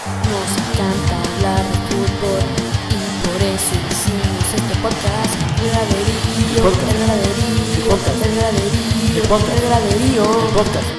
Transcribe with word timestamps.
Nos 0.00 0.50
encanta 0.56 1.14
hablar 1.20 1.60
de 1.60 1.76
fútbol 1.92 2.40
y 2.88 3.26
por 3.26 3.42
eso 3.42 3.74
hicimos 3.90 4.54
este 4.54 4.74
podcast. 4.80 5.34
El 5.60 5.68
graderío, 5.68 6.62
Podcast. 6.64 6.90
el 6.90 7.00
graderío, 7.04 7.84
Podcast. 7.90 8.24
el 8.24 8.34
graderío, 8.34 9.22
El 9.22 9.28
podcast. 9.28 9.62
el 9.62 9.68
graderío. 9.68 10.24
Podcast. 10.56 10.90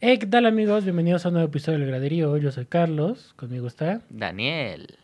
Hey, 0.00 0.18
¿qué 0.18 0.26
tal 0.26 0.46
amigos? 0.46 0.84
Bienvenidos 0.84 1.26
a 1.26 1.30
un 1.30 1.34
nuevo 1.34 1.48
episodio 1.48 1.80
del 1.80 1.88
Graderío. 1.88 2.36
Yo 2.36 2.52
soy 2.52 2.66
Carlos, 2.66 3.34
conmigo 3.34 3.66
está 3.66 4.02
Daniel. 4.08 4.98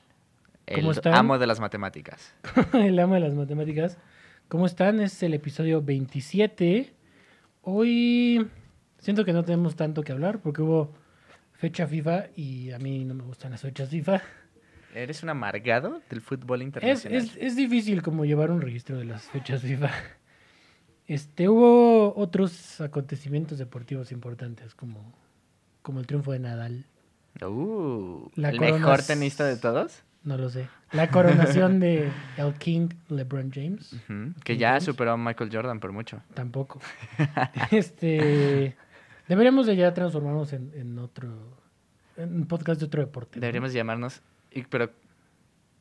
¿Cómo 0.73 0.91
el 0.93 0.97
están? 0.97 1.15
amo 1.15 1.39
de 1.39 1.49
las 1.49 1.59
matemáticas. 1.59 2.33
el 2.75 2.97
ama 3.01 3.17
de 3.17 3.21
las 3.23 3.35
matemáticas. 3.35 3.99
¿Cómo 4.49 4.67
están? 4.67 5.01
Es 5.01 5.21
el 5.25 5.35
episodio 5.35 5.83
27. 5.83 6.93
Hoy 7.63 8.47
siento 8.99 9.25
que 9.25 9.33
no 9.33 9.45
tenemos 9.45 9.75
tanto 9.75 10.03
que 10.03 10.13
hablar 10.13 10.39
porque 10.39 10.63
hubo 10.63 10.93
fecha 11.59 11.87
FIFA 11.87 12.29
y 12.37 12.71
a 12.73 12.79
mí 12.79 13.05
no 13.05 13.13
me 13.15 13.23
gustan 13.25 13.51
las 13.53 13.61
fechas 13.61 13.91
FIFA. 13.91 14.23
¿Eres 14.95 15.23
un 15.23 15.29
amargado 15.29 16.01
del 16.09 16.23
fútbol 16.23 16.63
Es, 16.63 16.67
internacional? 16.67 17.19
es, 17.19 17.37
es 17.37 17.57
difícil 17.57 18.01
como 18.03 18.25
llevar 18.25 18.51
un 18.51 18.63
registro 18.63 18.97
de 18.97 19.05
las 19.05 19.25
fechas 19.25 19.61
FIFA. 19.63 19.91
Este, 21.07 21.49
hubo 21.49 22.15
otros 22.17 22.81
acontecimientos 22.81 23.59
deportivos 23.59 24.13
importantes 24.13 24.75
como, 24.75 25.13
como 25.83 26.01
el 26.01 26.07
triunfo 26.07 26.33
de 26.33 26.39
Nadal. 26.39 26.85
Uh, 27.43 28.29
La 28.35 28.51
¿El 28.51 28.61
mejor 28.61 29.01
es- 29.01 29.07
tenista 29.07 29.45
de 29.47 29.57
todos? 29.57 30.03
No 30.25 30.37
lo 30.37 30.51
sé. 30.51 30.69
La 30.93 31.11
coronación 31.11 31.81
de 31.81 32.11
el 32.37 32.55
King 32.55 32.89
LeBron 33.09 33.51
James. 33.55 33.95
Que 34.45 34.57
ya 34.57 34.71
James. 34.71 34.85
superó 34.85 35.13
a 35.13 35.17
Michael 35.17 35.49
Jordan 35.53 35.81
por 35.81 35.93
mucho. 35.93 36.21
Tampoco. 36.35 36.81
este. 37.71 38.77
Deberíamos 39.29 39.67
de 39.67 39.77
ya 39.77 39.93
transformarnos 39.95 40.53
en, 40.53 40.73
en 40.75 40.99
otro. 40.99 41.29
En 42.17 42.35
un 42.35 42.47
podcast 42.47 42.81
de 42.81 42.87
otro 42.87 43.01
deporte. 43.03 43.39
¿no? 43.39 43.43
Deberíamos 43.43 43.73
llamarnos... 43.73 44.23
y- 44.51 44.63
Pero... 44.63 44.91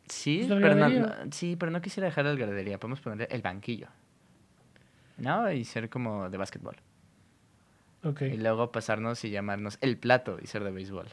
Sí, 0.07 0.45
Pues 0.47 0.61
pero 0.61 0.75
no, 0.75 1.31
sí, 1.31 1.57
pero 1.59 1.69
no 1.71 1.81
quisiera 1.81 2.07
dejar 2.07 2.23
la 2.25 2.35
gradería. 2.35 2.79
Podemos 2.79 3.01
ponerle 3.01 3.27
el 3.29 3.41
banquillo. 3.41 3.87
¿No? 5.17 5.51
Y 5.51 5.65
ser 5.65 5.89
como 5.89 6.29
de 6.29 6.37
básquetbol. 6.37 6.77
Ok. 8.03 8.21
Y 8.21 8.37
luego 8.37 8.71
pasarnos 8.71 9.25
y 9.25 9.31
llamarnos 9.31 9.77
el 9.81 9.97
plato 9.97 10.37
y 10.41 10.47
ser 10.47 10.63
de 10.63 10.71
béisbol. 10.71 11.07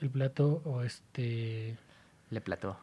El 0.00 0.10
plato 0.10 0.60
o 0.64 0.82
este. 0.82 1.76
Le 2.30 2.40
plató. 2.40 2.76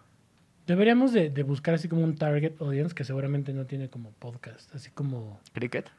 Deberíamos 0.66 1.12
de, 1.12 1.30
de 1.30 1.44
buscar 1.44 1.74
así 1.74 1.90
como 1.90 2.04
un 2.04 2.16
target 2.16 2.54
audience 2.62 2.96
que 2.96 3.04
seguramente 3.04 3.52
no 3.52 3.66
tiene 3.66 3.90
como 3.90 4.12
podcast. 4.12 4.74
Así 4.74 4.92
como 4.92 5.42
¿Cricket? 5.52 5.90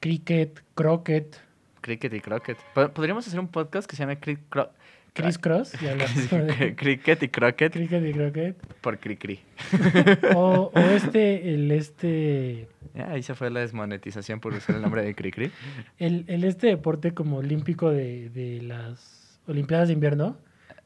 cricket, 0.00 0.62
croquet, 0.74 1.36
Cricket 1.84 2.14
y 2.14 2.20
croquet. 2.20 2.56
Po- 2.72 2.88
Podríamos 2.88 3.26
hacer 3.26 3.38
un 3.38 3.48
podcast 3.48 3.86
que 3.88 3.94
se 3.94 4.02
llame 4.02 4.18
Cri- 4.18 4.38
Cro- 4.50 4.70
criss 5.12 5.38
cross. 5.38 5.74
Y 5.82 5.86
hablar 5.86 6.08
de 6.08 6.74
Cricket 6.76 7.22
y 7.22 7.28
croquet 7.28 7.72
cricket 7.74 8.04
y 8.06 8.12
croquet. 8.12 8.56
por 8.80 8.98
Cricri. 8.98 9.40
O, 10.34 10.72
o 10.74 10.80
este, 10.80 11.52
el 11.54 11.70
este. 11.70 12.68
Ya, 12.94 13.10
ahí 13.10 13.22
se 13.22 13.34
fue 13.34 13.50
la 13.50 13.60
desmonetización 13.60 14.40
por 14.40 14.54
usar 14.54 14.76
el 14.76 14.82
nombre 14.82 15.02
de 15.02 15.14
Cricri. 15.14 15.50
El, 15.98 16.24
el 16.28 16.44
este 16.44 16.68
deporte 16.68 17.12
como 17.12 17.36
olímpico 17.36 17.90
de, 17.90 18.30
de 18.30 18.62
las 18.62 19.38
Olimpiadas 19.46 19.88
de 19.88 19.94
invierno, 19.94 20.38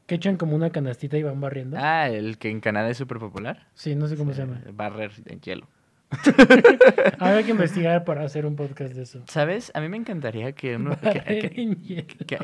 que 0.05 0.15
echan 0.15 0.35
como 0.35 0.53
una 0.55 0.69
canastita 0.71 1.17
y 1.17 1.23
van 1.23 1.39
barriendo. 1.39 1.77
Ah, 1.79 2.09
el 2.09 2.37
que 2.37 2.49
en 2.49 2.59
Canadá 2.59 2.89
es 2.89 2.97
súper 2.97 3.19
popular. 3.19 3.67
Sí, 3.73 3.95
no 3.95 4.07
sé 4.09 4.17
cómo 4.17 4.33
se 4.33 4.41
llama. 4.41 4.61
Barrer 4.73 5.11
en 5.27 5.39
hielo. 5.39 5.67
Habrá 7.19 7.43
que 7.43 7.51
investigar 7.51 8.03
para 8.03 8.23
hacer 8.23 8.45
un 8.45 8.55
podcast 8.55 8.93
de 8.93 9.03
eso. 9.03 9.21
¿Sabes? 9.27 9.71
A 9.75 9.81
mí 9.81 9.89
me 9.89 9.97
encantaría 9.97 10.53
que, 10.53 10.75
uno, 10.75 10.97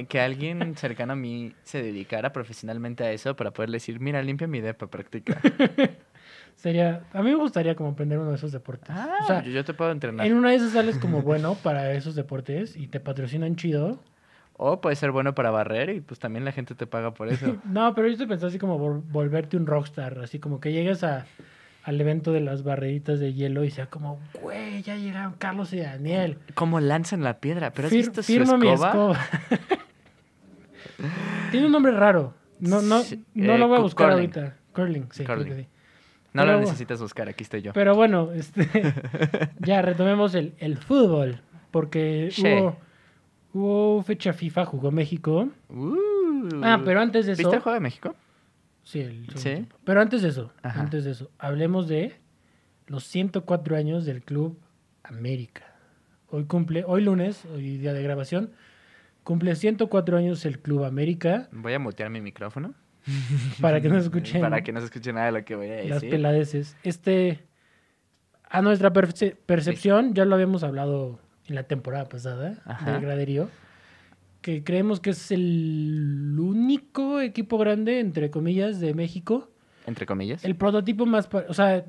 que, 0.08 0.20
alguien 0.20 0.76
cercano 0.78 1.14
a 1.14 1.16
mí 1.16 1.54
se 1.64 1.82
dedicara 1.82 2.32
profesionalmente 2.32 3.04
a 3.04 3.12
eso 3.12 3.36
para 3.36 3.52
poderle 3.52 3.78
decir, 3.78 4.00
mira, 4.00 4.22
limpia 4.22 4.48
mi 4.48 4.62
depa, 4.62 4.88
practica. 4.88 5.40
Sería, 6.56 7.04
a 7.12 7.22
mí 7.22 7.32
me 7.32 7.36
gustaría 7.36 7.76
como 7.76 7.90
aprender 7.90 8.18
uno 8.18 8.30
de 8.30 8.38
esos 8.38 8.52
deportes. 8.52 8.90
Ah, 8.90 9.18
o 9.24 9.28
sea, 9.28 9.44
yo, 9.44 9.52
yo 9.52 9.66
te 9.66 9.74
puedo 9.74 9.92
entrenar. 9.92 10.26
en 10.26 10.34
una 10.34 10.52
de 10.52 10.56
esas 10.56 10.72
sales 10.72 10.98
como 10.98 11.22
bueno 11.22 11.56
para 11.56 11.92
esos 11.94 12.16
deportes 12.16 12.78
y 12.78 12.88
te 12.88 13.00
patrocinan 13.00 13.56
chido. 13.56 14.00
O 14.58 14.80
puede 14.80 14.96
ser 14.96 15.12
bueno 15.12 15.36
para 15.36 15.52
barrer 15.52 15.90
y 15.90 16.00
pues 16.00 16.18
también 16.20 16.46
la 16.46 16.54
gente 16.54 16.74
te 16.76 16.88
paga 16.88 17.14
por 17.14 17.28
eso. 17.28 17.58
No, 17.66 17.94
pero 17.94 18.08
yo 18.08 18.14
estoy 18.14 18.28
pensando 18.28 18.48
así 18.48 18.58
como 18.58 18.80
vol- 18.80 19.04
volverte 19.12 19.58
un 19.58 19.66
rockstar, 19.68 20.18
así 20.20 20.40
como 20.40 20.62
que 20.62 20.72
llegues 20.72 21.04
a, 21.04 21.26
al 21.86 22.02
evento 22.02 22.34
de 22.34 22.42
las 22.42 22.64
barreritas 22.64 23.20
de 23.20 23.34
hielo 23.34 23.64
y 23.64 23.70
sea 23.72 23.86
como, 23.88 24.20
güey, 24.42 24.82
ya 24.82 24.96
llegaron 24.96 25.34
Carlos 25.38 25.72
y 25.72 25.78
Daniel. 25.80 26.40
Como 26.56 26.80
lanzan 26.80 27.24
la 27.24 27.40
piedra, 27.40 27.72
pero 27.72 27.88
¿has 27.88 27.94
Fir- 27.94 28.14
su 28.14 28.24
firma 28.24 28.58
mi 28.58 28.70
escoba? 28.70 29.18
Tiene 31.52 31.66
un 31.68 31.72
nombre 31.72 31.92
raro. 31.92 32.34
No, 32.60 32.82
no, 32.82 33.02
no 33.34 33.54
eh, 33.54 33.58
lo 33.58 33.68
voy 33.68 33.78
a 33.78 33.82
buscar 33.82 34.12
curling. 34.12 34.32
ahorita. 34.32 34.58
Curling, 34.74 35.08
sí, 35.12 35.24
creo 35.24 35.38
Curling. 35.38 35.56
que 35.56 35.62
sí. 35.64 35.68
No 36.34 36.46
lo 36.46 36.60
necesitas 36.60 37.00
buscar, 37.02 37.30
aquí 37.30 37.44
estoy 37.44 37.62
yo. 37.62 37.72
Pero 37.74 37.96
bueno, 37.96 38.32
este, 38.34 38.68
ya 39.60 39.82
retomemos 39.82 40.36
el, 40.36 40.54
el 40.58 40.78
fútbol. 40.78 41.42
Porque 41.72 42.30
Sí. 42.32 42.44
hubo, 42.46 42.78
hubo 43.54 44.04
fecha 44.04 44.34
FIFA, 44.34 44.66
jugó 44.66 44.92
México. 44.92 45.50
Uh. 45.70 45.96
Ah, 46.64 46.82
pero 46.84 47.02
antes 47.02 47.26
de 47.26 47.34
eso. 47.34 47.40
¿Viste 47.40 47.56
el 47.56 47.62
juego 47.62 47.74
de 47.76 47.80
México? 47.82 48.16
Sí, 48.86 49.00
el 49.02 49.26
segundo 49.26 49.38
¿Sí? 49.42 49.68
Pero 49.84 50.00
antes 50.02 50.22
de 50.22 50.30
eso, 50.30 50.54
Ajá. 50.64 50.80
antes 50.80 51.04
de 51.04 51.12
eso, 51.12 51.30
hablemos 51.38 51.88
de 51.90 52.16
los 52.88 53.04
104 53.04 53.76
años 53.76 54.06
del 54.06 54.22
Club 54.24 54.58
América. 55.04 55.64
Hoy 56.30 56.46
cumple, 56.46 56.84
hoy 56.88 57.04
lunes, 57.04 57.46
hoy 57.46 57.78
día 57.78 57.94
de 57.94 58.02
grabación, 58.04 58.52
cumple 59.24 59.56
104 59.56 60.18
años 60.18 60.46
el 60.46 60.60
Club 60.60 60.84
América. 60.86 61.50
Voy 61.52 61.74
a 61.74 61.80
mutear 61.80 62.10
mi 62.10 62.22
micrófono. 62.22 62.74
Para 63.62 63.82
que 63.82 63.90
no 63.90 63.96
se 64.00 64.06
escuchen 64.06 64.42
Para 64.42 64.62
que 64.64 64.72
no 64.72 64.80
se 64.80 64.86
escuche 64.86 65.14
nada 65.14 65.28
de 65.28 65.32
lo 65.34 65.46
que 65.46 65.56
voy 65.56 65.70
a 65.70 65.76
las 65.84 66.02
decir. 66.02 66.10
peladeces. 66.10 66.76
Este, 66.84 67.44
a 68.50 68.62
nuestra 68.62 68.94
perce- 68.94 69.36
percepción, 69.46 70.14
ya 70.14 70.26
lo 70.26 70.36
habíamos 70.36 70.64
hablado 70.64 71.20
en 71.48 71.56
la 71.56 71.64
temporada 71.64 72.06
pasada 72.06 72.62
Ajá. 72.66 72.92
del 72.94 73.02
graderío, 73.02 73.50
que 74.46 74.64
creemos 74.64 75.00
que 75.00 75.10
es 75.10 75.32
el 75.32 76.36
único 76.38 77.20
equipo 77.20 77.58
grande, 77.58 78.00
entre 78.00 78.30
comillas, 78.30 78.80
de 78.80 78.94
México. 78.94 79.50
Entre 79.88 80.06
comillas. 80.06 80.46
El 80.46 80.56
prototipo 80.56 81.08
más, 81.08 81.28
o 81.48 81.54
sea, 81.56 81.84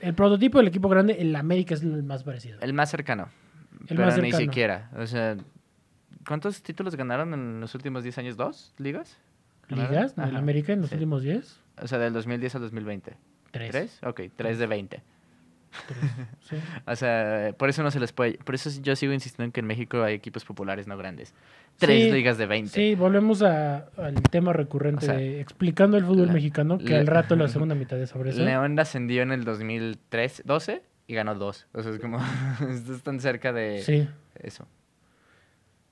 el 0.00 0.14
prototipo 0.14 0.56
del 0.56 0.68
equipo 0.68 0.88
grande, 0.88 1.20
el 1.20 1.36
América 1.36 1.74
es 1.74 1.82
el 1.82 2.02
más 2.02 2.24
parecido. 2.24 2.58
El 2.62 2.72
más 2.72 2.90
cercano. 2.90 3.28
El 3.80 3.88
pero 3.88 4.06
más 4.06 4.16
ni 4.16 4.30
cercano. 4.30 4.38
siquiera. 4.42 4.90
O 4.96 5.06
sea, 5.06 5.36
¿cuántos 6.26 6.62
títulos 6.62 6.96
ganaron 6.96 7.34
en 7.34 7.60
los 7.60 7.74
últimos 7.74 8.04
10 8.04 8.16
años? 8.16 8.36
¿Dos 8.38 8.72
ligas? 8.78 9.18
¿Ligas 9.68 10.18
Ajá, 10.18 10.38
América 10.38 10.72
en 10.72 10.80
los 10.80 10.88
sí. 10.88 10.94
últimos 10.94 11.22
10? 11.22 11.60
O 11.82 11.88
sea, 11.88 11.98
del 11.98 12.14
2010 12.14 12.54
al 12.54 12.62
2020. 12.62 13.16
Tres. 13.50 13.70
¿Tres? 13.70 14.00
Ok, 14.02 14.22
tres 14.34 14.58
de 14.58 14.66
20. 14.66 15.02
Sí. 16.42 16.56
O 16.86 16.94
sea, 16.96 17.54
por 17.56 17.68
eso 17.68 17.82
no 17.82 17.90
se 17.90 17.98
les 18.00 18.12
puede... 18.12 18.34
Por 18.38 18.54
eso 18.54 18.70
yo 18.82 18.94
sigo 18.96 19.12
insistiendo 19.12 19.44
en 19.46 19.52
que 19.52 19.60
en 19.60 19.66
México 19.66 20.02
hay 20.02 20.14
equipos 20.14 20.44
populares, 20.44 20.86
no 20.86 20.96
grandes. 20.96 21.32
Tres 21.78 22.04
Sí, 22.04 22.12
ligas 22.12 22.36
de 22.38 22.46
20. 22.46 22.70
Sí, 22.70 22.94
volvemos 22.94 23.42
a- 23.42 23.88
al 23.96 24.14
tema 24.30 24.52
recurrente 24.52 25.04
O 25.06 25.08
sea, 25.08 25.16
de 25.16 25.40
explicando 25.40 25.96
el 25.96 26.04
fútbol 26.04 26.26
la- 26.28 26.32
mexicano, 26.34 26.78
que 26.78 26.90
la- 26.94 27.00
al 27.00 27.06
rato 27.06 27.36
la 27.36 27.48
segunda 27.48 27.74
mitad 27.74 27.96
de 27.96 28.06
sobre 28.06 28.30
eso. 28.30 28.42
León 28.42 28.78
ascendió 28.78 29.22
en 29.22 29.32
el 29.32 29.44
2013, 29.44 30.42
12 30.44 30.82
y 31.06 31.14
ganó 31.14 31.34
dos. 31.34 31.66
O 31.72 31.82
sea, 31.82 31.92
es 31.92 31.98
como... 31.98 32.18
Estás 32.70 33.02
tan 33.02 33.18
cerca 33.20 33.52
de 33.52 33.82
Sí, 33.82 34.08
eso. 34.42 34.66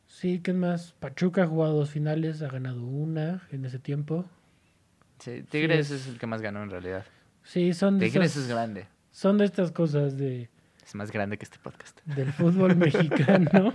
sí, 0.06 0.40
¿qué 0.40 0.52
más? 0.52 0.92
Pachuca 1.00 1.44
ha 1.44 1.46
jugado 1.46 1.74
dos 1.74 1.90
finales, 1.90 2.42
ha 2.42 2.48
ganado 2.48 2.84
una 2.84 3.42
en 3.50 3.64
ese 3.64 3.78
tiempo. 3.78 4.26
Sí, 5.18 5.42
Tigres 5.48 5.90
es- 5.90 6.02
es 6.02 6.08
el 6.08 6.18
que 6.18 6.26
más 6.26 6.42
ganó 6.42 6.62
en 6.62 6.70
realidad. 6.70 7.04
Sí, 7.42 7.72
son 7.72 7.98
de, 7.98 8.06
Tigres 8.06 8.36
es 8.36 8.48
grande. 8.48 8.86
Son 9.10 9.38
de 9.38 9.44
estas 9.44 9.72
cosas 9.72 10.16
de, 10.16 10.48
Es 10.84 10.94
más 10.94 11.10
grande 11.12 11.36
que 11.38 11.44
este 11.44 11.58
podcast. 11.58 12.00
del 12.04 12.32
fútbol 12.32 12.76
mexicano. 12.76 13.74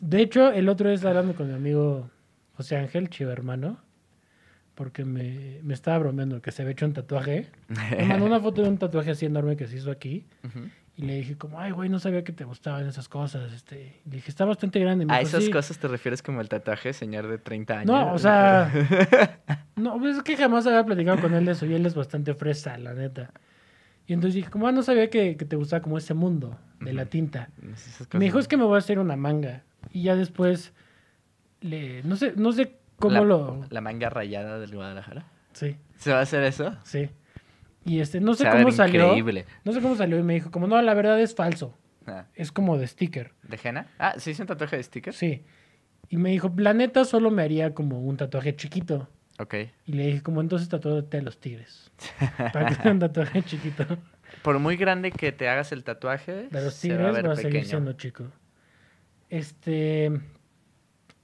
De 0.00 0.20
hecho, 0.22 0.52
el 0.52 0.68
otro 0.68 0.88
día 0.88 0.94
estaba 0.94 1.10
hablando 1.18 1.34
con 1.36 1.48
mi 1.48 1.54
amigo 1.54 2.10
José 2.54 2.76
Ángel, 2.76 3.08
chivo 3.08 3.30
hermano, 3.30 3.78
porque 4.74 5.04
me, 5.04 5.58
me 5.62 5.74
estaba 5.74 5.98
bromeando 5.98 6.40
que 6.40 6.52
se 6.52 6.62
había 6.62 6.72
hecho 6.72 6.86
un 6.86 6.92
tatuaje. 6.92 7.48
Me 7.68 8.04
mandó 8.04 8.26
una 8.26 8.40
foto 8.40 8.62
de 8.62 8.68
un 8.68 8.78
tatuaje 8.78 9.10
así 9.12 9.26
enorme 9.26 9.56
que 9.56 9.66
se 9.66 9.76
hizo 9.76 9.90
aquí. 9.90 10.26
Y 10.96 11.02
le 11.02 11.14
dije 11.16 11.36
como, 11.38 11.58
ay, 11.58 11.70
güey, 11.72 11.88
no 11.88 11.98
sabía 11.98 12.22
que 12.24 12.32
te 12.32 12.44
gustaban 12.44 12.86
esas 12.86 13.08
cosas. 13.08 13.52
Este, 13.54 14.00
le 14.04 14.16
dije, 14.16 14.30
está 14.30 14.44
bastante 14.44 14.78
grande. 14.80 15.06
Me 15.06 15.14
A 15.14 15.18
dijo, 15.20 15.28
esas 15.30 15.44
"Sí". 15.44 15.50
cosas 15.50 15.78
te 15.78 15.88
refieres 15.88 16.22
como 16.22 16.42
el 16.42 16.48
tatuaje, 16.50 16.92
señor 16.92 17.26
de 17.26 17.38
30 17.38 17.74
años. 17.80 17.86
No, 17.86 18.12
o 18.12 18.18
sea, 18.18 18.70
no, 19.76 19.98
pues 19.98 20.18
es 20.18 20.22
que 20.22 20.36
jamás 20.36 20.66
había 20.66 20.84
platicado 20.84 21.18
con 21.20 21.32
él 21.32 21.46
de 21.46 21.52
eso 21.52 21.64
y 21.64 21.72
él 21.74 21.86
es 21.86 21.94
bastante 21.94 22.34
fresa, 22.34 22.76
la 22.76 22.92
neta. 22.92 23.30
Y 24.10 24.12
entonces 24.12 24.34
dije, 24.34 24.50
como, 24.50 24.66
ah, 24.66 24.72
no 24.72 24.82
sabía 24.82 25.08
que, 25.08 25.36
que 25.36 25.44
te 25.44 25.54
gustaba 25.54 25.82
como 25.82 25.96
ese 25.96 26.14
mundo 26.14 26.58
de 26.80 26.92
la 26.92 27.06
tinta. 27.06 27.48
Me 28.12 28.24
dijo, 28.24 28.40
es 28.40 28.48
que 28.48 28.56
me 28.56 28.64
voy 28.64 28.74
a 28.74 28.78
hacer 28.78 28.98
una 28.98 29.14
manga. 29.14 29.62
Y 29.92 30.02
ya 30.02 30.16
después, 30.16 30.72
le, 31.60 32.02
no 32.02 32.16
sé, 32.16 32.32
no 32.34 32.50
sé 32.50 32.74
cómo 32.98 33.14
la, 33.14 33.20
lo... 33.20 33.66
La 33.70 33.80
manga 33.80 34.10
rayada 34.10 34.58
del 34.58 34.74
Guadalajara. 34.74 35.26
Sí, 35.52 35.76
¿Se 35.96 36.10
va 36.10 36.18
a 36.18 36.22
hacer 36.22 36.42
eso? 36.42 36.76
sí. 36.82 37.08
Y 37.84 38.00
este, 38.00 38.20
no 38.20 38.34
sé 38.34 38.50
cómo 38.50 38.72
salió. 38.72 39.04
Increíble. 39.04 39.46
No 39.64 39.70
sé 39.72 39.80
cómo 39.80 39.94
salió 39.94 40.18
y 40.18 40.24
me 40.24 40.34
dijo, 40.34 40.50
como, 40.50 40.66
no, 40.66 40.82
la 40.82 40.94
verdad 40.94 41.20
es 41.20 41.36
falso. 41.36 41.78
Ah, 42.04 42.24
Es 42.34 42.50
como 42.50 42.78
de 42.78 42.88
sticker. 42.88 43.32
¿De 43.44 43.60
henna? 43.62 43.86
Ah, 43.96 44.14
¿se 44.18 44.32
hizo 44.32 44.42
un 44.42 44.48
tatuaje 44.48 44.76
de 44.76 44.82
sticker? 44.82 45.14
Sí. 45.14 45.44
Y 46.08 46.16
me 46.16 46.30
dijo, 46.30 46.52
la 46.56 46.74
neta 46.74 47.04
solo 47.04 47.30
me 47.30 47.44
haría 47.44 47.74
como 47.74 48.00
un 48.00 48.16
tatuaje 48.16 48.56
chiquito. 48.56 49.08
Ok. 49.40 49.54
Y 49.86 49.92
le 49.94 50.06
dije, 50.06 50.22
como 50.22 50.40
entonces 50.42 50.68
tatuate 50.68 51.16
a 51.18 51.22
los 51.22 51.40
tigres. 51.40 51.90
Para 52.52 52.66
que 52.66 52.74
sea 52.74 52.92
un 52.92 52.98
tatuaje 52.98 53.42
chiquito. 53.42 53.84
Por 54.42 54.58
muy 54.58 54.76
grande 54.76 55.10
que 55.10 55.32
te 55.32 55.48
hagas 55.48 55.72
el 55.72 55.82
tatuaje, 55.82 56.48
De 56.50 56.62
los 56.62 56.74
se 56.74 56.90
va 56.90 56.94
a 56.94 56.98
tigres 56.98 57.14
ver 57.14 57.28
va 57.28 57.32
a 57.32 57.36
seguir 57.36 57.64
siendo 57.64 57.92
chico. 57.94 58.24
Este. 59.30 60.10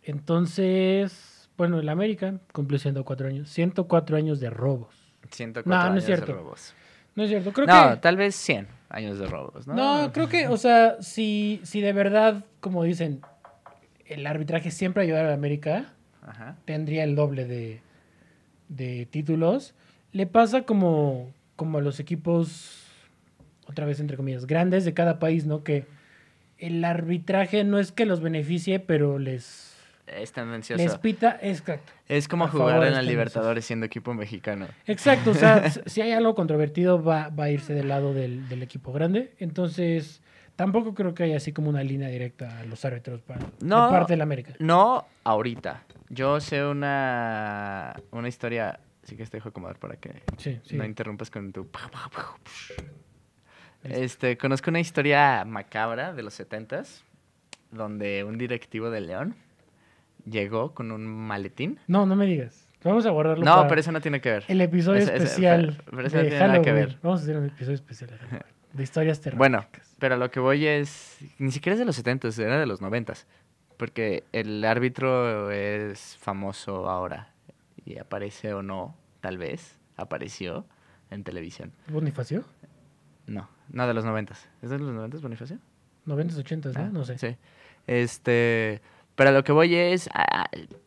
Entonces. 0.02 1.48
Bueno, 1.56 1.78
el 1.78 1.88
América 1.88 2.34
cumplió 2.52 2.78
104 2.78 3.28
años. 3.28 3.50
104 3.50 4.16
años 4.16 4.40
de 4.40 4.50
robos. 4.50 4.94
104 5.30 5.70
No, 5.70 5.76
no 5.76 5.92
años 5.92 6.04
es 6.04 6.08
de 6.08 6.16
cierto. 6.16 6.32
robos. 6.34 6.74
No 7.14 7.22
es 7.22 7.30
cierto. 7.30 7.52
Creo 7.52 7.66
no, 7.66 7.90
que. 7.90 7.96
tal 7.96 8.16
vez 8.16 8.34
100 8.36 8.68
años 8.88 9.18
de 9.18 9.26
robos, 9.26 9.66
¿no? 9.66 9.74
No, 9.74 10.12
creo 10.12 10.28
que, 10.28 10.48
o 10.48 10.56
sea, 10.56 10.96
si, 11.00 11.60
si 11.64 11.80
de 11.80 11.92
verdad, 11.92 12.44
como 12.60 12.84
dicen, 12.84 13.22
el 14.04 14.26
arbitraje 14.26 14.70
siempre 14.70 15.02
ayudara 15.02 15.26
a 15.26 15.30
la 15.30 15.34
América, 15.34 15.94
Ajá. 16.22 16.56
tendría 16.66 17.04
el 17.04 17.16
doble 17.16 17.46
de, 17.46 17.80
de 18.68 19.06
títulos. 19.06 19.74
Le 20.12 20.26
pasa 20.26 20.62
como, 20.62 21.30
como 21.56 21.78
a 21.78 21.80
los 21.82 22.00
equipos, 22.00 22.82
otra 23.66 23.86
vez 23.86 24.00
entre 24.00 24.16
comillas, 24.16 24.46
grandes 24.46 24.84
de 24.84 24.94
cada 24.94 25.18
país, 25.18 25.46
¿no? 25.46 25.62
Que 25.64 25.84
el 26.58 26.84
arbitraje 26.84 27.64
no 27.64 27.78
es 27.78 27.92
que 27.92 28.06
los 28.06 28.20
beneficie, 28.20 28.78
pero 28.80 29.18
les, 29.18 29.76
Es 30.06 30.32
tendencioso. 30.32 30.82
les 30.82 30.96
pita. 30.98 31.38
Exacto. 31.42 31.92
Es 32.08 32.28
como 32.28 32.48
jugar 32.48 32.70
favor 32.74 32.86
en 32.86 32.94
la 32.94 33.02
Libertadores 33.02 33.64
siendo 33.64 33.84
equipo 33.86 34.14
mexicano. 34.14 34.66
Exacto, 34.86 35.32
o 35.32 35.34
sea, 35.34 35.68
si 35.86 36.00
hay 36.00 36.12
algo 36.12 36.34
controvertido 36.34 37.02
va, 37.02 37.28
va 37.28 37.44
a 37.44 37.50
irse 37.50 37.74
del 37.74 37.88
lado 37.88 38.14
del, 38.14 38.48
del 38.48 38.62
equipo 38.62 38.92
grande. 38.92 39.34
Entonces, 39.38 40.22
tampoco 40.54 40.94
creo 40.94 41.12
que 41.12 41.24
haya 41.24 41.36
así 41.36 41.52
como 41.52 41.68
una 41.68 41.82
línea 41.82 42.08
directa 42.08 42.60
a 42.60 42.64
los 42.64 42.84
árbitros 42.86 43.20
para, 43.20 43.40
No. 43.60 43.86
de 43.86 43.90
parte 43.92 44.12
del 44.14 44.22
América. 44.22 44.54
No 44.60 45.04
ahorita. 45.24 45.82
Yo 46.08 46.40
sé 46.40 46.64
una, 46.64 47.94
una 48.10 48.28
historia. 48.28 48.80
Sí 49.02 49.16
que 49.16 49.24
te 49.24 49.36
dejo 49.36 49.50
acomodar 49.50 49.78
para 49.78 49.96
que 49.96 50.22
Sí, 50.36 50.58
sí. 50.64 50.76
no 50.76 50.84
interrumpas 50.84 51.30
con 51.30 51.52
tu. 51.52 51.68
Este, 53.84 54.36
conozco 54.36 54.70
una 54.70 54.80
historia 54.80 55.44
macabra 55.46 56.12
de 56.12 56.22
los 56.22 56.34
setentas 56.34 57.04
donde 57.70 58.24
un 58.24 58.36
directivo 58.36 58.90
de 58.90 59.00
León 59.00 59.36
llegó 60.28 60.74
con 60.74 60.90
un 60.90 61.06
maletín. 61.06 61.78
No, 61.86 62.04
no 62.06 62.16
me 62.16 62.26
digas. 62.26 62.68
Vamos 62.82 63.06
a 63.06 63.10
guardarlo 63.10 63.44
No, 63.44 63.54
para 63.56 63.68
pero 63.68 63.80
eso 63.80 63.92
no 63.92 64.00
tiene 64.00 64.20
que 64.20 64.30
ver. 64.30 64.44
el 64.48 64.60
episodio 64.60 65.00
especial 65.02 65.74
pero- 65.84 65.96
pero 65.96 66.06
eso 66.08 66.16
no 66.16 66.22
tiene 66.22 66.38
nada 66.38 66.62
que 66.62 66.72
ver. 66.72 66.98
Vamos 67.02 67.20
a 67.20 67.22
hacer 67.24 67.36
un 67.36 67.44
episodio 67.46 67.74
especial 67.74 68.10
de 68.72 68.82
historias 68.82 69.20
terroríficas. 69.20 69.38
Bueno, 69.38 69.66
pero 69.98 70.16
lo 70.16 70.30
que 70.30 70.40
voy 70.40 70.66
es. 70.66 71.18
Ni 71.38 71.50
siquiera 71.52 71.74
es 71.74 71.78
de 71.78 71.84
los 71.84 71.96
70, 71.96 72.28
era 72.42 72.58
de 72.58 72.66
los 72.66 72.80
90. 72.80 73.14
Porque 73.76 74.24
el 74.32 74.64
árbitro 74.64 75.50
es 75.50 76.16
famoso 76.16 76.88
ahora. 76.88 77.32
Y 77.84 77.98
aparece 77.98 78.52
o 78.54 78.62
no, 78.62 78.96
tal 79.20 79.38
vez, 79.38 79.78
apareció 79.96 80.64
en 81.10 81.24
televisión. 81.24 81.72
¿Bonifacio? 81.88 82.44
No, 83.26 83.48
no 83.70 83.86
de 83.86 83.94
los 83.94 84.04
90. 84.04 84.34
¿Es 84.62 84.70
de 84.70 84.78
los 84.78 84.92
90 84.92 85.18
Bonifacio? 85.18 85.58
90s, 86.06 86.42
80s, 86.44 86.74
¿no? 86.74 86.80
Ah, 86.80 86.88
no 86.92 87.04
sé. 87.04 87.18
Sí. 87.18 87.36
Este. 87.86 88.80
Pero 89.14 89.32
lo 89.32 89.44
que 89.44 89.52
voy 89.52 89.74
es. 89.74 90.08
ah, 90.14 90.46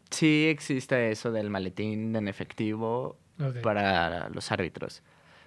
sí 0.09 0.47
existe 0.49 1.11
eso 1.11 1.31
del 1.31 1.49
maletín 1.49 2.15
en 2.15 2.27
efectivo 2.27 3.17
para 3.63 4.29
los 4.29 4.51
árbitros. 4.51 5.03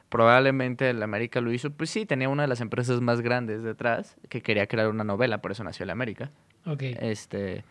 Probablemente 0.08 0.90
el 0.90 1.02
América 1.02 1.40
lo 1.40 1.52
hizo, 1.52 1.70
pues 1.70 1.90
sí, 1.90 2.04
tenía 2.04 2.28
una 2.28 2.42
de 2.42 2.48
las 2.48 2.60
empresas 2.60 3.00
más 3.00 3.22
grandes 3.22 3.62
detrás 3.62 4.16
que 4.28 4.42
quería 4.42 4.66
crear 4.66 4.88
una 4.88 5.04
novela, 5.04 5.40
por 5.40 5.52
eso 5.52 5.64
nació 5.64 5.84
el 5.84 5.90
América. 5.90 6.30
Ok. 6.66 6.82
Este, 6.82 7.64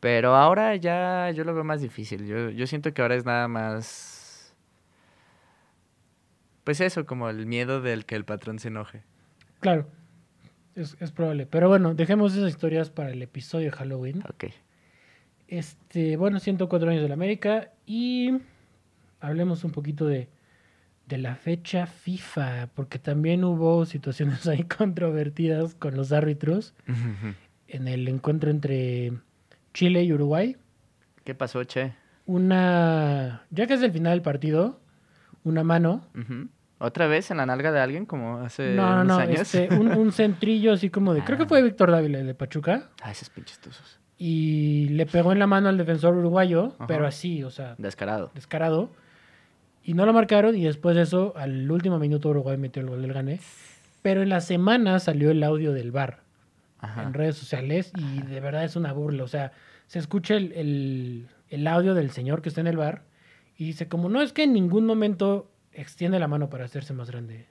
pero 0.00 0.34
ahora 0.34 0.74
ya 0.76 1.30
yo 1.30 1.44
lo 1.44 1.54
veo 1.54 1.64
más 1.64 1.80
difícil. 1.80 2.26
Yo, 2.26 2.50
yo 2.50 2.66
siento 2.66 2.92
que 2.92 3.02
ahora 3.02 3.14
es 3.14 3.24
nada 3.24 3.48
más, 3.48 4.54
pues 6.64 6.80
eso, 6.80 7.06
como 7.06 7.28
el 7.28 7.46
miedo 7.46 7.80
del 7.80 8.04
que 8.04 8.16
el 8.16 8.24
patrón 8.24 8.58
se 8.58 8.68
enoje. 8.68 9.02
Claro. 9.60 9.86
Es, 10.74 10.96
es 11.00 11.12
probable. 11.12 11.46
Pero 11.46 11.68
bueno, 11.68 11.94
dejemos 11.94 12.34
esas 12.34 12.50
historias 12.50 12.90
para 12.90 13.10
el 13.10 13.22
episodio 13.22 13.70
de 13.70 13.76
Halloween. 13.76 14.22
Ok. 14.28 14.46
Este, 15.48 16.16
bueno, 16.16 16.40
104 16.40 16.90
años 16.90 17.02
de 17.02 17.08
la 17.08 17.14
América 17.14 17.70
y 17.86 18.38
hablemos 19.20 19.64
un 19.64 19.70
poquito 19.70 20.06
de, 20.06 20.28
de 21.06 21.18
la 21.18 21.36
fecha 21.36 21.86
FIFA, 21.86 22.70
porque 22.74 22.98
también 22.98 23.44
hubo 23.44 23.84
situaciones 23.84 24.46
ahí 24.48 24.64
controvertidas 24.64 25.74
con 25.74 25.94
los 25.94 26.10
árbitros 26.12 26.74
en 27.72 27.88
el 27.88 28.06
encuentro 28.08 28.50
entre 28.50 29.12
Chile 29.74 30.02
y 30.04 30.12
Uruguay. 30.12 30.56
¿Qué 31.24 31.34
pasó, 31.34 31.64
Che? 31.64 31.94
Una, 32.26 33.42
ya 33.50 33.66
que 33.66 33.74
es 33.74 33.82
el 33.82 33.92
final 33.92 34.12
del 34.12 34.22
partido, 34.22 34.80
una 35.44 35.64
mano. 35.64 36.04
¿Otra 36.78 37.06
vez 37.06 37.30
en 37.30 37.36
la 37.38 37.46
nalga 37.46 37.72
de 37.72 37.80
alguien 37.80 38.06
como 38.06 38.38
hace 38.38 38.74
No, 38.74 38.86
no, 38.96 39.02
unos 39.02 39.06
no, 39.06 39.16
años? 39.18 39.40
este, 39.40 39.74
un, 39.74 39.88
un 39.92 40.12
centrillo 40.12 40.72
así 40.72 40.90
como 40.90 41.14
de, 41.14 41.22
creo 41.24 41.38
que 41.38 41.44
Ah. 41.44 41.48
fue 41.48 41.62
Víctor 41.62 41.90
Dávila, 41.90 42.18
el 42.20 42.26
de 42.26 42.34
Pachuca, 42.34 42.90
Ah, 43.02 43.10
esos 43.12 43.30
pinches 43.30 43.58
tuzos. 43.58 43.98
y 44.18 44.88
le 44.90 45.06
pegó 45.06 45.32
en 45.32 45.38
la 45.38 45.46
mano 45.46 45.68
al 45.68 45.76
defensor 45.78 46.16
uruguayo, 46.16 46.74
Ajá. 46.76 46.86
pero 46.86 47.06
así, 47.06 47.42
o 47.44 47.50
sea, 47.50 47.74
Descarado. 47.78 48.30
descarado. 48.34 48.90
Y 49.84 49.94
no 49.94 50.06
lo 50.06 50.12
marcaron 50.12 50.56
y 50.56 50.62
después 50.64 50.94
de 50.96 51.02
eso, 51.02 51.32
al 51.36 51.68
último 51.70 51.98
minuto 51.98 52.28
Uruguay 52.28 52.56
metió 52.56 52.82
el 52.82 52.88
gol 52.88 53.02
del 53.02 53.12
gane. 53.12 53.40
Pero 54.02 54.22
en 54.22 54.28
la 54.28 54.40
semana 54.40 54.98
salió 55.00 55.30
el 55.32 55.42
audio 55.42 55.72
del 55.72 55.90
bar 55.92 56.21
Ajá. 56.82 57.04
en 57.04 57.14
redes 57.14 57.36
sociales 57.36 57.90
y 57.96 58.20
de 58.22 58.40
verdad 58.40 58.64
es 58.64 58.76
una 58.76 58.92
burla. 58.92 59.24
O 59.24 59.28
sea, 59.28 59.52
se 59.86 59.98
escucha 59.98 60.34
el, 60.34 60.52
el- 60.52 61.28
el 61.48 61.66
audio 61.66 61.94
del 61.94 62.10
señor 62.10 62.42
que 62.42 62.48
está 62.50 62.60
en 62.60 62.66
el 62.66 62.76
bar 62.76 63.04
y 63.56 63.66
dice 63.66 63.86
como 63.88 64.08
no 64.08 64.20
es 64.22 64.32
que 64.32 64.42
en 64.44 64.52
ningún 64.52 64.84
momento 64.86 65.50
extiende 65.72 66.18
la 66.18 66.28
mano 66.28 66.50
para 66.50 66.64
hacerse 66.64 66.92
más 66.92 67.10
grande. 67.10 67.46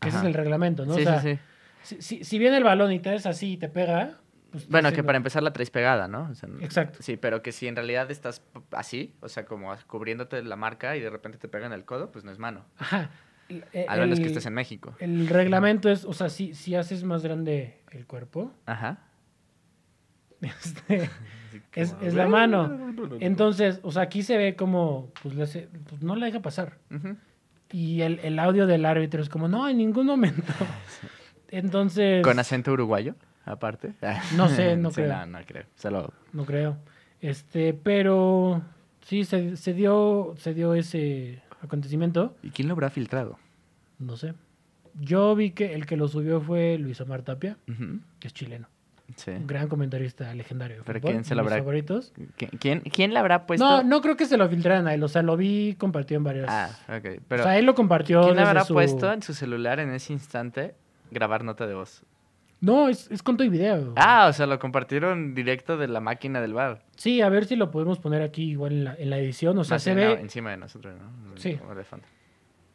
Que 0.00 0.08
Ese 0.10 0.18
es 0.18 0.24
el 0.24 0.34
reglamento, 0.34 0.84
¿no? 0.86 0.94
Sí, 0.94 1.00
o 1.02 1.04
sea, 1.04 1.20
sí, 1.22 1.34
sí. 1.34 1.40
Si, 1.82 2.02
si- 2.02 2.24
si 2.24 2.38
viene 2.38 2.56
el 2.58 2.64
balón 2.64 2.92
y 2.92 2.98
te 3.00 3.10
haces 3.10 3.26
así 3.26 3.52
y 3.52 3.56
te 3.56 3.68
pega, 3.68 4.18
pues... 4.50 4.68
Bueno, 4.68 4.92
que 4.92 5.02
para 5.02 5.16
empezar 5.16 5.42
la 5.42 5.52
traes 5.52 5.70
pegada, 5.70 6.06
¿no? 6.08 6.28
O 6.30 6.34
sea, 6.34 6.48
Exacto. 6.60 6.98
Sí, 7.02 7.16
pero 7.16 7.42
que 7.42 7.52
si 7.52 7.66
en 7.66 7.76
realidad 7.76 8.10
estás 8.10 8.42
así, 8.72 9.14
o 9.20 9.28
sea, 9.28 9.44
como 9.46 9.74
cubriéndote 9.86 10.42
la 10.42 10.56
marca 10.56 10.96
y 10.96 11.00
de 11.00 11.10
repente 11.10 11.38
te 11.38 11.48
pegan 11.48 11.72
el 11.72 11.84
codo, 11.84 12.12
pues 12.12 12.24
no 12.24 12.30
es 12.32 12.38
mano. 12.38 12.64
Ajá. 12.78 13.10
El- 13.48 13.64
A 13.88 13.96
menos 13.96 14.18
que 14.20 14.26
estés 14.26 14.46
en 14.46 14.54
México. 14.54 14.94
El 14.98 15.28
reglamento 15.28 15.90
es, 15.90 16.04
o 16.04 16.12
sea, 16.12 16.28
si, 16.28 16.54
si 16.54 16.74
haces 16.74 17.04
más 17.04 17.22
grande 17.22 17.80
el 17.90 18.06
cuerpo, 18.06 18.52
Ajá. 18.66 18.98
este, 20.40 21.08
es, 21.74 21.94
es 22.02 22.14
la 22.14 22.26
mano. 22.28 22.92
Entonces, 23.20 23.80
o 23.82 23.92
sea, 23.92 24.02
aquí 24.02 24.22
se 24.22 24.36
ve 24.36 24.56
como, 24.56 25.10
pues, 25.22 25.34
le 25.34 25.42
hace- 25.44 25.68
pues, 25.88 26.02
no 26.02 26.16
la 26.16 26.26
deja 26.26 26.40
pasar. 26.40 26.78
Y 27.70 28.02
el, 28.02 28.20
el 28.20 28.38
audio 28.38 28.66
del 28.66 28.84
árbitro 28.84 29.20
es 29.22 29.28
como, 29.28 29.48
no, 29.48 29.68
en 29.68 29.78
ningún 29.78 30.06
momento. 30.06 30.52
Entonces, 31.48 32.22
Con 32.22 32.38
acento 32.38 32.72
uruguayo, 32.72 33.14
aparte. 33.44 33.94
No 34.36 34.48
sé, 34.48 34.76
no 34.76 34.90
Sí, 34.90 34.96
creo. 35.02 35.08
No, 35.26 35.26
no 35.26 35.38
creo. 35.46 35.64
No 36.32 36.44
creo. 36.44 36.76
Este, 37.20 37.72
pero 37.74 38.62
sí, 39.02 39.24
se, 39.24 39.56
se 39.56 39.72
dio, 39.72 40.34
se 40.36 40.52
dio 40.54 40.74
ese 40.74 41.42
acontecimiento. 41.62 42.36
¿Y 42.42 42.50
quién 42.50 42.68
lo 42.68 42.72
habrá 42.74 42.90
filtrado? 42.90 43.38
No 43.98 44.16
sé. 44.16 44.34
Yo 45.00 45.34
vi 45.34 45.50
que 45.50 45.74
el 45.74 45.86
que 45.86 45.96
lo 45.96 46.08
subió 46.08 46.40
fue 46.40 46.78
Luis 46.78 47.00
Omar 47.00 47.22
Tapia, 47.22 47.56
que 48.20 48.28
es 48.28 48.34
chileno. 48.34 48.68
Sí. 49.16 49.32
Un 49.32 49.46
gran 49.46 49.68
comentarista 49.68 50.32
legendario. 50.34 50.78
de 50.78 50.82
¿Pero 50.84 50.98
fútbol, 51.00 51.12
quién 51.12 51.24
se 51.24 51.34
lo 51.34 51.42
habrá- 51.42 51.58
favoritos. 51.58 52.12
¿Qui- 52.38 52.58
¿Quién, 52.58 52.80
quién 52.80 53.12
le 53.12 53.18
habrá 53.18 53.44
puesto? 53.46 53.64
No, 53.64 53.82
no 53.82 54.00
creo 54.00 54.16
que 54.16 54.24
se 54.24 54.36
lo 54.38 54.48
filtraran 54.48 54.86
a 54.88 54.94
él. 54.94 55.02
O 55.02 55.08
sea, 55.08 55.22
lo 55.22 55.36
vi 55.36 55.74
compartido 55.78 56.18
en 56.18 56.24
varias. 56.24 56.46
Ah, 56.48 56.70
ok. 56.88 57.20
Pero, 57.28 57.42
o 57.42 57.44
sea, 57.44 57.58
él 57.58 57.66
lo 57.66 57.74
compartió. 57.74 58.22
¿quién 58.22 58.36
le 58.36 58.42
habrá 58.42 58.64
su- 58.64 58.72
puesto 58.72 59.12
en 59.12 59.20
su 59.22 59.34
celular 59.34 59.78
en 59.78 59.90
ese 59.90 60.12
instante 60.14 60.74
grabar 61.10 61.44
nota 61.44 61.66
de 61.66 61.74
voz? 61.74 62.02
No, 62.60 62.88
es, 62.88 63.10
es 63.10 63.22
con 63.22 63.36
todo 63.36 63.46
y 63.46 63.50
video. 63.50 63.92
Ah, 63.96 64.26
o 64.30 64.32
sea, 64.32 64.46
lo 64.46 64.58
compartieron 64.58 65.34
directo 65.34 65.76
de 65.76 65.86
la 65.86 66.00
máquina 66.00 66.40
del 66.40 66.54
bar. 66.54 66.82
Sí, 66.96 67.20
a 67.20 67.28
ver 67.28 67.44
si 67.44 67.56
lo 67.56 67.70
podemos 67.70 67.98
poner 67.98 68.22
aquí 68.22 68.52
igual 68.52 68.72
en 68.72 68.84
la, 68.84 68.94
en 68.94 69.10
la 69.10 69.18
edición. 69.18 69.58
O 69.58 69.64
sea, 69.64 69.78
se 69.78 69.94
ve. 69.94 70.06
no, 70.06 70.12
encima 70.20 70.50
de 70.52 70.56
nosotros, 70.56 70.94
¿no? 70.98 71.36
Sí. 71.36 71.56
Como 71.56 71.72
elefante. 71.72 72.06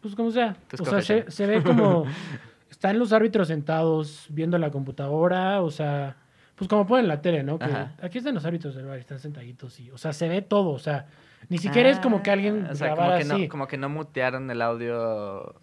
Pues 0.02 0.16
como 0.16 0.32
sea. 0.32 0.56
O 0.80 0.86
sea, 0.86 1.02
se, 1.02 1.30
se 1.30 1.46
ve 1.46 1.62
como. 1.64 2.06
Están 2.70 2.98
los 3.00 3.12
árbitros 3.12 3.48
sentados 3.50 4.26
viendo 4.30 4.58
la 4.58 4.72
computadora. 4.72 5.62
O 5.62 5.72
sea, 5.72 6.16
pues 6.56 6.68
como 6.70 6.86
ponen 6.88 7.06
en 7.06 7.10
la 7.10 7.22
tele, 7.22 7.44
¿no? 7.44 7.58
Que 7.60 7.66
Ajá. 7.66 7.94
aquí 8.02 8.20
están 8.20 8.36
los 8.36 8.46
árbitros 8.46 8.76
del 8.76 8.86
bar, 8.86 8.98
están 8.98 9.20
sentaditos 9.20 9.80
y. 9.80 9.92
O 9.92 9.98
sea, 9.98 10.14
se 10.14 10.30
ve 10.30 10.42
todo. 10.42 10.70
O 10.70 10.80
sea, 10.80 11.08
ni 11.50 11.58
siquiera 11.58 11.90
es 11.90 12.00
como 12.00 12.22
que 12.24 12.32
alguien 12.32 12.66
Ah, 12.68 12.72
o 12.72 12.76
sea, 12.76 12.88
grabara 12.88 13.18
como 13.18 13.28
que, 13.28 13.34
así. 13.34 13.44
no, 13.44 13.50
como 13.50 13.68
que 13.68 13.78
no 13.78 13.90
mutearon 13.90 14.50
el 14.52 14.62
audio 14.62 15.56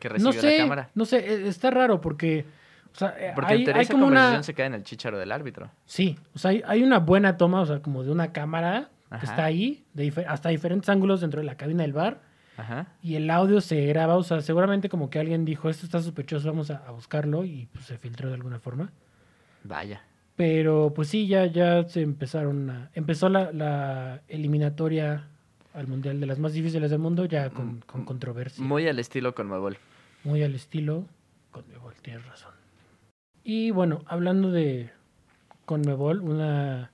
que 0.00 0.08
No 0.08 0.14
recibió 0.14 0.32
sé, 0.40 0.52
la 0.58 0.64
cámara. 0.64 0.90
no 0.94 1.04
sé, 1.04 1.18
e- 1.18 1.48
está 1.48 1.70
raro 1.70 2.00
porque. 2.00 2.44
O 2.92 2.98
sea, 2.98 3.14
eh, 3.18 3.32
Porque 3.34 3.52
hay, 3.52 3.58
en 3.58 3.64
teoría 3.66 3.80
hay 3.80 3.84
esa 3.84 3.92
como 3.92 4.06
conversación 4.06 4.34
una. 4.36 4.42
se 4.42 4.54
queda 4.54 4.66
en 4.66 4.74
el 4.74 4.82
chicharo 4.82 5.18
del 5.18 5.30
árbitro. 5.30 5.70
Sí, 5.84 6.18
o 6.34 6.38
sea, 6.38 6.50
hay, 6.52 6.62
hay 6.66 6.82
una 6.82 6.98
buena 6.98 7.36
toma, 7.36 7.60
o 7.60 7.66
sea, 7.66 7.80
como 7.82 8.02
de 8.02 8.10
una 8.10 8.32
cámara 8.32 8.88
Ajá. 9.10 9.20
que 9.20 9.26
está 9.26 9.44
ahí, 9.44 9.84
de 9.92 10.24
hasta 10.26 10.48
diferentes 10.48 10.88
ángulos 10.88 11.20
dentro 11.20 11.40
de 11.40 11.46
la 11.46 11.56
cabina 11.56 11.82
del 11.82 11.92
bar, 11.92 12.20
Ajá. 12.56 12.86
y 13.02 13.16
el 13.16 13.30
audio 13.30 13.60
se 13.60 13.84
graba, 13.86 14.16
o 14.16 14.22
sea, 14.22 14.40
seguramente 14.40 14.88
como 14.88 15.10
que 15.10 15.18
alguien 15.18 15.44
dijo, 15.44 15.68
esto 15.68 15.84
está 15.84 16.00
sospechoso, 16.00 16.48
vamos 16.48 16.70
a, 16.70 16.76
a 16.86 16.90
buscarlo, 16.90 17.44
y 17.44 17.68
pues 17.72 17.84
se 17.86 17.98
filtró 17.98 18.28
de 18.28 18.34
alguna 18.34 18.58
forma. 18.58 18.92
Vaya. 19.64 20.02
Pero 20.36 20.92
pues 20.94 21.08
sí, 21.08 21.26
ya, 21.26 21.46
ya 21.46 21.84
se 21.84 22.02
empezaron 22.02 22.68
a... 22.70 22.90
Empezó 22.94 23.28
la, 23.28 23.52
la 23.52 24.22
eliminatoria 24.28 25.28
al 25.72 25.86
Mundial 25.86 26.20
de 26.20 26.26
las 26.26 26.38
más 26.38 26.52
difíciles 26.52 26.90
del 26.90 26.98
mundo 26.98 27.24
ya 27.26 27.50
con, 27.50 27.76
Mm, 27.76 27.80
con 27.80 28.04
controversia. 28.04 28.64
Muy 28.64 28.86
al 28.88 28.98
estilo 28.98 29.34
con 29.34 29.46
Mabol. 29.48 29.78
Muy 30.24 30.42
al 30.42 30.54
estilo 30.54 31.04
Conmebol, 31.52 31.94
tienes 32.02 32.26
razón. 32.26 32.52
Y 33.44 33.70
bueno, 33.70 34.02
hablando 34.06 34.50
de 34.50 34.90
Conmebol, 35.64 36.20
una, 36.20 36.90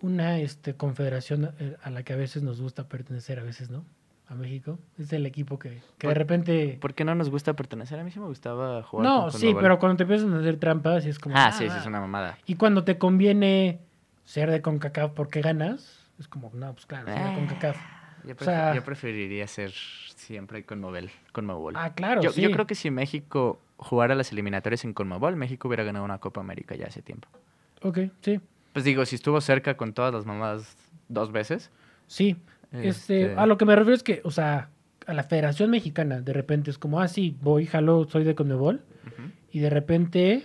una 0.00 0.38
este, 0.38 0.74
confederación 0.74 1.54
eh, 1.58 1.76
a 1.82 1.90
la 1.90 2.02
que 2.02 2.12
a 2.14 2.16
veces 2.16 2.42
nos 2.42 2.60
gusta 2.60 2.88
pertenecer, 2.88 3.38
a 3.38 3.42
veces 3.42 3.68
no, 3.70 3.84
a 4.30 4.34
México. 4.34 4.78
Es 4.98 5.12
el 5.12 5.26
equipo 5.26 5.58
que, 5.58 5.80
que 5.98 6.06
de 6.08 6.14
repente... 6.14 6.78
¿Por 6.80 6.94
qué 6.94 7.04
no 7.04 7.14
nos 7.14 7.28
gusta 7.30 7.54
pertenecer? 7.54 7.98
A 7.98 8.04
mí 8.04 8.10
sí 8.12 8.20
me 8.20 8.26
gustaba 8.26 8.82
jugar 8.84 9.04
No, 9.06 9.22
con 9.30 9.32
sí, 9.40 9.52
pero 9.60 9.78
cuando 9.78 9.96
te 9.96 10.04
empiezan 10.04 10.32
a 10.32 10.38
hacer 10.38 10.56
trampas, 10.58 11.04
es 11.04 11.18
como... 11.18 11.36
Ah, 11.36 11.50
sí, 11.52 11.68
sí, 11.68 11.76
es 11.76 11.86
una 11.86 12.00
mamada. 12.00 12.38
Y 12.46 12.54
cuando 12.54 12.84
te 12.84 12.96
conviene 12.96 13.80
ser 14.24 14.50
de 14.50 14.62
CONCACAF 14.62 15.12
porque 15.12 15.40
ganas, 15.42 15.98
es 16.18 16.28
como, 16.28 16.50
no, 16.54 16.72
pues 16.72 16.86
claro, 16.86 17.06
soy 17.06 17.16
de 17.16 17.28
Ah. 17.28 17.34
CONCACAF. 17.34 17.76
Yo, 18.24 18.32
O 18.32 18.36
prefer- 18.36 18.44
sea- 18.44 18.74
yo 18.74 18.84
preferiría 18.84 19.46
ser 19.48 19.72
siempre 19.72 20.64
con 20.64 20.78
Mobel, 20.80 21.10
con 21.32 21.46
Mobol. 21.46 21.74
Ah, 21.76 21.94
claro, 21.94 22.20
yo, 22.22 22.30
sí. 22.30 22.42
yo 22.42 22.50
creo 22.52 22.66
que 22.66 22.74
si 22.74 22.90
México 22.90 23.58
jugara 23.78 24.14
las 24.14 24.30
eliminatorias 24.30 24.84
en 24.84 24.92
Conmebol, 24.92 25.34
México 25.36 25.66
hubiera 25.68 25.82
ganado 25.84 26.04
una 26.04 26.18
Copa 26.18 26.40
América 26.40 26.74
ya 26.76 26.86
hace 26.86 27.00
tiempo. 27.02 27.28
Ok, 27.82 27.98
sí, 28.20 28.38
Pues 28.74 28.84
digo, 28.84 29.04
si 29.06 29.16
estuvo 29.16 29.40
cerca 29.40 29.76
con 29.76 29.94
todas 29.94 30.12
las 30.14 30.26
mamadas 30.26 30.76
dos 31.08 31.32
veces. 31.32 31.70
sí. 32.06 32.36
Este, 32.72 33.34
a 33.34 33.46
lo 33.46 33.56
que 33.58 33.64
me 33.64 33.74
refiero 33.74 33.94
es 33.96 34.02
que, 34.02 34.20
o 34.24 34.30
sea, 34.30 34.70
a 35.06 35.14
la 35.14 35.22
Federación 35.24 35.70
Mexicana, 35.70 36.20
de 36.20 36.32
repente 36.32 36.70
es 36.70 36.78
como, 36.78 37.00
ah, 37.00 37.08
sí, 37.08 37.36
voy, 37.40 37.66
jalo, 37.66 38.06
soy 38.08 38.24
de 38.24 38.34
Conmebol, 38.34 38.80
y 39.50 39.58
de 39.58 39.70
repente, 39.70 40.44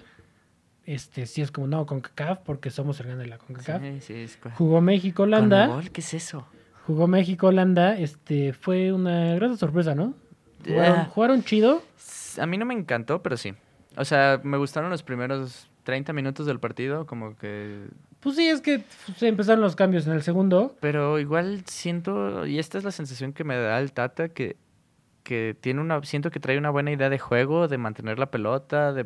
este, 0.86 1.26
sí 1.28 1.42
es 1.42 1.52
como, 1.52 1.68
no, 1.68 1.86
CONCACAF, 1.86 2.40
porque 2.40 2.72
somos 2.72 3.00
el 3.00 3.08
grande 3.08 3.24
de 3.26 3.30
la 3.30 3.38
CONCACAF. 3.38 3.82
Sí, 3.82 4.02
sí, 4.02 4.14
es 4.14 4.40
Jugó 4.56 4.82
México-Holanda, 4.82 5.68
¿Conmebol? 5.68 5.92
¿Qué 5.92 6.02
es 6.02 6.14
eso? 6.14 6.48
jugó 6.88 7.08
México-Holanda, 7.08 7.98
este, 7.98 8.54
fue 8.54 8.94
una 8.94 9.34
gran 9.36 9.58
sorpresa, 9.58 9.96
¿no? 9.96 10.14
Jugaron, 10.66 11.00
Ah. 11.00 11.10
jugaron 11.14 11.44
chido, 11.44 11.82
A 12.40 12.46
mí 12.46 12.58
no 12.58 12.66
me 12.66 12.74
encantó, 12.74 13.22
pero 13.24 13.38
sí. 13.38 13.54
O 13.98 14.04
sea, 14.06 14.42
me 14.44 14.58
gustaron 14.58 14.90
los 14.90 15.04
primeros 15.04 15.70
30 15.84 16.12
minutos 16.14 16.46
del 16.46 16.60
partido, 16.60 17.06
como 17.06 17.36
que... 17.38 17.86
pues 18.26 18.36
sí, 18.38 18.48
es 18.50 18.60
que 18.60 18.82
se 19.18 19.28
empezaron 19.28 19.62
los 19.62 19.76
cambios 19.76 20.08
en 20.08 20.14
el 20.14 20.24
segundo, 20.24 20.76
Pero 20.80 21.20
igual 21.20 21.62
siento, 21.68 22.46
y 22.48 22.58
esta 22.60 22.78
es 22.80 22.84
la 22.84 22.90
sensación 22.92 23.32
que 23.34 23.44
me 23.44 23.56
da 23.56 23.80
el 23.80 23.94
Tata, 23.94 24.30
que, 24.30 24.58
que 25.24 25.56
tiene 25.62 25.80
una... 25.80 26.04
Siento 26.04 26.32
que 26.32 26.40
trae 26.40 26.58
una 26.58 26.72
buena 26.72 26.92
idea 26.92 27.10
de 27.12 27.20
juego, 27.20 27.68
de 27.68 27.78
mantener 27.78 28.18
la 28.18 28.32
pelota, 28.32 28.92
de 28.94 29.06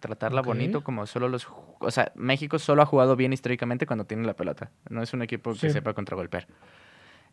tratarla 0.00 0.40
bonito, 0.40 0.82
como 0.82 1.06
solo 1.06 1.28
los... 1.28 1.46
O 1.80 1.90
sea, 1.90 2.10
México 2.14 2.58
solo 2.58 2.80
ha 2.80 2.86
jugado 2.86 3.16
bien 3.16 3.32
históricamente 3.34 3.86
cuando 3.86 4.06
tiene 4.06 4.26
la 4.26 4.34
pelota. 4.34 4.70
No 4.88 5.02
es 5.02 5.12
un 5.12 5.20
equipo 5.20 5.52
que 5.52 5.58
Sí. 5.58 5.70
sepa 5.70 5.92
contragolpear. 5.92 6.46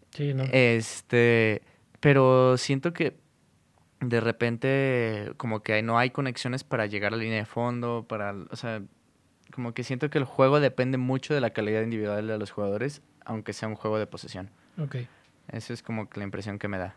sí, 0.10 0.34
¿no? 0.34 0.44
Este, 0.52 1.62
pero 2.02 2.58
siento 2.58 2.92
que 2.94 3.16
de 4.02 4.20
repente 4.20 5.32
como 5.38 5.62
que 5.62 5.82
no 5.84 5.98
hay 5.98 6.10
conexiones 6.10 6.64
para 6.66 6.88
llegar 6.88 7.14
a 7.14 7.16
la 7.18 7.24
línea 7.24 7.38
de 7.38 7.46
fondo, 7.46 8.06
para, 8.10 8.34
o 8.50 8.56
sea, 8.56 8.82
como 9.52 9.74
que 9.74 9.84
siento 9.84 10.10
que 10.10 10.18
el 10.18 10.24
juego 10.26 10.60
depende 10.60 10.98
mucho 10.98 11.34
de 11.34 11.42
la 11.42 11.52
calidad 11.52 11.82
individual 11.82 12.28
de 12.28 12.38
los 12.38 12.52
jugadores, 12.52 13.02
aunque 13.26 13.54
sea 13.54 13.68
un 13.70 13.76
juego 13.76 14.00
de 14.00 14.08
posesión. 14.08 14.50
Ok. 14.78 14.96
Esa 15.50 15.74
es 15.74 15.84
como 15.84 16.10
que 16.10 16.20
la 16.20 16.24
impresión 16.26 16.58
que 16.60 16.68
me 16.68 16.78
da. 16.78 16.96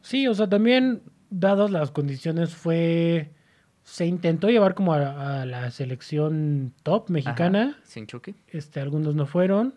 Sí, 0.00 0.26
o 0.28 0.34
sea, 0.34 0.48
también, 0.48 1.02
dadas 1.30 1.70
las 1.70 1.90
condiciones, 1.90 2.54
fue. 2.54 3.30
Se 3.82 4.04
intentó 4.06 4.48
llevar 4.48 4.74
como 4.74 4.94
a, 4.94 5.42
a 5.42 5.46
la 5.46 5.70
selección 5.70 6.72
top 6.82 7.08
mexicana. 7.10 7.76
Ajá, 7.76 7.80
Sin 7.84 8.06
Chucky. 8.06 8.34
Este, 8.48 8.80
algunos 8.80 9.14
no 9.14 9.26
fueron. 9.26 9.74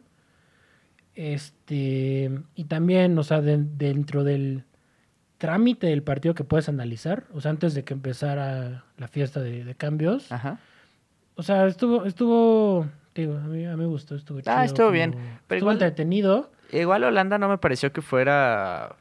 Este. 1.15 2.31
Y 2.55 2.63
también, 2.65 3.17
o 3.17 3.23
sea, 3.23 3.41
de- 3.41 3.57
dentro 3.63 4.23
del 4.23 4.63
trámite 5.37 5.87
del 5.87 6.03
partido 6.03 6.33
que 6.35 6.43
puedes 6.43 6.69
analizar, 6.69 7.25
o 7.33 7.39
sea, 7.41 7.51
antes 7.51 7.73
de 7.73 7.83
que 7.83 7.93
empezara 7.93 8.83
la 8.97 9.07
fiesta 9.07 9.39
de, 9.41 9.63
de 9.63 9.75
cambios. 9.75 10.31
Ajá. 10.31 10.59
O 11.39 11.43
sea, 11.43 11.65
estuvo, 11.67 12.03
estuvo, 12.05 12.85
digo, 13.15 13.37
a 13.37 13.41
mí, 13.47 13.65
a 13.65 13.71
mí 13.71 13.77
me 13.77 13.85
gustó, 13.85 14.15
estuvo 14.15 14.41
chido. 14.41 14.53
Ah, 14.53 14.65
estuvo 14.65 14.87
como- 14.87 14.91
bien, 14.93 15.11
pero 15.11 15.23
estuvo 15.57 15.57
igual- 15.57 15.75
entretenido. 15.75 16.51
Igual 16.71 17.03
Holanda 17.05 17.37
no 17.37 17.47
me 17.47 17.57
pareció 17.57 17.91
que 17.93 18.01
fuera 18.01 18.95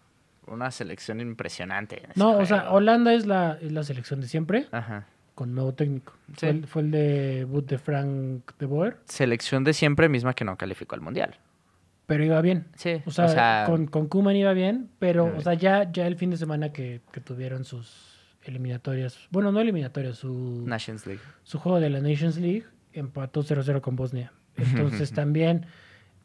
una 0.47 0.71
selección 0.71 1.21
impresionante. 1.21 2.03
No, 2.15 2.39
o 2.39 2.47
sea. 2.47 2.71
Holanda 2.71 3.13
es 3.13 3.27
la, 3.27 3.59
es 3.61 3.73
la 3.73 3.83
selección 3.83 4.21
de 4.21 4.29
siempre. 4.29 4.67
Ajá. 4.73 5.05
con 5.35 5.55
nuevo 5.55 5.73
técnico. 5.73 6.15
Sí. 6.31 6.35
Fue, 6.47 6.49
el, 6.51 6.67
fue 6.67 6.83
el 6.83 6.91
debut 6.91 7.65
de 7.69 7.79
Frank 7.79 8.53
de 8.59 8.67
Boer, 8.67 8.97
Selección 9.05 9.63
de 9.63 9.73
siempre 9.73 10.09
misma 10.09 10.35
que 10.35 10.45
no 10.45 10.57
calificó 10.57 10.97
al 10.97 11.01
Mundial. 11.01 11.37
pero 12.07 12.25
iba 12.25 12.41
bien. 12.41 12.67
Sí, 12.75 13.03
O 13.07 13.11
sea, 13.13 13.63
con, 13.67 13.87
con 13.87 14.09
Koeman 14.09 14.35
iba 14.35 14.53
bien, 14.53 14.89
pero, 14.99 15.33
o 15.37 15.41
sea, 15.41 15.55
ya, 15.55 15.93
ya 15.93 16.07
el 16.09 16.17
fin 16.17 16.31
de 16.31 16.39
semana 16.39 16.73
que, 16.73 17.03
que 17.13 17.21
tuvieron 17.21 17.65
sus 17.65 18.08
eliminatorias, 18.49 19.19
bueno, 19.31 19.53
no 19.53 19.61
eliminatorias, 19.61 20.17
su, 20.19 20.63
Nations 20.67 21.07
League. 21.07 21.21
su 21.45 21.59
juego 21.59 21.79
de 21.81 21.91
la 21.91 22.01
Nations 22.01 22.37
League, 22.39 22.65
empató 22.93 23.43
0-0 23.43 23.81
con 23.81 23.95
Bosnia. 23.97 24.33
Entonces 24.57 25.13
también 25.13 25.67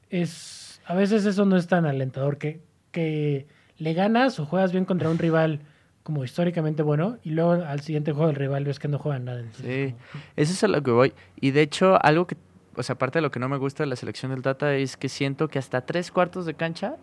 es, 0.10 0.82
a 0.86 0.96
veces 0.96 1.25
eso 1.25 1.46
no 1.46 1.56
es 1.58 1.68
tan 1.68 1.86
alentador, 1.86 2.38
que, 2.38 2.62
que 2.92 3.48
le 3.77 3.94
ganas 3.94 4.39
o 4.39 4.46
juegas 4.46 4.72
bien 4.72 4.86
contra 4.86 5.10
un 5.10 5.18
rival 5.18 5.60
como 6.03 6.24
históricamente 6.24 6.84
bueno, 6.84 7.18
y 7.24 7.30
luego 7.30 7.51
al 7.53 7.80
siguiente 7.80 8.12
juego 8.12 8.27
del 8.27 8.36
rival 8.36 8.65
ves 8.65 8.77
que 8.80 8.88
no 8.89 9.00
juegan 9.00 9.25
nada. 9.25 9.39
Entonces, 9.39 9.92
Sí. 9.92 9.96
como- 10.12 10.24
Eso 10.36 10.51
es 10.53 10.63
a 10.63 10.68
lo 10.68 10.84
que 10.84 10.92
voy. 10.92 11.13
Y 11.39 11.51
de 11.51 11.62
hecho, 11.62 11.98
algo 12.03 12.27
que, 12.27 12.36
o 12.75 12.84
sea, 12.84 12.96
aparte 12.96 13.20
de 13.20 13.22
lo 13.22 13.32
que 13.32 13.39
no 13.39 13.48
me 13.48 13.58
gusta 13.58 13.84
de 13.84 13.88
la 13.88 13.96
selección 13.96 14.32
del 14.32 14.42
Tata 14.42 14.75
es 14.75 14.98
que 14.98 15.08
siento 15.08 15.48
que 15.48 15.60
hasta 15.60 15.86
tres 15.86 16.12
cuartos 16.12 16.46
de 16.46 16.56
cancha 16.56 16.98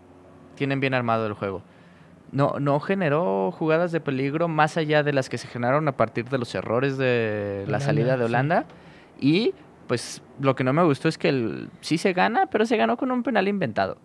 tienen 0.54 0.80
bien 0.80 0.92
armado 0.92 1.26
el 1.26 1.32
juego. 1.32 1.62
No, 2.32 2.60
no 2.60 2.78
generó 2.80 3.50
jugadas 3.50 3.90
de 3.92 4.00
peligro 4.00 4.46
más 4.46 4.76
allá 4.76 5.02
de 5.02 5.12
las 5.12 5.28
que 5.28 5.38
se 5.38 5.48
generaron 5.48 5.88
a 5.88 5.96
partir 5.96 6.28
de 6.28 6.38
los 6.38 6.54
errores 6.54 6.96
de 6.96 7.64
la 7.66 7.76
Holanda, 7.76 7.84
salida 7.84 8.16
de 8.16 8.24
sí. 8.24 8.24
Holanda. 8.24 8.64
Y 9.18 9.54
pues 9.88 10.22
lo 10.38 10.54
que 10.54 10.62
no 10.62 10.72
me 10.72 10.84
gustó 10.84 11.08
es 11.08 11.18
que 11.18 11.28
el, 11.28 11.70
sí 11.80 11.98
se 11.98 12.12
gana, 12.12 12.46
pero 12.46 12.64
se 12.66 12.76
ganó 12.76 12.96
con 12.96 13.10
un 13.10 13.22
penal 13.22 13.48
inventado. 13.48 13.98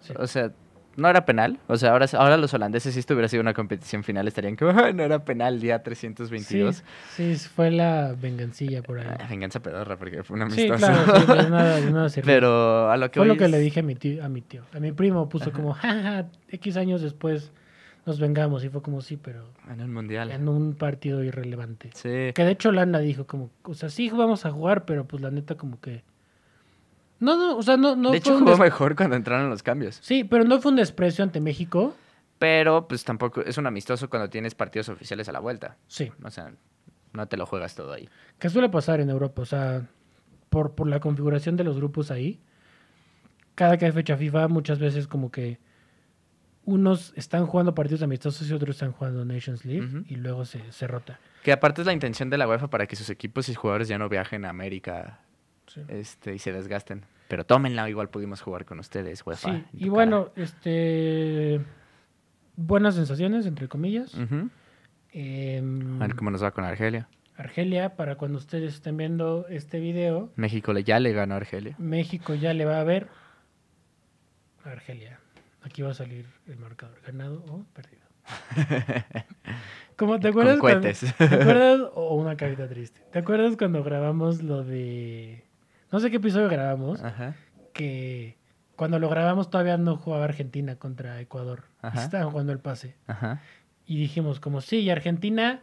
sí. 0.00 0.14
O 0.16 0.26
sea, 0.26 0.52
no 0.96 1.08
era 1.08 1.24
penal. 1.24 1.58
O 1.66 1.76
sea, 1.76 1.90
ahora, 1.92 2.06
ahora 2.14 2.36
los 2.36 2.52
holandeses, 2.54 2.94
si 2.94 3.00
esto 3.00 3.14
hubiera 3.14 3.28
sido 3.28 3.40
una 3.40 3.54
competición 3.54 4.04
final, 4.04 4.26
estarían 4.28 4.56
como, 4.56 4.70
"Ay, 4.84 4.94
no 4.94 5.02
era 5.02 5.24
penal 5.24 5.60
día 5.60 5.82
322. 5.82 6.82
Sí, 7.14 7.36
sí, 7.36 7.48
fue 7.48 7.70
la 7.70 8.14
vengancilla 8.20 8.82
por 8.82 8.98
ahí. 9.00 9.06
Ah, 9.18 9.26
venganza 9.28 9.60
pedorra, 9.60 9.96
porque 9.96 10.22
fue 10.22 10.38
un 10.40 10.50
Sí, 10.50 10.66
amistoso. 10.68 10.86
claro, 10.86 11.20
sí, 11.20 11.26
de 11.26 11.26
nada, 11.50 11.80
nada. 11.80 12.08
Pero 12.24 12.90
a 12.90 12.96
lo 12.96 13.10
que 13.10 13.20
Fue 13.20 13.26
lo 13.26 13.36
que 13.36 13.48
le 13.48 13.58
dije 13.58 13.80
a 13.80 13.82
mi 13.82 13.94
tío, 13.94 14.24
a 14.24 14.28
mi 14.28 14.40
tío. 14.42 14.62
A 14.74 14.80
mi 14.80 14.92
primo 14.92 15.28
puso 15.28 15.52
como, 15.52 15.72
jaja, 15.74 16.26
X 16.48 16.76
años 16.76 17.02
después 17.02 17.52
nos 18.06 18.20
vengamos. 18.20 18.64
Y 18.64 18.68
fue 18.68 18.82
como, 18.82 19.00
sí, 19.00 19.16
pero 19.16 19.44
En 19.70 19.80
el 19.80 19.88
mundial. 19.88 20.30
en 20.30 20.48
un 20.48 20.74
partido 20.74 21.22
irrelevante. 21.24 21.90
Sí. 21.94 22.32
Que 22.34 22.44
de 22.44 22.50
hecho 22.50 22.70
Landa 22.72 22.98
dijo 22.98 23.26
como, 23.26 23.50
o 23.62 23.74
sea, 23.74 23.88
sí 23.88 24.10
vamos 24.10 24.44
a 24.46 24.50
jugar, 24.50 24.84
pero 24.84 25.06
pues 25.06 25.22
la 25.22 25.30
neta 25.30 25.54
como 25.56 25.80
que... 25.80 26.02
No, 27.24 27.36
no, 27.36 27.56
o 27.56 27.62
sea, 27.62 27.76
no, 27.76 27.96
no 27.96 28.10
de 28.10 28.20
fue 28.20 28.32
hecho, 28.34 28.38
jugó 28.38 28.56
mejor 28.58 28.94
cuando 28.96 29.16
entraron 29.16 29.48
los 29.50 29.62
cambios. 29.62 29.98
Sí, 30.02 30.24
pero 30.24 30.44
no 30.44 30.60
fue 30.60 30.70
un 30.72 30.76
desprecio 30.76 31.24
ante 31.24 31.40
México. 31.40 31.94
Pero, 32.38 32.86
pues 32.88 33.04
tampoco 33.04 33.40
es 33.40 33.56
un 33.58 33.66
amistoso 33.66 34.10
cuando 34.10 34.28
tienes 34.28 34.54
partidos 34.54 34.88
oficiales 34.90 35.28
a 35.28 35.32
la 35.32 35.38
vuelta. 35.40 35.76
Sí, 35.86 36.12
O 36.22 36.30
sea, 36.30 36.52
no 37.12 37.26
te 37.26 37.36
lo 37.36 37.46
juegas 37.46 37.74
todo 37.74 37.92
ahí. 37.92 38.08
que 38.38 38.50
suele 38.50 38.68
pasar 38.68 39.00
en 39.00 39.08
Europa, 39.08 39.40
o 39.42 39.46
sea, 39.46 39.86
por, 40.50 40.74
por 40.74 40.86
la 40.88 41.00
configuración 41.00 41.56
de 41.56 41.64
los 41.64 41.76
grupos 41.76 42.10
ahí, 42.10 42.40
cada 43.54 43.78
que 43.78 43.86
hay 43.86 43.92
fecha 43.92 44.16
FIFA, 44.16 44.48
muchas 44.48 44.78
veces 44.78 45.06
como 45.06 45.30
que 45.30 45.58
unos 46.66 47.12
están 47.16 47.46
jugando 47.46 47.74
partidos 47.74 48.02
amistosos 48.02 48.48
y 48.48 48.52
otros 48.52 48.76
están 48.76 48.92
jugando 48.92 49.24
Nations 49.24 49.64
League 49.64 50.04
y 50.08 50.16
luego 50.16 50.44
se, 50.44 50.60
se 50.72 50.86
rota. 50.86 51.18
Que 51.42 51.52
aparte 51.52 51.82
es 51.82 51.86
la 51.86 51.92
intención 51.92 52.30
de 52.30 52.38
la 52.38 52.48
UEFA 52.48 52.68
para 52.68 52.86
que 52.86 52.96
sus 52.96 53.10
equipos 53.10 53.48
y 53.48 53.54
jugadores 53.54 53.86
ya 53.88 53.98
no 53.98 54.08
viajen 54.08 54.44
a 54.44 54.50
América 54.50 55.20
Sí. 55.66 55.80
este, 55.88 56.34
y 56.34 56.38
se 56.38 56.52
desgasten. 56.52 57.04
Pero 57.28 57.44
tómenla, 57.44 57.88
igual 57.88 58.10
pudimos 58.10 58.40
jugar 58.40 58.64
con 58.64 58.78
ustedes, 58.78 59.24
UEFA. 59.26 59.52
Sí, 59.52 59.64
y 59.72 59.88
bueno, 59.88 60.30
este 60.36 61.60
buenas 62.56 62.94
sensaciones, 62.94 63.46
entre 63.46 63.68
comillas. 63.68 64.14
Em, 65.12 66.02
A 66.02 66.06
ver 66.06 66.16
cómo 66.16 66.30
nos 66.30 66.42
va 66.42 66.50
con 66.50 66.64
Argelia. 66.64 67.08
Argelia, 67.36 67.96
para 67.96 68.16
cuando 68.16 68.38
ustedes 68.38 68.74
estén 68.74 68.96
viendo 68.96 69.46
este 69.48 69.80
video, 69.80 70.30
México 70.36 70.72
ya 70.78 71.00
le 71.00 71.12
ganó 71.12 71.34
a 71.34 71.38
Argelia. 71.38 71.74
México 71.78 72.34
ya 72.34 72.52
le 72.54 72.64
va 72.64 72.80
a 72.80 72.84
ver 72.84 73.08
a 74.64 74.70
Argelia. 74.70 75.18
Aquí 75.62 75.82
va 75.82 75.90
a 75.90 75.94
salir 75.94 76.26
el 76.46 76.58
marcador, 76.58 77.00
ganado 77.04 77.44
o 77.48 77.64
perdido. 77.72 78.04
Como 79.96 80.18
te 80.20 80.28
acuerdas 80.28 80.58
Con 80.58 80.70
cuando-. 80.70 80.88
¿Te 80.88 81.24
acuerdas 81.24 81.80
o 81.94 82.14
una 82.16 82.36
carita 82.36 82.68
triste? 82.68 83.00
¿Te 83.12 83.18
acuerdas 83.18 83.56
cuando 83.56 83.82
grabamos 83.82 84.42
lo 84.42 84.64
de 84.64 85.43
no 85.94 86.00
sé 86.00 86.10
qué 86.10 86.16
episodio 86.16 86.48
grabamos 86.48 87.00
Ajá. 87.04 87.36
que 87.72 88.36
cuando 88.74 88.98
lo 88.98 89.08
grabamos 89.08 89.48
todavía 89.48 89.76
no 89.76 89.96
jugaba 89.96 90.24
Argentina 90.24 90.74
contra 90.74 91.20
Ecuador. 91.20 91.62
Ajá. 91.82 92.02
estaban 92.02 92.30
jugando 92.30 92.52
el 92.52 92.58
pase. 92.58 92.96
Ajá. 93.06 93.40
Y 93.86 93.98
dijimos 93.98 94.40
como, 94.40 94.60
sí, 94.60 94.78
y 94.78 94.90
Argentina 94.90 95.62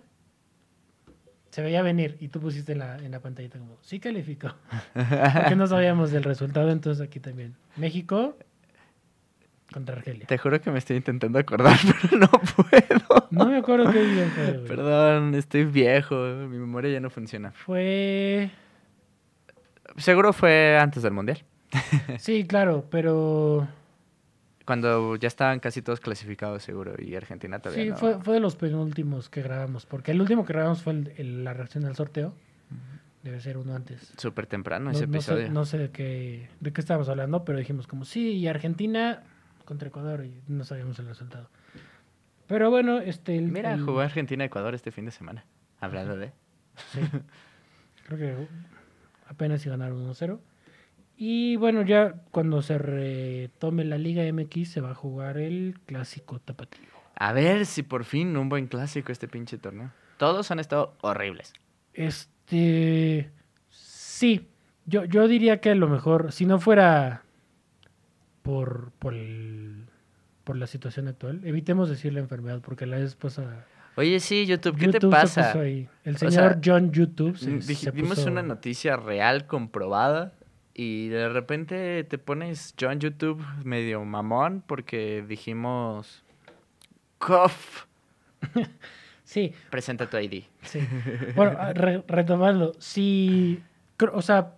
se 1.50 1.62
veía 1.62 1.82
venir 1.82 2.16
y 2.22 2.30
tú 2.30 2.40
pusiste 2.40 2.72
en 2.72 2.80
la, 2.80 2.96
en 3.00 3.12
la 3.12 3.20
pantallita 3.20 3.60
como, 3.60 3.76
sí 3.82 4.00
calificó. 4.00 4.56
Porque 4.94 5.58
no 5.58 5.68
sabíamos 5.68 6.12
del 6.12 6.24
resultado, 6.24 6.72
entonces 6.72 7.06
aquí 7.06 7.20
también. 7.20 7.58
México 7.76 8.38
contra 9.74 9.98
Argelia. 9.98 10.28
Te 10.28 10.38
juro 10.38 10.62
que 10.62 10.72
me 10.72 10.80
estoy 10.80 10.96
intentando 10.96 11.40
acordar, 11.40 11.78
pero 12.02 12.20
no 12.20 12.30
puedo. 12.30 13.28
No 13.32 13.48
me 13.48 13.58
acuerdo 13.58 13.92
qué 13.92 14.02
día 14.02 14.28
fue. 14.34 14.64
Perdón, 14.66 15.36
estoy 15.36 15.66
viejo, 15.66 16.16
mi 16.48 16.58
memoria 16.58 16.90
ya 16.90 17.02
no 17.02 17.10
funciona. 17.10 17.52
Fue... 17.52 18.50
Seguro 19.98 20.34
fue 20.34 20.78
antes 20.80 21.04
del 21.04 21.14
Mundial, 21.14 21.44
Sí, 22.20 22.46
claro, 22.46 22.86
pero... 22.90 23.68
cuando 24.66 25.16
ya 25.18 25.28
estaban 25.28 25.60
casi 25.60 25.82
todos 25.82 26.00
clasificados, 26.00 26.64
seguro, 26.64 26.94
y 26.98 27.16
Argentina 27.16 27.60
todavía 27.60 27.84
Sí, 27.84 27.90
no. 27.92 27.98
fue, 27.98 28.20
fue 28.22 28.34
de 28.36 28.40
los 28.40 28.56
penúltimos 28.56 29.30
que 29.30 29.42
grabamos, 29.42 29.86
porque 29.86 30.12
el 30.12 30.22
último 30.22 30.46
que 30.46 30.54
grabamos 30.54 30.82
fue 30.82 30.94
el- 30.94 31.14
el- 31.18 31.44
la 31.44 31.54
reacción 31.54 31.86
al 31.86 31.96
sorteo. 31.96 32.34
Debe 33.24 33.40
ser 33.40 33.58
uno 33.58 33.76
antes. 33.76 34.14
Súper 34.18 34.48
temprano 34.48 34.86
No, 34.86 34.92
ese 34.92 35.06
no 35.06 35.14
episodio. 35.14 35.46
sé, 35.46 35.50
no 35.52 35.66
sé 35.66 35.78
de 35.78 35.92
qué, 35.92 36.50
de 36.60 36.74
qué 36.74 36.82
estábamos 36.82 37.08
hablando, 37.08 37.46
pero 37.46 37.60
dijimos 37.60 37.86
como 37.86 38.04
sí, 38.04 38.32
y 38.32 38.48
Argentina 38.48 39.22
contra 39.66 39.90
Ecuador 39.90 40.26
y 40.26 40.42
no 40.48 40.64
sabíamos 40.64 40.98
el 40.98 41.06
resultado. 41.08 41.48
Pero 42.48 42.72
bueno, 42.72 42.98
este... 43.00 43.38
el- 43.38 43.52
Mira, 43.52 43.74
el- 43.74 43.82
jugó 43.84 44.00
Argentina-Ecuador 44.00 44.74
este 44.74 44.92
fin 44.92 45.06
de 45.06 45.12
semana. 45.12 45.46
Hablando 45.80 46.18
de... 46.18 46.32
Sí. 46.92 47.00
Creo 48.08 48.18
que 48.18 48.48
apenas 49.32 49.62
si 49.62 49.70
ganaron 49.70 50.08
1-0. 50.08 50.40
Y 51.18 51.56
bueno, 51.58 51.84
ya 51.84 52.14
cuando 52.32 52.62
se 52.62 52.78
retome 52.78 53.84
la 53.86 53.98
Liga 53.98 54.24
MX 54.32 54.70
se 54.72 54.82
va 54.82 54.92
a 54.92 54.96
jugar 54.96 55.38
el 55.38 55.80
clásico 55.86 56.40
tapatío. 56.40 56.88
A 57.16 57.34
ver 57.34 57.66
si 57.66 57.84
por 57.84 58.06
fin 58.06 58.36
un 58.38 58.50
buen 58.50 58.68
clásico 58.68 59.12
este 59.12 59.28
pinche 59.28 59.58
torneo. 59.58 59.92
Todos 60.18 60.50
han 60.52 60.60
estado 60.60 60.96
horribles. 61.02 61.54
Este. 61.94 63.32
Sí. 63.70 64.48
Yo, 64.86 65.06
yo 65.06 65.28
diría 65.28 65.62
que 65.62 65.70
a 65.72 65.76
lo 65.76 65.88
mejor, 65.88 66.32
si 66.32 66.46
no 66.46 66.60
fuera 66.60 67.24
por, 68.42 68.92
por, 69.00 69.14
el- 69.14 69.86
por 70.44 70.58
la 70.58 70.66
situación 70.68 71.08
actual, 71.08 71.42
evitemos 71.46 71.90
decir 71.90 72.14
la 72.14 72.20
enfermedad, 72.20 72.62
porque 72.62 72.86
la 72.86 72.98
vez 72.98 73.16
pasada. 73.16 73.66
Oye, 73.96 74.20
sí, 74.20 74.46
YouTube, 74.46 74.78
¿qué 74.78 74.86
YouTube 74.86 75.00
te 75.00 75.08
se 75.08 75.12
pasa? 75.12 75.48
puso 75.54 75.60
ahí. 75.64 75.90
El 76.06 76.16
O 76.16 76.18
señor 76.18 76.34
sea, 76.34 76.60
John 76.64 76.92
YouTube 76.92 77.38
se, 77.38 77.50
Mm, 77.52 77.62
se 77.62 77.92
Vimos 77.92 78.18
puso- 78.20 78.30
una 78.32 78.42
noticia 78.42 78.96
real 78.96 79.48
comprobada 79.48 80.34
y 80.74 81.10
de 81.10 81.28
repente 81.30 82.04
te 82.06 82.18
pones 82.18 82.74
John 82.80 83.00
YouTube 83.00 83.44
medio 83.66 84.04
mamón 84.06 84.64
porque 84.66 85.24
dijimos 85.28 86.24
cough, 87.18 87.52
Sí, 89.24 89.54
presenta 89.70 90.10
tu 90.10 90.18
ID. 90.18 90.44
sí. 90.64 90.80
Bueno, 91.36 91.58
re- 91.74 92.04
retomando, 92.08 92.74
si. 92.80 93.62
O 94.14 94.22
sea, 94.22 94.56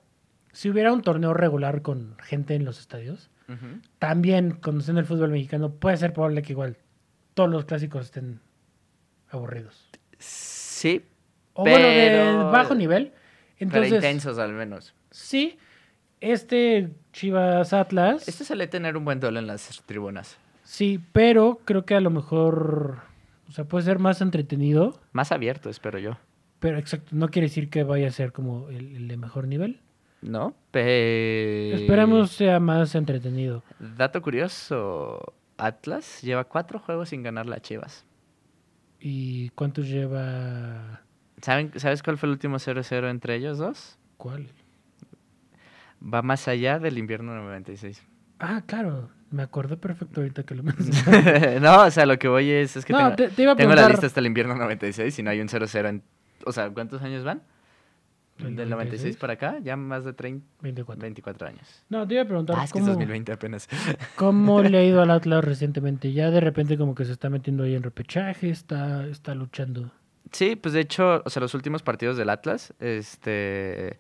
si 0.52 0.70
hubiera 0.70 0.92
un 0.94 1.02
torneo 1.02 1.34
regular 1.34 1.82
con 1.82 2.16
gente 2.24 2.56
en 2.56 2.66
los 2.66 2.80
estadios, 2.80 3.30
también 4.00 4.52
conociendo 4.52 5.00
el 5.02 5.06
fútbol 5.06 5.30
mexicano, 5.32 5.72
puede 5.74 5.98
ser 5.98 6.14
probable 6.14 6.42
que 6.42 6.54
igual 6.54 6.78
todos 7.36 7.50
los 7.50 7.66
clásicos 7.66 8.06
estén 8.06 8.40
aburridos. 9.34 9.90
Sí, 10.20 11.04
O 11.54 11.62
bueno, 11.64 11.86
de 11.88 11.94
Pero- 12.10 12.52
bajo 12.52 12.74
nivel. 12.76 13.12
pero 13.12 13.18
Entonces, 13.60 13.94
intensos 13.94 14.38
al 14.40 14.54
menos. 14.54 14.94
sí, 15.12 15.58
este 16.22 16.90
Chivas 17.12 17.74
Atlas, 17.74 18.28
Este 18.28 18.44
suele 18.46 18.68
tener 18.68 18.98
un 18.98 19.06
buen 19.06 19.20
duelo 19.20 19.40
en 19.40 19.48
las 19.48 19.82
tribunas. 19.86 20.38
sí, 20.64 21.00
pero 21.14 21.60
creo 21.66 21.86
que 21.86 21.96
a 21.96 22.00
lo 22.02 22.10
mejor, 22.10 23.00
o 23.48 23.52
sea, 23.52 23.66
puede 23.66 23.84
ser 23.86 24.00
más 24.00 24.22
entretenido, 24.22 25.00
Más 25.12 25.32
abierto, 25.32 25.70
espero 25.70 26.00
yo. 26.00 26.18
pero 26.60 26.78
exacto, 26.80 27.10
no 27.12 27.30
quiere 27.30 27.48
decir 27.50 27.70
que 27.70 27.84
vaya 27.84 28.08
a 28.08 28.12
ser 28.12 28.32
como 28.32 28.70
el, 28.70 28.96
el 28.96 29.08
de 29.08 29.18
mejor 29.18 29.48
nivel. 29.48 29.80
¿No? 30.22 30.56
Pero... 30.72 31.76
Esperamos 31.78 32.32
sea 32.32 32.60
más 32.62 32.96
entretenido. 32.96 33.62
Dato 33.80 34.22
curioso, 34.22 35.34
Atlas 35.58 36.22
lleva 36.22 36.46
cuatro 36.46 36.80
juegos 36.80 37.10
sin 37.10 37.24
ganar 37.24 37.46
la 37.46 37.62
Chivas. 37.62 38.06
¿Y 39.06 39.50
cuántos 39.50 39.90
lleva? 39.90 41.02
¿Saben, 41.42 41.72
¿Sabes 41.76 42.02
cuál 42.02 42.18
fue 42.18 42.28
el 42.28 42.32
último 42.34 42.56
0-0 42.58 43.10
entre 43.10 43.36
ellos 43.36 43.58
dos? 43.58 43.98
¿Cuál? 44.16 44.48
Va 46.02 46.22
más 46.22 46.48
allá 46.48 46.80
del 46.80 46.98
invierno 46.98 47.36
96. 47.36 48.02
Ah, 48.40 48.64
claro, 48.66 49.10
me 49.30 49.44
acordé 49.44 49.76
perfecto 49.76 50.22
ahorita 50.22 50.44
que 50.44 50.56
lo 50.56 50.64
mencionaste. 50.64 51.60
no, 51.60 51.82
o 51.84 51.92
sea, 51.92 52.06
lo 52.06 52.18
que 52.18 52.30
voy 52.30 52.50
es, 52.50 52.78
es 52.78 52.86
que 52.86 52.94
No, 52.94 53.00
tengo, 53.00 53.16
te- 53.18 53.28
te 53.30 53.44
iba 53.44 53.52
a 53.52 53.56
tengo 53.58 53.76
la 53.76 53.90
lista 53.90 54.06
hasta 54.08 54.22
el 54.22 54.26
invierno 54.28 54.56
96 54.56 55.20
y 55.20 55.24
no 55.24 55.30
hay 55.32 55.42
un 55.42 55.50
0-0 55.50 55.90
en... 55.90 56.02
O 56.46 56.54
sea, 56.54 56.70
¿cuántos 56.70 57.02
años 57.02 57.26
van? 57.26 57.42
¿Del 58.38 58.56
Del 58.56 58.70
96 58.70 59.16
96? 59.16 59.18
para 59.18 59.34
acá, 59.34 59.60
ya 59.62 59.76
más 59.76 60.04
de 60.04 60.14
30, 60.14 60.46
24. 60.62 61.02
24 61.02 61.48
años. 61.48 61.86
No, 61.90 62.08
te 62.08 62.16
iba 62.16 62.24
a 62.24 62.26
preguntar 62.26 62.56
Ah, 62.60 62.64
es 62.64 62.74
que 62.74 62.80
es 62.80 62.84
cómo, 62.84 62.94
2020 62.94 63.32
apenas. 63.32 63.70
cómo 64.16 64.62
le 64.64 64.78
ha 64.80 64.84
ido 64.84 65.02
al 65.02 65.12
Atlas 65.12 65.44
recientemente. 65.46 66.12
Ya 66.14 66.32
de 66.32 66.40
repente 66.42 66.78
como 66.78 66.96
que 66.96 67.06
se 67.06 67.12
está 67.12 67.30
metiendo 67.30 67.64
ahí 67.64 67.76
en 67.76 67.84
repechaje, 67.84 68.50
está, 68.50 69.06
está 69.06 69.36
luchando. 69.36 69.92
Sí, 70.32 70.56
pues 70.56 70.74
de 70.74 70.82
hecho, 70.82 71.22
o 71.26 71.30
sea, 71.30 71.42
los 71.42 71.54
últimos 71.54 71.84
partidos 71.84 72.18
del 72.18 72.30
Atlas, 72.30 72.74
este... 72.80 74.00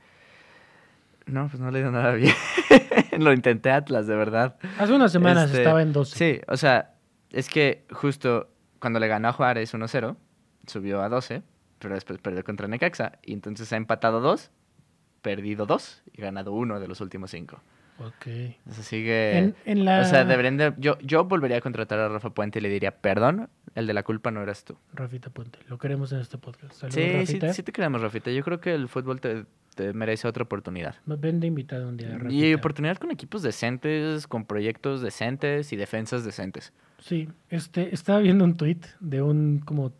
No, 1.25 1.47
pues 1.47 1.61
no 1.61 1.69
le 1.71 1.79
he 1.79 1.81
ido 1.83 1.91
nada 1.91 2.13
bien. 2.13 2.33
Lo 3.19 3.31
intenté 3.31 3.71
Atlas, 3.71 4.07
de 4.07 4.15
verdad. 4.15 4.57
Hace 4.79 4.93
unas 4.93 5.11
semanas 5.11 5.45
Este, 5.45 5.59
estaba 5.59 5.81
en 5.81 5.93
12. 5.93 6.17
Sí, 6.17 6.41
o 6.47 6.57
sea, 6.57 6.95
es 7.29 7.49
que 7.49 7.85
justo 7.91 8.49
cuando 8.79 8.99
le 8.99 9.07
ganó 9.07 9.29
a 9.29 9.33
Juárez 9.33 9.73
1-0, 9.73 10.17
subió 10.67 11.01
a 11.01 11.07
12, 11.07 11.43
pero 11.83 11.93
después 11.93 12.17
perdió 12.19 12.43
contra 12.43 12.67
Necaxa. 12.67 13.19
Y 13.23 13.33
entonces 13.33 13.71
ha 13.71 13.77
empatado 13.77 14.19
2, 14.21 14.49
perdido 15.21 15.65
2 15.67 16.03
y 16.13 16.21
ganado 16.21 16.53
1 16.53 16.79
de 16.79 16.87
los 16.87 16.99
últimos 17.01 17.29
5. 17.31 17.61
Ok. 17.99 18.25
Entonces 18.25 18.85
sigue... 18.87 19.37
En, 19.37 19.55
en 19.65 19.85
la... 19.85 20.01
O 20.01 20.05
sea, 20.05 20.25
deberían 20.25 20.57
de... 20.57 20.73
Yo, 20.77 20.97
yo 20.99 21.25
volvería 21.25 21.57
a 21.57 21.61
contratar 21.61 21.99
a 21.99 22.09
Rafa 22.09 22.31
Puente 22.31 22.57
y 22.57 22.61
le 22.63 22.69
diría, 22.69 22.91
perdón, 22.97 23.49
el 23.75 23.85
de 23.85 23.93
la 23.93 24.01
culpa 24.03 24.31
no 24.31 24.41
eras 24.41 24.63
tú. 24.65 24.75
Rafita 24.93 25.29
Puente, 25.29 25.59
lo 25.67 25.77
queremos 25.77 26.11
en 26.11 26.19
este 26.19 26.37
podcast. 26.39 26.73
Saludos, 26.73 26.95
Sí, 26.95 27.01
sí, 27.11 27.17
Rafita. 27.33 27.53
sí 27.53 27.61
te 27.63 27.71
queremos, 27.71 28.01
Rafita. 28.01 28.31
Yo 28.31 28.43
creo 28.43 28.59
que 28.59 28.73
el 28.73 28.89
fútbol 28.89 29.21
te, 29.21 29.45
te 29.75 29.93
merece 29.93 30.27
otra 30.27 30.43
oportunidad. 30.43 30.95
Nos 31.05 31.19
ven 31.19 31.39
de 31.39 31.47
invitado 31.47 31.87
un 31.87 31.95
día, 31.97 32.09
Y 32.09 32.17
Rafita. 32.17 32.55
oportunidad 32.57 32.97
con 32.97 33.11
equipos 33.11 33.43
decentes, 33.43 34.25
con 34.27 34.45
proyectos 34.45 35.01
decentes 35.01 35.71
y 35.71 35.75
defensas 35.75 36.25
decentes. 36.25 36.73
Sí, 36.99 37.29
este, 37.49 37.93
estaba 37.93 38.19
viendo 38.19 38.43
un 38.43 38.55
tweet 38.57 38.79
de 39.01 39.21
un 39.21 39.59
como... 39.59 39.93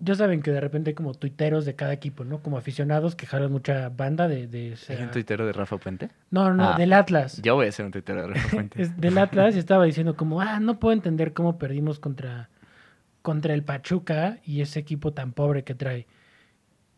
Ya 0.00 0.14
saben 0.16 0.42
que 0.42 0.50
de 0.50 0.60
repente 0.60 0.90
hay 0.90 0.94
como 0.94 1.14
tuiteros 1.14 1.64
de 1.64 1.76
cada 1.76 1.92
equipo, 1.92 2.24
¿no? 2.24 2.42
Como 2.42 2.58
aficionados 2.58 3.14
que 3.14 3.26
jalan 3.26 3.50
mucha 3.52 3.88
banda 3.90 4.26
de... 4.28 4.46
de 4.48 4.70
¿Hay 4.70 4.76
sea- 4.76 5.04
un 5.04 5.10
tuitero 5.12 5.46
de 5.46 5.52
Rafa 5.52 5.78
Puente? 5.78 6.10
No, 6.30 6.52
no, 6.52 6.70
Ah. 6.70 6.76
del 6.76 6.92
Atlas. 6.92 7.40
Yo 7.42 7.54
voy 7.54 7.68
a 7.68 7.72
ser 7.72 7.86
un 7.86 7.92
tuitero 7.92 8.22
de 8.22 8.28
Rafa 8.34 8.48
Puente. 8.50 8.82
Es 8.82 9.00
del 9.00 9.16
Atlas 9.18 9.54
y 9.56 9.58
estaba 9.60 9.84
diciendo 9.84 10.16
como, 10.16 10.40
ah, 10.40 10.58
no 10.60 10.78
puedo 10.80 10.92
entender 10.92 11.32
cómo 11.32 11.58
perdimos 11.58 12.00
contra, 12.00 12.50
contra 13.22 13.54
el 13.54 13.62
Pachuca 13.62 14.38
y 14.44 14.60
ese 14.62 14.80
equipo 14.80 15.12
tan 15.12 15.32
pobre 15.32 15.62
que 15.64 15.74
trae. 15.74 16.06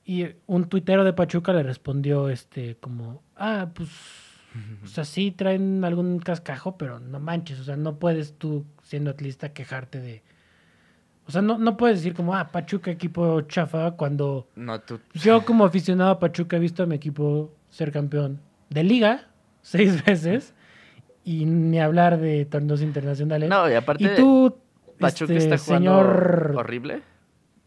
Y 0.05 0.29
un 0.47 0.69
tuitero 0.69 1.05
de 1.05 1.13
Pachuca 1.13 1.53
le 1.53 1.63
respondió 1.63 2.29
este 2.31 2.77
como, 2.77 3.23
ah, 3.37 3.69
pues, 3.75 3.91
o 4.85 4.87
sea, 4.87 5.05
sí 5.05 5.33
traen 5.33 5.85
algún 5.85 6.19
cascajo, 6.19 6.79
pero 6.79 6.99
no 6.99 7.21
manches, 7.21 7.61
o 7.61 7.65
sea, 7.65 7.77
no 7.77 7.99
puedes 7.99 8.39
tú, 8.39 8.65
siendo 8.83 9.11
atlista, 9.11 9.53
quejarte 9.53 10.01
de... 10.01 10.23
O 11.29 11.31
sea, 11.33 11.43
no, 11.43 11.59
no 11.59 11.77
puedes 11.77 11.99
decir 11.99 12.15
como, 12.15 12.35
ah, 12.37 12.53
Pachuca 12.53 12.91
equipo 12.91 13.41
chafa, 13.43 13.93
cuando 13.93 14.49
No, 14.55 14.81
tú... 14.81 15.01
yo 15.15 15.45
como 15.45 15.65
aficionado 15.65 16.11
a 16.11 16.19
Pachuca 16.21 16.57
he 16.57 16.61
visto 16.61 16.85
a 16.85 16.87
mi 16.87 16.95
equipo 16.95 17.53
ser 17.71 17.91
campeón 17.91 18.41
de 18.71 18.85
liga 18.85 19.27
seis 19.63 20.05
veces 20.05 20.55
y 21.25 21.45
ni 21.45 21.81
hablar 21.81 22.19
de 22.19 22.45
torneos 22.45 22.81
internacionales. 22.83 23.49
No, 23.49 23.69
y 23.69 23.75
aparte, 23.75 24.05
y 24.05 24.15
tú, 24.15 24.57
Pachuca 25.01 25.33
este, 25.35 25.55
está 25.55 25.59
jugando 25.59 25.91
señor... 26.01 26.55
horrible, 26.57 27.03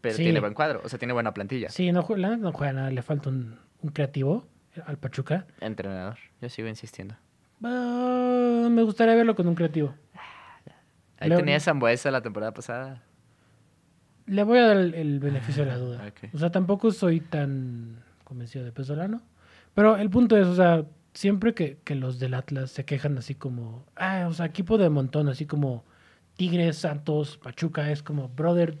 pero 0.00 0.16
Sí. 0.16 0.22
tiene 0.22 0.40
buen 0.40 0.54
cuadro. 0.54 0.80
O 0.82 0.88
sea, 0.88 0.98
tiene 0.98 1.12
buena 1.12 1.34
plantilla. 1.34 1.68
Sí, 1.68 1.92
no, 1.92 2.02
juega- 2.02 2.22
la 2.22 2.28
neta 2.30 2.42
no 2.42 2.52
juega 2.52 2.72
nada, 2.72 2.90
le 2.90 3.02
falta 3.02 3.28
un, 3.28 3.58
un 3.82 3.90
creativo 3.90 4.46
al 4.86 4.96
Pachuca. 4.96 5.46
Entrenador. 5.60 6.16
Yo 6.40 6.48
sigo 6.48 6.68
insistiendo. 6.68 7.16
Ah, 7.62 8.68
me 8.70 8.82
gustaría 8.82 9.14
verlo 9.14 9.34
con 9.36 9.46
un 9.46 9.54
creativo. 9.54 9.92
Ahí 11.18 11.28
Leo- 11.28 11.36
tenía 11.38 11.60
Zambuesa 11.60 12.10
la 12.10 12.22
temporada 12.22 12.54
pasada. 12.54 13.02
Le 14.30 14.44
voy 14.44 14.58
a 14.58 14.66
dar 14.68 14.76
el, 14.76 14.94
el 14.94 15.18
beneficio 15.18 15.64
de 15.64 15.70
la 15.70 15.76
duda. 15.76 16.04
Ok. 16.06 16.30
O 16.32 16.38
sea, 16.38 16.50
tampoco 16.50 16.92
soy 16.92 17.20
tan 17.20 17.96
convencido 18.22 18.64
de 18.64 18.70
Pesolano. 18.70 19.22
Pero 19.74 19.96
el 19.96 20.08
punto 20.08 20.36
es, 20.36 20.46
o 20.46 20.54
sea, 20.54 20.84
siempre 21.14 21.52
que, 21.52 21.78
que 21.82 21.96
los 21.96 22.20
del 22.20 22.34
Atlas 22.34 22.70
se 22.70 22.84
quejan 22.84 23.18
así 23.18 23.34
como, 23.34 23.84
ah, 23.96 24.26
o 24.28 24.32
sea, 24.32 24.46
equipo 24.46 24.78
de 24.78 24.88
montón, 24.88 25.28
así 25.28 25.46
como 25.46 25.84
Tigres, 26.36 26.78
Santos, 26.78 27.38
Pachuca, 27.38 27.90
es 27.90 28.04
como, 28.04 28.28
brother, 28.28 28.78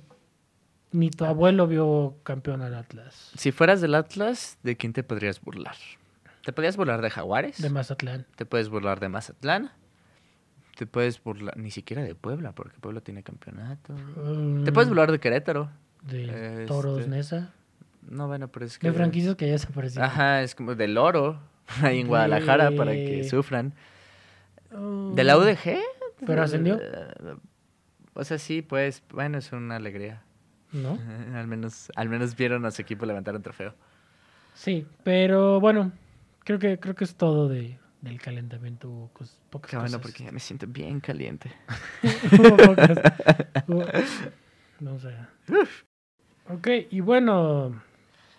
ni 0.92 1.10
tu 1.10 1.24
abuelo 1.24 1.66
vio 1.66 2.16
campeón 2.22 2.62
al 2.62 2.74
Atlas. 2.74 3.32
Si 3.36 3.50
fueras 3.50 3.80
del 3.80 3.96
Atlas, 3.96 4.56
¿de 4.62 4.76
quién 4.76 4.92
te 4.92 5.02
podrías 5.02 5.40
burlar? 5.40 5.74
¿Te 6.44 6.52
podrías 6.52 6.76
burlar 6.76 7.02
de 7.02 7.10
Jaguares? 7.10 7.60
De 7.60 7.70
Mazatlán. 7.70 8.24
¿Te 8.36 8.46
puedes 8.46 8.68
burlar 8.68 9.00
de 9.00 9.08
Mazatlán? 9.08 9.72
¿Te 10.80 10.86
puedes 10.86 11.22
burlar 11.22 11.58
ni 11.58 11.70
siquiera 11.70 12.02
de 12.02 12.14
Puebla? 12.14 12.52
Porque 12.52 12.78
Puebla 12.80 13.02
tiene 13.02 13.22
campeonato. 13.22 13.94
¿Te 13.94 14.00
Mm, 14.00 14.64
puedes 14.72 14.88
burlar 14.88 15.12
de 15.12 15.20
Querétaro? 15.20 15.68
De 16.00 16.22
Este- 16.24 16.64
Toros 16.64 17.06
Nesa. 17.06 17.52
No, 18.08 18.28
bueno, 18.28 18.48
pero 18.48 18.64
es 18.64 18.78
que... 18.78 18.86
De 18.88 18.94
franquicias 18.94 19.34
que 19.36 19.44
ya 19.46 19.52
desaparecieron. 19.52 20.08
Ajá, 20.10 20.40
es 20.40 20.54
como 20.54 20.74
del 20.74 20.96
oro, 20.96 21.38
ahí 21.82 22.00
en 22.00 22.06
Guadalajara, 22.06 22.70
para 22.74 22.92
que 22.92 23.24
sufran. 23.24 23.74
Oh. 24.74 25.12
¿De 25.14 25.22
la 25.22 25.36
UDG? 25.36 25.80
¿Pero 26.26 26.42
ascendió? 26.42 26.80
O 28.14 28.24
sea, 28.24 28.38
sí, 28.38 28.62
pues, 28.62 29.02
bueno, 29.12 29.36
es 29.36 29.52
una 29.52 29.76
alegría. 29.76 30.22
¿No? 30.72 30.98
al, 31.34 31.46
menos, 31.46 31.92
al 31.94 32.08
menos 32.08 32.34
vieron 32.36 32.64
a 32.64 32.70
su 32.70 32.80
equipo 32.80 33.04
levantar 33.04 33.36
un 33.36 33.42
trofeo. 33.42 33.74
Sí, 34.54 34.86
pero 35.04 35.60
bueno, 35.60 35.92
creo 36.44 36.58
que 36.58 36.80
creo 36.80 36.94
que 36.94 37.04
es 37.04 37.14
todo 37.16 37.50
de, 37.50 37.78
del 38.00 38.20
calentamiento. 38.20 38.88
Hubo 38.88 39.10
cos- 39.12 39.36
pocas 39.50 39.70
Qué 39.70 39.76
bueno, 39.76 39.88
cosas. 39.88 40.00
porque 40.02 40.24
ya 40.24 40.32
me 40.32 40.40
siento 40.40 40.66
bien 40.66 41.00
caliente. 41.00 41.50
Hubo 42.32 42.56
pocas. 42.56 42.98
Hubo- 43.66 43.86
Vamos 44.80 45.04
a 45.04 45.28
Ok, 46.52 46.68
y 46.90 47.00
bueno, 47.00 47.80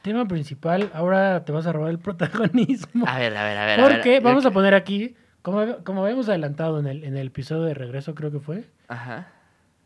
tema 0.02 0.28
principal. 0.28 0.90
Ahora 0.94 1.46
te 1.46 1.52
vas 1.52 1.66
a 1.68 1.72
robar 1.74 1.92
el 1.92 2.00
protagonismo. 2.00 3.06
A 3.08 3.20
ver, 3.20 3.36
a 3.38 3.44
ver, 3.44 3.58
a 3.58 3.66
ver. 3.66 3.80
a 3.80 3.84
ver, 3.88 3.96
Porque 3.96 4.20
vamos 4.20 4.46
a 4.46 4.52
poner 4.52 4.74
aquí, 4.74 5.16
como, 5.42 5.84
como 5.84 6.04
habíamos 6.04 6.28
adelantado 6.28 6.80
en 6.80 6.88
el, 6.88 7.04
en 7.04 7.16
el 7.18 7.28
episodio 7.28 7.64
de 7.64 7.74
regreso, 7.74 8.16
creo 8.16 8.32
que 8.32 8.40
fue, 8.40 8.66
Ajá. 8.88 9.28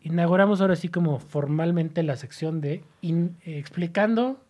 inauguramos 0.01 0.61
ahora 0.61 0.75
sí 0.75 0.87
como 0.87 1.19
formalmente 1.19 2.01
la 2.03 2.15
sección 2.15 2.61
de 2.61 2.83
in- 3.01 3.37
eh, 3.45 3.57
explicando 3.59 4.41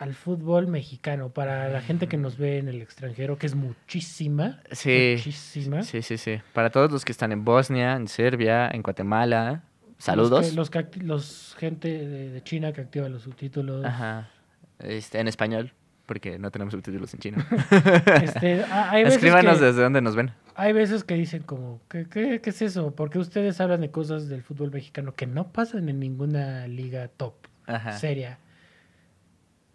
al 0.00 0.14
fútbol 0.14 0.66
mexicano 0.66 1.28
para 1.28 1.68
la 1.68 1.82
gente 1.82 2.06
que 2.08 2.16
nos 2.16 2.38
ve 2.38 2.56
en 2.58 2.68
el 2.68 2.80
extranjero, 2.80 3.36
que 3.36 3.46
es 3.46 3.54
muchísima. 3.54 4.60
Sí. 4.72 5.14
Muchísima. 5.16 5.82
Sí, 5.82 6.00
sí, 6.02 6.16
sí. 6.16 6.40
Para 6.54 6.70
todos 6.70 6.90
los 6.90 7.04
que 7.04 7.12
están 7.12 7.32
en 7.32 7.44
Bosnia, 7.44 7.94
en 7.96 8.08
Serbia, 8.08 8.68
en 8.72 8.80
Guatemala, 8.82 9.62
Los, 9.96 10.04
saludos. 10.04 10.48
que- 10.50 10.56
los, 10.56 10.70
que 10.70 10.78
acti- 10.78 11.02
los 11.02 11.54
gente 11.58 11.88
de, 11.88 12.30
de 12.30 12.42
China 12.42 12.72
que 12.72 12.80
activa 12.80 13.08
los 13.10 13.22
subtítulos. 13.22 13.84
Ajá. 13.84 14.30
Este, 14.78 15.20
en 15.20 15.28
español, 15.28 15.74
porque 16.06 16.38
no 16.38 16.50
tenemos 16.50 16.72
subtítulos 16.72 17.12
en 17.12 17.20
chino. 17.20 17.44
Este, 18.22 18.64
ha- 18.64 18.90
hay, 18.92 19.04
veces 19.04 19.16
Escríbanos 19.18 19.58
que, 19.58 19.64
desde 19.66 19.82
dónde 19.82 20.00
nos 20.00 20.16
ven. 20.16 20.30
hay 20.54 20.72
veces 20.72 21.04
que 21.04 21.12
dicen 21.14 21.42
como, 21.42 21.80
¿qué, 21.90 22.06
qué, 22.10 22.40
qué 22.40 22.50
es 22.50 22.62
eso? 22.62 22.94
Porque 22.94 23.18
ustedes 23.18 23.60
hablan 23.60 23.82
de 23.82 23.90
cosas 23.90 24.28
del 24.30 24.42
fútbol 24.42 24.70
mexicano 24.70 25.14
que 25.14 25.26
no 25.26 25.52
pasan 25.52 25.90
en 25.90 26.00
ninguna 26.00 26.66
liga 26.68 27.08
top, 27.08 27.34
Ajá. 27.66 27.92
seria. 27.98 28.38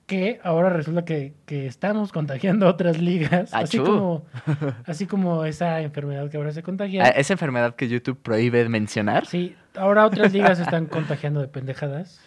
Que 0.06 0.40
ahora 0.44 0.70
resulta 0.70 1.04
que, 1.04 1.34
que 1.48 1.66
estamos 1.66 2.12
contagiando 2.12 2.68
a 2.68 2.70
otras 2.72 3.02
ligas. 3.02 3.52
Así 3.54 3.78
Achú. 3.78 3.86
como, 3.86 4.26
así 4.86 5.08
como 5.08 5.46
esa 5.46 5.82
enfermedad 5.82 6.30
que 6.30 6.38
ahora 6.38 6.52
se 6.52 6.62
contagia. 6.62 7.04
Ah, 7.06 7.10
Esa 7.10 7.34
enfermedad 7.34 7.76
que 7.76 7.88
YouTube 7.88 8.20
prohíbe 8.22 8.68
mencionar. 8.70 9.26
Sí, 9.26 9.56
ahora 9.76 10.06
otras 10.06 10.32
ligas 10.32 10.58
se 10.60 10.64
están 10.64 10.86
contagiando 10.86 11.42
de 11.42 11.48
pendejadas. 11.48 12.22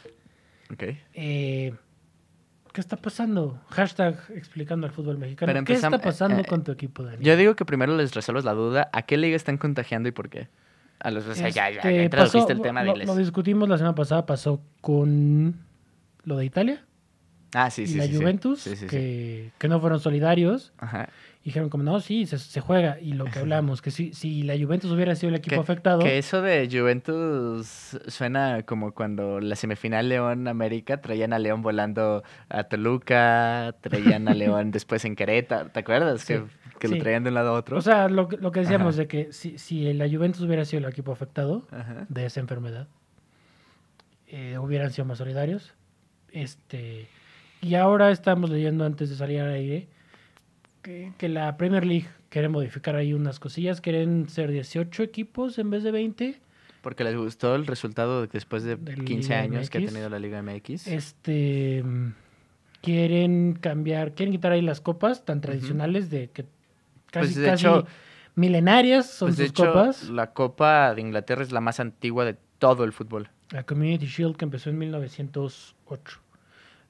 Ok. 0.72 0.82
Eh, 1.14 1.72
¿Qué 2.72 2.80
está 2.80 2.96
pasando? 2.96 3.60
Hashtag 3.70 4.16
explicando 4.34 4.86
al 4.86 4.92
fútbol 4.92 5.18
mexicano. 5.18 5.52
Pero 5.52 5.64
¿Qué 5.64 5.72
está 5.74 5.88
empezam- 5.88 6.00
pasando 6.02 6.40
eh, 6.40 6.44
con 6.44 6.64
tu 6.64 6.72
equipo, 6.72 7.02
Daniel? 7.04 7.22
Yo 7.22 7.36
digo 7.36 7.54
que 7.56 7.64
primero 7.64 7.96
les 7.96 8.12
resuelves 8.14 8.44
la 8.44 8.52
duda. 8.54 8.90
¿A 8.92 9.02
qué 9.02 9.16
liga 9.16 9.36
están 9.36 9.56
contagiando 9.56 10.08
y 10.08 10.12
por 10.12 10.28
qué? 10.28 10.48
A 11.00 11.12
los, 11.12 11.26
o 11.28 11.34
sea, 11.34 11.48
ya, 11.48 11.70
ya, 11.70 11.76
Este, 11.78 11.94
ya 11.96 12.02
introdujiste 12.02 12.40
pasó- 12.40 12.52
el 12.52 12.60
tema, 12.60 12.82
lo, 12.82 12.92
diles. 12.92 13.06
lo 13.08 13.14
discutimos 13.14 13.68
la 13.68 13.78
semana 13.78 13.94
pasada, 13.94 14.26
pasó 14.26 14.60
con 14.80 15.54
lo 16.24 16.36
de 16.36 16.44
Italia 16.44 16.84
Ah, 17.54 17.70
sí, 17.70 17.82
y 17.82 17.86
sí, 17.86 17.98
la 17.98 18.04
sí, 18.04 18.10
sí. 18.12 18.16
Juventus, 18.18 18.60
Sí, 18.60 18.70
sí, 18.70 18.76
sí. 18.76 18.86
que, 18.86 19.50
que 19.58 19.68
no 19.68 19.80
fueron 19.80 20.00
solidarios. 20.00 20.72
Ajá. 20.78 21.08
Dijeron 21.44 21.70
como, 21.70 21.82
no, 21.82 21.98
sí, 22.00 22.26
se, 22.26 22.36
se 22.38 22.60
juega. 22.60 23.00
Y 23.00 23.14
lo 23.14 23.24
que 23.24 23.38
hablamos, 23.38 23.80
que 23.80 23.90
si, 23.90 24.12
si 24.12 24.42
la 24.42 24.54
Juventus 24.58 24.90
hubiera 24.90 25.14
sido 25.14 25.30
el 25.30 25.36
equipo 25.36 25.56
Que- 25.56 25.60
afectado, 25.62 26.00
Que 26.00 26.18
eso 26.18 26.42
de 26.42 26.68
Juventus 26.70 27.98
suena 28.08 28.62
como 28.64 28.92
cuando 28.92 29.40
la 29.40 29.56
semifinal 29.56 30.10
León-América 30.10 31.00
traían 31.00 31.32
a 31.32 31.38
León 31.38 31.62
volando 31.62 32.22
a 32.50 32.64
Toluca, 32.64 33.74
traían 33.80 34.28
a 34.28 34.34
León 34.34 34.70
después 34.72 35.06
en 35.06 35.16
Querétaro, 35.16 35.70
¿te 35.70 35.80
acuerdas? 35.80 36.26
Que 36.26 36.88
lo 36.88 36.98
traían 36.98 37.22
de 37.24 37.30
un 37.30 37.34
lado 37.34 37.50
a 37.50 37.52
otro. 37.52 37.78
o 37.78 37.82
sea, 37.82 38.08
lo, 38.10 38.28
que- 38.28 38.36
lo 38.36 38.52
que 38.52 38.60
decíamos 38.60 38.96
Ajá. 38.96 39.02
de 39.02 39.08
que 39.08 39.32
si, 39.32 39.56
si 39.56 39.90
la 39.94 40.06
Juventus 40.06 40.42
hubiera 40.42 40.66
sido 40.66 40.86
el 40.86 40.92
equipo 40.92 41.12
afectado 41.12 41.66
Ajá. 41.70 42.04
de 42.10 42.26
esa 42.26 42.40
enfermedad, 42.40 42.88
eh, 44.26 44.58
hubieran 44.58 44.90
sido 44.90 45.06
más 45.06 45.18
solidarios. 45.18 45.72
Este, 46.30 47.08
y 47.60 47.74
ahora 47.74 48.10
estamos 48.10 48.50
leyendo 48.50 48.84
antes 48.84 49.10
de 49.10 49.16
salir 49.16 49.40
al 49.40 49.50
aire 49.52 49.88
que, 50.82 51.12
que 51.18 51.28
la 51.28 51.56
Premier 51.56 51.84
League 51.86 52.06
quiere 52.28 52.48
modificar 52.48 52.94
ahí 52.96 53.12
unas 53.14 53.40
cosillas, 53.40 53.80
quieren 53.80 54.28
ser 54.28 54.50
18 54.50 55.02
equipos 55.02 55.58
en 55.58 55.70
vez 55.70 55.82
de 55.82 55.90
20. 55.90 56.40
Porque 56.82 57.02
les 57.04 57.16
gustó 57.16 57.54
el 57.56 57.66
resultado 57.66 58.22
de- 58.22 58.28
después 58.28 58.62
de 58.62 58.76
Del 58.76 59.04
15 59.04 59.28
Liga 59.30 59.40
años 59.40 59.70
que 59.70 59.78
ha 59.78 59.86
tenido 59.86 60.08
la 60.08 60.18
Liga 60.18 60.40
MX. 60.42 60.86
Este 60.86 61.82
quieren 62.80 63.54
cambiar, 63.60 64.12
quieren 64.14 64.32
quitar 64.32 64.52
ahí 64.52 64.62
las 64.62 64.80
copas 64.80 65.24
tan 65.24 65.40
tradicionales 65.40 66.10
de 66.10 66.28
que 66.30 66.44
casi, 67.10 67.26
Pues, 67.32 67.36
de 67.36 67.46
casi 67.46 67.66
hecho- 67.66 67.86
milenarias 68.36 69.10
son 69.10 69.28
Pues 69.28 69.36
de 69.38 69.44
sus 69.44 69.50
hecho, 69.50 69.66
copas. 69.66 70.08
la 70.10 70.32
Copa 70.32 70.94
de 70.94 71.00
Inglaterra 71.00 71.42
es 71.42 71.50
la 71.50 71.60
más 71.60 71.80
antigua 71.80 72.24
de 72.24 72.36
todo 72.58 72.84
el 72.84 72.92
fútbol. 72.92 73.28
La 73.50 73.64
Community 73.64 74.06
Shield 74.06 74.36
que 74.36 74.44
empezó 74.44 74.70
en 74.70 74.78
1908. 74.78 76.20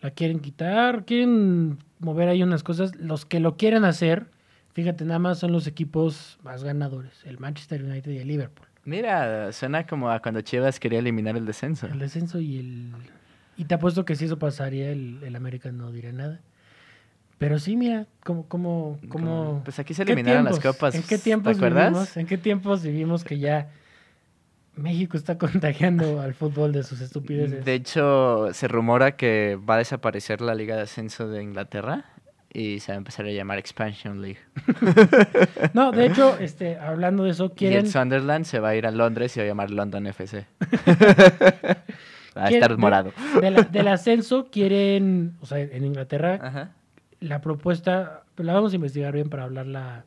La 0.01 0.11
quieren 0.11 0.39
quitar, 0.41 1.05
quieren 1.05 1.79
mover 1.99 2.29
ahí 2.29 2.43
unas 2.43 2.63
cosas. 2.63 2.95
Los 2.97 3.25
que 3.25 3.41
lo 3.41 3.57
quieren 3.57 3.85
hacer, 3.85 4.27
fíjate, 4.73 5.05
nada 5.05 5.19
más 5.19 5.39
son 5.39 5.53
los 5.53 5.67
equipos 5.67 6.39
más 6.45 6.63
ganadores, 6.65 7.25
el 7.25 7.39
Manchester 7.39 7.83
United 7.83 8.11
y 8.13 8.19
el 8.19 8.29
Liverpool. 8.29 8.67
Mira, 8.85 9.53
suena 9.53 9.87
como 9.87 10.11
a 10.11 10.21
cuando 10.21 10.41
Chivas 10.41 10.81
quería 10.81 11.01
eliminar 11.01 11.37
el 11.37 11.45
descenso. 11.45 11.87
El 11.89 11.99
descenso 11.99 12.41
y 12.41 12.59
el... 12.59 12.93
Y 13.57 13.65
te 13.65 13.75
apuesto 13.75 14.05
que 14.05 14.15
si 14.15 14.27
eso 14.27 14.39
pasaría, 14.39 14.91
el, 14.93 15.19
el 15.25 15.35
América 15.37 15.73
no 15.73 15.91
diría 15.91 16.13
nada. 16.13 16.41
Pero 17.39 17.59
sí, 17.59 17.77
mira, 17.77 18.07
como... 18.25 18.47
como, 18.47 18.99
como 19.09 19.61
Pues 19.65 19.79
aquí 19.79 19.95
se 19.95 20.05
¿qué 20.05 20.13
eliminaron 20.13 20.45
las 20.45 20.61
copas. 20.61 20.95
¿En 20.95 21.03
qué 21.03 21.19
¿Te 21.19 21.25
tiempos 21.25 21.57
acuerdas? 21.57 21.91
vivimos? 21.91 22.17
¿En 22.17 22.27
qué 22.27 22.39
tiempos 22.39 22.83
vivimos 22.83 23.25
que 23.25 23.39
ya 23.39 23.69
México 24.79 25.17
está 25.17 25.37
contagiando 25.39 26.21
al 26.21 26.35
fútbol 26.35 26.73
de 26.73 26.83
sus 26.83 27.01
estupideces? 27.01 27.65
De 27.65 27.75
hecho, 27.75 28.49
se 28.53 28.69
rumora 28.69 29.17
que 29.17 29.59
va 29.69 29.75
a 29.75 29.79
desaparecer 29.79 30.41
la 30.41 30.55
Liga 30.55 30.77
de 30.77 30.83
Ascenso 30.83 31.29
de 31.29 31.43
Inglaterra 31.43 32.05
y 32.53 32.81
se 32.81 32.93
va 32.93 32.95
a 32.95 32.99
empezar 32.99 33.27
a 33.27 33.31
llamar 33.31 33.59
Expansion 33.59 34.23
League. 34.23 34.39
No, 35.75 35.93
de 35.93 36.07
hecho, 36.07 36.39
este, 36.39 36.79
hablando 36.79 37.25
de 37.25 37.31
eso, 37.31 37.47
Y 37.47 37.51
quieren... 37.59 37.79
el 37.87 37.91
Sunderland 37.91 38.45
se 38.47 38.59
va 38.61 38.71
a 38.71 38.75
ir 38.77 38.87
a 38.87 38.91
Londres 38.91 39.37
y 39.37 39.41
va 39.41 39.45
a 39.45 39.49
llamar 39.49 39.71
London 39.71 40.07
FC. 40.07 40.47
va 42.37 42.45
a 42.47 42.49
estar 42.49 42.77
morado. 42.79 43.13
de 43.41 43.51
la- 43.51 43.63
del 43.63 43.89
ascenso 43.89 44.49
quieren, 44.51 45.37
o 45.41 45.47
sea, 45.47 45.59
en 45.59 45.85
Inglaterra, 45.85 46.39
Ajá. 46.43 46.71
la 47.21 47.41
propuesta, 47.41 48.23
pero 48.35 48.47
la 48.47 48.55
vamos 48.55 48.73
a 48.73 48.77
investigar 48.77 49.13
bien 49.13 49.29
para 49.29 49.45
hablarla 49.45 50.05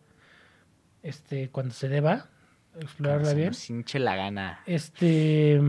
este, 1.04 1.50
cuando 1.50 1.74
se 1.74 1.90
deba, 1.90 2.26
explorarla 2.80 3.34
bien. 3.34 3.52
hinche 3.70 4.00
la 4.00 4.16
gana. 4.16 4.60
Este 4.66 5.60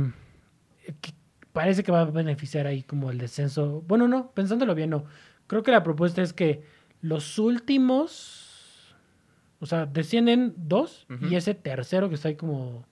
que 1.01 1.12
parece 1.53 1.83
que 1.83 1.93
va 1.93 2.01
a 2.03 2.05
beneficiar 2.07 2.67
ahí 2.67 2.83
como 2.83 3.11
el 3.11 3.19
descenso. 3.19 3.83
Bueno, 3.87 4.09
no, 4.09 4.31
pensándolo 4.33 4.75
bien, 4.75 4.91
no. 4.91 5.05
Creo 5.47 5.62
que 5.62 5.71
la 5.71 5.83
propuesta 5.83 6.23
es 6.23 6.33
que 6.33 6.62
los 7.03 7.38
últimos, 7.38 8.95
o 9.61 9.67
sea, 9.67 9.87
descienden 9.87 10.55
dos 10.57 11.07
y 11.21 11.35
ese 11.37 11.55
tercero 11.55 12.09
que 12.09 12.15
está 12.17 12.29
ahí 12.29 12.37
como 12.37 12.85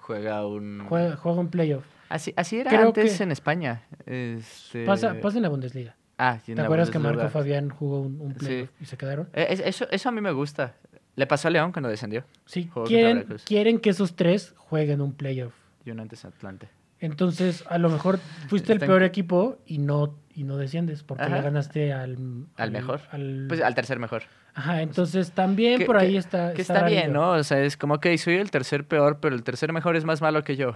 Juega 0.00 0.46
un... 0.46 0.84
juega, 0.88 1.16
juega 1.16 1.40
un 1.40 1.48
playoff. 1.48 1.84
Así, 2.08 2.32
así 2.36 2.58
era 2.60 2.70
Creo 2.70 2.86
antes 2.88 3.16
que- 3.16 3.22
en 3.24 3.32
España. 3.32 3.82
Este... 4.06 4.84
Pasa, 4.84 5.14
pasa 5.20 5.38
en 5.38 5.42
la 5.42 5.48
Bundesliga. 5.48 5.96
Ah, 6.18 6.38
¿Te 6.46 6.58
acuerdas 6.60 6.90
que 6.90 6.98
Marco. 7.00 7.28
Fabián 7.28 7.68
jugó 7.70 8.00
un, 8.02 8.20
un 8.20 8.32
Sí. 8.34 8.38
playoff 8.46 8.70
y 8.80 8.84
se 8.84 8.96
quedaron? 8.96 9.28
Es- 9.32 9.58
Eso, 9.60 9.86
eso 9.90 10.08
a 10.08 10.12
mí 10.12 10.20
me 10.20 10.30
gusta. 10.30 10.76
Le 11.16 11.26
pasó 11.26 11.48
a 11.48 11.50
León 11.50 11.72
cuando 11.72 11.88
descendió. 11.88 12.24
Sí, 12.44 12.70
quieren, 12.86 13.26
quieren 13.44 13.78
que 13.80 13.90
esos 13.90 14.14
tres 14.14 14.54
jueguen 14.56 15.00
un 15.00 15.12
playoff. 15.14 15.54
Y 15.84 15.90
un 15.90 16.00
antes 16.00 16.24
Atlante. 16.24 16.68
Entonces, 17.00 17.64
a 17.68 17.76
lo 17.78 17.90
mejor 17.90 18.18
fuiste 18.48 18.72
el 18.72 18.78
peor 18.80 19.02
equipo 19.02 19.58
y 19.66 19.78
no, 19.78 20.14
y 20.34 20.44
no 20.44 20.56
desciendes 20.56 21.02
porque 21.02 21.24
Ajá. 21.24 21.36
le 21.36 21.42
ganaste 21.42 21.92
al... 21.92 22.16
Al 22.56 22.70
mejor. 22.70 23.00
al- 23.10 23.44
Pues 23.48 23.60
al 23.60 23.74
tercer 23.74 23.98
mejor. 23.98 24.22
Ajá, 24.54 24.80
entonces 24.80 25.32
también 25.32 25.80
Que- 25.80 25.84
por 25.86 25.98
ahí 25.98 26.12
que- 26.12 26.18
está... 26.18 26.54
Que 26.54 26.62
está 26.62 26.86
bien. 26.86 27.12
¿no? 27.12 27.32
O 27.32 27.44
sea, 27.44 27.60
es 27.62 27.76
como 27.76 28.00
que 28.00 28.16
soy 28.16 28.36
el 28.36 28.50
tercer 28.50 28.86
peor, 28.86 29.18
pero 29.20 29.34
el 29.34 29.42
tercer 29.42 29.72
mejor 29.74 29.94
es 29.96 30.04
más 30.06 30.22
malo 30.22 30.42
que 30.42 30.56
yo. 30.56 30.72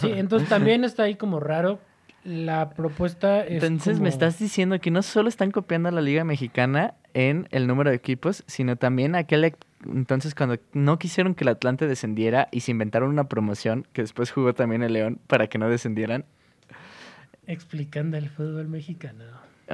Sí, 0.00 0.12
entonces 0.14 0.48
también 0.50 0.84
está 0.84 1.04
ahí 1.04 1.14
como 1.14 1.40
raro. 1.40 1.80
La 2.28 2.68
propuesta 2.70 3.40
es 3.40 3.62
Entonces 3.62 3.94
como- 3.94 4.02
me 4.02 4.08
estás 4.10 4.38
diciendo 4.38 4.78
que 4.80 4.90
no 4.90 5.02
solo 5.02 5.30
están 5.30 5.50
copiando 5.50 5.88
a 5.88 5.92
la 5.92 6.02
Liga 6.02 6.24
Mexicana 6.24 6.92
en 7.14 7.48
el 7.52 7.66
número 7.66 7.88
de 7.88 7.96
equipos, 7.96 8.44
sino 8.46 8.76
también 8.76 9.14
aquel 9.14 9.54
entonces 9.86 10.34
cuando 10.34 10.56
no 10.74 10.98
quisieron 10.98 11.34
que 11.34 11.44
el 11.44 11.48
Atlante 11.48 11.86
descendiera 11.86 12.48
y 12.50 12.60
se 12.60 12.72
inventaron 12.72 13.08
una 13.08 13.28
promoción 13.28 13.86
que 13.94 14.02
después 14.02 14.30
jugó 14.30 14.52
también 14.52 14.82
el 14.82 14.92
León 14.92 15.18
para 15.26 15.46
que 15.46 15.56
no 15.56 15.70
descendieran. 15.70 16.26
Explicando 17.46 18.18
el 18.18 18.28
fútbol 18.28 18.68
mexicano. 18.68 19.24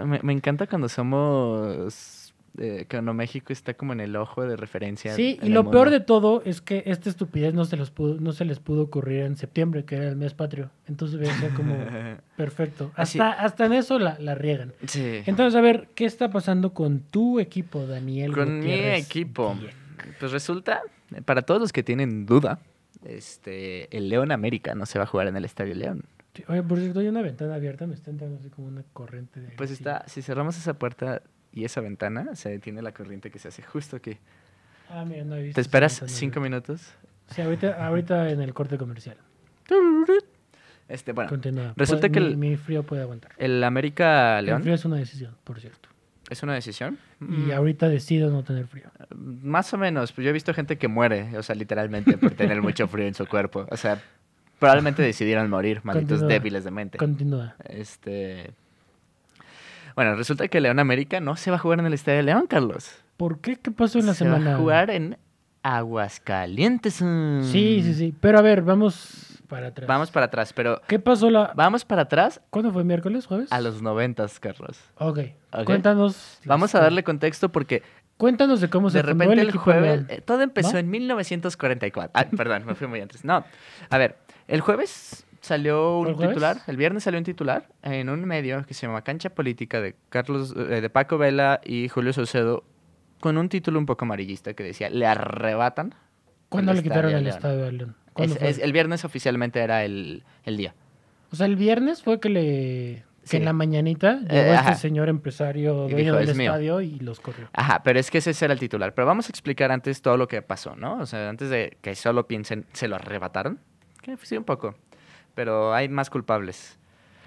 Me, 0.07 0.21
me 0.23 0.33
encanta 0.33 0.69
cuando 0.69 0.89
somos 0.89 2.24
eh, 2.59 2.87
México 3.15 3.53
está 3.53 3.75
como 3.75 3.93
en 3.93 4.01
el 4.01 4.15
ojo 4.17 4.43
de 4.47 4.57
referencia. 4.57 5.15
Sí, 5.15 5.39
y 5.43 5.49
lo 5.49 5.71
peor 5.71 5.91
de 5.91 6.01
todo 6.01 6.43
es 6.45 6.61
que 6.61 6.83
esta 6.87 7.11
estupidez 7.11 7.55
no 7.55 7.65
se, 7.65 7.77
los 7.77 7.91
pudo, 7.91 8.21
no 8.21 8.33
se 8.33 8.45
les 8.45 8.61
pudo 8.61 8.83
ocurrir 8.83 9.21
en 9.23 9.37
septiembre, 9.37 9.85
que 9.85 9.97
era 9.97 10.09
el 10.09 10.17
mes 10.17 10.35
patrio. 10.35 10.71
Entonces 10.87 11.29
sido 11.29 11.55
como 11.55 11.75
perfecto. 12.37 12.93
Así- 12.95 13.19
Hasta, 13.19 13.43
hasta 13.45 13.67
en 13.67 13.73
eso 13.73 13.99
la, 13.99 14.17
la 14.21 14.35
riegan. 14.35 14.73
Sí. 14.87 15.23
Entonces, 15.27 15.57
a 15.57 15.61
ver, 15.61 15.89
¿qué 15.95 16.05
está 16.05 16.31
pasando 16.31 16.73
con 16.75 17.01
tu 17.01 17.41
equipo, 17.41 17.87
Daniel? 17.87 18.33
Con 18.33 18.61
mi 18.61 18.73
equipo. 18.73 19.57
Pues 20.21 20.33
resulta, 20.33 20.83
para 21.25 21.43
todos 21.43 21.61
los 21.61 21.73
que 21.73 21.83
tienen 21.83 22.27
duda, 22.27 22.61
este, 23.05 23.95
el 23.97 24.09
León 24.09 24.33
América 24.33 24.75
no 24.75 24.87
se 24.87 24.99
va 24.99 25.05
a 25.05 25.07
jugar 25.07 25.27
en 25.29 25.37
el 25.37 25.45
Estadio 25.45 25.75
León. 25.75 26.05
Sí, 26.35 26.43
Oye, 26.49 26.63
por 26.65 26.79
cierto, 26.81 26.99
hay 27.01 27.07
una 27.09 27.23
ventana 27.23 27.55
abierta, 27.55 27.87
me 27.87 27.95
está 27.95 28.11
entrando 28.11 28.39
así 28.39 28.49
como 28.51 28.67
una 28.67 28.83
corriente 28.93 29.41
de... 29.41 29.49
Pues 29.57 29.71
está, 29.71 30.05
si 30.09 30.21
cerramos 30.21 30.57
esa 30.57 30.75
puerta 30.75 31.23
y 31.55 31.65
esa 31.65 31.81
ventana, 31.81 32.35
se 32.35 32.51
detiene 32.51 32.83
la 32.83 32.93
corriente 32.93 33.31
que 33.31 33.39
se 33.39 33.49
hace 33.49 33.63
justo 33.63 33.97
aquí. 33.97 34.17
Ah, 34.91 35.05
mira, 35.07 35.25
no 35.25 35.37
he 35.37 35.43
visto 35.43 35.55
¿Te 35.55 35.61
esperas 35.61 36.03
cinco 36.07 36.41
minutos? 36.41 36.93
Sí, 37.29 37.41
ahorita, 37.41 37.87
ahorita 37.87 38.29
en 38.31 38.41
el 38.43 38.53
corte 38.53 38.77
comercial. 38.77 39.17
Este, 40.89 41.13
bueno, 41.13 41.31
Continúa. 41.31 41.73
resulta 41.77 42.09
Puede- 42.09 42.13
que 42.13 42.21
mi, 42.21 42.27
el- 42.27 42.37
mi 42.37 42.57
frío 42.57 42.83
puede 42.83 43.03
aguantar. 43.03 43.33
el 43.39 43.65
América 43.65 44.39
El 44.39 44.47
León 44.47 44.63
frío 44.63 44.75
es 44.75 44.85
una 44.85 44.97
decisión, 44.97 45.35
por 45.43 45.59
cierto. 45.61 45.89
es 46.29 46.43
una 46.43 46.53
decisión. 46.55 46.99
Y 47.21 47.25
Mm, 47.25 47.51
ahorita 47.53 47.89
decido 47.89 48.31
no 48.31 48.43
tener 48.45 48.67
frío. 48.67 48.91
Más 49.15 49.73
o 49.73 49.79
menos, 49.79 50.13
pues 50.13 50.25
yo 50.25 50.31
he 50.31 50.33
visto 50.35 50.53
gente 50.53 50.77
que 50.77 50.89
muere, 50.89 51.37
o 51.39 51.43
sea, 51.43 51.55
literalmente 51.55 52.19
por 52.19 52.33
tener 52.35 52.61
mucho 52.61 52.87
frío 52.89 53.07
en 53.07 53.15
su 53.15 53.27
cuerpo. 53.27 53.67
O 53.71 53.77
sea, 53.79 54.03
probablemente 54.59 55.03
decidieron 55.03 55.49
morir, 55.49 55.81
malditos 55.85 56.19
Continúa. 56.21 56.29
débiles 56.33 56.65
de 56.65 56.71
mente. 56.71 56.99
Continúa. 56.99 57.55
Este. 57.65 58.51
Bueno, 59.95 60.15
resulta 60.17 60.49
que 60.49 60.61
León 60.61 60.79
América 60.79 61.21
no 61.21 61.37
se 61.37 61.51
va 61.51 61.57
a 61.57 61.61
jugar 61.61 61.79
en 61.81 61.87
el 61.87 61.93
Estadio 61.95 62.19
de 62.19 62.23
León, 62.25 62.47
Carlos. 62.49 62.91
¿Por 63.17 63.39
qué? 63.41 63.57
¿Qué 63.57 63.71
pasó 63.71 63.99
en 63.99 64.07
la 64.07 64.15
se 64.15 64.25
semana? 64.25 64.51
va 64.51 64.57
a 64.57 64.59
jugar 64.59 64.91
en 64.91 65.17
Aguascalientes. 65.63 66.95
Sí, 66.95 67.81
sí, 67.83 67.95
sí. 67.95 68.15
Pero 68.21 68.39
a 68.39 68.43
ver, 68.43 68.63
vamos 68.63 69.41
para 69.49 69.69
atrás. 69.69 69.87
Vamos 69.87 70.11
para 70.11 70.27
atrás, 70.27 70.53
pero 70.53 70.81
¿Qué 70.89 70.99
pasó 70.99 71.31
la... 71.31 71.53
vamos 71.55 71.85
para 71.85 72.03
atrás 72.03 72.41
¿Cuándo 72.51 72.73
fue? 72.73 72.83
¿Miércoles? 72.85 73.27
¿Jueves? 73.27 73.53
a 73.53 73.61
los 73.61 73.83
noventas, 73.83 74.41
Carlos. 74.41 74.79
Ok. 74.97 75.21
Ok. 75.53 75.65
Cuéntanos. 75.65 76.39
Vamos 76.45 76.65
a 76.65 76.79
historia. 76.79 76.83
darle 76.85 77.05
contexto 77.05 77.51
porque 77.51 77.83
Cuéntanos 78.17 78.61
de 78.61 78.71
cómo 78.71 78.91
se 78.91 78.99
de 78.99 79.05
fundó 79.05 79.25
repente 79.25 79.43
el 79.43 79.57
jueves... 79.57 80.05
Eh, 80.09 80.21
todo 80.25 80.43
empezó 80.43 80.75
¿No? 80.75 80.79
en 80.79 80.91
1944. 80.91 82.13
Ah, 82.15 82.27
perdón, 82.37 82.65
me 82.65 82.75
fui 82.75 82.87
muy 82.87 83.01
antes. 83.01 83.25
No, 83.25 83.45
a 83.91 83.99
ver, 83.99 84.17
el 84.47 84.61
jueves 84.61 85.27
salió 85.45 86.01
¿Fue 86.03 86.13
un 86.13 86.29
titular, 86.29 86.59
el 86.67 86.77
viernes 86.77 87.05
salió 87.05 87.19
un 87.19 87.25
titular 87.25 87.69
en 87.83 88.09
un 88.09 88.25
medio 88.25 88.65
que 88.67 88.75
se 88.75 88.87
llama 88.87 89.03
Cancha 89.03 89.31
Política 89.31 89.81
de 89.81 89.95
Carlos, 90.09 90.55
eh, 90.57 90.81
de 90.81 90.91
Paco 90.91 91.19
Vela 91.19 91.61
y 91.65 91.89
Julio 91.89 92.13
Saucedo, 92.13 92.65
con 93.21 93.39
un 93.39 93.49
título 93.49 93.79
un 93.79 93.87
poco 93.87 94.05
amarillista 94.05 94.55
que 94.55 94.63
decía, 94.63 94.91
le 94.91 95.07
arrebatan. 95.07 95.95
¿Cuándo 96.49 96.73
le 96.73 96.83
quitaron 96.83 97.13
el 97.15 97.25
León". 97.25 97.37
estadio 97.37 97.67
a 97.67 97.71
León? 97.73 97.97
El 98.17 98.73
viernes 98.73 99.05
oficialmente 99.05 99.61
era 99.61 99.85
el, 99.85 100.25
el 100.45 100.57
día. 100.57 100.75
O 101.33 101.37
sea, 101.37 101.47
el 101.47 101.57
viernes 101.57 102.03
fue 102.03 102.21
que 102.21 102.29
le... 102.29 103.05
Que 103.23 103.29
Sí. 103.31 103.37
en 103.39 103.47
la 103.47 103.55
mañanita 103.55 104.19
llegó 104.21 104.35
Eh, 104.35 104.41
este 104.51 104.55
ajá. 104.55 104.75
señor 104.75 105.09
empresario 105.09 105.73
dueño 105.75 105.97
dijo, 105.97 106.17
del 106.17 106.29
"Es 106.29 106.37
mío". 106.37 106.51
estadio 106.51 106.83
y 106.83 106.99
los 107.01 107.21
corrió. 107.21 107.49
Ajá, 107.55 107.83
pero 107.83 107.99
es 107.99 108.11
que 108.11 108.19
ese 108.19 108.33
era 108.45 108.53
el 108.53 108.61
titular. 108.61 108.93
Pero 108.95 109.07
vamos 109.07 109.27
a 109.27 109.31
explicar 109.31 109.73
antes 109.73 110.03
todo 110.03 110.19
lo 110.19 110.29
que 110.29 110.43
pasó, 110.43 110.77
¿no? 110.77 110.99
O 110.99 111.07
sea, 111.07 111.31
antes 111.31 111.49
de 111.49 111.79
que 111.81 111.95
solo 111.95 112.27
piensen, 112.29 112.67
¿se 112.75 112.87
lo 112.87 112.97
arrebataron? 112.97 113.61
Que 114.03 114.19
sí, 114.19 114.37
un 114.37 114.45
poco. 114.45 114.75
Pero 115.35 115.75
hay 115.75 115.89
más 115.89 116.11
culpables. 116.11 116.79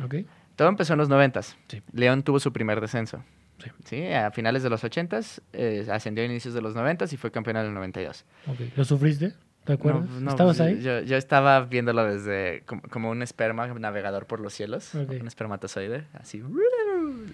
¿Ok? 0.04 0.16
Todo 0.56 0.70
empezó 0.70 0.94
en 0.94 1.00
los 1.00 1.10
noventas. 1.10 1.56
Sí. 1.68 1.82
León 1.94 2.24
tuvo 2.24 2.40
su 2.40 2.52
primer 2.54 2.82
descenso. 2.82 3.24
Sí. 3.64 3.72
Sí, 3.86 4.06
a 4.14 4.30
finales 4.32 4.62
de 4.64 4.70
los 4.70 4.84
ochentas, 4.84 5.42
eh, 5.54 5.88
ascendió 5.92 6.24
a 6.24 6.28
inicios 6.28 6.54
de 6.54 6.62
los 6.62 6.76
noventas 6.76 7.12
y 7.14 7.18
fue 7.18 7.32
campeón 7.32 7.58
en 7.58 7.66
el 7.66 7.74
92. 7.74 8.24
Ok. 8.48 8.60
¿Lo 8.76 8.86
sufriste? 8.86 9.34
¿Te 9.66 9.74
acuerdas? 9.74 10.08
No, 10.10 10.20
no, 10.22 10.30
¿Estabas 10.32 10.62
ahí? 10.62 10.80
Yo, 10.82 11.02
yo 11.02 11.18
estaba 11.18 11.62
viéndolo 11.66 12.06
desde 12.06 12.62
como, 12.66 12.82
como 12.84 13.10
un 13.10 13.22
esperma 13.22 13.68
navegador 13.68 14.26
por 14.26 14.40
los 14.40 14.54
cielos, 14.54 14.96
Ok. 14.96 15.10
un 15.20 15.28
espermatozoide, 15.28 16.06
así. 16.14 16.42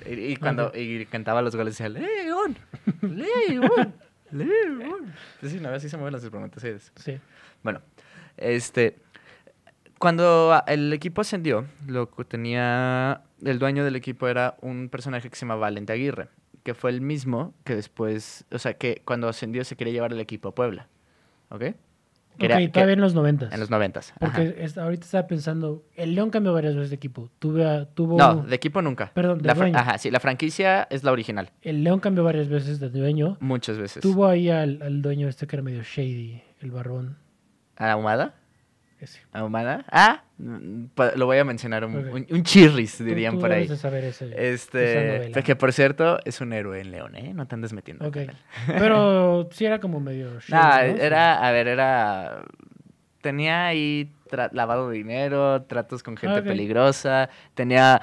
Y, 0.09 0.13
y 0.13 0.35
cuando 0.37 0.67
Ok. 0.69 0.77
y 0.77 1.05
cantaba 1.05 1.41
los 1.43 1.55
goles 1.55 1.77
decía, 1.77 1.89
León, 1.89 2.57
León, 3.01 3.93
León. 4.31 5.13
Sí, 5.43 5.59
no, 5.59 5.69
así 5.69 5.89
se 5.89 5.97
mueven 5.97 6.13
los 6.13 6.23
espermatozoides. 6.23 6.91
Sí. 6.95 7.19
Bueno, 7.61 7.81
este, 8.37 8.97
cuando 10.03 10.51
a- 10.51 10.65
el 10.67 10.91
equipo 10.91 11.21
ascendió, 11.21 11.65
lo 11.87 12.09
que 12.11 12.25
tenía, 12.25 13.21
el 13.41 13.57
dueño 13.57 13.85
del 13.85 13.95
equipo 13.95 14.27
era 14.27 14.57
un 14.61 14.89
personaje 14.89 15.29
que 15.29 15.35
se 15.37 15.45
llama 15.45 15.55
Valente 15.55 15.93
Aguirre, 15.93 16.27
que 16.63 16.73
fue 16.73 16.91
el 16.91 16.99
mismo 16.99 17.53
que 17.63 17.73
después, 17.73 18.43
o 18.51 18.59
sea, 18.59 18.73
que 18.73 19.01
cuando 19.05 19.29
ascendió 19.29 19.63
se 19.63 19.77
quería 19.77 19.93
llevar 19.93 20.11
el 20.11 20.19
equipo 20.19 20.49
a 20.49 20.55
Puebla, 20.55 20.89
¿ok? 21.47 21.59
Que 22.37 22.45
era- 22.47 22.55
ok, 22.55 22.61
que- 22.63 22.67
todavía 22.67 22.95
en 22.95 22.99
los 22.99 23.13
noventas. 23.15 23.53
en 23.53 23.59
los 23.61 23.69
noventas. 23.69 24.13
Porque 24.19 24.41
ajá. 24.41 24.49
es- 24.57 24.77
ahorita 24.77 25.05
estaba 25.05 25.25
pensando, 25.25 25.85
el 25.95 26.15
León 26.15 26.31
cambió 26.31 26.51
varias 26.51 26.75
veces 26.75 26.89
de 26.89 26.97
equipo. 26.97 27.29
Tuve 27.39 27.65
a- 27.65 27.85
tuvo, 27.85 28.17
No, 28.17 28.43
de 28.43 28.55
equipo 28.55 28.81
nunca. 28.81 29.09
Perdón, 29.13 29.37
de 29.39 29.47
La 29.47 29.53
dueño. 29.53 29.77
Ajá, 29.77 29.97
sí, 29.99 30.11
la 30.11 30.19
franquicia 30.19 30.83
es 30.89 31.05
la 31.05 31.13
original. 31.13 31.49
El 31.61 31.81
León 31.85 32.01
cambió 32.01 32.25
varias 32.25 32.49
veces 32.49 32.81
de 32.81 32.89
dueño. 32.89 33.37
Muchas 33.39 33.77
veces. 33.77 34.01
Tuvo 34.01 34.27
ahí 34.27 34.49
al, 34.49 34.81
al 34.81 35.01
dueño 35.01 35.29
este 35.29 35.47
que 35.47 35.55
era 35.55 35.63
medio 35.63 35.81
shady, 35.83 36.41
el 36.59 36.71
barbón. 36.71 37.17
¿Ahumada? 37.77 38.33
Ese. 39.03 39.19
¿Ahumada? 39.33 39.83
Ah, 39.91 40.23
mm, 40.37 40.85
lo 41.15 41.25
voy 41.25 41.37
a 41.37 41.43
mencionar, 41.43 41.83
un, 41.85 41.95
un- 41.95 42.27
un 42.29 42.43
chirris, 42.43 43.03
dirían 43.03 43.33
tú 43.35 43.41
por 43.41 43.51
ahí. 43.51 43.63
debes 43.67 43.69
de 43.71 43.77
saber 43.77 44.03
ese- 44.05 44.27
esa 44.27 44.41
Este, 44.41 45.43
que 45.43 45.55
por 45.55 45.73
cierto 45.73 46.19
es 46.25 46.39
un 46.41 46.53
héroe 46.53 46.79
en 46.79 46.91
León, 46.91 47.15
¿eh? 47.15 47.33
No 47.33 47.45
te 47.47 47.55
andes 47.55 47.73
metiendo. 47.73 48.05
Pero 48.67 49.49
sí 49.51 49.65
era 49.65 49.79
como 49.79 49.99
medio 49.99 50.31
Nah, 50.49 50.77
¿no? 50.87 50.97
Era, 50.97 51.45
a 51.45 51.51
ver, 51.51 51.67
era, 51.67 52.43
tenía 53.21 53.67
ahí 53.67 54.09
lavado 54.51 54.89
de 54.89 54.97
dinero, 54.97 55.61
tratos 55.63 56.01
con 56.01 56.17
gente 56.17 56.41
peligrosa, 56.41 57.29
tenía 57.53 58.01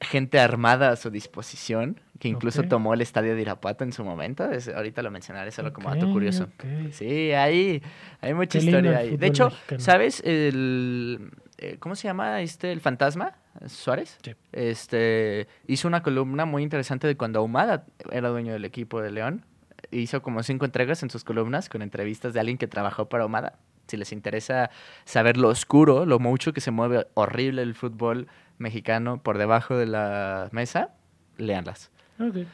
gente 0.00 0.40
armada 0.40 0.90
a 0.90 0.96
su 0.96 1.10
disposición, 1.10 2.00
que 2.18 2.28
incluso 2.28 2.62
tomó 2.64 2.94
el 2.94 3.00
estadio 3.02 3.34
de 3.34 3.42
Irapuato 3.42 3.84
en 3.84 3.92
su 3.92 4.04
momento. 4.04 4.50
es- 4.50 4.68
ahorita 4.68 5.02
lo 5.02 5.10
mencionaré 5.10 5.50
solo 5.50 5.72
como 5.72 5.88
dato 5.94 6.10
curioso. 6.10 6.48
Sí, 6.92 7.32
hay, 7.32 7.82
hay 8.20 8.34
mucha 8.34 8.58
Qué 8.58 8.64
historia 8.66 8.98
ahí. 8.98 9.16
De 9.16 9.26
hecho, 9.26 9.46
mexicano. 9.50 9.80
¿sabes 9.80 10.22
el 10.24 11.30
eh, 11.58 11.76
cómo 11.78 11.94
se 11.94 12.08
llama 12.08 12.40
este 12.40 12.72
el 12.72 12.80
fantasma 12.80 13.34
Suárez? 13.66 14.18
Sí. 14.22 14.34
Este 14.52 15.48
hizo 15.66 15.88
una 15.88 16.02
columna 16.02 16.44
muy 16.46 16.62
interesante 16.62 17.06
de 17.06 17.16
cuando 17.16 17.40
Ahumada 17.40 17.84
era 18.10 18.28
dueño 18.28 18.52
del 18.52 18.64
equipo 18.64 19.00
de 19.02 19.10
León. 19.10 19.44
Hizo 19.90 20.22
como 20.22 20.42
cinco 20.42 20.64
entregas 20.64 21.02
en 21.02 21.10
sus 21.10 21.24
columnas 21.24 21.68
con 21.68 21.82
entrevistas 21.82 22.32
de 22.32 22.40
alguien 22.40 22.58
que 22.58 22.66
trabajó 22.66 23.08
para 23.08 23.24
Ahumada. 23.24 23.58
Si 23.88 23.96
les 23.96 24.12
interesa 24.12 24.70
saber 25.04 25.36
lo 25.36 25.48
oscuro, 25.48 26.06
lo 26.06 26.18
mucho 26.20 26.52
que 26.52 26.60
se 26.60 26.70
mueve 26.70 27.06
horrible 27.14 27.62
el 27.62 27.74
fútbol 27.74 28.28
mexicano 28.60 29.20
por 29.22 29.38
debajo 29.38 29.76
de 29.76 29.86
la 29.86 30.48
mesa, 30.52 30.90
léanlas. 31.38 31.90
Ok. 32.20 32.36
El 32.36 32.46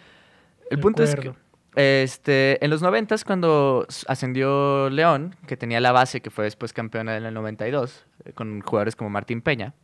De 0.70 0.78
punto 0.78 1.02
es 1.02 1.14
que 1.16 1.32
este, 1.76 2.64
en 2.64 2.70
los 2.70 2.80
noventas, 2.80 3.22
cuando 3.24 3.84
s- 3.88 4.06
ascendió 4.08 4.88
León, 4.88 5.36
que 5.46 5.56
tenía 5.58 5.78
la 5.80 5.92
base, 5.92 6.22
que 6.22 6.30
fue 6.30 6.44
después 6.44 6.72
campeona 6.72 7.16
en 7.18 7.26
el 7.26 7.34
92, 7.34 8.06
eh, 8.24 8.32
con 8.32 8.60
jugadores 8.62 8.96
como 8.96 9.10
Martín 9.10 9.42
Peña. 9.42 9.74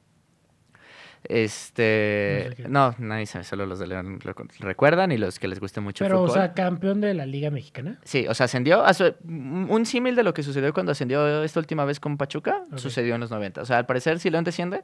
Este, 1.25 2.49
No 2.49 2.57
sé 2.57 2.69
no, 2.69 3.07
nadie 3.07 3.27
sabe, 3.27 3.45
solo 3.45 3.65
los 3.65 3.79
de 3.79 3.87
León 3.87 4.19
lo 4.25 4.35
recuerdan 4.67 5.13
y 5.13 5.19
los 5.19 5.39
que 5.39 5.47
les 5.47 5.61
guste 5.61 5.81
mucho 5.81 6.05
Pero, 6.05 6.25
el 6.25 6.31
o 6.31 6.33
sea, 6.33 6.53
campeón 6.53 7.01
de 7.01 7.15
la 7.15 7.27
Liga 7.27 7.51
Mexicana. 7.51 7.99
sí, 8.03 8.27
o 8.29 8.35
sea, 8.35 8.45
ascendió, 8.47 8.85
a 8.85 8.93
su- 8.93 9.15
un 9.25 9.87
símil 9.87 10.17
de 10.17 10.25
lo 10.25 10.35
que 10.35 10.43
sucedió 10.43 10.73
cuando 10.75 10.91
ascendió 10.93 11.45
esta 11.45 11.61
última 11.61 11.85
vez 11.85 12.01
con 12.01 12.17
Pachuca, 12.17 12.65
sucedió 12.77 13.15
en 13.15 13.21
los 13.21 13.31
90. 13.31 13.63
O 13.63 13.65
sea, 13.65 13.79
al 13.79 13.87
parecer, 13.87 14.19
si 14.19 14.31
León 14.31 14.43
desciende, 14.43 14.83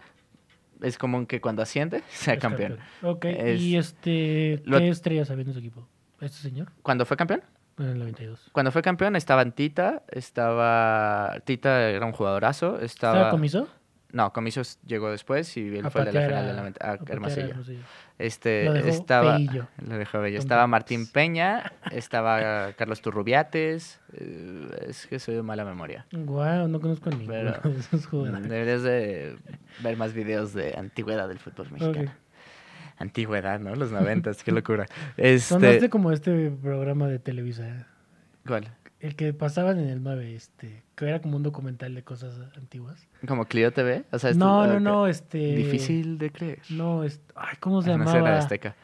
es 0.83 0.99
común 0.99 1.27
que 1.27 1.41
cuando 1.41 1.63
asciende, 1.63 2.03
sea 2.11 2.35
es 2.35 2.41
campeón. 2.41 2.79
Ok. 3.03 3.25
Es- 3.27 3.61
¿Y 3.61 3.77
este 3.77 4.63
lo- 4.65 4.79
qué 4.79 4.89
estrellas 4.89 5.31
había 5.31 5.45
en 5.45 5.53
su 5.53 5.59
equipo? 5.59 5.89
¿Este 6.21 6.39
señor? 6.39 6.69
¿Cuándo 6.83 7.05
fue 7.07 7.17
campeón? 7.17 7.43
En 7.79 7.87
el 7.91 7.99
92. 7.99 8.51
Cuando 8.53 8.73
fue 8.73 8.83
campeón 8.83 9.15
estaba 9.15 9.45
Tita, 9.53 10.03
estaba... 10.09 11.37
Tita 11.45 11.91
era 11.91 12.05
un 12.07 12.13
jugadorazo, 12.13 12.81
estaba... 12.81 13.15
¿Estaba 13.15 13.31
Comiso? 13.31 13.69
No, 14.11 14.33
Comisos 14.33 14.79
llegó 14.87 15.11
después 15.11 15.55
y 15.59 15.77
él 15.77 15.85
A 15.85 15.91
fue 15.91 16.03
de 16.07 16.13
la 16.13 16.21
final 16.23 16.35
a- 16.45 16.47
del 16.47 16.57
90 16.57 16.87
a 16.87 16.93
a 16.93 16.99
Hermosillo. 17.09 17.49
Hermosillo. 17.49 17.81
Este, 18.19 18.65
Lo 18.65 18.73
dejó 18.73 18.89
estaba... 18.89 19.37
feillo. 19.37 19.69
Lo 19.87 19.99
dejó 19.99 20.21
bello. 20.21 20.39
Estaba. 20.39 20.67
Martín 20.67 21.07
Peña, 21.07 21.73
estaba 21.93 22.73
Carlos 22.73 23.03
Turrubiates, 23.03 24.01
eh, 24.15 24.67
es 24.89 25.07
que 25.07 25.19
soy 25.19 25.35
de 25.35 25.43
mala 25.43 25.65
memoria. 25.67 26.07
Guau, 26.13 26.69
no 26.69 26.81
conozco 26.81 27.11
a 27.11 27.13
ninguno 27.13 27.53
Pero- 27.61 27.75
de 27.75 27.81
esos 27.81 28.07
jugadores. 28.07 28.49
Deberías 28.49 28.83
de 28.83 29.37
ver 29.83 29.97
más 29.99 30.15
videos 30.15 30.55
de 30.55 30.75
antigüedad 30.79 31.29
del 31.29 31.39
fútbol 31.39 31.71
mexicano. 31.71 32.11
Ok. 32.11 32.17
Antigüedad, 33.01 33.61
¿no? 33.61 33.75
Los 33.75 33.93
noventas, 33.93 34.43
qué 34.43 34.53
locura. 34.53 34.87
Este... 35.17 35.41
Sonaste 35.55 35.91
como 35.91 36.13
este 36.13 36.51
programa 36.51 37.09
de 37.09 37.19
Televisa. 37.19 37.87
¿Cuál? 38.47 38.73
El 39.01 39.15
que 39.15 39.33
pasaban 39.33 39.79
en 39.79 39.89
el 39.89 40.03
9, 40.03 40.35
este, 40.35 40.83
que 40.97 41.09
era 41.09 41.21
como 41.21 41.37
un 41.37 41.45
documental 41.45 41.95
de 41.95 42.03
cosas 42.03 42.35
antiguas. 42.57 43.07
¿Como 43.27 43.45
Clio 43.47 43.73
TV? 43.73 44.05
O 44.11 44.19
sea, 44.19 44.33
no, 44.35 44.63
ah, 44.63 44.67
no, 44.67 44.75
ok. 44.75 44.81
no, 44.81 45.07
este... 45.07 45.39
Difícil 45.39 46.19
de 46.19 46.31
creer. 46.33 46.59
No, 46.71 47.05
es... 47.05 47.21
Ay, 47.37 47.57
¿cómo 47.61 47.81
se 47.83 47.93
Ah, 47.93 47.97
no, 47.97 48.03
era 48.05 48.13
llamaba? 48.15 48.39
Azteca. 48.39 48.75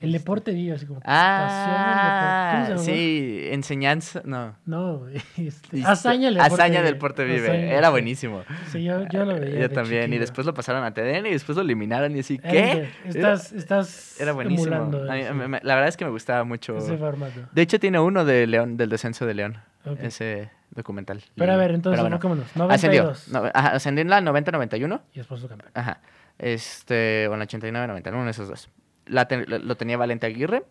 El 0.00 0.12
deporte 0.12 0.52
vive 0.52 0.74
así 0.74 0.86
como. 0.86 1.00
Ah, 1.04 2.52
pasión 2.58 2.76
deporte. 2.78 2.92
Sí, 2.92 3.48
enseñanza, 3.52 4.22
no. 4.24 4.56
No, 4.64 5.06
este, 5.36 5.82
hazaña 5.84 6.26
del 6.28 6.34
deporte. 6.36 6.54
Hazaña 6.54 6.82
del 6.82 6.94
deporte 6.94 7.24
vive. 7.24 7.48
Hazaña, 7.48 7.72
Era 7.74 7.90
buenísimo. 7.90 8.42
Sí, 8.72 8.82
yo, 8.82 9.06
yo 9.08 9.24
lo 9.26 9.38
veía. 9.38 9.60
Yo 9.60 9.70
también. 9.70 10.12
Y 10.12 10.18
después 10.18 10.46
lo 10.46 10.54
pasaron 10.54 10.82
a 10.84 10.92
TDN 10.94 11.26
y 11.26 11.32
después 11.32 11.54
lo 11.56 11.62
eliminaron 11.62 12.16
y 12.16 12.20
así, 12.20 12.38
¿qué? 12.38 12.88
Estás, 13.04 13.52
estás 13.52 14.18
Era 14.20 14.32
buenísimo. 14.32 14.74
emulando 14.74 15.04
me- 15.34 15.48
me- 15.48 15.60
la 15.62 15.74
verdad 15.74 15.88
es 15.88 15.96
que 15.98 16.04
me 16.06 16.10
gustaba 16.10 16.44
mucho. 16.44 16.78
ese 16.78 16.96
formato. 16.96 17.40
De 17.52 17.60
hecho, 17.62 17.78
tiene 17.78 18.00
uno 18.00 18.24
de 18.24 18.46
León, 18.46 18.76
del 18.78 18.88
descenso 18.88 19.26
de 19.26 19.34
León. 19.34 19.58
Ese 20.00 20.50
documental. 20.70 21.22
Pero 21.36 21.52
a 21.52 21.56
ver, 21.56 21.72
entonces, 21.72 22.00
bueno. 22.00 22.16
Ascendió. 22.70 23.02
92. 23.04 23.28
No, 23.28 23.50
ajá, 23.52 23.68
ascendió 23.72 24.02
en 24.02 24.08
la 24.10 24.20
90-91. 24.22 25.00
Y 25.12 25.18
después 25.18 25.40
su 25.40 25.48
campeón. 25.48 25.70
Ajá. 25.74 26.00
Este, 26.38 27.28
o 27.28 27.34
en 27.34 27.38
la 27.40 27.46
89-91, 27.46 28.12
uno 28.14 28.24
de 28.24 28.30
esos 28.30 28.48
dos. 28.48 28.68
La 29.10 29.28
lo, 29.46 29.76
tenía 29.76 29.96
Valente 29.96 30.26
Aguirre. 30.26 30.64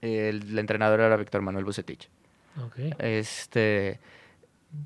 El, 0.00 0.42
el 0.50 0.58
entrenador 0.58 1.00
era 1.00 1.16
Víctor 1.16 1.42
Manuel 1.42 1.64
Bucetich. 1.64 2.08
Ok. 2.64 2.76
Este. 2.98 4.00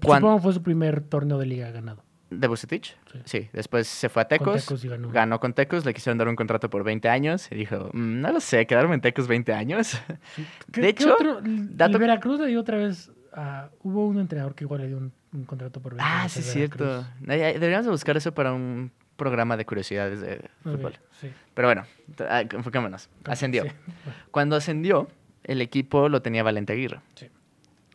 Supongo 0.01 0.39
fue 0.41 0.53
su 0.53 0.63
primer 0.63 1.01
torneo 1.01 1.39
de 1.39 1.47
liga 1.47 1.71
ganado. 1.71 2.03
¿De 2.29 2.49
Bucetich? 2.49 2.97
Sí. 3.13 3.21
Sí. 3.25 3.49
Después 3.53 3.87
se 3.87 4.09
fue 4.09 4.23
a 4.23 4.25
Con 4.27 4.39
Tecos. 4.39 4.63
Tecos 4.67 4.85
y 4.85 4.89
ganó. 4.89 5.11
Ganó 5.11 5.39
con 5.41 5.53
Tecos, 5.55 5.85
le 5.85 5.95
quisieron 5.95 6.19
dar 6.19 6.29
un 6.29 6.35
contrato 6.35 6.69
por 6.69 6.83
20 6.83 7.09
años 7.09 7.47
y 7.53 7.55
dijo, 7.55 7.89
"Mm, 7.93 8.21
no 8.21 8.33
lo 8.33 8.41
sé, 8.41 8.67
quedarme 8.67 8.97
en 8.97 9.01
Tecos 9.01 9.29
20 9.29 9.53
años. 9.55 9.97
¿Qué- 10.73 10.81
de 10.81 10.89
hecho, 10.89 11.15
otro? 11.15 11.41
Dato- 11.43 11.99
Veracruz 12.01 12.41
le 12.41 12.49
dio 12.49 12.61
otra 12.61 12.79
vez. 12.79 13.11
hubo 13.83 14.07
un 14.07 14.19
entrenador 14.19 14.55
que 14.55 14.65
igual 14.65 14.81
le 14.81 14.89
dio 14.89 14.97
un, 14.97 15.13
un 15.35 15.45
contrato 15.45 15.81
por 15.81 15.93
20 15.93 16.03
ah, 16.05 16.21
años 16.23 16.33
sí, 16.33 16.41
al 16.41 16.45
es 16.47 16.53
cierto. 16.53 17.07
Deberíamos 17.21 17.85
de 17.87 17.93
buscar 17.93 18.17
eso 18.17 18.33
para 18.35 18.53
un 18.53 18.91
programa 19.17 19.57
de 19.57 19.65
curiosidades 19.65 20.21
de 20.21 20.51
fútbol. 20.63 20.99
sí. 21.21 21.31
Pero 21.55 21.69
bueno, 21.69 21.85
ah, 22.29 22.43
enfoquémonos. 22.43 23.09
Ascendió. 23.25 23.65
Sí. 23.65 23.71
Cuando 24.31 24.57
ascendió, 24.57 25.09
el 25.45 25.61
equipo 25.61 26.09
lo 26.09 26.23
tenía 26.23 26.43
Valente 26.43 26.73
Aguirre. 26.73 27.01
Sí. 27.15 27.29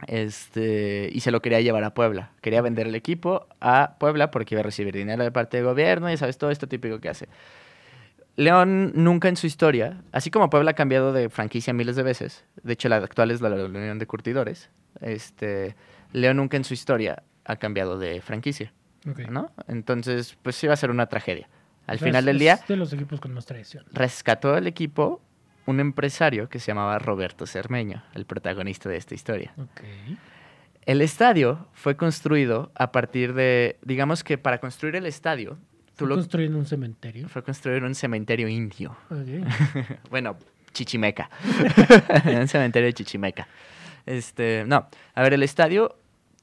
Este, 0.08 1.10
y 1.12 1.20
se 1.20 1.32
lo 1.32 1.42
quería 1.42 1.62
llevar 1.62 1.84
a 1.84 1.94
Puebla. 1.94 2.32
Quería 2.42 2.62
vender 2.62 2.88
el 2.88 2.96
equipo 2.96 3.48
a 3.60 3.96
Puebla 4.00 4.32
porque 4.32 4.56
iba 4.56 4.62
a 4.62 4.64
recibir 4.64 4.96
dinero 4.96 5.24
de 5.24 5.32
parte 5.32 5.58
del 5.58 5.66
gobierno 5.66 6.12
y 6.12 6.18
sabes 6.18 6.38
todo 6.38 6.50
esto 6.50 6.68
típico 6.68 7.00
que 7.00 7.10
hace. 7.10 7.28
León 8.36 8.94
nunca 8.96 9.28
en 9.28 9.36
su 9.36 9.46
historia, 9.46 10.02
así 10.12 10.32
como 10.32 10.50
Puebla 10.50 10.72
ha 10.72 10.74
cambiado 10.74 11.14
de 11.14 11.30
franquicia 11.30 11.74
miles 11.74 11.96
de 11.96 12.04
veces, 12.04 12.46
de 12.64 12.74
hecho 12.74 12.88
la 12.88 12.96
actual 12.98 13.30
es 13.30 13.42
la 13.42 13.50
de 13.50 13.58
la 13.58 13.66
Unión 13.66 14.00
de 14.00 14.08
Curtidores, 14.08 14.70
este, 15.02 15.76
León 16.14 16.38
nunca 16.38 16.58
en 16.58 16.64
su 16.64 16.74
historia 16.74 17.24
ha 17.44 17.58
cambiado 17.58 18.00
de 18.00 18.22
franquicia, 18.22 18.74
¿no? 19.30 19.52
Entonces, 19.68 20.38
pues 20.42 20.56
sí 20.56 20.68
va 20.68 20.74
a 20.74 20.78
ser 20.78 20.92
una 20.92 21.08
tragedia. 21.08 21.50
Al 21.88 21.96
O 21.96 22.00
sea, 22.00 22.08
final 22.08 22.20
es- 22.22 22.26
del 22.26 22.40
día, 22.40 22.54
Es 22.54 22.68
de 22.68 22.76
los 22.78 22.94
equipos 22.94 23.20
con 23.20 23.34
más 23.34 23.46
tradición. 23.46 23.84
rescató 23.92 24.56
el 24.58 24.68
equipo 24.68 25.22
un 25.66 25.80
empresario 25.80 26.50
que 26.50 26.60
se 26.60 26.68
llamaba 26.68 26.98
Roberto 27.00 27.46
Cermeño, 27.46 28.04
el 28.14 28.26
protagonista 28.26 28.90
de 28.90 28.98
esta 28.98 29.14
historia. 29.16 29.54
El 30.86 31.02
estadio 31.02 31.68
fue 31.74 31.96
construido 31.96 32.72
a 32.76 32.92
partir 32.92 33.34
de, 33.34 33.78
digamos 33.84 34.24
que 34.24 34.38
para 34.40 34.60
construir 34.60 34.96
el 34.96 35.06
estadio, 35.06 35.58
tú 35.96 36.06
Fue 36.06 36.08
lo 36.10 36.16
construyendo 36.16 36.58
un 36.58 36.66
cementerio. 36.66 37.30
fue 37.30 37.44
construir 37.44 37.84
un 37.84 37.94
cementerio 37.96 38.48
indio. 38.48 38.96
Bueno, 40.10 40.38
chichimeca. 40.74 41.30
un 42.26 42.48
cementerio 42.48 42.88
de 42.88 42.94
chichimeca. 42.94 43.48
Este, 44.06 44.64
no, 44.66 44.88
a 45.14 45.22
ver, 45.22 45.34
el 45.34 45.44
estadio 45.44 45.96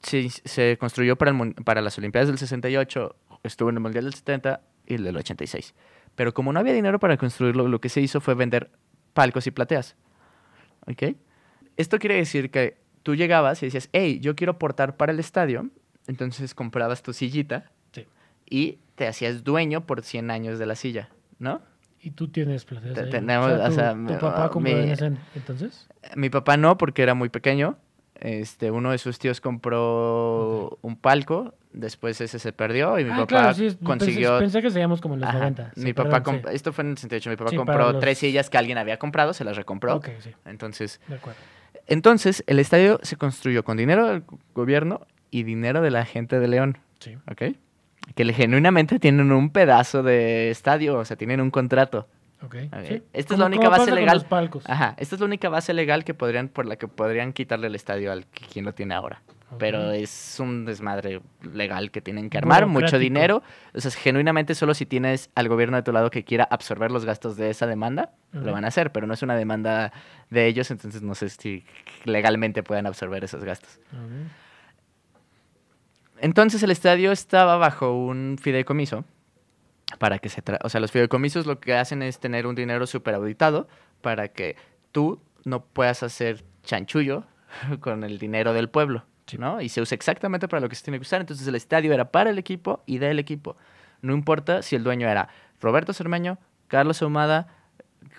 se, 0.02 0.28
se 0.30 0.76
construyó 0.78 1.16
para, 1.16 1.30
el 1.30 1.54
para 1.64 1.80
las 1.82 1.98
Olimpiadas 1.98 2.28
del 2.28 2.38
68, 2.38 3.16
estuvo 3.42 3.70
en 3.70 3.76
el 3.76 3.80
Mundial 3.82 4.04
del 4.04 4.14
70 4.14 4.60
y 4.86 4.94
el 4.94 5.04
del 5.04 5.16
86. 5.16 5.74
Pero 6.14 6.34
como 6.34 6.52
no 6.52 6.60
había 6.60 6.72
dinero 6.72 6.98
para 6.98 7.16
construirlo, 7.16 7.68
lo 7.68 7.80
que 7.80 7.88
se 7.88 8.00
hizo 8.00 8.20
fue 8.20 8.34
vender 8.34 8.70
palcos 9.12 9.46
y 9.46 9.50
plateas. 9.50 9.96
¿Ok? 10.86 11.14
Esto 11.76 11.98
quiere 11.98 12.16
decir 12.16 12.50
que 12.50 12.78
tú 13.02 13.14
llegabas 13.14 13.62
y 13.62 13.66
decías, 13.66 13.88
hey, 13.92 14.18
yo 14.20 14.34
quiero 14.34 14.58
portar 14.58 14.96
para 14.96 15.12
el 15.12 15.20
estadio. 15.20 15.68
Entonces 16.06 16.54
comprabas 16.54 17.02
tu 17.02 17.12
sillita 17.12 17.70
Sí. 17.92 18.06
y 18.48 18.78
te 18.94 19.06
hacías 19.06 19.44
dueño 19.44 19.86
por 19.86 20.02
100 20.02 20.30
años 20.30 20.58
de 20.58 20.66
la 20.66 20.74
silla, 20.74 21.10
¿no? 21.38 21.60
Y 22.00 22.12
tú 22.12 22.28
tienes 22.28 22.64
ahí. 22.70 23.10
tenemos, 23.10 23.50
o 23.50 23.54
o 23.54 23.58
sea, 23.58 23.70
sea, 23.72 23.90
tu, 23.92 24.06
tu 24.06 24.12
mi- 24.14 24.18
papá 24.18 24.50
compró 24.50 24.72
mi- 24.72 24.92
entonces. 25.34 25.88
Mi 26.16 26.30
papá 26.30 26.56
no, 26.56 26.78
porque 26.78 27.02
era 27.02 27.14
muy 27.14 27.28
pequeño. 27.28 27.76
Este, 28.20 28.70
uno 28.70 28.90
de 28.90 28.98
sus 28.98 29.18
tíos 29.18 29.40
compró 29.40 30.78
un 30.82 30.96
palco, 30.96 31.54
después 31.72 32.20
ese 32.20 32.38
se 32.38 32.52
perdió 32.52 32.98
y 32.98 33.04
mi 33.04 33.10
ah, 33.10 33.14
papá 33.16 33.26
claro, 33.26 33.54
sí. 33.54 33.66
es- 33.66 33.76
consiguió... 33.76 34.30
Pensé, 34.38 34.40
pensé 34.44 34.62
que 34.62 34.70
seríamos 34.70 35.00
como 35.00 35.14
en 35.14 35.20
los 35.20 35.28
Ajá, 35.28 35.38
90. 35.38 35.72
Sí, 35.76 35.80
mi 35.84 35.92
papá 35.92 36.22
perdón, 36.22 36.42
comp- 36.42 36.48
sí. 36.48 36.54
Esto 36.56 36.72
fue 36.72 36.84
en 36.84 36.90
el 36.90 36.98
68. 36.98 37.30
Mi 37.30 37.36
papá 37.36 37.56
compró 37.56 37.92
los- 37.92 38.00
tres 38.00 38.18
sillas 38.18 38.50
que 38.50 38.58
alguien 38.58 38.76
había 38.78 38.98
comprado, 38.98 39.32
se 39.34 39.44
las 39.44 39.56
recompró. 39.56 39.96
Ok, 39.96 40.08
sí, 40.20 40.30
Entonces, 40.46 41.00
de 41.06 41.14
acuerdo. 41.16 41.38
entonces, 41.86 42.42
el 42.48 42.58
estadio 42.58 42.98
se 43.02 43.16
construyó 43.16 43.62
con 43.64 43.76
dinero 43.76 44.08
del 44.08 44.24
gobierno 44.54 45.06
y 45.30 45.44
dinero 45.44 45.80
de 45.80 45.90
la 45.90 46.04
gente 46.04 46.40
de 46.40 46.48
León, 46.48 46.78
Sí. 46.98 47.16
¿ok? 47.30 47.54
Que 48.16 48.32
genuinamente 48.32 48.98
tienen 48.98 49.30
un 49.30 49.50
pedazo 49.50 50.02
de 50.02 50.50
estadio, 50.50 50.98
o 50.98 51.04
sea, 51.04 51.16
tienen 51.16 51.40
un 51.40 51.50
contrato. 51.50 52.08
Ok. 52.42 52.54
Ok. 52.72 52.84
sí. 52.86 53.02
Esta 53.12 53.34
es 53.34 53.40
la 53.40 53.46
única 53.46 53.68
base 53.68 53.90
legal. 53.90 54.26
Ajá, 54.66 54.94
esta 54.96 55.14
es 55.16 55.20
la 55.20 55.26
única 55.26 55.48
base 55.48 55.74
legal 55.74 56.04
que 56.04 56.14
podrían, 56.14 56.48
por 56.48 56.66
la 56.66 56.76
que 56.76 56.88
podrían 56.88 57.32
quitarle 57.32 57.66
el 57.66 57.74
estadio 57.74 58.12
al 58.12 58.26
que 58.26 58.46
quien 58.46 58.64
lo 58.64 58.74
tiene 58.74 58.94
ahora. 58.94 59.22
Pero 59.58 59.92
es 59.92 60.36
un 60.40 60.66
desmadre 60.66 61.22
legal 61.40 61.90
que 61.90 62.02
tienen 62.02 62.28
que 62.28 62.36
armar, 62.36 62.66
mucho 62.66 62.98
dinero. 62.98 63.42
O 63.72 63.80
sea, 63.80 63.90
genuinamente 63.90 64.54
solo 64.54 64.74
si 64.74 64.84
tienes 64.84 65.30
al 65.34 65.48
gobierno 65.48 65.78
de 65.78 65.82
tu 65.82 65.90
lado 65.90 66.10
que 66.10 66.22
quiera 66.22 66.44
absorber 66.44 66.90
los 66.90 67.06
gastos 67.06 67.36
de 67.36 67.48
esa 67.48 67.66
demanda, 67.66 68.12
lo 68.32 68.52
van 68.52 68.66
a 68.66 68.68
hacer, 68.68 68.92
pero 68.92 69.06
no 69.06 69.14
es 69.14 69.22
una 69.22 69.36
demanda 69.36 69.90
de 70.28 70.46
ellos, 70.46 70.70
entonces 70.70 71.00
no 71.00 71.14
sé 71.14 71.30
si 71.30 71.64
legalmente 72.04 72.62
puedan 72.62 72.86
absorber 72.86 73.24
esos 73.24 73.42
gastos. 73.42 73.80
Entonces 76.20 76.62
el 76.62 76.70
estadio 76.70 77.10
estaba 77.10 77.56
bajo 77.56 77.96
un 77.96 78.36
fideicomiso 78.40 79.04
para 79.98 80.18
que 80.18 80.28
se 80.28 80.42
tra- 80.44 80.58
o 80.62 80.68
sea, 80.68 80.80
los 80.80 80.92
fideicomisos 80.92 81.46
lo 81.46 81.60
que 81.60 81.74
hacen 81.74 82.02
es 82.02 82.18
tener 82.20 82.46
un 82.46 82.54
dinero 82.54 82.86
súper 82.86 83.14
auditado 83.14 83.68
para 84.02 84.28
que 84.28 84.56
tú 84.92 85.20
no 85.44 85.64
puedas 85.64 86.02
hacer 86.02 86.44
chanchullo 86.62 87.24
con 87.80 88.04
el 88.04 88.18
dinero 88.18 88.52
del 88.52 88.68
pueblo, 88.68 89.04
Sí. 89.26 89.38
¿no? 89.38 89.60
Y 89.60 89.68
se 89.68 89.80
usa 89.80 89.94
exactamente 89.94 90.48
para 90.48 90.60
lo 90.60 90.68
que 90.68 90.74
se 90.74 90.84
tiene 90.84 90.98
que 90.98 91.02
usar. 91.02 91.20
Entonces 91.20 91.46
el 91.48 91.54
estadio 91.54 91.92
era 91.92 92.10
para 92.10 92.30
el 92.30 92.38
equipo 92.38 92.82
y 92.86 92.98
del 92.98 93.18
equipo. 93.18 93.56
No 94.02 94.12
importa 94.14 94.62
si 94.62 94.76
el 94.76 94.84
dueño 94.84 95.08
era 95.08 95.28
Roberto 95.60 95.92
Cermeño, 95.92 96.38
Carlos 96.68 97.02
Ahumada, 97.02 97.48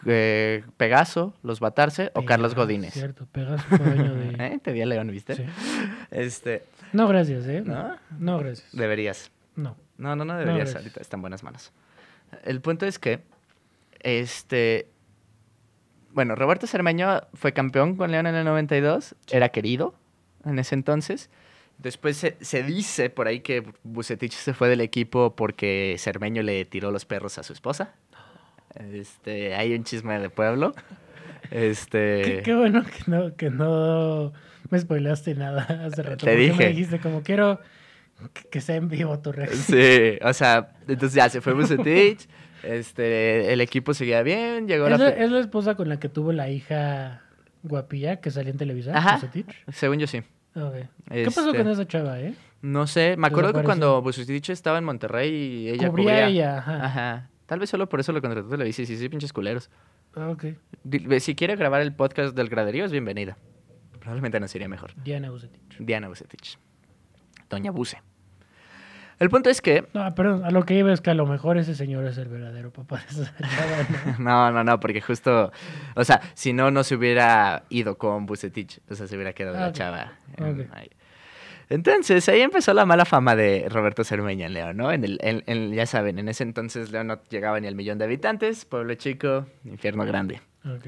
eh, 0.06 0.64
Pegaso, 0.78 1.34
Los 1.42 1.60
Batarse 1.60 2.12
o 2.16 2.26
Carlos 2.26 2.54
Godínez. 2.56 2.94
Cierto, 2.94 3.26
Pegas 3.32 3.64
fue 3.66 3.78
dueño 3.80 4.14
de... 4.14 4.30
¿Eh? 4.46 4.60
Te 4.62 4.82
a 4.82 4.86
León, 4.86 5.10
¿viste? 5.12 5.36
Sí. 5.36 5.44
Este, 6.12 6.66
No, 6.94 7.08
gracias, 7.08 7.46
¿eh? 7.48 7.64
¿No? 7.66 7.96
No, 8.18 8.38
gracias. 8.40 8.70
deberías. 8.72 9.32
No. 9.56 9.76
No, 10.00 10.16
no, 10.16 10.26
no 10.26 10.34
deberías 10.38 10.58
gracias. 10.58 10.78
ahorita, 10.78 11.02
está 11.02 11.18
en 11.18 11.22
buenas 11.22 11.44
manos. 11.44 11.72
El 12.44 12.62
punto 12.62 12.86
es 12.86 12.98
que, 12.98 13.20
este, 14.00 14.88
bueno, 16.12 16.36
Roberto 16.36 16.68
Cermeño 16.68 17.22
fue 17.34 17.52
campeón 17.52 17.98
con 17.98 18.10
León 18.12 18.26
en 18.26 18.36
el 18.36 18.46
92, 18.46 19.16
era 19.30 19.50
querido 19.50 19.94
en 20.46 20.58
ese 20.58 20.76
entonces. 20.76 21.30
Después 21.78 22.16
se, 22.18 22.38
se 22.40 22.64
dice 22.64 23.10
por 23.10 23.28
ahí 23.28 23.42
que 23.42 23.64
Bucetich 23.84 24.34
se 24.34 24.54
fue 24.54 24.70
del 24.70 24.82
equipo 24.82 25.36
porque 25.36 25.96
Cermeño 26.00 26.44
le 26.44 26.64
tiró 26.66 26.92
los 26.92 27.06
perros 27.06 27.38
a 27.38 27.44
su 27.44 27.54
esposa. 27.54 27.94
Este, 28.76 29.56
hay 29.56 29.74
un 29.74 29.84
chisme 29.84 30.18
de 30.20 30.30
pueblo. 30.30 30.74
Este, 31.52 32.22
Qué, 32.24 32.42
qué 32.44 32.56
bueno 32.56 32.84
que 32.84 33.12
no, 33.12 33.36
que 33.36 33.50
no 33.50 34.32
me 34.70 34.80
spoilaste 34.80 35.36
nada 35.36 35.86
hace 35.86 36.04
rato. 36.04 36.26
Te 36.26 36.36
dije. 36.36 36.58
me 36.58 36.68
dijiste 36.70 37.00
como 37.00 37.22
quiero 37.22 37.60
que, 38.50 38.62
sea 38.62 38.76
en 38.76 38.90
vivo 38.90 39.20
tu 39.20 39.32
reacción. 39.32 39.62
Sí, 39.62 40.18
o 40.22 40.34
sea, 40.34 40.70
entonces 40.88 41.14
ya 41.14 41.30
se 41.30 41.42
fue 41.42 41.54
Bucetich, 41.54 42.28
este, 42.64 43.54
el 43.54 43.62
equipo 43.62 43.94
seguía 43.94 44.24
bien, 44.24 44.68
llegó 44.68 44.88
¿Es 44.88 45.00
la... 45.00 45.10
es 45.10 45.32
la 45.32 45.40
esposa 45.40 45.76
con 45.76 45.90
la 45.90 46.00
que 46.00 46.10
tuvo 46.10 46.32
la 46.32 46.50
hija 46.50 47.22
guapilla 47.64 48.18
que 48.18 48.32
salía 48.32 48.52
en 48.52 48.58
Televisa? 48.58 48.98
Ajá. 48.98 49.16
Bucetich? 49.16 49.48
Según 49.72 50.00
yo 50.00 50.08
sí. 50.08 50.22
Ok. 50.56 50.74
¿Qué 51.10 51.26
pasó 51.26 51.48
Este, 51.52 51.58
con 51.58 51.68
esa 51.68 51.88
chava, 51.88 52.20
eh? 52.20 52.34
No 52.62 52.88
sé, 52.88 53.16
me 53.18 53.28
acuerdo 53.28 53.54
que 53.54 53.64
cuando 53.64 54.02
Bucetich 54.02 54.50
estaba 54.50 54.78
en 54.78 54.84
Monterrey 54.84 55.32
y 55.32 55.70
ella 55.70 55.90
Cubría 55.90 56.06
cubría... 56.06 56.28
ella, 56.28 56.58
ajá. 56.58 56.86
Ajá. 56.86 57.30
Tal 57.46 57.60
vez 57.60 57.70
solo 57.70 57.90
por 57.90 58.00
eso 58.00 58.12
lo 58.12 58.22
contrató 58.22 58.50
Televisa 58.50 58.86
sí, 58.86 58.98
sí, 58.98 59.10
pinches 59.10 59.34
culeros. 59.34 59.70
Ah, 60.16 60.30
ok. 60.30 60.46
Si 61.20 61.36
quiere 61.36 61.56
grabar 61.56 61.82
el 61.82 61.94
podcast 61.94 62.36
del 62.36 62.50
graderío, 62.50 62.86
es 62.86 62.92
bienvenida. 62.92 63.38
Probablemente 64.00 64.40
nos 64.40 64.54
iría 64.56 64.68
mejor. 64.68 64.94
Diana 65.04 65.30
Bucetich. 65.30 65.78
Diana 65.80 66.08
Bucetich. 66.08 66.58
Doña 67.50 67.72
Buce. 67.72 68.02
El 69.20 69.30
punto 69.30 69.50
es 69.50 69.62
que... 69.62 69.86
No, 69.94 70.16
perdón, 70.16 70.46
a 70.46 70.52
lo 70.52 70.66
que 70.66 70.76
iba 70.76 70.94
es 70.94 71.02
que 71.02 71.10
a 71.10 71.14
lo 71.14 71.26
mejor 71.26 71.58
ese 71.58 71.76
señor 71.76 72.06
es 72.06 72.18
el 72.18 72.30
verdadero 72.30 72.72
papá 72.72 72.98
de 73.16 73.22
esa 73.24 73.36
chava, 73.38 74.16
¿no? 74.18 74.18
No, 74.24 74.52
no, 74.52 74.64
no, 74.64 74.80
porque 74.80 75.02
justo... 75.02 75.52
O 75.96 76.04
sea, 76.06 76.22
si 76.36 76.54
no, 76.54 76.72
no 76.72 76.84
se 76.84 76.96
hubiera 76.96 77.64
ido 77.70 77.98
con 77.98 78.26
Bucetich. 78.26 78.80
O 78.90 78.96
sea, 78.96 79.08
se 79.08 79.16
hubiera 79.16 79.34
quedado 79.34 79.58
Ah, 79.58 79.62
la 79.62 79.68
ok. 79.68 79.74
chava. 79.74 80.14
en- 80.38 80.62
Ok. 80.62 80.68
ahí. 80.74 80.90
Entonces, 81.72 82.28
ahí 82.30 82.42
empezó 82.42 82.74
la 82.74 82.86
mala 82.86 83.06
fama 83.06 83.36
de 83.36 83.68
Roberto 83.70 84.04
Cermeña 84.04 84.48
en 84.48 84.54
León, 84.54 84.78
¿no? 84.78 84.92
En 84.92 85.04
el, 85.04 85.20
en- 85.22 85.44
en- 85.46 85.72
ya 85.74 85.86
saben, 85.86 86.18
en 86.18 86.28
ese 86.30 86.44
entonces 86.44 86.92
León 86.92 87.08
no 87.08 87.20
llegaba 87.30 87.60
ni 87.60 87.68
al 87.68 87.76
millón 87.76 87.98
de 88.00 88.06
habitantes, 88.06 88.66
pueblo 88.66 88.96
chico, 88.96 89.46
infierno 89.66 90.04
grande. 90.06 90.42
Ok. 90.66 90.88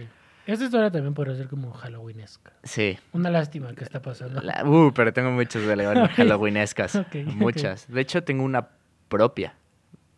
Esta 0.51 0.65
historia 0.65 0.91
también 0.91 1.13
podría 1.13 1.35
ser 1.35 1.47
como 1.47 1.71
Halloweenesca. 1.71 2.51
Sí. 2.63 2.97
Una 3.13 3.29
lástima 3.29 3.73
que 3.73 3.83
está 3.83 4.01
pasando. 4.01 4.41
La- 4.41 4.63
uh, 4.65 4.91
pero 4.93 5.13
tengo 5.13 5.31
muchas 5.31 5.65
de 5.65 5.75
León 5.77 6.07
Halloweenescas. 6.07 6.95
Ok, 6.95 7.07
ok. 7.27 7.33
Muchas. 7.35 7.87
De 7.87 8.01
hecho, 8.01 8.23
tengo 8.23 8.43
una 8.43 8.67
propia. 9.07 9.55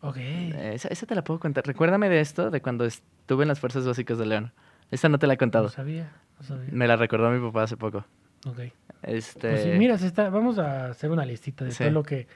Ok. 0.00 0.16
Esa, 0.18 0.88
esa 0.88 1.06
te 1.06 1.14
la 1.14 1.22
puedo 1.24 1.38
contar. 1.40 1.64
Recuérdame 1.66 2.08
de 2.08 2.20
esto, 2.20 2.50
de 2.50 2.60
cuando 2.60 2.84
estuve 2.84 3.42
en 3.44 3.48
las 3.48 3.60
Fuerzas 3.60 3.86
Básicas 3.86 4.18
de 4.18 4.26
León. 4.26 4.52
Esta 4.90 5.08
no 5.08 5.18
te 5.18 5.26
la 5.26 5.34
he 5.34 5.36
No 5.36 5.40
contado. 5.40 5.68
sabía, 5.68 6.12
no 6.38 6.42
sabía. 6.44 6.68
Me 6.70 6.86
la 6.86 6.96
recordó 6.96 7.30
mi 7.30 7.40
papá 7.46 7.62
hace 7.62 7.76
poco. 7.76 8.04
Ok. 8.46 8.58
Este... 9.02 9.50
Pues 9.50 9.62
sí, 9.62 9.70
mira, 9.78 9.96
se 9.98 10.06
está, 10.06 10.28
vamos 10.30 10.58
a 10.58 10.88
hacer 10.88 11.10
una 11.10 11.24
listita 11.24 11.64
de 11.64 11.70
Sí. 11.70 11.84
todo 11.84 11.90
lo 11.92 12.02
que, 12.02 12.26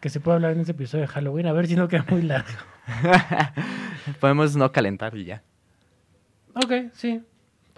que 0.00 0.08
se 0.10 0.20
puede 0.20 0.36
hablar 0.36 0.52
en 0.52 0.60
este 0.60 0.72
episodio 0.72 1.02
de 1.02 1.08
Halloween, 1.08 1.46
a 1.46 1.52
ver 1.52 1.66
si 1.66 1.74
no 1.76 1.88
queda 1.88 2.04
muy 2.08 2.22
largo. 2.22 2.48
Podemos 4.20 4.56
no 4.56 4.70
calentar 4.72 5.16
y 5.16 5.24
ya. 5.24 5.42
Ok, 6.54 6.72
sí. 6.92 7.22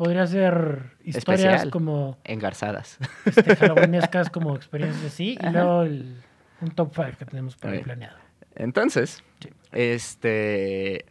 Podría 0.01 0.27
ser 0.27 0.93
historias 1.05 1.41
Especial. 1.41 1.71
como 1.71 2.17
Engarzadas. 2.25 2.97
este, 3.27 3.55
como 4.31 4.57
experiencias 4.57 5.05
así, 5.13 5.37
y 5.39 5.47
luego 5.51 5.83
el- 5.83 6.17
un 6.63 6.71
top 6.71 6.93
5 6.95 7.09
que 7.19 7.27
tenemos 7.27 7.55
por 7.57 7.71
ahí 7.71 7.79
Ok. 7.81 7.85
planeado. 7.85 8.17
Entonces, 8.55 9.23
Sí. 9.41 9.51
este. 9.73 11.05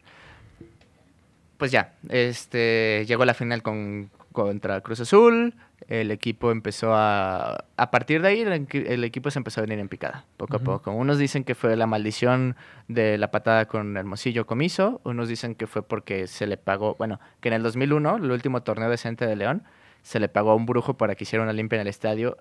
Pues 1.56 1.70
ya, 1.70 1.92
este. 2.08 3.04
Llegó 3.06 3.24
la 3.24 3.34
final 3.34 3.62
con, 3.62 4.10
contra 4.32 4.80
Cruz 4.80 4.98
Azul. 4.98 5.54
El 5.88 6.10
equipo 6.10 6.50
empezó 6.52 6.94
a. 6.94 7.64
A 7.76 7.90
partir 7.90 8.22
de 8.22 8.28
ahí, 8.28 8.40
el, 8.40 8.52
equi- 8.68 8.84
el 8.86 9.02
equipo 9.04 9.30
se 9.30 9.38
empezó 9.38 9.60
a 9.60 9.62
venir 9.62 9.78
en 9.78 9.88
picada, 9.88 10.24
poco 10.36 10.56
a 10.56 10.60
poco. 10.60 10.92
Unos 10.92 11.18
dicen 11.18 11.42
que 11.44 11.54
fue 11.54 11.74
la 11.76 11.86
maldición 11.86 12.54
de 12.88 13.18
la 13.18 13.30
patada 13.30 13.66
con 13.66 13.96
Hermosillo 13.96 14.46
Comiso. 14.46 15.00
Unos 15.04 15.28
dicen 15.28 15.54
que 15.54 15.66
fue 15.66 15.82
porque 15.82 16.26
se 16.26 16.46
le 16.46 16.56
pagó. 16.56 16.94
Bueno, 16.96 17.18
que 17.40 17.48
en 17.48 17.54
el 17.54 17.62
2001, 17.62 18.16
el 18.16 18.30
último 18.30 18.62
torneo 18.62 18.88
decente 18.90 19.26
de 19.26 19.34
León, 19.36 19.64
se 20.02 20.20
le 20.20 20.28
pagó 20.28 20.52
a 20.52 20.54
un 20.54 20.66
brujo 20.66 20.94
para 20.96 21.14
que 21.14 21.24
hiciera 21.24 21.42
una 21.42 21.52
limpia 21.52 21.76
en 21.76 21.82
el 21.82 21.88
estadio. 21.88 22.36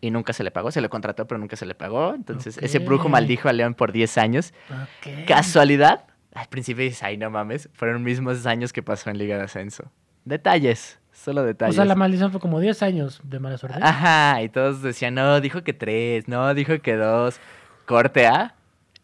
Y 0.00 0.10
nunca 0.10 0.32
se 0.34 0.44
le 0.44 0.50
pagó, 0.50 0.70
se 0.70 0.80
le 0.82 0.88
contrató, 0.90 1.26
pero 1.26 1.38
nunca 1.38 1.56
se 1.56 1.64
le 1.64 1.74
pagó. 1.74 2.14
Entonces, 2.14 2.58
ese 2.58 2.78
brujo 2.78 3.08
maldijo 3.08 3.48
a 3.48 3.52
León 3.54 3.74
por 3.74 3.90
10 3.90 4.18
años. 4.18 4.52
Ok. 4.70 5.26
¿Casualidad? 5.26 6.04
Al 6.34 6.46
principio 6.48 6.84
dices, 6.84 7.02
ay, 7.02 7.16
no 7.16 7.30
mames. 7.30 7.70
Fueron 7.72 7.94
los 7.96 8.02
mismos 8.02 8.44
años 8.44 8.72
que 8.72 8.82
pasó 8.82 9.08
en 9.08 9.16
Liga 9.18 9.36
de 9.38 9.44
Ascenso. 9.44 9.90
Detalles, 10.26 10.98
solo 11.14 11.40
O 11.42 11.44
detalles. 11.44 11.76
sea, 11.76 11.84
la 11.84 11.94
maldición 11.94 12.30
fue 12.30 12.40
como 12.40 12.60
10 12.60 12.82
años 12.82 13.20
de 13.24 13.38
mala 13.40 13.56
suerte. 13.56 13.78
Ajá, 13.82 14.42
y 14.42 14.48
todos 14.48 14.82
decían, 14.82 15.14
no, 15.14 15.40
dijo 15.40 15.62
que 15.62 15.72
tres, 15.72 16.28
no, 16.28 16.52
dijo 16.54 16.80
que 16.80 16.96
dos. 16.96 17.40
Corte 17.86 18.26
A, 18.26 18.54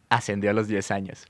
ascendió 0.09 0.51
a 0.51 0.53
los 0.53 0.69
10 0.69 0.91
años. 0.91 1.27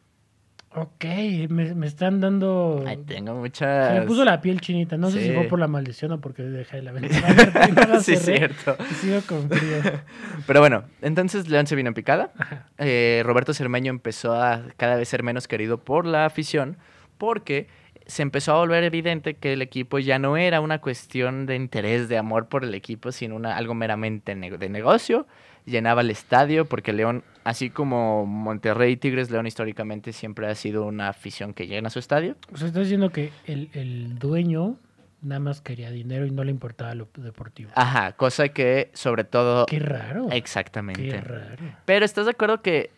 Ok, 0.72 1.04
me, 1.48 1.74
me 1.74 1.86
están 1.88 2.20
dando... 2.20 2.84
Ay, 2.86 2.98
tengo 2.98 3.32
Se 3.32 3.38
muchas... 3.40 3.92
me 3.92 4.02
puso 4.02 4.24
la 4.24 4.40
piel 4.40 4.60
chinita. 4.60 4.96
No 4.96 5.10
sé 5.10 5.20
si 5.20 5.34
fue 5.34 5.44
por 5.44 5.58
la 5.58 5.66
maldición 5.66 6.12
o 6.12 6.20
porque 6.20 6.44
dejé 6.44 6.80
la 6.80 6.92
ventana 6.92 8.00
sí, 8.00 8.14
cierto. 8.16 8.76
y 8.88 8.94
sigo 8.94 9.20
con 9.26 9.50
frío. 9.50 9.82
Pero 10.46 10.60
bueno, 10.60 10.84
entonces 11.02 11.48
León 11.48 11.66
se 11.66 11.74
vino 11.74 11.88
en 11.88 11.94
picada. 11.94 12.30
Eh, 12.78 13.22
Roberto 13.24 13.52
Cermeño 13.52 13.90
empezó 13.90 14.40
a 14.40 14.62
cada 14.76 14.94
vez 14.94 15.08
ser 15.08 15.24
menos 15.24 15.48
querido 15.48 15.78
por 15.78 16.06
la 16.06 16.24
afición 16.24 16.76
porque 17.18 17.66
se 18.10 18.22
empezó 18.22 18.52
a 18.52 18.58
volver 18.58 18.84
evidente 18.84 19.34
que 19.34 19.52
el 19.54 19.62
equipo 19.62 19.98
ya 19.98 20.18
no 20.18 20.36
era 20.36 20.60
una 20.60 20.80
cuestión 20.80 21.46
de 21.46 21.56
interés, 21.56 22.08
de 22.08 22.18
amor 22.18 22.48
por 22.48 22.64
el 22.64 22.74
equipo, 22.74 23.12
sino 23.12 23.36
una, 23.36 23.56
algo 23.56 23.74
meramente 23.74 24.34
ne- 24.34 24.50
de 24.58 24.68
negocio. 24.68 25.26
Llenaba 25.66 26.00
el 26.00 26.10
estadio 26.10 26.64
porque 26.64 26.92
León, 26.92 27.22
así 27.44 27.70
como 27.70 28.26
Monterrey 28.26 28.92
y 28.92 28.96
Tigres, 28.96 29.30
León 29.30 29.46
históricamente 29.46 30.12
siempre 30.12 30.46
ha 30.48 30.54
sido 30.54 30.84
una 30.84 31.08
afición 31.08 31.54
que 31.54 31.66
llena 31.66 31.90
su 31.90 31.98
estadio. 31.98 32.36
O 32.52 32.56
sea, 32.56 32.66
estás 32.68 32.82
diciendo 32.84 33.10
que 33.10 33.30
el, 33.46 33.68
el 33.74 34.18
dueño 34.18 34.76
nada 35.22 35.38
más 35.38 35.60
quería 35.60 35.90
dinero 35.90 36.24
y 36.26 36.30
no 36.30 36.44
le 36.44 36.50
importaba 36.50 36.94
lo 36.94 37.06
deportivo. 37.16 37.70
Ajá, 37.74 38.12
cosa 38.12 38.48
que 38.48 38.90
sobre 38.94 39.24
todo... 39.24 39.66
Qué 39.66 39.78
raro. 39.78 40.28
Exactamente. 40.32 41.02
Qué 41.08 41.20
raro. 41.20 41.62
Pero 41.84 42.04
estás 42.06 42.24
de 42.24 42.30
acuerdo 42.30 42.62
que, 42.62 42.90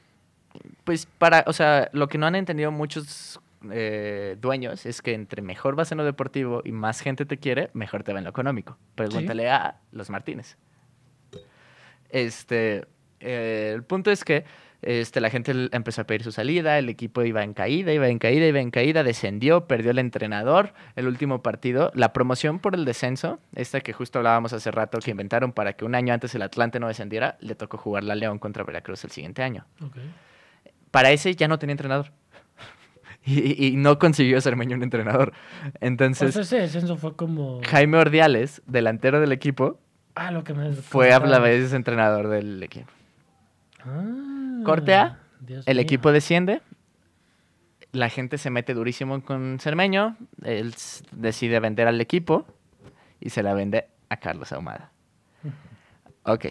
pues, 0.85 1.07
para, 1.19 1.43
o 1.49 1.53
sea, 1.53 1.91
lo 1.93 2.09
que 2.09 2.17
no 2.17 2.27
han 2.27 2.37
entendido 2.37 2.71
muchos 2.71 3.41
eh, 3.71 4.37
dueños 4.41 4.87
es 4.87 5.03
que 5.03 5.15
entre 5.15 5.43
mejor 5.43 5.77
vas 5.77 5.93
en 5.93 5.99
lo 5.99 6.05
deportivo 6.05 6.63
y 6.65 6.73
más 6.73 7.01
gente 7.01 7.27
te 7.27 7.39
quiere, 7.39 7.71
mejor 7.75 8.03
te 8.03 8.13
va 8.13 8.19
en 8.19 8.25
lo 8.25 8.31
económico. 8.31 8.79
Pregúntale 8.95 9.51
a 9.51 9.81
los 9.91 10.11
Martínez. 10.11 10.57
Este, 12.09 12.87
eh, 13.21 13.73
el 13.75 13.85
punto 13.85 14.11
es 14.11 14.25
que 14.25 14.45
este, 14.83 15.21
la 15.21 15.31
gente 15.31 15.53
empezó 15.71 16.03
a 16.03 16.05
pedir 16.05 16.25
su 16.25 16.33
salida, 16.33 16.77
el 16.77 16.89
equipo 16.89 17.23
iba 17.23 17.45
en 17.45 17.55
caída, 17.55 17.93
iba 17.93 18.09
en 18.09 18.19
caída, 18.19 18.47
iba 18.47 18.59
en 18.59 18.73
caída, 18.73 19.05
descendió, 19.05 19.69
perdió 19.69 19.93
el 19.93 19.99
entrenador, 20.01 20.75
el 20.97 21.07
último 21.07 21.41
partido, 21.41 21.93
la 21.95 22.13
promoción 22.13 22.59
por 22.59 22.75
el 22.75 22.85
descenso, 22.85 23.39
esta 23.55 23.81
que 23.81 23.93
justo 23.93 24.19
hablábamos 24.19 24.53
hace 24.53 24.73
rato, 24.73 24.99
que 24.99 25.13
inventaron 25.13 25.53
para 25.53 25.75
que 25.75 25.85
un 25.85 25.95
año 25.95 26.13
antes 26.13 26.35
el 26.35 26.43
Atlante 26.43 26.81
no 26.81 26.89
descendiera, 26.89 27.39
le 27.41 27.55
tocó 27.55 27.79
jugar 27.79 28.03
la 28.03 28.17
León 28.17 28.41
contra 28.41 28.65
Veracruz 28.65 29.05
el 29.05 29.13
siguiente 29.13 29.45
año. 29.45 29.65
Para 30.91 31.13
ese 31.13 31.35
ya 31.37 31.47
no 31.47 31.61
tenía 31.61 31.73
entrenador. 31.73 32.11
Y, 33.25 33.77
no 33.77 33.99
consiguió 33.99 34.41
Cermeño 34.41 34.77
un 34.77 34.83
entrenador. 34.83 35.33
Entonces, 35.81 36.33
sea, 36.35 36.43
ese 36.43 36.59
descenso 36.59 36.97
fue 36.97 37.15
como... 37.15 37.61
Jaime 37.63 37.99
Ordiales, 37.99 38.63
delantero 38.67 39.21
del 39.21 39.33
equipo, 39.33 39.79
Ah, 40.15 40.31
lo 40.31 40.45
que 40.45 40.53
me... 40.55 40.73
fue 40.73 41.13
a 41.13 41.21
la 41.21 41.39
vez 41.39 41.73
entrenador 41.73 42.29
del 42.29 42.63
equipo. 42.63 42.91
Ah, 43.85 44.61
Corte 44.65 44.95
A, 44.95 45.21
Dios 45.41 45.67
El 45.67 45.77
mío. 45.77 45.83
equipo 45.83 46.13
desciende. 46.13 46.61
La 47.93 48.09
gente 48.09 48.39
se 48.39 48.51
mete 48.51 48.75
durísimo 48.75 49.23
con 49.23 49.59
Cermeño. 49.61 50.17
Él 50.45 50.75
decide 51.13 51.61
vender 51.61 51.89
al 51.89 52.01
equipo 52.01 52.47
y 53.21 53.31
se 53.31 53.43
la 53.43 53.55
vende 53.55 53.87
a 54.09 54.17
Carlos 54.17 54.53
Ahumada. 54.53 54.91
Ok. 56.25 56.47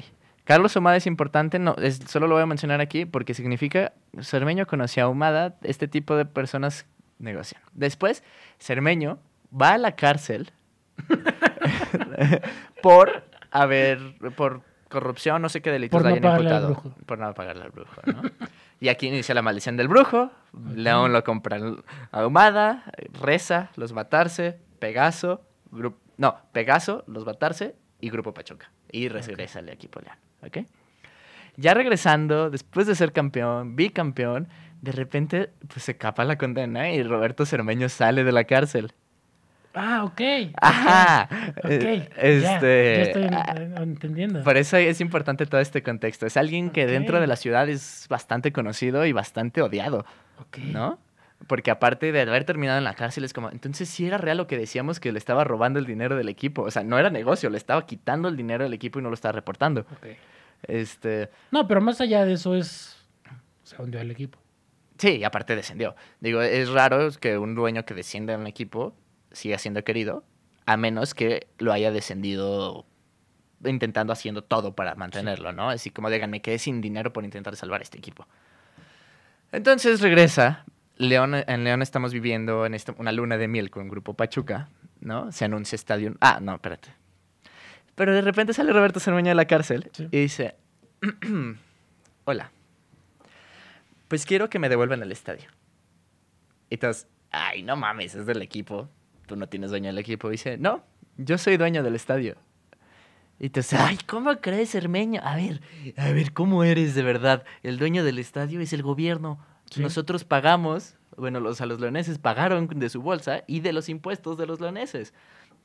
Carlos 0.51 0.75
Ahumada 0.75 0.97
es 0.97 1.07
importante, 1.07 1.59
no, 1.59 1.77
es, 1.77 2.01
solo 2.09 2.27
lo 2.27 2.35
voy 2.35 2.43
a 2.43 2.45
mencionar 2.45 2.81
aquí 2.81 3.05
porque 3.05 3.33
significa 3.33 3.93
Cermeño 4.19 4.67
conocía 4.67 5.03
a 5.03 5.05
Ahumada, 5.05 5.55
este 5.63 5.87
tipo 5.87 6.17
de 6.17 6.25
personas 6.25 6.85
negocian. 7.19 7.61
Después, 7.71 8.21
Cermeño 8.59 9.17
va 9.49 9.75
a 9.75 9.77
la 9.77 9.95
cárcel 9.95 10.51
por 12.83 13.23
haber, 13.49 14.17
por 14.35 14.63
corrupción, 14.89 15.41
no 15.41 15.47
sé 15.47 15.61
qué 15.61 15.71
delitos 15.71 16.01
Por 16.01 16.01
no 16.01 16.13
hayan 16.13 16.41
imputado. 16.41 16.83
Por 17.05 17.17
no 17.17 17.33
pagarle 17.33 17.63
al 17.63 17.71
brujo, 17.71 18.01
¿no? 18.07 18.21
y 18.81 18.89
aquí 18.89 19.07
inicia 19.07 19.33
la 19.33 19.41
maldición 19.41 19.77
del 19.77 19.87
brujo. 19.87 20.31
León 20.75 21.13
lo 21.13 21.23
compra 21.23 21.61
ahumada, 22.11 22.91
reza, 23.21 23.71
los 23.77 23.93
matarse, 23.93 24.59
Pegaso, 24.79 25.45
no, 26.17 26.41
Pegaso, 26.51 27.05
los 27.07 27.25
matarse 27.25 27.77
y 28.01 28.09
Grupo 28.09 28.33
Pachuca. 28.33 28.69
Y 28.91 29.07
regresa 29.07 29.59
al 29.59 29.69
equipo 29.69 30.01
León, 30.01 30.17
¿ok? 30.45 30.59
Ya 31.57 31.73
regresando, 31.73 32.49
después 32.49 32.87
de 32.87 32.95
ser 32.95 33.11
campeón, 33.11 33.75
bicampeón, 33.75 34.47
de 34.81 34.91
repente 34.91 35.49
pues 35.67 35.83
se 35.83 35.95
capa 35.97 36.23
la 36.23 36.37
condena 36.37 36.89
y 36.91 37.03
Roberto 37.03 37.45
Cermeño 37.45 37.89
sale 37.89 38.23
de 38.23 38.31
la 38.31 38.45
cárcel. 38.45 38.93
Ah, 39.73 40.03
ok. 40.03 40.21
Ajá. 40.61 41.29
Ok, 41.59 41.65
Eh, 41.71 42.39
ya, 42.41 42.55
Este, 42.55 42.93
ya 42.97 43.01
estoy 43.03 43.23
ah, 43.31 43.53
en- 43.55 43.77
entendiendo. 43.77 44.43
por 44.43 44.57
eso 44.57 44.75
es 44.77 44.99
importante 44.99 45.45
todo 45.45 45.61
este 45.61 45.81
contexto. 45.81 46.25
Es 46.25 46.35
alguien 46.35 46.71
que 46.71 46.85
dentro 46.85 47.21
de 47.21 47.27
la 47.27 47.35
ciudad 47.37 47.69
es 47.69 48.07
bastante 48.09 48.51
conocido 48.51 49.05
y 49.05 49.13
bastante 49.13 49.61
odiado, 49.61 50.05
Ok. 50.39 50.57
¿no? 50.57 50.99
Porque 51.47 51.71
aparte 51.71 52.11
de 52.11 52.21
haber 52.21 52.43
terminado 52.43 52.77
en 52.77 52.83
la 52.83 52.93
cárcel, 52.93 53.23
es 53.23 53.33
como, 53.33 53.49
entonces 53.49 53.89
sí 53.89 54.05
era 54.05 54.17
real 54.17 54.37
lo 54.37 54.47
que 54.47 54.57
decíamos 54.57 54.99
que 54.99 55.11
le 55.11 55.17
estaba 55.17 55.43
robando 55.43 55.79
el 55.79 55.85
dinero 55.85 56.15
del 56.15 56.29
equipo. 56.29 56.63
O 56.63 56.71
sea, 56.71 56.83
no 56.83 56.99
era 56.99 57.09
negocio, 57.09 57.49
le 57.49 57.57
estaba 57.57 57.85
quitando 57.85 58.27
el 58.27 58.37
dinero 58.37 58.63
del 58.63 58.73
equipo 58.73 58.99
y 58.99 59.01
no 59.01 59.09
lo 59.09 59.15
estaba 59.15 59.31
reportando. 59.31 59.85
Este, 60.63 61.29
No, 61.49 61.67
pero 61.67 61.81
más 61.81 61.99
allá 62.01 62.25
de 62.25 62.33
eso 62.33 62.55
es... 62.55 62.97
Se 63.63 63.81
hundió 63.81 64.01
el 64.01 64.11
equipo. 64.11 64.37
sí, 64.97 65.17
y 65.17 65.23
aparte 65.23 65.55
descendió. 65.55 65.95
Digo, 66.19 66.41
es 66.41 66.69
raro 66.69 67.09
que 67.19 67.37
un 67.37 67.55
dueño 67.55 67.85
que 67.85 67.93
descienda 67.93 68.33
en 68.33 68.41
un 68.41 68.47
equipo 68.47 68.95
siga 69.31 69.57
siendo 69.57 69.83
querido, 69.83 70.23
a 70.65 70.77
menos 70.77 71.13
que 71.13 71.47
lo 71.57 71.71
haya 71.71 71.91
descendido 71.91 72.85
intentando 73.63 74.13
haciendo 74.13 74.43
todo 74.43 74.75
para 74.75 74.95
mantenerlo, 74.95 75.51
¿no? 75.53 75.69
Así 75.69 75.89
como 75.91 76.09
digan, 76.09 76.29
me 76.29 76.41
quedé 76.41 76.59
sin 76.59 76.81
dinero 76.81 77.13
por 77.13 77.23
intentar 77.23 77.55
salvar 77.55 77.81
este 77.81 77.97
equipo. 77.97 78.27
Entonces 79.51 80.01
regresa. 80.01 80.65
León, 81.09 81.35
en 81.35 81.63
León 81.63 81.81
estamos 81.81 82.13
viviendo 82.13 82.65
en 82.65 82.73
esta- 82.73 82.93
una 82.97 83.11
luna 83.11 83.37
de 83.37 83.47
miel 83.47 83.69
con 83.69 83.87
Grupo 83.89 84.13
Pachuca, 84.13 84.69
¿no? 84.99 85.31
Se 85.31 85.45
anuncia 85.45 85.75
estadio. 85.75 86.15
Ah, 86.21 86.39
no, 86.41 86.55
espérate. 86.55 86.89
Pero 87.95 88.13
de 88.13 88.21
repente 88.21 88.53
sale 88.53 88.71
Roberto 88.73 88.99
Cermeño 88.99 89.29
de 89.29 89.35
la 89.35 89.45
cárcel 89.45 89.89
Sí. 89.93 90.07
y 90.11 90.19
dice: 90.21 90.55
Hola. 92.25 92.51
Pues 94.07 94.25
quiero 94.25 94.49
que 94.49 94.59
me 94.59 94.69
devuelvan 94.69 95.01
el 95.01 95.11
estadio. 95.11 95.45
Y 96.69 96.75
entonces, 96.75 97.07
ay, 97.31 97.63
no 97.63 97.75
mames, 97.75 98.15
es 98.15 98.25
del 98.25 98.41
equipo. 98.41 98.89
Tú 99.25 99.35
no 99.35 99.47
tienes 99.47 99.69
dueño 99.69 99.87
del 99.87 99.97
equipo. 99.97 100.27
Y 100.27 100.31
dice, 100.31 100.57
no, 100.57 100.83
yo 101.17 101.37
soy 101.37 101.57
dueño 101.57 101.81
del 101.83 101.95
estadio. 101.95 102.35
Y 103.39 103.47
entonces, 103.47 103.79
ay, 103.79 103.97
¿cómo 104.05 104.35
crees, 104.41 104.75
Hermeño? 104.75 105.21
A 105.23 105.35
ver, 105.35 105.61
a 105.97 106.11
ver, 106.11 106.33
¿cómo 106.33 106.63
eres 106.63 106.93
de 106.93 107.03
verdad? 107.03 107.43
El 107.63 107.77
dueño 107.77 108.03
del 108.03 108.19
estadio 108.19 108.59
es 108.61 108.73
el 108.73 108.83
gobierno. 108.83 109.39
Sí. 109.71 109.81
Nosotros 109.81 110.23
pagamos, 110.23 110.95
bueno, 111.17 111.39
los, 111.39 111.59
a 111.61 111.65
los 111.65 111.79
leoneses 111.79 112.19
pagaron 112.19 112.67
de 112.67 112.89
su 112.89 113.01
bolsa 113.01 113.43
y 113.47 113.61
de 113.61 113.73
los 113.73 113.89
impuestos 113.89 114.37
de 114.37 114.45
los 114.45 114.61
leoneses. 114.61 115.13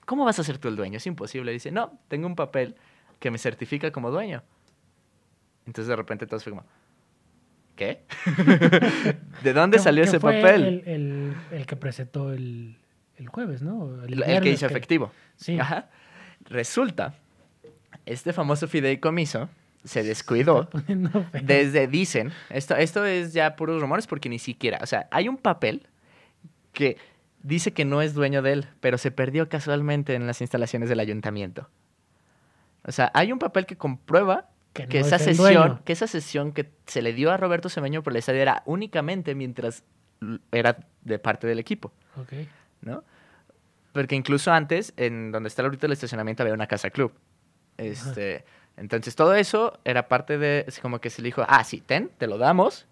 ¿cómo 0.07 0.25
vas 0.25 0.39
a 0.39 0.45
ser 0.45 0.59
tú 0.59 0.69
el 0.69 0.77
dueño? 0.77 0.99
Es 0.99 1.07
imposible. 1.09 1.51
Dice, 1.53 1.73
no, 1.73 1.99
tengo 2.07 2.29
un 2.29 2.37
papel 2.37 2.77
que 3.19 3.31
me 3.33 3.39
certifica 3.39 3.91
como 3.91 4.11
dueño. 4.13 4.43
Entonces 5.67 5.89
de 5.89 5.97
repente 5.97 6.29
todos 6.29 6.45
fue 6.45 6.53
como, 6.53 6.65
¿qué? 7.75 8.05
¿De 9.43 9.53
dónde 9.53 9.81
salió 9.81 10.05
ese 10.05 10.21
fue 10.21 10.35
papel? 10.41 10.63
El, 10.65 10.83
el- 10.89 11.35
el 11.51 11.67
que 11.67 11.75
presentó 11.77 12.33
el, 12.33 12.77
el 13.17 13.29
jueves, 13.29 13.63
¿no? 13.63 14.05
El, 14.05 14.23
que 14.41 14.51
hizo 14.51 14.67
efectivo. 14.67 15.11
Sí. 15.35 15.59
Ajá. 15.59 15.91
Resulta, 16.45 17.15
este 18.05 18.33
famoso 18.33 18.69
fideicomiso 18.69 19.49
se 19.87 20.03
descuidó. 20.03 20.69
Desde 21.43 21.87
dicen, 21.87 22.33
esto, 22.51 22.77
esto 22.77 23.05
es 23.05 23.33
ya 23.33 23.57
puros 23.57 23.81
rumores 23.81 24.07
porque 24.07 24.29
ni 24.29 24.39
siquiera, 24.39 24.79
o 24.83 24.87
sea, 24.87 25.09
hay 25.11 25.29
un 25.29 25.39
papel 25.39 25.89
que 26.73 26.99
dice 27.43 27.73
que 27.73 27.85
no 27.85 28.03
es 28.03 28.13
dueño 28.13 28.43
de 28.43 28.53
él, 28.53 28.69
pero 28.81 28.99
se 28.99 29.11
perdió 29.11 29.49
casualmente 29.49 30.15
en 30.15 30.27
las 30.27 30.41
instalaciones 30.41 30.89
del 30.89 31.01
ayuntamiento. 31.01 31.71
O 32.85 32.93
sea, 32.93 33.11
hay 33.15 33.33
un 33.33 33.39
papel 33.39 33.67
que 33.67 33.77
comprueba 33.77 34.49
Que 34.73 34.99
esa 34.99 35.19
sesión, 35.19 35.81
que 35.85 35.93
esa 35.93 36.07
sesión 36.07 36.53
que 36.53 36.71
se 36.87 37.01
le 37.01 37.13
dio 37.15 37.31
a 37.31 37.37
Roberto 37.37 37.69
Semeño 37.69 38.03
por 38.03 38.13
el 38.13 38.19
estadio 38.19 38.43
era 38.43 38.63
únicamente 38.67 39.35
mientras 39.35 39.85
era 40.53 40.79
de 41.03 41.19
parte 41.19 41.47
del 41.47 41.59
equipo, 41.59 41.93
Ok. 42.21 42.33
¿no? 42.83 43.05
Porque 43.93 44.15
incluso 44.15 44.53
antes, 44.53 44.93
en 44.99 45.33
donde 45.33 45.49
está 45.49 45.63
ahorita 45.63 45.87
el 45.87 45.93
estacionamiento, 45.93 46.43
había 46.43 46.53
una 46.55 46.67
casa 46.67 46.91
club. 46.91 47.13
Este, 47.79 48.45
entonces 48.77 49.15
todo 49.17 49.35
eso 49.35 49.79
era 49.85 50.09
parte 50.09 50.39
de, 50.39 50.65
es 50.67 50.79
como 50.81 51.01
que 51.01 51.11
se 51.11 51.23
le 51.23 51.27
dijo, 51.27 51.45
ah, 51.49 51.65
sí, 51.65 51.81
ten, 51.81 52.11
te 52.19 52.27
lo 52.27 52.39
damos. 52.39 52.87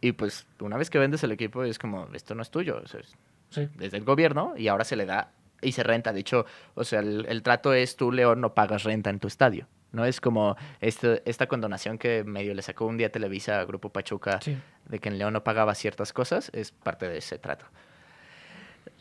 Y 0.00 0.12
pues 0.12 0.46
una 0.60 0.76
vez 0.76 0.90
que 0.90 0.98
vendes 0.98 1.22
el 1.24 1.32
equipo 1.32 1.62
es 1.64 1.78
como, 1.78 2.08
esto 2.12 2.34
no 2.34 2.42
es 2.42 2.50
tuyo, 2.50 2.80
o 2.84 2.88
sea, 2.88 3.00
es 3.00 3.14
Sí. 3.50 3.68
desde 3.76 3.98
el 3.98 4.04
gobierno 4.04 4.54
y 4.56 4.68
ahora 4.68 4.84
se 4.84 4.96
le 4.96 5.04
da 5.06 5.30
y 5.60 5.72
se 5.72 5.82
renta. 5.82 6.12
De 6.12 6.20
hecho, 6.20 6.46
o 6.74 6.84
sea, 6.84 7.00
el, 7.00 7.26
el 7.28 7.42
trato 7.42 7.72
es 7.74 7.96
tú, 7.96 8.10
León, 8.10 8.40
no 8.40 8.54
pagas 8.54 8.82
renta 8.84 9.10
en 9.10 9.18
tu 9.20 9.28
estadio. 9.28 9.66
No 9.92 10.06
es 10.06 10.22
como 10.22 10.56
este, 10.80 11.22
esta 11.26 11.46
condonación 11.46 11.98
que 11.98 12.24
medio 12.24 12.54
le 12.54 12.62
sacó 12.62 12.86
un 12.86 12.96
día 12.96 13.12
Televisa 13.12 13.60
a 13.60 13.64
Grupo 13.66 13.90
Pachuca 13.90 14.40
Sí. 14.40 14.56
de 14.86 14.98
que 14.98 15.10
en 15.10 15.18
León 15.18 15.34
no 15.34 15.44
pagaba 15.44 15.74
ciertas 15.74 16.14
cosas, 16.14 16.50
es 16.54 16.72
parte 16.72 17.08
de 17.08 17.18
ese 17.18 17.38
trato. 17.38 17.66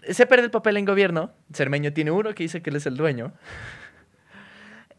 Se 0.10 0.26
pierde 0.28 0.46
el 0.46 0.52
papel 0.52 0.78
en 0.78 0.86
gobierno, 0.86 1.32
Cermeño 1.54 1.94
tiene 1.94 2.12
uno 2.12 2.34
que 2.36 2.44
dice 2.44 2.62
que 2.62 2.70
él 2.72 2.76
es 2.76 2.86
el 2.86 2.98
dueño. 2.98 3.32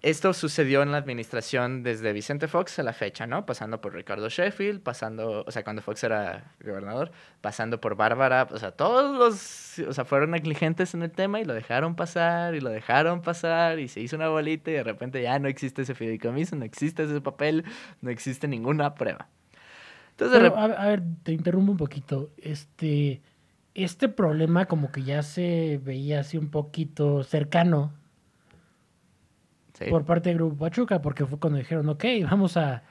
Esto 0.02 0.32
sucedió 0.32 0.82
en 0.82 0.90
la 0.90 0.98
administración 0.98 1.84
desde 1.84 2.12
Vicente 2.12 2.48
Fox 2.48 2.76
a 2.80 2.82
la 2.82 2.92
fecha, 2.92 3.28
¿no? 3.28 3.46
Pasando 3.46 3.80
por 3.80 3.94
Ricardo 3.94 4.28
Sheffield, 4.28 4.80
pasando, 4.80 5.44
o 5.46 5.50
sea, 5.52 5.62
cuando 5.62 5.80
Fox 5.80 6.02
era 6.02 6.52
gobernador, 6.60 7.12
pasando 7.40 7.80
por 7.80 7.94
Bárbara, 7.94 8.48
o 8.50 8.58
sea, 8.58 8.72
todos 8.72 9.16
los, 9.16 9.78
o 9.86 9.92
sea, 9.92 10.04
fueron 10.04 10.32
negligentes 10.32 10.94
en 10.94 11.02
el 11.02 11.12
tema 11.12 11.40
y 11.40 11.44
lo 11.44 11.54
dejaron 11.54 11.94
pasar 11.94 12.56
y 12.56 12.60
lo 12.60 12.70
dejaron 12.70 13.22
pasar 13.22 13.78
y 13.78 13.86
se 13.86 14.00
hizo 14.00 14.16
una 14.16 14.28
bolita 14.28 14.72
y 14.72 14.74
de 14.74 14.82
repente 14.82 15.22
ya 15.22 15.38
no 15.38 15.46
existe 15.46 15.82
ese 15.82 15.94
fideicomiso, 15.94 16.56
no 16.56 16.64
existe 16.64 17.04
ese 17.04 17.20
papel, 17.20 17.64
no 18.00 18.10
existe 18.10 18.48
ninguna 18.48 18.96
prueba. 18.96 19.28
Entonces, 20.10 20.36
Pero, 20.36 20.56
a, 20.56 20.64
a 20.64 20.86
ver, 20.88 21.04
te 21.22 21.30
interrumpo 21.30 21.70
un 21.70 21.78
poquito. 21.78 22.30
Este, 22.38 23.22
este 23.74 24.08
problema 24.08 24.66
como 24.66 24.90
que 24.90 25.04
ya 25.04 25.22
se 25.22 25.80
veía 25.80 26.18
así 26.18 26.38
un 26.38 26.50
poquito 26.50 27.22
cercano 27.22 27.92
sí. 29.74 29.86
por 29.90 30.04
parte 30.04 30.28
del 30.30 30.38
Grupo 30.38 30.56
Pachuca, 30.56 31.00
porque 31.02 31.26
fue 31.26 31.38
cuando 31.38 31.58
dijeron, 31.58 31.88
ok, 31.88 32.04
vamos 32.30 32.56
a, 32.56 32.82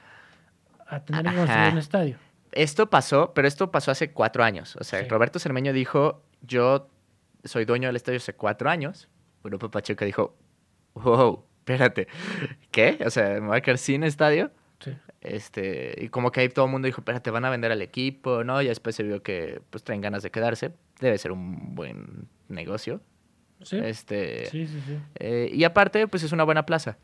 a 0.86 1.00
tener 1.00 1.24
que 1.24 1.40
un 1.72 1.78
estadio. 1.78 2.16
Esto 2.52 2.90
pasó, 2.90 3.32
pero 3.34 3.48
esto 3.48 3.70
pasó 3.70 3.90
hace 3.90 4.12
cuatro 4.12 4.44
años. 4.44 4.76
O 4.76 4.84
sea, 4.84 5.00
Sí. 5.02 5.08
Roberto 5.08 5.38
Cermeño 5.38 5.72
dijo, 5.72 6.22
yo 6.42 6.88
soy 7.44 7.64
dueño 7.64 7.88
del 7.88 7.96
estadio 7.96 8.18
hace 8.18 8.34
cuatro 8.34 8.68
años. 8.68 9.08
Grupo 9.42 9.70
Pachuca 9.70 10.04
dijo, 10.04 10.36
wow, 10.94 11.44
espérate, 11.58 12.08
¿qué? 12.70 12.98
O 13.06 13.10
sea, 13.10 13.40
¿me 13.40 13.48
voy 13.48 13.56
a 13.56 13.60
quedar 13.62 13.78
sin 13.78 14.04
estadio? 14.04 14.50
Sí. 14.80 14.92
Este, 15.22 15.94
y 15.98 16.08
como 16.08 16.30
que 16.30 16.40
ahí 16.40 16.48
todo 16.48 16.66
el 16.66 16.70
mundo 16.72 16.86
dijo, 16.86 17.00
espérate, 17.00 17.30
van 17.30 17.44
a 17.44 17.50
vender 17.50 17.72
al 17.72 17.80
equipo, 17.82 18.44
¿no? 18.44 18.60
Y 18.60 18.66
después 18.66 18.94
se 18.96 19.02
vio 19.02 19.22
que 19.22 19.62
pues 19.70 19.82
traen 19.84 20.00
ganas 20.00 20.22
de 20.22 20.30
quedarse. 20.30 20.72
Debe 21.00 21.16
ser 21.18 21.32
un 21.32 21.74
buen 21.74 22.28
negocio. 22.48 23.00
Sí, 23.64 23.78
Este, 23.78 24.46
sí, 24.46 24.66
sí. 24.66 24.80
sí. 24.86 24.98
eh, 25.16 25.50
y 25.52 25.64
aparte, 25.64 26.06
pues 26.08 26.22
es 26.22 26.32
una 26.32 26.44
buena 26.44 26.66
plaza. 26.66 26.98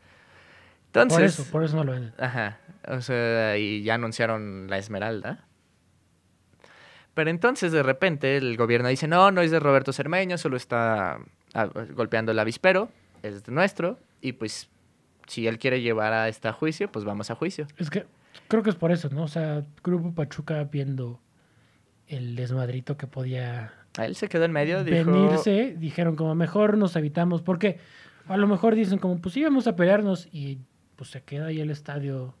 Entonces, 0.87 1.17
por 1.17 1.23
eso, 1.23 1.51
por 1.51 1.63
eso 1.63 1.75
no 1.77 1.83
lo 1.83 1.91
venden. 1.91 2.13
Ajá. 2.17 2.59
O 2.87 3.01
sea, 3.01 3.57
y 3.57 3.83
ya 3.83 3.95
anunciaron 3.95 4.67
la 4.69 4.77
Esmeralda. 4.77 5.45
Pero 7.13 7.29
entonces, 7.29 7.71
de 7.71 7.83
repente, 7.83 8.37
el 8.37 8.55
gobierno 8.57 8.87
dice, 8.87 9.07
no, 9.07 9.31
no 9.31 9.41
es 9.41 9.51
de 9.51 9.59
Roberto 9.59 9.91
Cermeño, 9.93 10.37
solo 10.37 10.57
está 10.57 11.19
ah, 11.53 11.65
golpeando 11.93 12.31
el 12.31 12.39
avispero, 12.39 12.89
es 13.23 13.43
de 13.43 13.51
nuestro, 13.51 13.99
y 14.21 14.33
pues, 14.33 14.69
si 15.27 15.45
él 15.47 15.59
quiere 15.59 15.81
llevar 15.81 16.13
a 16.13 16.27
este 16.29 16.47
a 16.47 16.53
juicio, 16.53 16.91
pues 16.91 17.05
vamos 17.05 17.29
a 17.29 17.35
juicio. 17.35 17.67
Es 17.77 17.89
que 17.89 18.05
creo 18.47 18.63
que 18.63 18.69
es 18.69 18.75
por 18.75 18.91
eso, 18.91 19.09
¿no? 19.09 19.23
O 19.23 19.27
sea, 19.27 19.63
Grupo 19.83 20.13
Pachuca 20.13 20.63
viendo 20.63 21.19
el 22.07 22.35
desmadrito 22.35 22.97
que 22.97 23.05
podía 23.05 23.73
él 24.05 24.15
se 24.15 24.27
quedó 24.29 24.45
en 24.45 24.51
medio, 24.51 24.83
dijo... 24.83 25.11
venirse, 25.11 25.75
dijeron 25.77 26.15
como 26.15 26.35
mejor 26.35 26.77
nos 26.77 26.95
evitamos, 26.95 27.41
porque 27.41 27.79
a 28.27 28.37
lo 28.37 28.47
mejor 28.47 28.75
dicen 28.75 28.99
como 28.99 29.19
pues 29.19 29.35
íbamos 29.37 29.67
a 29.67 29.75
pelearnos 29.75 30.27
y 30.31 30.59
pues 30.95 31.09
se 31.11 31.21
queda 31.21 31.47
ahí 31.47 31.59
el 31.61 31.69
estadio 31.71 32.33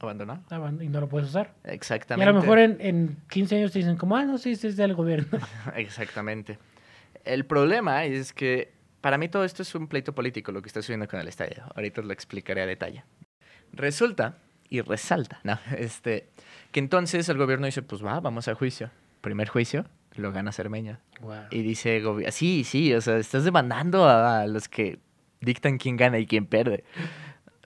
Abandonó. 0.00 0.42
aban- 0.50 0.80
y 0.82 0.88
no 0.88 1.00
lo 1.00 1.08
puedes 1.08 1.28
usar. 1.28 1.54
Y 1.64 1.70
Exactamente. 1.70 2.28
a 2.28 2.32
lo 2.32 2.40
mejor 2.40 2.58
en, 2.58 2.76
en 2.80 3.16
15 3.30 3.56
años 3.56 3.72
te 3.72 3.80
dicen 3.80 3.96
como, 3.96 4.16
ah, 4.16 4.24
no, 4.24 4.38
sí, 4.38 4.54
sí, 4.56 4.68
es 4.68 4.76
del 4.76 4.94
gobierno. 4.94 5.38
Exactamente. 5.76 6.58
El 7.24 7.44
problema 7.44 8.04
es 8.04 8.32
que 8.32 8.72
para 9.00 9.18
mí 9.18 9.28
todo 9.28 9.44
esto 9.44 9.62
es 9.62 9.74
un 9.74 9.86
pleito 9.88 10.14
político, 10.14 10.52
lo 10.52 10.62
que 10.62 10.68
está 10.68 10.80
sucediendo 10.80 11.08
con 11.08 11.20
el 11.20 11.28
estadio. 11.28 11.64
Ahorita 11.74 12.00
os 12.00 12.06
lo 12.06 12.12
explicaré 12.12 12.62
a 12.62 12.66
detalle. 12.66 13.04
Resulta 13.72 14.38
y 14.68 14.80
resalta, 14.80 15.40
¿no? 15.44 15.58
Este, 15.76 16.28
que 16.72 16.80
entonces 16.80 17.28
el 17.28 17.36
gobierno 17.38 17.66
dice, 17.66 17.82
pues 17.82 18.04
va, 18.04 18.20
vamos 18.20 18.48
a 18.48 18.54
juicio. 18.54 18.90
Primer 19.20 19.48
juicio, 19.48 19.84
lo 20.18 20.32
gana 20.32 20.52
Cermeño. 20.52 20.98
Guau. 21.20 21.44
Y 21.50 21.62
dice, 21.62 22.02
sí, 22.30 22.64
sí, 22.64 22.92
o 22.94 23.00
sea, 23.00 23.16
estás 23.18 23.44
demandando 23.44 24.04
a, 24.08 24.40
a 24.42 24.46
los 24.46 24.68
que 24.68 24.98
dictan 25.40 25.78
quién 25.78 25.96
gana 25.96 26.18
y 26.18 26.26
quién 26.26 26.46
pierde. 26.46 26.84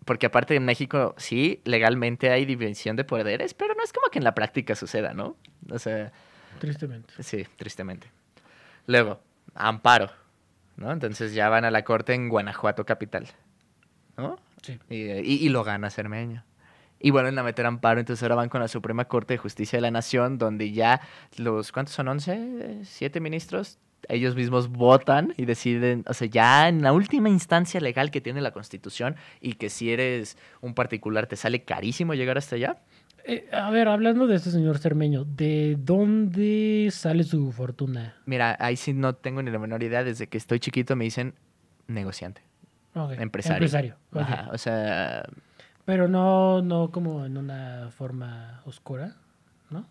Porque 0.05 0.27
aparte 0.27 0.57
en 0.57 0.65
México, 0.65 1.15
sí, 1.17 1.61
legalmente 1.65 2.31
hay 2.31 2.45
división 2.45 2.97
de 2.97 3.05
poderes, 3.05 3.55
pero 3.55 3.75
no 3.75 3.83
es 3.85 3.93
como 3.93 4.09
que 4.11 4.19
en 4.19 4.25
la 4.25 4.35
práctica 4.35 4.75
suceda, 4.75 5.15
¿no? 5.15 5.37
O 5.71 5.79
sea, 5.79 6.13
Tristemente. 6.59 7.13
Sí, 7.23 7.47
tristemente. 7.57 8.09
Luego, 8.87 9.21
amparo, 9.55 10.11
¿no? 10.77 10.91
Entonces 10.93 11.35
ya 11.35 11.49
van 11.49 11.65
a 11.65 11.71
la 11.71 11.83
corte 11.85 12.15
en 12.15 12.29
Guanajuato 12.29 12.85
capital, 12.85 13.27
¿no? 14.17 14.37
Sí. 14.63 14.79
Y, 14.91 14.97
y- 15.11 15.47
y 15.47 15.49
lo 15.49 15.65
gana 15.65 15.89
Cermeño. 15.91 16.45
Y 17.03 17.11
vuelven 17.11 17.39
a 17.39 17.43
meter 17.43 17.67
amparo, 17.67 17.99
entonces 17.99 18.23
ahora 18.23 18.37
van 18.37 18.49
con 18.49 18.61
la 18.61 18.69
Suprema 18.69 19.07
Corte 19.07 19.35
de 19.35 19.39
Justicia 19.39 19.77
de 19.77 19.81
la 19.81 19.91
Nación, 19.91 20.39
donde 20.39 20.73
ya 20.73 21.01
los, 21.37 21.73
¿cuántos 21.73 21.95
son? 21.95 22.07
¿11? 22.07 22.85
¿Siete 22.85 23.19
ministros? 23.19 23.79
Ellos 24.09 24.37
mismos 24.37 24.69
votan 24.69 25.35
y 25.37 25.45
deciden, 25.45 26.05
o 26.09 26.15
sea, 26.15 26.29
ya 26.29 26.69
en 26.69 26.83
la 26.83 26.93
última 26.93 27.29
instancia 27.29 27.81
legal 27.81 28.11
que 28.11 28.21
tiene 28.21 28.41
la 28.41 28.53
Constitución 28.53 29.17
y 29.41 29.55
que 29.55 29.69
si 29.69 29.93
eres 29.93 30.37
un 30.61 30.75
particular 30.75 31.27
te 31.27 31.37
sale 31.37 31.65
carísimo 31.65 32.15
llegar 32.15 32.39
hasta 32.39 32.57
allá. 32.57 32.79
Eh, 33.25 33.49
a 33.53 33.71
ver, 33.71 33.89
hablando 33.89 34.27
de 34.27 34.37
este 34.37 34.51
señor 34.51 34.79
Cermeño, 34.79 35.25
¿de 35.25 35.77
dónde 35.79 36.89
sale 36.91 37.23
su 37.23 37.53
fortuna? 37.53 38.17
Mira, 38.27 38.57
ahí 38.59 38.77
sí 38.77 38.93
no 38.93 39.15
tengo 39.15 39.43
ni 39.43 39.51
la 39.51 39.59
menor 39.59 39.83
idea, 39.83 40.03
desde 40.03 40.27
que 40.27 40.39
estoy 40.39 40.59
chiquito 40.59 40.97
me 40.97 41.05
dicen 41.05 41.35
negociante. 41.87 42.43
Empresario. 42.95 43.57
Empresario. 43.57 43.97
Ajá, 44.13 44.51
o 44.53 44.59
sea, 44.59 45.25
Pero 45.85 46.07
no, 46.09 46.63
no 46.63 46.91
como 46.91 47.25
en 47.27 47.37
una 47.37 47.91
forma 47.97 48.61
oscura, 48.67 49.17
¿no? 49.71 49.85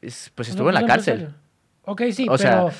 es- 0.00 0.30
pues 0.34 0.48
O 0.48 0.50
sea, 0.50 0.52
estuvo 0.54 0.68
en 0.70 0.74
la 0.74 0.80
pues, 0.80 0.92
cárcel. 0.92 1.12
empresario. 1.14 1.44
Ok, 1.84 2.02
sí, 2.12 2.26
O 2.28 2.36
sea- 2.38 2.64
pero... 2.66 2.72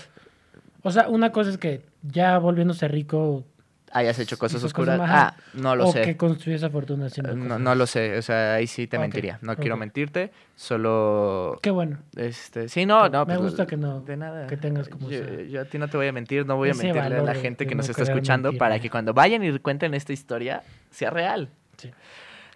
o 0.83 0.91
sea, 0.91 1.09
una 1.09 1.31
cosa 1.31 1.51
es 1.51 1.59
que 1.59 1.85
ya 2.03 2.39
volviéndose 2.39 2.89
rico... 2.89 3.45
Hayas 3.93 4.19
hecho 4.19 4.37
cosas 4.37 4.65
oscuras. 4.65 4.99
cosas 4.99 5.15
ah, 5.15 5.37
no 5.53 5.77
lo 5.77 5.87
o 5.87 5.93
sé. 5.93 6.03
que 6.03 6.17
construyó 6.17 6.57
esa 6.57 6.69
fortuna 6.69 7.07
haciendo 7.07 7.37
No, 7.37 7.45
cosas. 7.45 7.61
no 7.61 7.75
lo 7.77 7.87
sé, 7.87 8.19
o 8.19 8.23
sea, 8.23 8.55
ahí 8.55 8.67
sí 8.67 8.89
te 8.89 8.99
mentiría. 8.99 9.39
No 9.41 9.55
quiero 9.57 9.77
mentirte, 9.77 10.33
solo... 10.57 11.61
Qué 11.63 11.71
bueno. 11.71 11.99
Este, 12.17 12.69
sí, 12.69 12.87
no, 12.87 13.09
no. 13.09 13.21
Me 13.25 13.37
pues, 13.37 13.51
gusta 13.51 13.67
que 13.69 13.77
no- 13.77 14.01
De 14.01 14.17
nada. 14.17 14.49
que 14.49 14.57
tengas 14.57 14.89
como 14.89 15.09
yo, 15.09 15.21
esa- 15.21 15.43
yo 15.43 15.61
a 15.61 15.65
ti 15.67 15.79
no 15.79 15.87
te 15.89 15.97
voy 15.97 16.09
a 16.09 16.13
mentir, 16.13 16.45
no 16.45 16.57
voy 16.57 16.71
a 16.71 16.75
mentirle 16.75 17.01
a 17.19 17.23
la 17.23 17.35
gente 17.37 17.69
que 17.69 17.77
nos 17.77 17.87
no 17.87 17.93
está 17.93 18.03
escuchando 18.03 18.53
para 18.55 18.81
que 18.81 18.91
cuando 18.91 19.15
vayan 19.15 19.45
y 19.45 19.57
cuenten 19.61 19.95
esta 19.95 20.13
historia 20.13 20.65
sea 20.91 21.11
real. 21.11 21.49
Sí. 21.77 21.93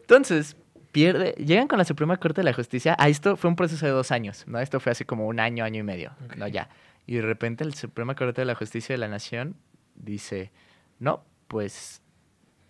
Entonces, 0.09 0.57
pierde, 0.91 1.33
llegan 1.33 1.69
con 1.69 1.77
la 1.77 1.85
Suprema 1.85 2.17
Corte 2.17 2.41
de 2.41 2.47
la 2.47 2.55
Justicia. 2.55 2.97
A 2.99 3.11
esto 3.11 3.37
fue 3.37 3.51
un 3.51 3.57
proceso 3.57 3.85
de 3.85 3.93
dos 3.93 4.11
años, 4.11 4.45
¿no? 4.47 4.59
Esto 4.59 4.81
fue 4.81 4.93
hace 4.93 5.05
como 5.05 5.27
un 5.27 5.39
año, 5.39 5.65
año 5.65 5.81
y 5.81 5.83
medio, 5.83 6.13
¿no? 6.39 6.49
Ya. 6.49 6.71
Y 7.07 7.17
de 7.17 7.23
repente 7.23 7.63
la 7.63 7.73
Suprema 7.73 8.15
Corte 8.15 8.41
de 8.41 8.47
la 8.47 8.55
Justicia 8.55 8.95
de 8.95 8.99
la 8.99 9.09
Nación 9.09 9.57
dice, 9.97 10.51
no, 10.99 11.27
pues 11.47 12.01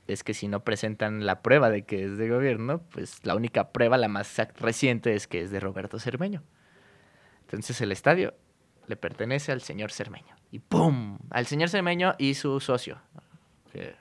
es 0.09 0.25
que 0.25 0.35
si 0.35 0.49
no 0.49 0.65
presentan 0.65 1.27
la 1.27 1.41
prueba 1.41 1.71
de 1.71 1.85
que 1.85 2.07
es 2.07 2.19
de 2.19 2.29
gobierno, 2.29 2.83
pues 2.91 3.25
la 3.25 3.37
única 3.37 3.71
prueba, 3.71 3.97
la 3.99 4.09
más 4.09 4.37
reciente, 4.57 5.15
es 5.15 5.29
que 5.29 5.41
es 5.41 5.53
de 5.53 5.61
Roberto 5.61 6.01
Cermeño. 6.01 6.43
Entonces 7.43 7.81
el 7.81 7.93
estadio 7.93 8.35
le 8.89 8.97
pertenece 8.97 9.53
al 9.53 9.61
señor 9.61 9.93
Cermeño. 9.93 10.35
y 10.51 10.59
¡pum! 10.59 11.19
Al 11.31 11.47
señor 11.47 11.69
Cermeño 11.69 12.17
y 12.19 12.35
su 12.35 12.59
socio, 12.59 12.99
que 13.73 13.95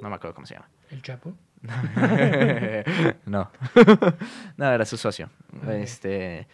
no 0.00 0.08
me 0.08 0.14
acuerdo 0.14 0.34
cómo 0.34 0.46
se 0.46 0.54
llama. 0.54 0.70
El 0.90 1.02
Chapo. 1.02 1.34
no. 3.26 3.50
no, 4.56 4.72
era 4.72 4.84
su 4.84 4.96
socio. 4.96 5.30
Este. 5.68 6.46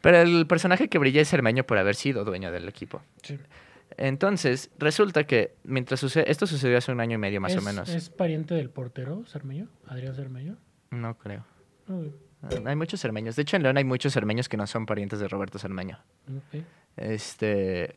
Pero 0.00 0.18
el 0.18 0.46
personaje 0.46 0.88
que 0.88 0.98
brilla 0.98 1.20
es 1.20 1.28
Cermeño 1.28 1.64
por 1.64 1.78
haber 1.78 1.94
sido 1.96 2.24
dueño 2.24 2.52
del 2.52 2.68
equipo. 2.68 3.02
Sí. 3.22 3.38
Entonces, 3.96 4.70
resulta 4.78 5.24
que 5.24 5.54
mientras 5.64 5.98
sucede, 6.00 6.30
esto 6.30 6.46
sucedió 6.46 6.76
hace 6.78 6.92
un 6.92 7.00
año 7.00 7.14
y 7.14 7.18
medio 7.18 7.40
más 7.40 7.54
o 7.54 7.58
¿Es- 7.58 7.64
menos. 7.64 7.88
¿Es 7.88 8.10
pariente 8.10 8.54
del 8.54 8.70
portero, 8.70 9.24
Cermeño? 9.26 9.68
Adrián 9.86 10.14
Cermeño. 10.14 10.56
No 10.90 11.16
creo. 11.18 11.44
Ah, 12.42 12.48
Hay 12.66 12.76
muchos 12.76 13.00
cermeños. 13.00 13.36
De 13.36 13.42
hecho, 13.42 13.56
en 13.56 13.62
León 13.62 13.76
hay 13.76 13.84
muchos 13.84 14.12
cermeños 14.12 14.48
que 14.48 14.56
no 14.56 14.66
son 14.66 14.86
parientes 14.86 15.18
de 15.18 15.28
Roberto 15.28 15.58
Cermeño. 15.58 15.98
Este. 16.96 17.96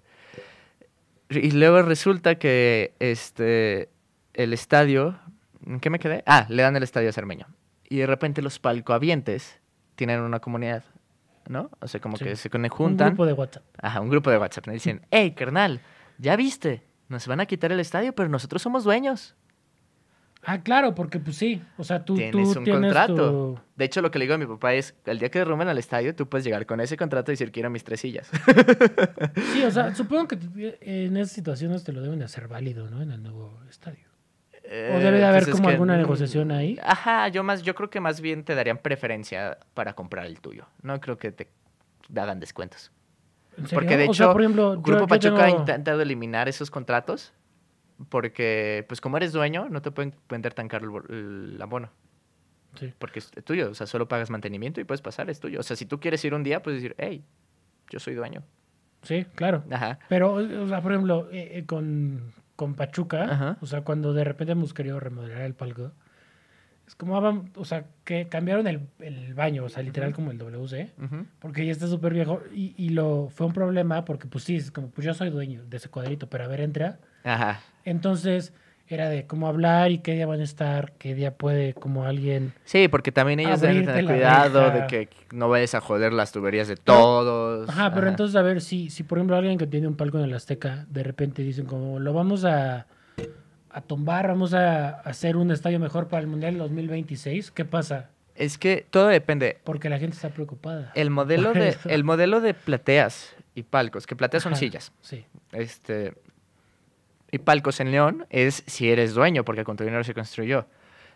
Y 1.30 1.52
luego 1.52 1.82
resulta 1.82 2.36
que 2.36 2.94
este. 3.00 3.90
El 4.34 4.54
estadio. 4.54 5.20
¿En 5.70 5.80
qué 5.80 5.90
me 5.90 6.00
quedé? 6.00 6.24
Ah, 6.26 6.46
le 6.50 6.64
dan 6.64 6.76
el 6.76 6.84
estadio 6.84 7.08
a 7.10 7.12
Cermeño. 7.14 7.46
Y 7.88 7.98
de 8.00 8.08
repente 8.08 8.42
los 8.42 8.60
palcoavientes 8.60 9.62
tienen 9.96 10.20
una 10.20 10.40
comunidad. 10.40 10.84
¿No? 11.48 11.72
O 11.80 11.88
sea, 11.88 12.00
como 12.00 12.18
Sí. 12.18 12.26
que 12.26 12.36
se 12.36 12.50
Un 12.54 12.68
juntan. 12.70 13.08
grupo 13.10 13.26
de 13.26 13.34
WhatsApp. 13.34 13.64
Ajá, 13.82 14.02
un 14.02 14.10
grupo 14.10 14.30
de 14.30 14.38
WhatsApp. 14.38 14.68
Me 14.68 14.74
dicen, 14.74 15.02
hey, 15.12 15.32
carnal, 15.32 15.80
ya 16.18 16.36
viste. 16.36 16.84
Nos 17.08 17.26
van 17.28 17.40
a 17.40 17.46
quitar 17.48 17.72
el 17.72 17.80
estadio, 17.80 18.14
pero 18.14 18.30
nosotros 18.30 18.62
somos 18.62 18.84
dueños. 18.84 19.36
Ah, 20.44 20.62
claro, 20.62 20.94
porque 20.96 21.20
pues 21.20 21.36
sí. 21.38 21.62
O 21.78 21.84
sea, 21.84 22.06
tú, 22.06 22.16
Tienes 22.16 22.32
tú 22.54 22.60
un 22.60 22.64
tienes 22.64 22.82
contrato. 22.82 23.16
tu... 23.16 23.60
De 23.76 23.86
hecho, 23.86 24.02
lo 24.02 24.10
que 24.12 24.20
le 24.20 24.26
digo 24.26 24.36
a 24.36 24.38
mi 24.38 24.46
papá 24.46 24.74
es, 24.76 24.96
el 25.06 25.18
día 25.20 25.30
que 25.30 25.40
derrumben 25.40 25.68
al 25.68 25.78
estadio, 25.80 26.16
tú 26.16 26.30
puedes 26.30 26.46
llegar 26.46 26.66
con 26.68 26.80
ese 26.82 26.96
contrato 26.98 27.32
y 27.32 27.34
decir, 27.34 27.52
quiero 27.52 27.70
mis 27.72 27.84
tres 27.84 28.00
sillas. 28.00 28.30
Sí, 29.54 29.64
o 29.64 29.72
sea, 29.72 29.94
supongo 29.96 30.28
que 30.30 30.36
te- 30.38 31.06
en 31.06 31.18
esas 31.18 31.32
situaciones 31.34 31.84
te 31.84 31.92
lo 31.92 32.02
deben 32.02 32.20
de 32.20 32.26
hacer 32.26 32.48
válido, 32.48 32.90
¿no? 32.90 33.02
En 33.02 33.12
el 33.12 33.22
nuevo 33.24 33.60
estadio. 33.70 34.08
O 34.72 35.00
debe 35.00 35.18
de 35.18 35.26
haber 35.26 35.44
pues 35.44 35.48
es 35.50 35.56
como 35.56 35.68
que, 35.70 35.74
alguna 35.74 35.98
negociación 35.98 36.52
ahí. 36.52 36.78
Ajá, 36.84 37.28
yo 37.30 37.44
más, 37.44 37.64
yo 37.64 37.74
creo 37.74 37.90
que 37.90 38.00
más 38.00 38.22
bien 38.22 38.44
te 38.44 38.54
darían 38.54 38.78
preferencia 38.78 39.58
para 39.74 39.94
comprar 39.94 40.26
el 40.28 40.40
tuyo. 40.42 40.68
No 40.84 41.00
creo 41.02 41.18
que 41.18 41.32
te 41.32 41.48
hagan 42.16 42.40
descuentos. 42.40 42.92
Porque 43.74 43.98
de 43.98 44.04
O 44.04 44.06
hecho, 44.06 44.14
sea, 44.26 44.32
por 44.32 44.42
ejemplo, 44.42 44.76
yo- 44.76 44.82
Grupo 44.82 45.02
yo 45.02 45.08
Pachuca 45.08 45.46
ha 45.46 45.50
intentado 45.50 46.02
eliminar 46.02 46.48
esos 46.48 46.70
contratos 46.72 47.34
porque, 48.10 48.86
pues 48.88 49.02
como 49.02 49.18
eres 49.18 49.34
dueño, 49.34 49.68
no 49.70 49.82
te 49.82 49.92
pueden 49.92 50.14
vender 50.30 50.54
tan 50.54 50.68
caro 50.68 51.04
el, 51.10 51.54
el 51.56 51.62
abono. 51.62 51.90
Sí. 52.80 52.94
Porque 52.98 53.20
es 53.20 53.32
tuyo, 53.44 53.72
o 53.72 53.74
sea, 53.74 53.88
solo 53.88 54.08
pagas 54.08 54.30
mantenimiento 54.30 54.80
y 54.80 54.84
puedes 54.84 55.02
pasar, 55.02 55.30
es 55.30 55.40
tuyo. 55.40 55.60
O 55.60 55.64
sea, 55.64 55.76
si 55.76 55.86
tú 55.86 56.00
quieres 56.00 56.24
ir 56.24 56.34
un 56.34 56.44
día, 56.44 56.62
puedes 56.62 56.82
decir, 56.82 56.96
hey, 57.00 57.24
yo 57.90 58.00
soy 58.00 58.14
dueño. 58.14 58.44
Sí, 59.02 59.26
claro. 59.36 59.64
Ajá. 59.72 60.00
Pero, 60.08 60.34
o 60.34 60.68
sea, 60.68 60.82
por 60.82 60.92
ejemplo, 60.92 61.28
eh, 61.32 61.52
eh, 61.56 61.66
con, 61.66 62.32
con 62.60 62.76
Pachuca, 62.76 63.24
Ajá. 63.24 63.58
o 63.62 63.66
sea, 63.66 63.84
cuando 63.86 64.12
de 64.12 64.26
repente 64.26 64.52
hemos 64.52 64.74
querido 64.74 65.00
remodelar 65.00 65.44
el 65.44 65.54
palco, 65.54 65.94
es 66.86 66.94
como, 66.94 67.16
ah, 67.18 67.42
o 67.56 67.64
sea, 67.64 67.86
que 68.04 68.28
cambiaron 68.28 68.68
el, 68.68 68.82
el 69.00 69.34
baño, 69.34 69.64
o 69.64 69.70
sea, 69.70 69.82
literal 69.82 70.14
como 70.14 70.32
el 70.32 70.38
WC, 70.38 70.92
Ujú. 71.02 71.26
porque 71.40 71.66
ya 71.66 71.72
está 71.72 71.88
súper 71.88 72.14
viejo, 72.14 72.42
y, 72.54 72.74
y 72.76 72.90
lo 72.90 73.30
fue 73.30 73.48
un 73.48 73.54
problema 73.54 74.04
porque, 74.04 74.28
pues 74.28 74.44
sí, 74.44 74.58
es 74.58 74.72
como, 74.72 74.90
pues 74.90 75.06
yo 75.08 75.14
soy 75.14 75.30
dueño 75.30 75.64
de 75.68 75.78
ese 75.78 75.88
cuadrito, 75.88 76.28
pero 76.28 76.44
a 76.44 76.48
ver, 76.48 76.60
entra. 76.60 77.00
Ajá. 77.24 77.62
Entonces, 77.86 78.52
era 78.90 79.08
de 79.10 79.28
cómo 79.28 79.48
hablar 79.48 79.92
y 79.92 80.00
qué 80.00 80.14
día 80.14 80.26
van 80.26 80.42
a 80.42 80.44
estar, 80.44 80.94
qué 80.94 81.14
día 81.14 81.36
puede 81.36 81.74
como 81.74 82.06
alguien... 82.06 82.54
Sí, 82.66 82.88
porque 82.88 83.12
también 83.12 83.40
ellos 83.40 83.62
deben 83.62 83.86
tener 83.86 84.06
cuidado 84.06 84.72
de 84.72 84.88
que 84.88 85.10
no 85.32 85.48
vayas 85.48 85.76
a 85.76 85.82
joder 85.82 86.12
las 86.12 86.32
tuberías 86.32 86.68
de 86.68 86.76
todos. 86.76 87.70
Ajá, 87.70 87.94
pero 87.94 88.08
entonces 88.08 88.36
a 88.36 88.42
ver 88.42 88.62
si, 88.62 88.90
si 88.90 89.04
por 89.04 89.20
ejemplo 89.20 89.36
alguien 89.36 89.58
que 89.58 89.68
tiene 89.68 89.88
un 89.88 89.96
palco 89.96 90.18
en 90.18 90.24
el 90.24 90.34
Azteca, 90.34 90.86
de 90.90 91.04
repente 91.04 91.44
dicen 91.44 91.66
como 91.66 92.00
lo 92.00 92.14
vamos 92.14 92.46
a, 92.46 92.88
a 93.70 93.82
tumbar, 93.82 94.28
vamos 94.28 94.54
a 94.54 94.90
hacer 95.02 95.38
un 95.38 95.52
estadio 95.52 95.80
mejor 95.80 96.08
para 96.08 96.22
el 96.22 96.28
Mundial 96.28 96.58
2026, 96.58 97.52
¿qué 97.52 97.66
pasa? 97.66 98.10
Es 98.36 98.58
que 98.58 98.86
todo 98.90 99.08
depende. 99.08 99.60
Porque 99.66 99.90
la 99.90 100.00
gente 100.00 100.16
está 100.16 100.30
preocupada. 100.30 100.92
El 100.96 101.10
modelo 101.10 101.54
de, 101.54 101.76
el 101.86 102.04
modelo 102.04 102.40
de 102.40 102.54
plateas 102.54 103.36
y 103.54 103.64
palcos, 103.64 104.08
que 104.08 104.16
plateas 104.16 104.44
son 104.44 104.56
sillas. 104.56 104.94
Sí. 105.02 105.26
Este, 105.52 106.14
y 107.32 107.40
palcos 107.40 107.80
en 107.80 107.92
León 107.92 108.26
es 108.30 108.64
si 108.68 108.90
eres 108.90 109.14
dueño, 109.14 109.44
porque 109.44 109.64
con 109.64 109.78
tu 109.78 109.84
dinero 109.84 110.04
se 110.04 110.14
construyó. 110.14 110.66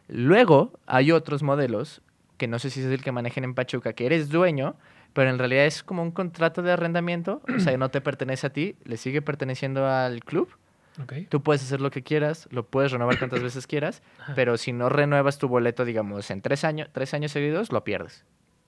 Luego 0.07 0.73
hay 0.85 1.11
otros 1.11 1.43
modelos, 1.43 2.01
que 2.37 2.47
no 2.47 2.59
sé 2.59 2.69
si 2.69 2.81
es 2.81 2.87
el 2.87 3.01
que 3.01 3.11
manejen 3.11 3.43
en 3.43 3.53
Pachuca, 3.53 3.93
que 3.93 4.05
eres 4.05 4.29
dueño, 4.29 4.75
pero 5.13 5.29
en 5.29 5.37
realidad 5.37 5.65
es 5.65 5.83
como 5.83 6.01
un 6.01 6.11
contrato 6.11 6.61
de 6.61 6.71
arrendamiento, 6.71 7.41
o 7.55 7.59
sea, 7.59 7.77
no 7.77 7.89
te 7.89 8.01
pertenece 8.01 8.47
a 8.47 8.49
ti, 8.51 8.75
le 8.83 8.97
sigue 8.97 9.21
perteneciendo 9.21 9.87
al 9.87 10.23
club. 10.23 10.49
Tú 11.29 11.41
puedes 11.41 11.63
hacer 11.63 11.81
lo 11.81 11.89
que 11.89 12.03
quieras, 12.03 12.47
lo 12.51 12.67
puedes 12.67 12.91
renovar 12.91 13.17
cuantas 13.17 13.41
veces 13.41 13.65
quieras, 13.65 14.03
Ajá. 14.19 14.33
pero 14.35 14.57
si 14.57 14.73
no 14.73 14.89
renuevas 14.89 15.39
tu 15.39 15.47
boleto, 15.47 15.85
digamos, 15.85 16.29
en 16.29 16.41
tres 16.41 16.63
años, 16.63 16.89
tres 16.91 17.13
años 17.15 17.31
seguidos, 17.31 17.71
lo 17.71 17.83
pierdes. 17.83 18.25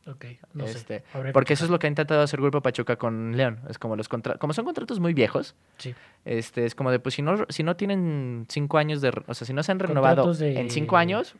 Ok, 0.08 0.26
no 0.54 0.66
Este, 0.66 0.80
sé. 1.00 1.04
Que 1.24 1.32
Porque 1.32 1.54
eso 1.54 1.66
es 1.66 1.72
lo 1.72 1.80
que 1.80 1.88
ha 1.88 1.90
intentado 1.90 2.22
hacer 2.22 2.40
Grupo 2.40 2.62
Pachuca 2.62 2.96
con 2.96 3.36
León. 3.36 3.60
Es 3.70 3.80
como 3.80 3.96
los 3.96 4.08
contra 4.08 4.38
como 4.38 4.54
son 4.54 4.64
contratos 4.66 5.00
muy 5.00 5.14
viejos, 5.16 5.56
Sí. 5.78 5.96
este, 6.26 6.66
es 6.66 6.76
como 6.76 6.92
de, 6.92 7.00
pues 7.00 7.16
si 7.16 7.22
no, 7.24 7.46
si 7.50 7.64
no 7.64 7.76
tienen 7.76 8.46
cinco 8.50 8.78
años 8.78 9.02
de, 9.02 9.10
o 9.26 9.34
sea, 9.34 9.48
si 9.48 9.54
no 9.54 9.64
se 9.64 9.72
han 9.72 9.80
renovado 9.80 10.18
Contratos 10.24 10.40
de- 10.40 10.60
en 10.60 10.70
cinco 10.70 10.98
años, 10.98 11.36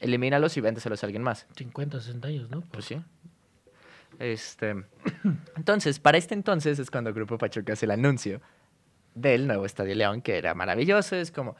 elimínalos 0.00 0.56
y 0.56 0.60
véndeselos 0.62 1.02
a 1.02 1.06
alguien 1.06 1.22
más. 1.22 1.46
50, 1.56 2.00
60 2.00 2.28
años, 2.28 2.50
¿no? 2.50 2.62
Pues 2.62 2.86
sí. 2.86 2.98
Este, 4.18 4.74
entonces, 5.56 5.98
para 6.00 6.16
este 6.16 6.32
entonces 6.34 6.78
es 6.78 6.90
cuando 6.90 7.12
Grupo 7.12 7.36
Pachuca 7.36 7.74
hace 7.74 7.84
el 7.84 7.90
anuncio 7.90 8.40
del 9.14 9.46
nuevo 9.46 9.66
Estadio 9.66 9.94
León, 9.94 10.22
que 10.22 10.38
era 10.38 10.54
maravilloso. 10.54 11.16
Es 11.16 11.30
como, 11.30 11.54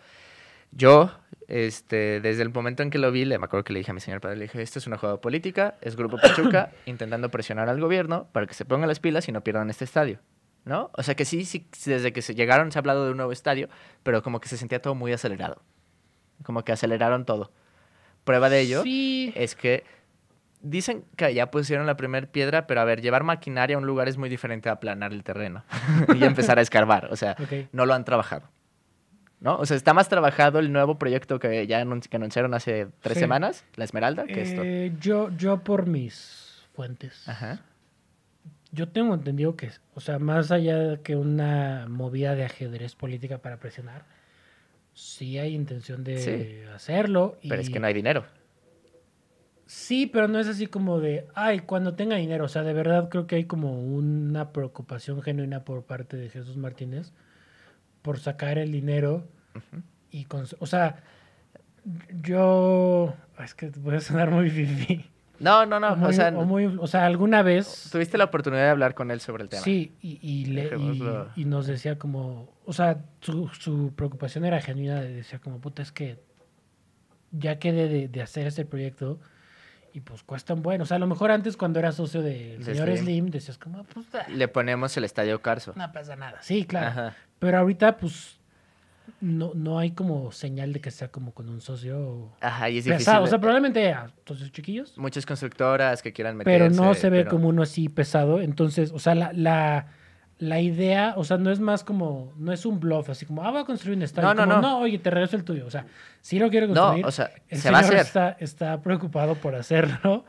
yo, 0.72 1.10
este, 1.48 2.20
desde 2.20 2.42
el 2.42 2.50
momento 2.52 2.82
en 2.82 2.90
que 2.90 2.98
lo 2.98 3.10
vi, 3.12 3.24
le 3.24 3.38
me 3.38 3.44
acuerdo 3.44 3.64
que 3.64 3.72
le 3.72 3.78
dije 3.80 3.90
a 3.90 3.94
mi 3.94 4.00
señor 4.00 4.20
padre, 4.20 4.36
le 4.36 4.42
dije, 4.44 4.60
esto 4.62 4.78
es 4.78 4.86
una 4.86 4.98
jugada 4.98 5.20
política, 5.20 5.76
es 5.80 5.96
Grupo 5.96 6.16
Pachuca 6.18 6.70
intentando 6.86 7.30
presionar 7.30 7.68
al 7.68 7.80
gobierno 7.80 8.28
para 8.32 8.46
que 8.46 8.54
se 8.54 8.64
pongan 8.64 8.88
las 8.88 9.00
pilas 9.00 9.28
y 9.28 9.32
no 9.32 9.42
pierdan 9.42 9.70
este 9.70 9.84
estadio. 9.84 10.18
¿No? 10.64 10.90
O 10.94 11.04
sea 11.04 11.14
que 11.14 11.24
sí, 11.24 11.44
sí, 11.44 11.64
desde 11.84 12.12
que 12.12 12.22
se 12.22 12.34
llegaron 12.34 12.72
se 12.72 12.78
ha 12.78 12.80
hablado 12.80 13.04
de 13.04 13.12
un 13.12 13.16
nuevo 13.18 13.30
estadio, 13.30 13.68
pero 14.02 14.20
como 14.24 14.40
que 14.40 14.48
se 14.48 14.56
sentía 14.56 14.82
todo 14.82 14.96
muy 14.96 15.12
acelerado. 15.12 15.62
Como 16.42 16.64
que 16.64 16.72
aceleraron 16.72 17.24
todo. 17.24 17.52
Prueba 18.24 18.48
de 18.50 18.60
ello 18.62 18.82
Sí. 18.82 19.32
es 19.36 19.54
que 19.54 19.84
dicen 20.62 21.04
que 21.16 21.32
ya 21.32 21.52
pusieron 21.52 21.86
la 21.86 21.96
primera 21.96 22.26
piedra, 22.26 22.66
pero 22.66 22.80
a 22.80 22.84
ver, 22.84 23.00
llevar 23.00 23.22
maquinaria 23.22 23.76
a 23.76 23.78
un 23.78 23.86
lugar 23.86 24.08
es 24.08 24.16
muy 24.18 24.28
diferente 24.28 24.68
a 24.68 24.72
aplanar 24.72 25.12
el 25.12 25.22
terreno 25.22 25.62
y 26.16 26.24
empezar 26.24 26.58
a 26.58 26.62
escarbar. 26.62 27.10
O 27.12 27.16
sea, 27.16 27.36
no 27.70 27.86
lo 27.86 27.94
han 27.94 28.04
trabajado. 28.04 28.48
¿No? 29.40 29.56
O 29.58 29.66
sea, 29.66 29.76
está 29.76 29.92
más 29.92 30.08
trabajado 30.08 30.58
el 30.58 30.72
nuevo 30.72 30.98
proyecto 30.98 31.38
que 31.38 31.66
ya 31.66 31.84
que 31.84 32.16
anunciaron 32.16 32.54
hace 32.54 32.88
tres 33.02 33.14
Sí. 33.14 33.20
semanas, 33.20 33.64
la 33.76 33.84
Esmeralda, 33.84 34.24
que 34.26 34.40
esto. 34.42 34.62
Eh, 34.64 34.92
yo, 34.98 35.30
yo 35.36 35.58
por 35.62 35.86
mis 35.86 36.62
fuentes, 36.74 37.28
Ajá. 37.28 37.60
yo 38.72 38.88
tengo 38.88 39.14
entendido 39.14 39.54
que, 39.56 39.70
o 39.94 40.00
sea, 40.00 40.18
más 40.18 40.50
allá 40.50 40.78
de 40.78 41.00
que 41.02 41.16
una 41.16 41.86
movida 41.88 42.34
de 42.34 42.44
ajedrez 42.44 42.94
política 42.94 43.38
para 43.38 43.58
presionar, 43.58 44.04
sí 44.94 45.38
hay 45.38 45.54
intención 45.54 46.02
de 46.02 46.18
Sí. 46.18 46.68
hacerlo. 46.74 47.36
Pero 47.46 47.60
es 47.60 47.68
que 47.68 47.78
no 47.78 47.86
hay 47.86 47.94
dinero. 47.94 48.24
Sí, 49.66 50.06
pero 50.06 50.28
no 50.28 50.38
es 50.38 50.46
así 50.46 50.66
como 50.68 51.00
de, 51.00 51.26
ay, 51.34 51.60
cuando 51.60 51.94
tenga 51.94 52.16
dinero. 52.16 52.44
O 52.44 52.48
sea, 52.48 52.62
de 52.62 52.72
verdad 52.72 53.08
creo 53.08 53.26
que 53.26 53.34
hay 53.36 53.44
como 53.44 53.80
una 53.82 54.52
preocupación 54.52 55.20
genuina 55.22 55.64
por 55.64 55.82
parte 55.82 56.16
de 56.16 56.30
Jesús 56.30 56.56
Martínez 56.56 57.12
por 58.06 58.20
sacar 58.20 58.56
el 58.56 58.70
dinero 58.70 59.26
y, 60.12 60.24
cons- 60.26 60.56
o 60.60 60.66
sea, 60.66 61.02
yo, 62.22 63.14
es 63.42 63.54
que 63.54 63.70
voy 63.80 63.96
a 63.96 64.00
sonar 64.00 64.30
muy 64.30 64.48
fifi. 64.50 65.04
No, 65.38 65.66
no, 65.66 65.78
no. 65.80 65.88
o, 65.92 65.96
muy- 65.96 66.08
o, 66.08 66.12
sea, 66.12 66.28
o 66.38 66.44
muy- 66.44 66.66
o 66.78 66.86
sea, 66.86 67.04
alguna 67.04 67.42
vez, 67.42 67.88
tuviste 67.92 68.16
la 68.16 68.24
oportunidad 68.24 68.62
de 68.62 68.70
hablar 68.70 68.94
con 68.94 69.10
él 69.10 69.20
sobre 69.20 69.42
el 69.42 69.48
tema. 69.48 69.62
sí, 69.62 69.92
y, 70.00 70.18
y, 70.22 70.46
le- 70.46 70.70
y- 71.36 71.44
nos 71.44 71.66
decía 71.66 71.98
como, 71.98 72.48
o 72.64 72.72
sea, 72.72 73.04
su, 73.20 73.48
su 73.48 73.92
preocupación 73.94 74.44
era 74.44 74.60
genuina, 74.60 75.00
de- 75.00 75.12
decía 75.12 75.38
como, 75.40 75.58
puta, 75.60 75.82
es 75.82 75.92
que 75.92 76.18
ya 77.32 77.58
quedé 77.58 77.88
de, 77.88 78.08
de 78.08 78.22
hacer 78.22 78.46
este 78.46 78.64
proyecto 78.64 79.18
y 79.96 80.00
pues 80.00 80.22
cuestan 80.22 80.60
bueno. 80.62 80.82
O 80.84 80.86
sea, 80.86 80.98
a 80.98 81.00
lo 81.00 81.06
mejor 81.06 81.30
antes 81.30 81.56
cuando 81.56 81.78
era 81.78 81.90
socio 81.90 82.20
del 82.20 82.58
De 82.58 82.74
señor 82.74 82.88
Slim. 82.88 82.98
Slim, 83.04 83.26
decías 83.30 83.56
como, 83.56 83.82
pues 83.84 84.06
ah, 84.14 84.26
Le 84.28 84.46
ponemos 84.46 84.94
el 84.98 85.04
Estadio 85.04 85.40
Carso. 85.40 85.72
no 85.74 85.90
pasa 85.90 86.16
nada. 86.16 86.38
Sí, 86.42 86.64
claro. 86.66 86.86
Ajá. 86.88 87.14
Pero 87.38 87.58
ahorita 87.58 87.96
pues 87.96 88.38
no, 89.20 89.52
no 89.54 89.78
hay 89.78 89.92
como 89.92 90.32
señal 90.32 90.72
de 90.74 90.80
que 90.80 90.90
sea 90.90 91.08
como 91.08 91.32
con 91.32 91.48
un 91.48 91.60
socio 91.62 92.32
Ajá, 92.40 92.68
y 92.68 92.78
es 92.78 92.84
difícil. 92.84 92.98
pesado. 93.06 93.24
O 93.24 93.26
sea, 93.26 93.38
probablemente 93.38 93.90
a 93.92 94.10
socios 94.26 94.52
chiquillos, 94.52 94.98
Muchas 94.98 95.24
constructoras 95.24 96.02
que 96.02 96.12
quieran 96.12 96.36
meterse. 96.36 96.58
pero 96.58 96.70
no 96.74 96.92
se 96.94 97.08
ve 97.08 97.20
pero- 97.20 97.30
como 97.30 97.48
uno 97.48 97.62
así 97.62 97.88
pesado. 97.88 98.40
Entonces, 98.42 98.92
o 98.92 98.98
sea, 98.98 99.14
la, 99.14 99.32
la, 99.32 99.86
la 100.38 100.60
idea, 100.60 101.14
o 101.16 101.24
sea, 101.24 101.38
no 101.38 101.50
es 101.50 101.60
más 101.60 101.82
como, 101.82 102.32
no 102.36 102.52
es 102.52 102.66
un 102.66 102.78
bluff, 102.78 103.08
así 103.08 103.24
como, 103.24 103.42
ah, 103.44 103.50
voy 103.50 103.60
a 103.62 103.64
construir 103.64 103.96
un 103.96 104.02
estadio. 104.02 104.34
No, 104.34 104.46
no, 104.46 104.54
Como, 104.56 104.66
no. 104.68 104.78
oye, 104.80 104.98
te 104.98 105.10
regreso 105.10 105.36
el 105.36 105.44
tuyo. 105.44 105.66
O 105.66 105.70
sea, 105.70 105.86
sí 106.20 106.38
lo 106.38 106.50
quiero 106.50 106.66
No, 106.68 106.74
construir. 106.74 107.06
o 107.06 107.10
sea, 107.10 107.30
el 107.48 107.58
se 107.58 107.70
va 107.70 107.78
a 107.78 107.82
señor 107.82 108.00
hacer. 108.00 108.06
Está, 108.06 108.36
está 108.40 108.82
preocupado 108.82 109.34
por 109.36 109.54
hacerlo. 109.54 110.24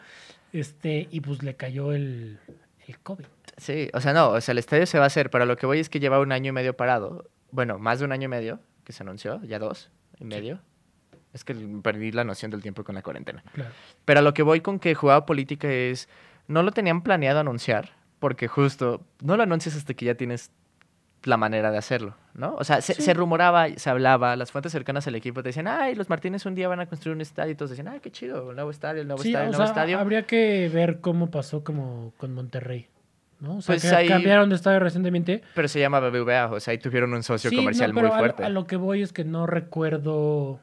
Este, 0.53 1.07
y 1.11 1.19
pues 1.21 1.43
le 1.43 1.55
cayó 1.55 1.91
el, 1.91 2.39
el 2.87 2.99
COVID. 2.99 3.25
Sí, 3.57 3.89
o 3.93 3.99
sea, 3.99 4.13
no, 4.13 4.29
o 4.29 4.41
sea, 4.41 4.53
el 4.53 4.59
estadio 4.59 4.85
se 4.85 4.97
va 4.97 5.03
a 5.03 5.07
hacer, 5.07 5.29
pero 5.29 5.45
lo 5.45 5.57
que 5.57 5.65
voy 5.65 5.79
es 5.79 5.89
que 5.89 5.99
lleva 5.99 6.19
un 6.19 6.31
año 6.31 6.49
y 6.49 6.51
medio 6.53 6.75
parado. 6.75 7.29
Bueno, 7.51 7.77
más 7.79 7.99
de 7.99 8.05
un 8.05 8.11
año 8.13 8.25
y 8.25 8.29
medio 8.29 8.59
que 8.83 8.93
se 8.93 9.03
anunció, 9.03 9.41
ya 9.43 9.59
dos 9.59 9.91
y 10.19 10.25
medio. 10.25 10.61
Es 11.33 11.43
que 11.43 11.53
perdí 11.53 12.11
la 12.13 12.23
noción 12.23 12.49
del 12.49 12.61
tiempo 12.61 12.83
con 12.83 12.95
la 12.95 13.01
cuarentena. 13.01 13.43
Claro. 13.53 13.71
Pero 14.05 14.19
a 14.21 14.23
lo 14.23 14.33
que 14.33 14.41
voy 14.41 14.61
con 14.61 14.79
que 14.79 14.95
jugaba 14.95 15.25
política 15.25 15.69
es, 15.69 16.07
no 16.47 16.63
lo 16.63 16.71
tenían 16.71 17.01
planeado 17.03 17.39
anunciar, 17.41 17.89
porque 18.19 18.47
justo 18.47 19.01
no 19.21 19.37
lo 19.37 19.43
anuncias 19.43 19.75
hasta 19.75 19.93
que 19.93 20.05
ya 20.05 20.15
tienes 20.15 20.51
la 21.23 21.35
manera 21.37 21.71
de 21.71 21.77
hacerlo, 21.77 22.15
¿no? 22.35 22.55
O 22.55 22.63
sea, 22.63 22.79
se, 22.81 22.93
Sí. 22.93 23.01
se 23.01 23.13
rumoraba, 23.13 23.67
se 23.75 23.89
hablaba, 23.89 24.35
las 24.35 24.51
fuentes 24.51 24.71
cercanas 24.71 25.07
al 25.07 25.15
equipo 25.15 25.41
te 25.43 25.49
decían, 25.49 25.67
ay, 25.67 25.95
los 25.95 26.09
Martínez 26.09 26.45
un 26.45 26.55
día 26.55 26.67
van 26.67 26.79
a 26.79 26.85
construir 26.85 27.15
un 27.15 27.21
estadio, 27.21 27.51
y 27.51 27.55
todos 27.55 27.71
decían, 27.71 27.87
ay, 27.89 27.99
qué 27.99 28.11
chido, 28.11 28.49
el 28.51 28.55
nuevo 28.55 28.69
estadio, 28.71 29.01
el 29.01 29.07
nuevo 29.07 29.21
Sí, 29.23 29.29
estadio, 29.29 29.45
el 29.47 29.51
nuevo 29.51 29.63
sea, 29.65 29.71
estadio. 29.73 29.99
habría 29.99 30.23
que 30.23 30.69
ver 30.73 31.01
cómo 31.01 31.29
pasó 31.31 31.63
como 31.63 32.13
con 32.17 32.33
Monterrey, 32.33 32.87
¿no? 33.39 33.57
O 33.57 33.61
sea, 33.61 33.73
Pues 33.75 33.81
que 33.89 33.95
ahí- 33.95 34.07
cambiaron 34.07 34.47
de 34.49 34.55
estadio 34.55 34.79
recientemente. 34.79 35.41
Pero 35.55 35.67
se 35.67 35.79
llama 35.79 35.99
BBVA, 35.99 36.51
o 36.51 36.59
sea, 36.59 36.71
ahí 36.71 36.77
tuvieron 36.77 37.13
un 37.13 37.23
socio 37.23 37.49
Sí, 37.49 37.55
no, 37.57 37.61
comercial 37.63 37.91
pero 37.93 38.07
muy 38.07 38.15
a 38.15 38.19
fuerte. 38.19 38.43
A, 38.45 38.49
lo 38.49 38.67
que 38.67 38.77
voy 38.77 39.01
es 39.01 39.11
que 39.11 39.25
no 39.25 39.47
recuerdo, 39.47 40.15
o 40.19 40.59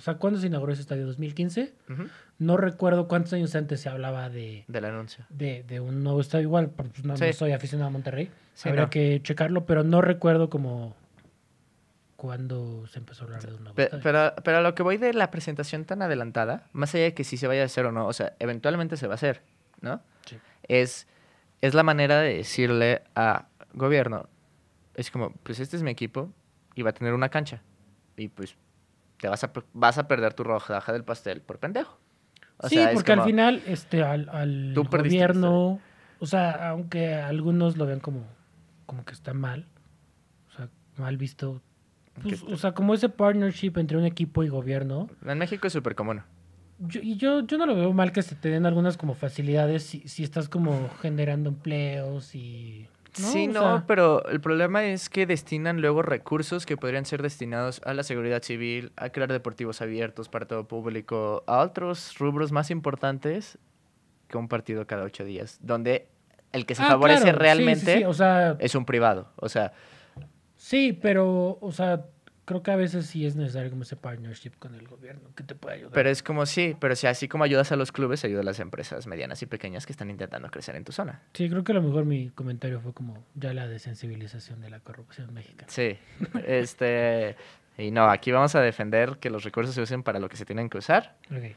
sea, 0.00 0.14
¿cuándo 0.14 0.40
se 0.40 0.46
inauguró 0.48 0.72
ese 0.72 0.82
estadio? 0.82 1.06
¿2015? 1.06 1.72
Ujú, 1.90 2.04
No 2.42 2.56
recuerdo 2.56 3.06
cuántos 3.08 3.32
años 3.34 3.54
antes 3.54 3.80
se 3.80 3.88
hablaba 3.88 4.28
de, 4.28 4.64
Del 4.68 4.84
anuncio. 4.84 5.24
de, 5.28 5.62
de 5.62 5.80
un 5.80 6.02
nuevo 6.02 6.20
estadio. 6.20 6.42
Igual, 6.44 6.70
pues 6.70 7.04
no, 7.04 7.16
soy 7.16 7.52
aficionado 7.52 7.88
a 7.88 7.90
Monterrey. 7.92 8.30
Sí, 8.54 8.68
Habría 8.68 8.84
no. 8.84 8.90
que 8.90 9.20
checarlo, 9.22 9.64
pero 9.64 9.84
no 9.84 10.00
recuerdo 10.00 10.50
como 10.50 10.94
cuándo 12.16 12.86
se 12.86 12.98
empezó 12.98 13.22
a 13.22 13.26
hablar 13.26 13.42
de 13.46 13.54
un 13.54 13.62
nuevo 13.64 13.74
Pe- 13.74 13.84
estadio. 13.84 14.02
Pero, 14.02 14.32
pero 14.44 14.58
a 14.58 14.60
lo 14.60 14.74
que 14.74 14.82
voy 14.82 14.96
de 14.96 15.12
la 15.12 15.30
presentación 15.30 15.84
tan 15.84 16.02
adelantada, 16.02 16.68
más 16.72 16.94
allá 16.94 17.04
de 17.04 17.14
que 17.14 17.24
si 17.24 17.36
se 17.36 17.46
vaya 17.46 17.62
a 17.62 17.66
hacer 17.66 17.86
o 17.86 17.92
no, 17.92 18.06
o 18.06 18.12
sea, 18.12 18.34
eventualmente 18.38 18.96
se 18.96 19.06
va 19.06 19.14
a 19.14 19.16
hacer, 19.16 19.42
¿no? 19.80 20.00
Sí. 20.26 20.36
Es, 20.68 21.06
es 21.60 21.74
la 21.74 21.82
manera 21.82 22.20
de 22.20 22.36
decirle 22.36 23.02
a 23.14 23.46
gobierno, 23.74 24.28
es 24.94 25.10
como, 25.10 25.32
pues 25.42 25.58
este 25.60 25.76
es 25.76 25.82
mi 25.82 25.90
equipo 25.90 26.32
y 26.74 26.82
va 26.82 26.90
a 26.90 26.94
tener 26.94 27.14
una 27.14 27.28
cancha. 27.28 27.62
Y 28.16 28.28
pues 28.28 28.56
te 29.18 29.28
vas 29.28 29.42
a, 29.44 29.52
vas 29.72 29.98
a 29.98 30.06
perder 30.06 30.34
tu 30.34 30.44
rodaja 30.44 30.92
del 30.92 31.04
pastel 31.04 31.40
por 31.40 31.58
pendejo. 31.58 31.98
O 32.62 32.68
sí, 32.68 32.76
sea, 32.76 32.92
porque 32.92 33.12
al 33.12 33.24
final 33.24 33.62
este, 33.66 34.02
al, 34.02 34.28
al 34.28 34.72
gobierno, 34.74 35.80
o 36.20 36.26
sea, 36.26 36.70
aunque 36.70 37.14
algunos 37.14 37.76
lo 37.76 37.86
vean 37.86 38.00
como, 38.00 38.24
como 38.86 39.04
que 39.04 39.12
está 39.12 39.34
mal, 39.34 39.66
o 40.48 40.56
sea, 40.56 40.68
mal 40.96 41.16
visto, 41.16 41.60
pues, 42.22 42.42
o 42.44 42.56
sea, 42.56 42.72
como 42.72 42.94
ese 42.94 43.08
partnership 43.08 43.72
entre 43.76 43.96
un 43.98 44.04
equipo 44.04 44.44
y 44.44 44.48
gobierno, 44.48 45.08
En 45.26 45.38
México 45.38 45.66
es 45.66 45.72
súper 45.72 45.94
común. 45.94 46.22
yo, 46.78 47.00
y 47.02 47.16
yo, 47.16 47.44
yo 47.46 47.58
no 47.58 47.66
lo 47.66 47.74
veo 47.74 47.92
mal 47.92 48.12
que 48.12 48.22
se 48.22 48.34
te 48.36 48.48
den 48.48 48.66
algunas 48.66 48.96
como 48.96 49.14
facilidades 49.14 49.82
si, 49.82 50.06
si 50.06 50.22
estás 50.22 50.48
como 50.48 50.88
generando 51.00 51.48
empleos 51.50 52.34
y... 52.34 52.88
Sí, 53.12 53.46
O 53.48 53.52
no, 53.52 53.60
sea, 53.60 53.84
pero 53.86 54.24
el 54.26 54.40
problema 54.40 54.84
es 54.84 55.10
que 55.10 55.26
destinan 55.26 55.80
luego 55.80 56.02
recursos 56.02 56.64
que 56.64 56.76
podrían 56.76 57.04
ser 57.04 57.22
destinados 57.22 57.82
a 57.84 57.92
la 57.92 58.02
seguridad 58.04 58.42
civil, 58.42 58.92
a 58.96 59.10
crear 59.10 59.30
deportivos 59.30 59.82
abiertos 59.82 60.28
para 60.28 60.46
todo 60.46 60.66
público, 60.66 61.44
a 61.46 61.58
otros 61.58 62.18
rubros 62.18 62.52
más 62.52 62.70
importantes 62.70 63.58
que 64.28 64.38
un 64.38 64.48
partido 64.48 64.86
cada 64.86 65.04
ocho 65.04 65.24
días, 65.24 65.58
donde 65.60 66.08
el 66.52 66.64
que 66.64 66.74
se 66.74 66.82
ah, 66.82 66.86
favorece 66.86 67.22
claro, 67.22 67.36
sí, 67.36 67.38
sí, 67.38 67.42
realmente 67.42 67.98
sí, 67.98 68.04
o 68.04 68.14
sea, 68.14 68.56
es 68.58 68.74
un 68.74 68.86
privado. 68.86 69.30
O 69.36 69.48
sea, 69.48 69.72
sí, 70.56 70.92
pero, 70.92 71.58
o 71.60 71.72
sea, 71.72 72.06
creo 72.44 72.62
que 72.62 72.70
a 72.70 72.76
veces 72.76 73.06
sí 73.06 73.26
es 73.26 73.36
necesario 73.36 73.70
como 73.70 73.82
ese 73.82 73.96
partnership 73.96 74.52
con 74.58 74.74
el 74.74 74.86
gobierno 74.86 75.30
que 75.34 75.42
te 75.42 75.54
puede 75.54 75.76
ayudar. 75.76 75.92
pero 75.92 76.08
es 76.10 76.22
como 76.22 76.46
sí, 76.46 76.76
pero 76.78 76.96
si 76.96 77.06
así 77.06 77.28
como 77.28 77.44
ayudas 77.44 77.72
a 77.72 77.76
los 77.76 77.92
clubes, 77.92 78.24
ayuda 78.24 78.40
a 78.40 78.44
las 78.44 78.60
empresas 78.60 79.06
medianas 79.06 79.42
y 79.42 79.46
pequeñas 79.46 79.86
que 79.86 79.92
están 79.92 80.10
intentando 80.10 80.48
crecer 80.50 80.76
en 80.76 80.84
tu 80.84 80.92
zona. 80.92 81.22
Sí, 81.34 81.48
creo 81.48 81.64
que 81.64 81.72
a 81.72 81.76
lo 81.76 81.82
mejor 81.82 82.04
mi 82.04 82.30
comentario 82.30 82.80
fue 82.80 82.92
como 82.92 83.24
ya 83.34 83.54
la 83.54 83.66
desensibilización 83.68 84.60
de 84.60 84.70
la 84.70 84.80
corrupción 84.80 85.32
mexicana. 85.32 85.70
Sí, 85.70 85.96
este... 86.46 87.36
Y 87.78 87.90
no, 87.90 88.10
aquí 88.10 88.30
vamos 88.30 88.54
a 88.54 88.60
defender 88.60 89.16
que 89.18 89.30
los 89.30 89.44
recursos 89.44 89.74
se 89.74 89.80
usen 89.80 90.02
para 90.02 90.18
lo 90.18 90.28
que 90.28 90.36
se 90.36 90.44
tienen 90.44 90.68
que 90.68 90.76
usar 90.76 91.16
Ok. 91.30 91.56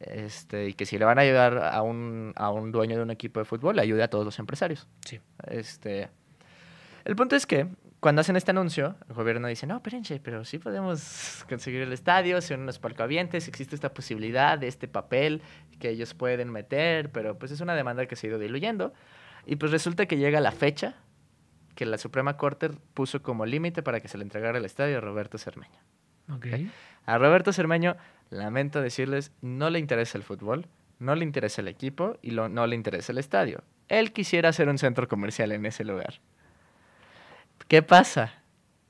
Este, 0.00 0.68
y 0.68 0.74
que 0.74 0.84
si 0.84 0.98
le 0.98 1.04
van 1.04 1.18
a 1.18 1.22
ayudar 1.22 1.58
a 1.58 1.80
un, 1.82 2.32
a 2.36 2.50
un 2.50 2.70
dueño 2.70 2.96
de 2.96 3.02
un 3.02 3.10
equipo 3.10 3.40
de 3.40 3.46
fútbol, 3.46 3.76
le 3.76 3.82
ayude 3.82 4.02
a 4.02 4.08
todos 4.08 4.24
los 4.24 4.38
empresarios. 4.38 4.86
Sí. 5.04 5.20
Este, 5.46 6.10
el 7.04 7.16
punto 7.16 7.36
es 7.36 7.46
que 7.46 7.66
cuando 8.06 8.20
hacen 8.20 8.36
este 8.36 8.52
anuncio, 8.52 8.94
el 9.08 9.16
gobierno 9.16 9.48
dice, 9.48 9.66
no, 9.66 9.74
espérense, 9.74 10.20
pero 10.22 10.44
sí 10.44 10.60
podemos 10.60 11.44
conseguir 11.48 11.80
el 11.82 11.92
estadio, 11.92 12.40
son 12.40 12.60
unos 12.60 12.78
palcoavientes, 12.78 13.48
existe 13.48 13.74
esta 13.74 13.92
posibilidad 13.92 14.56
de 14.60 14.68
este 14.68 14.86
papel 14.86 15.42
que 15.80 15.88
ellos 15.88 16.14
pueden 16.14 16.52
meter, 16.52 17.10
pero 17.10 17.36
pues 17.36 17.50
es 17.50 17.60
una 17.60 17.74
demanda 17.74 18.06
que 18.06 18.14
se 18.14 18.28
ha 18.28 18.30
ido 18.30 18.38
diluyendo. 18.38 18.92
Y 19.44 19.56
pues 19.56 19.72
resulta 19.72 20.06
que 20.06 20.18
llega 20.18 20.38
la 20.40 20.52
fecha 20.52 20.94
que 21.74 21.84
la 21.84 21.98
Suprema 21.98 22.36
Corte 22.36 22.70
puso 22.94 23.24
como 23.24 23.44
límite 23.44 23.82
para 23.82 23.98
que 23.98 24.06
se 24.06 24.18
le 24.18 24.22
entregara 24.22 24.56
el 24.58 24.64
estadio 24.64 24.98
a 24.98 25.00
Roberto 25.00 25.36
Cermeño. 25.36 25.80
Ok. 26.32 26.46
A 27.06 27.18
Roberto 27.18 27.52
Cermeño, 27.52 27.96
lamento 28.30 28.80
decirles, 28.82 29.32
no 29.42 29.68
le 29.68 29.80
interesa 29.80 30.16
el 30.16 30.22
fútbol, 30.22 30.68
no 31.00 31.16
le 31.16 31.24
interesa 31.24 31.60
el 31.60 31.66
equipo 31.66 32.18
y 32.22 32.30
lo- 32.30 32.48
no 32.48 32.68
le 32.68 32.76
interesa 32.76 33.10
el 33.10 33.18
estadio. 33.18 33.64
Él 33.88 34.12
quisiera 34.12 34.50
hacer 34.50 34.68
un 34.68 34.78
centro 34.78 35.08
comercial 35.08 35.50
en 35.50 35.66
ese 35.66 35.82
lugar. 35.82 36.20
¿Qué 37.68 37.82
pasa? 37.82 38.32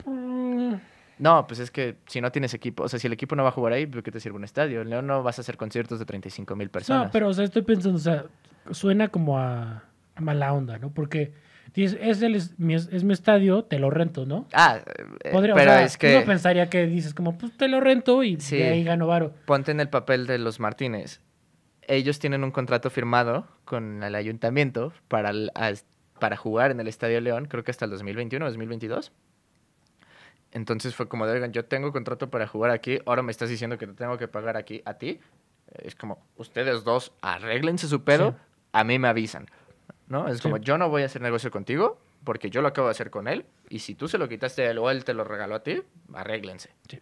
Mm, 0.05 0.75
No, 1.19 1.47
pues 1.47 1.59
es 1.59 1.71
que 1.71 1.95
si 2.07 2.21
no 2.21 2.31
tienes 2.31 2.53
equipo, 2.53 2.83
o 2.83 2.87
sea, 2.89 2.99
si 2.99 3.07
el 3.07 3.13
equipo 3.13 3.35
no 3.35 3.43
va 3.43 3.49
a 3.49 3.51
jugar 3.51 3.73
ahí, 3.73 3.85
¿de 3.87 4.03
qué 4.03 4.11
te 4.11 4.19
sirve 4.19 4.37
un 4.37 4.43
estadio? 4.43 4.81
En 4.81 4.89
León 4.89 5.07
no 5.07 5.23
vas 5.23 5.39
a 5.39 5.41
hacer 5.41 5.57
conciertos 5.57 5.97
de 5.99 6.05
35 6.05 6.55
mil 6.55 6.69
personas. 6.69 7.05
No, 7.05 7.11
pero 7.11 7.27
o 7.29 7.33
sea, 7.33 7.43
estoy 7.45 7.63
pensando, 7.63 7.97
o 7.97 8.01
sea, 8.01 8.25
suena 8.71 9.07
como 9.07 9.39
a, 9.39 9.83
a 10.15 10.21
mala 10.21 10.53
onda, 10.53 10.77
¿no? 10.77 10.91
Porque 10.91 11.33
dices, 11.73 11.97
es, 12.01 12.21
el, 12.21 12.35
es, 12.35 12.59
mi, 12.59 12.75
es 12.75 13.03
mi 13.03 13.13
estadio, 13.13 13.63
te 13.63 13.79
lo 13.79 13.89
rento, 13.89 14.25
¿no? 14.27 14.47
Ah, 14.53 14.79
eh, 15.23 15.31
Podría, 15.31 15.55
pero 15.55 15.71
o 15.71 15.73
sea, 15.73 15.83
es 15.85 15.97
que 15.97 16.15
uno 16.17 16.25
pensaría 16.25 16.69
que 16.69 16.85
dices 16.85 17.15
como, 17.15 17.35
pues 17.37 17.55
te 17.57 17.67
lo 17.67 17.79
rento 17.79 18.21
y 18.23 18.39
Sí. 18.39 18.57
de 18.57 18.69
ahí 18.69 18.83
gano 18.83 19.07
varo. 19.07 19.33
ponte 19.45 19.71
en 19.71 19.79
el 19.79 19.89
papel 19.89 20.27
de 20.27 20.37
los 20.37 20.59
Martínez. 20.59 21.19
Ellos 21.87 22.19
tienen 22.19 22.43
un 22.43 22.51
contrato 22.51 22.89
firmado 22.91 23.47
con 23.65 24.03
el 24.03 24.13
ayuntamiento 24.13 24.93
para, 25.07 25.29
el- 25.31 25.51
para 26.19 26.37
jugar 26.37 26.71
en 26.71 26.79
el 26.79 26.87
Estadio 26.87 27.19
León, 27.21 27.45
creo 27.45 27.63
que 27.63 27.71
hasta 27.71 27.85
el 27.85 27.91
2021 27.91 28.45
o 28.45 28.49
2022. 28.49 29.11
Entonces 30.51 30.95
fue 30.95 31.07
como 31.07 31.25
de, 31.27 31.33
oigan, 31.33 31.51
yo 31.51 31.65
tengo 31.65 31.91
contrato 31.91 32.29
para 32.29 32.47
jugar 32.47 32.71
aquí, 32.71 32.99
ahora 33.05 33.21
me 33.21 33.31
estás 33.31 33.49
diciendo 33.49 33.77
que 33.77 33.85
te 33.87 33.93
tengo 33.93 34.17
que 34.17 34.27
pagar 34.27 34.57
aquí 34.57 34.81
a 34.85 34.93
ti. 34.95 35.19
Es 35.73 35.95
como, 35.95 36.25
ustedes 36.37 36.83
dos 36.83 37.11
arréglense 37.21 37.87
su 37.87 38.03
pedo, 38.03 38.31
Sí. 38.31 38.37
a 38.71 38.83
mí 38.83 38.97
me 38.99 39.07
avisan. 39.09 39.47
¿No? 40.07 40.27
Es 40.29 40.37
Sí. 40.37 40.43
como, 40.43 40.57
yo 40.57 40.77
no 40.77 40.89
voy 40.89 41.03
a 41.03 41.05
hacer 41.07 41.21
negocio 41.21 41.51
contigo 41.51 41.99
porque 42.23 42.49
yo 42.49 42.61
lo 42.61 42.69
acabo 42.69 42.87
de 42.87 42.91
hacer 42.91 43.09
con 43.09 43.27
él 43.27 43.45
y 43.69 43.79
si 43.79 43.93
tú 43.93 44.07
se 44.07 44.17
lo 44.17 44.29
quitaste 44.29 44.63
a 44.65 44.71
él 44.71 44.77
o 44.77 44.89
él 44.89 45.03
te 45.03 45.13
lo 45.13 45.25
regaló 45.25 45.55
a 45.55 45.63
ti, 45.63 45.81
arréglense. 46.13 46.69
Sí. 46.89 46.99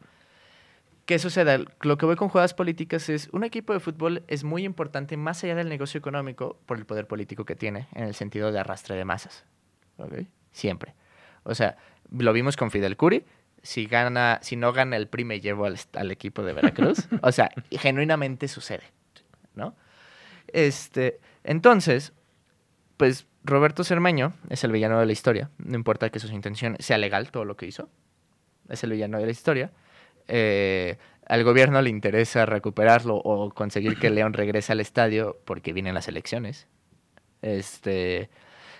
¿Qué 1.05 1.19
sucede? 1.19 1.65
Lo 1.81 1.97
que 1.97 2.05
voy 2.07 2.15
con 2.15 2.29
jugadas 2.29 2.55
políticas 2.55 3.09
es, 3.09 3.29
un 3.31 3.43
equipo 3.43 3.73
de 3.73 3.79
fútbol 3.79 4.23
es 4.27 4.43
muy 4.43 4.65
importante 4.65 5.17
más 5.17 5.43
allá 5.43 5.53
del 5.53 5.69
negocio 5.69 5.99
económico 5.99 6.57
por 6.65 6.77
el 6.77 6.85
poder 6.85 7.05
político 7.05 7.45
que 7.45 7.55
tiene 7.55 7.87
en 7.93 8.05
el 8.05 8.15
sentido 8.15 8.51
de 8.51 8.59
arrastre 8.59 8.95
de 8.95 9.05
masas. 9.05 9.45
¿Ok? 9.97 10.21
Siempre. 10.51 10.95
O 11.43 11.53
sea, 11.53 11.77
lo 12.09 12.33
vimos 12.33 12.57
con 12.57 12.71
Fidel 12.71 12.97
Curi. 12.97 13.23
Si, 13.61 13.85
gana, 13.85 14.39
si 14.41 14.55
no 14.55 14.73
gana 14.73 14.97
el 14.97 15.07
PRI 15.07 15.25
me 15.25 15.41
llevo 15.41 15.65
al, 15.65 15.77
al 15.93 16.09
equipo 16.09 16.41
de 16.43 16.53
Veracruz. 16.53 17.07
o 17.21 17.31
sea, 17.31 17.51
genuinamente 17.69 18.47
sucede. 18.47 18.83
¿No? 19.53 19.75
Este, 20.47 21.19
entonces, 21.43 22.13
pues 22.97 23.27
Roberto 23.43 23.83
Cermeño 23.83 24.33
es 24.49 24.63
el 24.63 24.71
villano 24.71 24.99
de 24.99 25.05
la 25.05 25.11
historia. 25.11 25.51
No 25.59 25.75
importa 25.75 26.09
que 26.09 26.19
sus 26.19 26.31
intenciones 26.31 26.83
sea 26.83 26.97
legal 26.97 27.29
todo 27.29 27.45
lo 27.45 27.55
que 27.55 27.67
hizo. 27.67 27.89
Es 28.69 28.83
el 28.83 28.91
villano 28.91 29.19
de 29.19 29.25
la 29.25 29.31
historia. 29.31 29.71
Eh, 30.27 30.97
al 31.27 31.43
gobierno 31.43 31.81
le 31.81 31.89
interesa 31.89 32.45
recuperarlo 32.45 33.15
o 33.15 33.49
conseguir 33.51 33.97
que 33.97 34.09
León 34.11 34.33
regrese 34.33 34.71
al 34.73 34.79
estadio 34.79 35.39
porque 35.45 35.73
vienen 35.73 35.93
las 35.95 36.07
elecciones. 36.07 36.67
Este. 37.41 38.29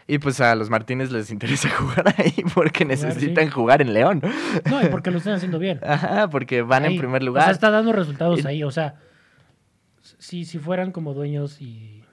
Y 0.08 0.20
pues 0.20 0.40
a 0.40 0.54
los 0.54 0.70
Martínez 0.70 1.12
les 1.12 1.32
interesa 1.32 1.68
jugar 1.78 2.14
ahí 2.18 2.36
porque 2.54 2.84
sí. 2.84 2.86
necesitan 2.86 3.50
jugar 3.50 3.82
en 3.82 3.94
León. 3.94 4.22
No, 4.70 4.84
y 4.84 4.88
porque 4.90 5.10
lo 5.10 5.18
están 5.18 5.34
haciendo 5.34 5.58
bien. 5.58 5.80
Ajá, 5.84 6.30
porque 6.30 6.62
van 6.62 6.84
Ahí. 6.86 6.94
en 6.94 7.00
primer 7.00 7.22
O 7.22 7.24
sea, 7.24 7.28
lugar. 7.28 7.52
está 7.52 7.72
dando 7.72 7.92
resultados 7.92 8.44
Y- 8.44 8.48
ahí. 8.48 8.64
O 8.64 8.70
sea, 8.70 8.96
si, 10.20 10.46
si 10.46 10.60
fueran 10.60 10.92
como 10.92 11.16
dueños 11.16 11.60
y 11.60 12.04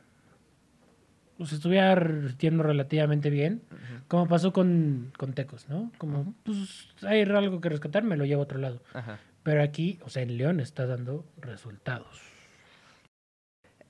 pues 1.42 1.54
estuviera 1.54 1.96
retiendo 1.96 2.62
relativamente 2.62 3.28
bien, 3.28 3.62
como 4.06 4.28
pasó 4.28 4.52
con, 4.52 5.12
con 5.18 5.32
Tecos, 5.32 5.68
¿no? 5.68 5.90
Como, 5.98 6.36
pues 6.44 6.86
hay 7.02 7.22
algo 7.22 7.60
que 7.60 7.68
rescatar, 7.68 8.04
me 8.04 8.16
lo 8.16 8.24
llevo 8.24 8.42
a 8.42 8.44
otro 8.44 8.60
lado. 8.60 8.80
Ajá. 8.94 9.18
Pero 9.42 9.60
aquí, 9.60 9.98
o 10.04 10.08
sea, 10.08 10.22
en 10.22 10.38
León 10.38 10.60
está 10.60 10.86
dando 10.86 11.24
resultados. 11.40 12.20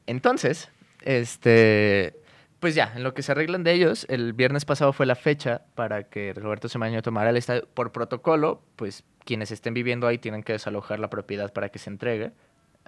Entonces, 0.06 0.70
este, 1.02 2.16
pues 2.58 2.74
ya, 2.74 2.90
en 2.96 3.02
lo 3.02 3.12
que 3.12 3.20
se 3.20 3.32
arreglan 3.32 3.64
de 3.64 3.74
ellos, 3.74 4.06
el 4.08 4.32
viernes 4.32 4.64
pasado 4.64 4.94
fue 4.94 5.04
la 5.04 5.14
fecha 5.14 5.66
para 5.74 6.04
que 6.04 6.32
Roberto 6.32 6.70
Semaño 6.70 7.02
tomara 7.02 7.28
el 7.28 7.36
estadio. 7.36 7.68
Por 7.74 7.92
protocolo, 7.92 8.62
pues 8.76 9.04
quienes 9.26 9.50
estén 9.50 9.74
viviendo 9.74 10.06
ahí 10.06 10.16
tienen 10.16 10.42
que 10.42 10.54
desalojar 10.54 11.00
la 11.00 11.10
propiedad 11.10 11.52
para 11.52 11.68
que 11.68 11.78
se 11.78 11.90
entregue. 11.90 12.32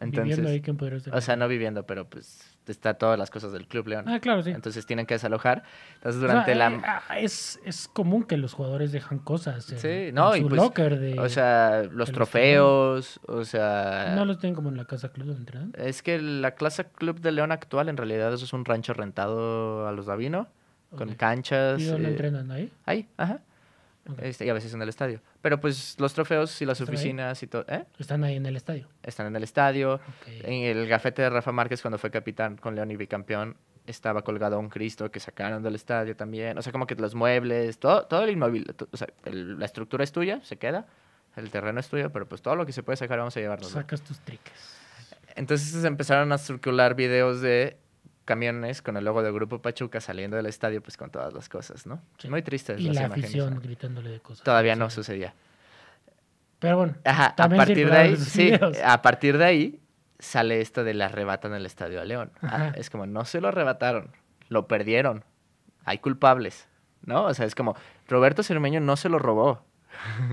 Viviendo 0.01 0.23
Entonces, 0.23 0.47
ahí, 0.53 0.61
¿quién 0.61 0.77
podría 0.77 1.01
ser? 1.01 1.15
o 1.15 1.21
sea, 1.21 1.37
no 1.37 1.47
viviendo, 1.49 1.87
pero 1.87 2.09
pues 2.09 2.51
está 2.67 2.95
todas 2.95 3.19
las 3.19 3.31
cosas 3.31 3.53
del 3.53 3.67
Club 3.69 3.89
León. 3.89 4.09
Ah, 4.09 4.19
claro, 4.21 4.43
sí. 4.43 4.51
Entonces 4.51 4.87
tienen 4.87 5.07
que 5.07 5.15
desalojar. 5.15 5.63
Entonces 5.97 6.17
O 6.17 6.21
sea, 6.25 6.29
durante 6.29 6.53
eh, 6.53 6.55
la... 6.57 7.03
ah, 7.09 7.19
es, 7.19 7.61
es 7.65 7.89
común 7.89 8.25
que 8.25 8.37
los 8.37 8.55
jugadores 8.55 8.91
dejan 8.91 9.19
cosas 9.19 9.71
en, 9.71 9.79
Sí, 9.79 10.11
no, 10.13 10.35
en 10.35 10.41
y 10.41 10.43
su 10.43 10.49
pues, 10.49 10.61
locker 10.61 10.99
de... 10.99 11.21
O 11.21 11.29
sea, 11.29 11.83
los 11.91 12.11
trofeos, 12.11 13.21
o 13.27 13.45
sea... 13.45 14.15
no 14.17 14.25
los 14.25 14.39
tienen 14.39 14.55
como 14.55 14.69
en 14.71 14.77
la 14.77 14.87
casa 14.87 15.11
club 15.11 15.27
donde 15.27 15.41
entrenan. 15.41 15.73
Es 15.77 16.03
que 16.03 16.21
la 16.21 16.53
clase 16.53 16.87
Club 16.87 17.21
de 17.21 17.33
León 17.33 17.53
actual 17.53 17.89
en 17.89 17.97
realidad 17.97 18.33
eso 18.33 18.45
es 18.45 18.53
un 18.53 18.65
rancho 18.65 18.95
rentado 18.95 19.87
a 19.87 19.93
los 19.93 20.07
Davino, 20.07 20.49
con 20.97 21.11
Ok. 21.11 21.17
canchas. 21.17 21.81
¿Y 21.81 21.85
dónde 21.85 22.09
eh, 22.09 22.13
entrenan 22.13 22.51
ahí? 22.51 22.73
Ahí, 22.87 23.09
ajá. 23.17 23.41
Este, 24.19 24.45
y 24.45 24.51
a 24.51 24.53
veces 24.53 24.75
en 24.75 24.83
el 24.83 24.89
estadio. 24.89 25.21
Pero 25.41 25.59
pues 25.61 25.97
los 25.99 26.13
trofeos 26.13 26.61
y 26.61 26.67
las 26.67 26.79
oficinas 26.81 27.43
y 27.43 27.47
todo, 27.47 27.65
¿eh? 27.69 27.85
Están 27.99 28.23
ahí 28.25 28.37
en 28.37 28.45
el 28.47 28.57
estadio. 28.57 28.87
Están 29.03 29.27
en 29.29 29.37
el 29.37 29.43
estadio. 29.43 30.01
En 30.27 30.65
el 30.65 30.87
gafete 30.87 31.23
de 31.23 31.31
Rafa 31.31 31.53
Márquez 31.53 31.81
cuando 31.81 31.97
fue 31.99 32.11
capitán 32.11 32.57
con 32.57 32.75
León 32.75 32.91
y 32.91 32.97
bicampeón 32.97 33.57
estaba 33.87 34.23
colgado 34.23 34.59
un 34.59 34.69
Cristo 34.69 35.11
que 35.11 35.21
sacaron 35.21 35.63
del 35.63 35.75
estadio 35.75 36.17
también. 36.17 36.57
O 36.59 36.63
sea, 36.63 36.73
como 36.73 36.87
que 36.87 36.95
los 36.97 37.15
muebles, 37.15 37.79
todo, 37.79 38.07
todo 38.07 38.25
el 38.25 38.31
inmóvil, 38.31 38.67
o 38.91 38.97
sea, 38.97 39.09
el- 39.25 39.59
la 39.59 39.65
estructura 39.67 40.05
es 40.05 40.13
tuya, 40.13 40.41
se 40.43 40.57
queda. 40.57 40.87
El 41.37 41.51
terreno 41.51 41.81
es 41.81 41.89
tuyo, 41.89 42.11
pero 42.13 42.27
pues 42.29 42.41
todo 42.43 42.57
lo 42.57 42.65
que 42.65 42.73
se 42.73 42.83
puede 42.83 42.97
sacar 42.97 43.19
vamos 43.19 43.37
a 43.37 43.41
llevarnos. 43.41 43.71
Sacas 43.71 44.01
tus 44.03 44.21
triques. 44.21 44.79
Entonces 45.37 45.83
empezaron 45.85 46.31
a 46.33 46.39
circular 46.39 46.95
videos 46.95 47.41
de 47.41 47.77
camiones 48.25 48.81
con 48.83 48.97
el 48.97 49.05
logo 49.05 49.23
del 49.23 49.33
Grupo 49.33 49.61
Pachuca 49.61 50.01
saliendo 50.01 50.37
del 50.37 50.47
estadio, 50.47 50.83
pues 50.83 50.97
con 50.97 51.11
todas 51.11 51.33
las 51.35 51.49
cosas, 51.49 51.87
¿no? 51.87 52.01
Sí. 52.19 52.29
Muy 52.29 52.43
tristes 52.43 52.81
Y 52.81 52.85
las 52.85 52.95
la 52.97 53.01
imágenes, 53.07 53.25
afición 53.31 53.55
¿no? 53.55 53.61
gritándole 53.61 54.11
de 54.11 54.21
cosas. 54.21 54.45
Todavía 54.45 54.77
no 54.77 54.89
sucedía. 54.91 55.35
Pero 56.59 56.79
bueno, 56.79 56.95
Ajá, 57.05 57.35
a 57.37 57.49
partir 57.49 57.91
de 57.91 57.97
ahí, 57.97 58.17
sí, 58.17 58.53
a 58.85 59.03
partir 59.03 59.37
de 59.39 59.45
ahí 59.45 59.81
sale 60.19 60.61
esto 60.61 60.85
de 60.85 60.95
la 60.95 61.07
arrebatan 61.07 61.53
el 61.55 61.67
estadio 61.67 62.01
a 62.01 62.05
León. 62.05 62.31
Ah, 62.43 62.73
es 62.77 62.89
como, 62.89 63.07
no 63.07 63.25
se 63.27 63.41
lo 63.41 63.49
arrebataron, 63.49 64.11
lo 64.49 64.67
perdieron. 64.67 65.25
Hay 65.85 65.99
culpables, 65.99 66.67
¿no? 67.05 67.25
O 67.25 67.35
sea, 67.35 67.45
es 67.45 67.55
como, 67.55 67.77
Roberto 68.09 68.43
Cermeño 68.43 68.81
no 68.81 68.97
se 68.97 69.11
lo 69.11 69.19
robó. 69.19 69.63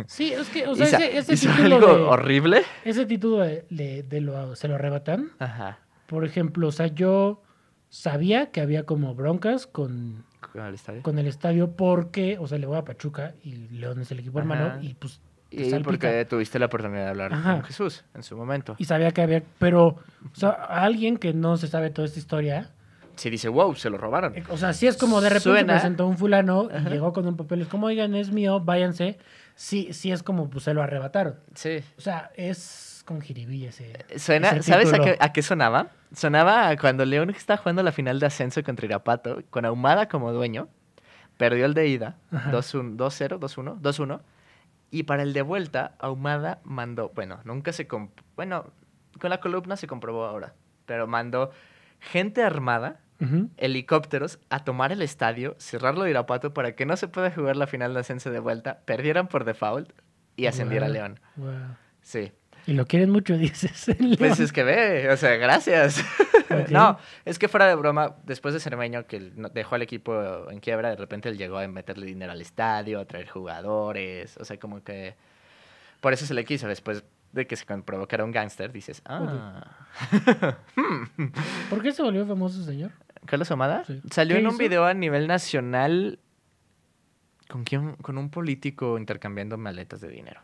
sí, 0.08 0.32
es 0.32 0.48
que, 0.50 0.66
o 0.68 0.76
sea, 0.76 0.86
ese, 0.86 1.18
ese 1.18 1.34
hizo 1.34 1.50
título, 1.52 1.76
algo 1.76 1.88
de, 1.96 2.02
horrible. 2.04 2.64
ese 2.86 3.06
título 3.06 3.40
de, 3.40 3.66
de- 3.70 4.04
de 4.04 4.22
lo, 4.22 4.56
se 4.56 4.70
lo 4.70 4.76
arrebatan. 4.76 5.32
Ajá, 5.40 5.80
Por 6.08 6.24
ejemplo, 6.24 6.68
o 6.70 6.72
sea, 6.72 6.88
yo 6.88 7.44
sabía 7.92 8.52
que 8.52 8.62
había 8.62 8.86
como 8.86 9.14
broncas 9.14 9.68
con, 9.68 10.24
con 10.54 10.66
el 10.66 10.74
estadio. 10.74 11.04
con 11.04 11.20
el 11.20 11.28
estadio 11.28 11.72
porque, 11.76 12.38
o 12.40 12.48
sea, 12.48 12.58
le 12.58 12.66
voy 12.66 12.78
a 12.78 12.86
Pachuca 12.86 13.34
y 13.44 13.68
León 13.70 14.00
es 14.02 14.10
el 14.12 14.20
equipo 14.20 14.40
hermano 14.40 14.82
y 14.82 14.94
pues 14.94 15.20
te 15.50 15.58
Y 15.58 15.70
salpica. 15.70 15.84
porque 15.84 16.26
tuviste 16.26 16.58
la 16.58 16.68
oportunidad 16.68 17.04
de 17.04 17.10
hablar 17.10 17.34
Ajá. 17.34 17.54
con 17.56 17.64
Jesús 17.66 18.06
en 18.16 18.24
su 18.24 18.38
momento. 18.38 18.76
Y 18.78 18.86
sabía 18.86 19.12
que 19.12 19.22
había, 19.22 19.44
pero, 19.60 19.88
o 19.88 20.00
sea, 20.36 20.52
alguien 20.52 21.18
que 21.18 21.34
no 21.34 21.58
se 21.58 21.68
sabe 21.68 21.90
toda 21.90 22.08
esta 22.08 22.18
historia, 22.20 22.72
Si 23.18 23.30
dice, 23.30 23.50
wow, 23.50 23.76
se 23.76 23.90
lo 23.90 23.98
robaron. 23.98 24.34
o 24.50 24.56
sea, 24.58 24.72
si 24.72 24.88
es 24.88 24.96
como 24.96 25.20
de 25.20 25.28
repente 25.28 25.44
Suena- 25.50 25.74
presentó 25.74 26.08
un 26.08 26.18
fulano 26.18 26.70
y 26.72 26.76
Ajá. 26.78 26.90
llegó 26.90 27.12
con 27.12 27.28
un 27.28 27.36
papel, 27.36 27.62
es 27.64 27.68
como, 27.68 27.88
oigan, 27.88 28.16
es 28.16 28.32
mío, 28.32 28.62
váyanse. 28.62 29.18
Sí, 29.56 29.90
sí 29.92 30.14
es 30.14 30.24
como, 30.24 30.50
pues 30.50 30.64
se 30.64 30.74
lo 30.74 30.82
arrebataron. 30.82 31.36
Sí. 31.54 31.80
O 31.98 32.02
sea, 32.02 32.32
es 32.38 33.04
con 33.06 33.20
jiribilla 33.20 33.70
ese. 33.70 33.94
Suena, 34.18 34.52
ese 34.52 34.64
¿Sabes 34.72 34.94
a 34.94 35.00
qué, 35.00 35.18
a 35.20 35.34
qué 35.34 35.42
sonaba? 35.42 35.90
Sonaba 36.14 36.76
cuando 36.78 37.06
León 37.06 37.30
estaba 37.30 37.58
jugando 37.58 37.84
la 37.84 37.92
final 37.92 38.20
de 38.20 38.26
ascenso 38.26 38.64
contra 38.64 38.86
Irapato, 38.86 39.44
con 39.50 39.66
Ahumada 39.66 40.08
como 40.08 40.32
dueño. 40.34 40.68
Perdió 41.38 41.66
el 41.66 41.74
de 41.74 41.88
ida, 41.88 42.18
Ajá. 42.32 42.52
2-1, 42.52 42.98
2-0, 42.98 43.40
2-1, 43.40 43.80
2-1. 43.82 44.22
Y 44.92 45.04
para 45.04 45.24
el 45.24 45.34
de 45.34 45.42
vuelta, 45.42 45.96
Ahumada 46.00 46.60
mandó, 46.64 47.12
bueno, 47.16 47.40
nunca 47.46 47.72
se... 47.72 47.88
Bueno, 48.36 48.66
con 49.20 49.30
la 49.30 49.40
columna 49.40 49.78
se 49.78 49.88
comprobó 49.88 50.26
ahora, 50.26 50.54
pero 50.86 51.08
mandó 51.08 51.52
gente 52.00 52.44
armada, 52.44 53.00
helicópteros, 53.58 54.40
a 54.50 54.64
tomar 54.64 54.92
el 54.92 55.02
estadio, 55.02 55.56
cerrarlo 55.60 56.04
de 56.04 56.10
Irapato 56.10 56.54
para 56.54 56.76
que 56.76 56.86
no 56.86 56.98
se 56.98 57.08
pueda 57.08 57.32
jugar 57.32 57.56
la 57.56 57.68
final 57.68 57.94
de 57.94 58.00
ascenso 58.02 58.32
de 58.32 58.40
vuelta, 58.40 58.80
perdieran 58.86 59.28
por 59.28 59.46
default 59.46 59.92
y 60.36 60.48
ascendiera 60.48 60.88
Guau, 60.88 60.94
León. 60.94 61.20
guau. 61.36 61.54
Sí. 62.02 62.32
Y 62.68 62.74
lo 62.74 62.86
quieren 62.86 63.10
mucho, 63.10 63.38
dices. 63.38 63.88
Pues 64.18 64.40
es 64.40 64.52
que 64.52 64.64
ve, 64.64 65.10
o 65.12 65.18
sea, 65.18 65.36
gracias. 65.38 66.04
No, 66.70 66.98
es 67.24 67.40
que 67.40 67.48
fuera 67.48 67.66
de 67.66 67.76
broma, 67.76 68.18
después 68.26 68.54
de 68.54 68.60
Cermeño, 68.60 69.08
que 69.08 69.32
dejó 69.54 69.76
al 69.76 69.84
equipo 69.84 70.50
en 70.52 70.60
quiebra, 70.60 70.90
de 70.90 70.98
repente 70.98 71.30
él 71.30 71.38
llegó 71.38 71.58
a 71.58 71.68
meterle 71.70 72.06
dinero 72.06 72.34
al 72.34 72.42
estadio, 72.42 73.00
a 73.00 73.06
traer 73.06 73.30
jugadores, 73.30 74.36
o 74.36 74.44
sea, 74.44 74.60
como 74.60 74.84
que... 74.84 75.16
Por 76.02 76.12
eso 76.12 76.26
se 76.26 76.34
le 76.34 76.44
quiso, 76.44 76.68
después 76.68 77.06
de 77.32 77.48
que 77.48 77.56
se 77.56 77.66
comprobó 77.66 78.06
que 78.06 78.16
era 78.16 78.26
un 78.26 78.32
gángster, 78.32 78.74
dices, 78.74 79.02
ah... 79.06 79.78
¿Por 81.70 81.82
qué 81.82 81.94
se 81.94 82.04
volvió 82.04 82.26
famoso 82.26 82.62
señor? 82.66 82.92
¿Carlos 83.26 83.50
Omada? 83.52 83.86
Sí. 83.86 84.02
Salió 84.12 84.36
¿Qué 84.36 84.42
en 84.42 84.48
un 84.48 84.54
hizo? 84.56 84.60
video 84.60 84.84
a 84.86 84.94
nivel 84.94 85.28
nacional 85.28 86.20
con, 87.48 87.64
quién, 87.64 87.96
con 87.96 88.18
un 88.18 88.30
político 88.30 88.98
intercambiando 88.98 89.58
maletas 89.58 90.02
de 90.02 90.10
dinero. 90.10 90.42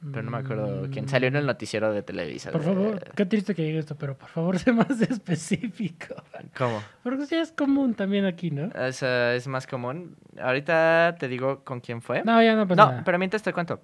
Pero 0.00 0.22
no 0.22 0.30
me 0.30 0.38
acuerdo 0.38 0.88
quién. 0.90 1.08
Salió 1.08 1.28
en 1.28 1.36
el 1.36 1.44
noticiero 1.46 1.92
de 1.92 2.02
Televisa. 2.02 2.50
Por 2.50 2.62
de- 2.62 2.66
favor, 2.66 3.04
qué 3.14 3.26
triste 3.26 3.54
que 3.54 3.62
diga 3.64 3.78
esto, 3.80 3.96
pero 3.96 4.16
por 4.16 4.28
favor, 4.30 4.58
sé 4.58 4.72
más 4.72 5.00
específico. 5.02 6.14
¿Cómo? 6.56 6.82
Porque 7.02 7.26
sí 7.26 7.34
es 7.36 7.52
común 7.52 7.94
también 7.94 8.24
aquí, 8.24 8.50
¿no? 8.50 8.70
O 8.74 8.92
sea, 8.92 9.34
es 9.34 9.46
más 9.46 9.66
común. 9.66 10.16
Ahorita 10.40 11.16
te 11.18 11.28
digo 11.28 11.64
con 11.64 11.80
quién 11.80 12.00
fue. 12.00 12.22
No, 12.24 12.42
ya 12.42 12.54
no 12.56 12.66
pasa 12.66 12.82
No, 12.82 12.90
nada. 12.92 13.02
pero 13.04 13.18
mientras 13.18 13.42
te 13.42 13.52
cuento. 13.52 13.80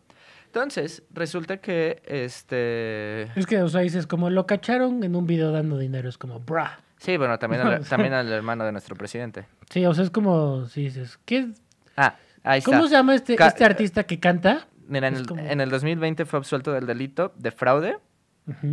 Entonces, 0.46 1.02
resulta 1.12 1.58
que 1.58 2.00
este. 2.06 3.22
Es 3.38 3.46
que, 3.46 3.60
o 3.62 3.68
sea, 3.68 3.82
dices, 3.82 4.06
como 4.06 4.30
lo 4.30 4.46
cacharon 4.46 5.02
en 5.04 5.14
un 5.16 5.26
video 5.26 5.52
dando 5.52 5.76
dinero, 5.78 6.08
es 6.08 6.16
como, 6.18 6.40
brah. 6.40 6.80
Sí, 6.98 7.16
bueno, 7.18 7.38
también, 7.38 7.60
al, 7.62 7.84
también 7.88 8.14
al 8.14 8.32
hermano 8.32 8.64
de 8.64 8.72
nuestro 8.72 8.96
presidente. 8.96 9.44
Sí, 9.70 9.84
o 9.84 9.92
sea, 9.92 10.04
es 10.04 10.10
como, 10.10 10.64
si 10.66 10.84
dices, 10.84 11.18
¿qué? 11.26 11.48
Ah, 11.96 12.16
ahí 12.42 12.60
está. 12.60 12.70
¿Cómo 12.70 12.84
se 12.88 12.94
llama 12.94 13.14
este, 13.14 13.36
Ca- 13.36 13.48
este 13.48 13.64
artista 13.66 14.04
que 14.04 14.18
canta? 14.18 14.66
Mira, 14.88 15.08
en 15.08 15.16
el, 15.16 15.26
como- 15.26 15.40
en 15.42 15.60
el 15.60 15.70
2020 15.70 16.24
fue 16.26 16.38
absuelto 16.38 16.72
del 16.72 16.86
delito 16.86 17.32
de 17.36 17.50
fraude 17.50 17.98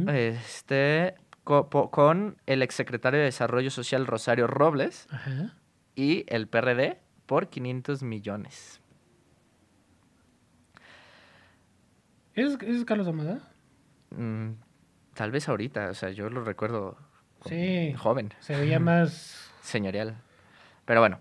este, 0.08 1.16
co- 1.44 1.70
con 1.92 2.38
el 2.46 2.62
exsecretario 2.62 3.20
de 3.20 3.26
Desarrollo 3.26 3.72
Social 3.72 4.06
Rosario 4.06 4.46
Robles 4.48 5.08
y 5.96 6.26
el 6.28 6.48
PRD 6.48 7.00
por 7.26 7.50
500 7.50 8.04
millones. 8.04 8.80
¿Es, 12.36 12.58
es 12.62 12.86
Carlos 12.86 13.08
Amada? 13.08 13.40
Mm, 14.12 14.52
tal 15.14 15.32
vez 15.32 15.48
ahorita, 15.50 15.90
o 15.90 15.94
sea, 15.94 16.10
yo 16.10 16.30
lo 16.30 16.44
recuerdo 16.44 16.98
Sí. 17.46 17.94
joven, 17.98 18.34
Se 18.40 18.56
veía 18.56 18.80
más 18.80 19.52
señorial. 19.62 20.16
Pero 20.86 21.00
bueno. 21.02 21.20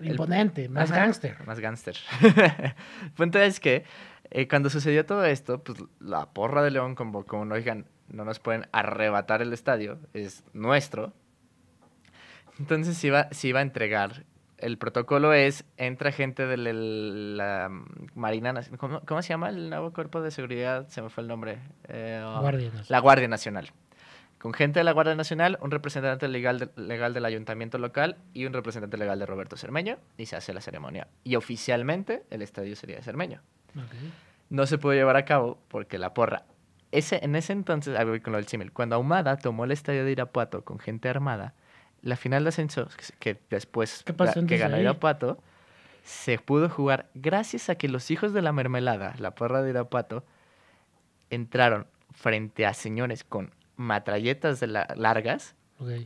imponente, 0.00 0.68
más 0.68 0.90
gángster. 0.90 1.36
Más 1.46 1.60
gángster. 1.60 1.96
El 3.02 3.10
punto 3.12 3.38
es 3.38 3.60
que 3.60 3.84
eh, 4.30 4.48
cuando 4.48 4.70
sucedió 4.70 5.04
todo 5.06 5.24
esto, 5.24 5.62
pues 5.62 5.78
la 6.00 6.26
porra 6.30 6.62
de 6.62 6.70
León 6.70 6.94
convocó 6.94 7.38
un, 7.38 7.52
oigan, 7.52 7.86
no 8.08 8.24
nos 8.24 8.38
pueden 8.40 8.66
arrebatar 8.72 9.42
el 9.42 9.52
estadio, 9.52 9.98
es 10.14 10.44
nuestro. 10.52 11.12
Entonces 12.58 12.96
se 12.96 13.06
iba, 13.08 13.28
se 13.30 13.48
iba 13.48 13.60
a 13.60 13.62
entregar. 13.62 14.24
El 14.58 14.76
protocolo 14.76 15.32
es, 15.32 15.64
entra 15.78 16.12
gente 16.12 16.46
de 16.46 16.56
la, 16.58 16.72
la 16.74 17.70
Marina 18.14 18.52
Nacional. 18.52 18.78
¿Cómo, 18.78 19.00
cómo 19.06 19.22
se 19.22 19.30
llama 19.30 19.48
el 19.48 19.70
nuevo 19.70 19.92
cuerpo 19.92 20.20
de 20.20 20.30
seguridad? 20.30 20.86
Se 20.88 21.00
me 21.00 21.08
fue 21.08 21.22
el 21.22 21.28
nombre. 21.28 21.58
Eh, 21.88 22.22
Guardia 22.40 22.66
Nacional. 22.66 22.86
La 22.90 22.98
Guardia 22.98 23.28
Nacional. 23.28 23.70
Con 24.38 24.52
gente 24.52 24.80
de 24.80 24.84
la 24.84 24.92
Guardia 24.92 25.14
Nacional, 25.14 25.58
un 25.62 25.70
representante 25.70 26.28
legal, 26.28 26.58
de- 26.58 26.70
legal 26.76 27.14
del 27.14 27.24
ayuntamiento 27.24 27.78
local 27.78 28.16
y 28.34 28.44
un 28.46 28.52
representante 28.52 28.96
legal 28.98 29.18
de 29.18 29.26
Roberto 29.26 29.56
Cermeño, 29.56 29.98
y 30.18 30.26
se 30.26 30.36
hace 30.36 30.52
la 30.52 30.60
ceremonia. 30.60 31.08
Y 31.24 31.36
oficialmente 31.36 32.24
el 32.30 32.42
estadio 32.42 32.76
sería 32.76 32.96
de 32.96 33.02
Cermeño. 33.02 33.40
No 34.50 34.66
se 34.66 34.78
pudo 34.78 34.94
llevar 34.94 35.16
a 35.16 35.24
cabo 35.24 35.58
porque 35.68 35.98
la 35.98 36.12
porra. 36.14 36.44
Ese, 36.92 37.24
en 37.24 37.36
ese 37.36 37.52
entonces, 37.52 37.96
con 38.22 38.32
lo 38.32 38.38
del 38.38 38.48
símil, 38.48 38.72
cuando 38.72 38.96
Ahumada 38.96 39.36
tomó 39.36 39.64
el 39.64 39.70
estadio 39.70 40.04
de 40.04 40.10
Irapuato 40.10 40.64
con 40.64 40.78
gente 40.80 41.08
armada, 41.08 41.54
la 42.02 42.16
final 42.16 42.42
de 42.42 42.48
ascenso, 42.48 42.88
que, 43.20 43.34
que 43.34 43.40
después 43.50 44.02
¿Qué 44.04 44.12
pasó 44.12 44.40
ga- 44.42 44.46
que 44.48 44.56
ganó 44.58 44.74
ahí? 44.76 44.82
Irapuato, 44.82 45.40
se 46.02 46.38
pudo 46.38 46.68
jugar 46.68 47.08
gracias 47.14 47.68
a 47.70 47.76
que 47.76 47.88
los 47.88 48.10
hijos 48.10 48.32
de 48.32 48.42
la 48.42 48.50
mermelada, 48.52 49.14
la 49.18 49.34
porra 49.36 49.62
de 49.62 49.70
Irapuato, 49.70 50.24
entraron 51.30 51.86
frente 52.12 52.66
a 52.66 52.74
señores 52.74 53.22
con 53.22 53.52
matralletas 53.76 54.58
de 54.60 54.66
la- 54.66 54.88
largas, 54.96 55.54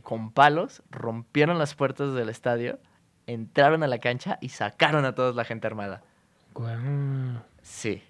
con 0.01 0.31
palos, 0.31 0.83
rompieron 0.91 1.57
las 1.57 1.73
puertas 1.75 2.13
del 2.13 2.29
estadio, 2.29 2.79
entraron 3.27 3.81
a 3.83 3.87
la 3.87 3.97
cancha 3.99 4.37
y 4.39 4.49
sacaron 4.49 5.03
a 5.05 5.15
toda 5.15 5.33
la 5.33 5.43
gente 5.45 5.65
armada. 5.67 6.03
Sí. 7.65 8.01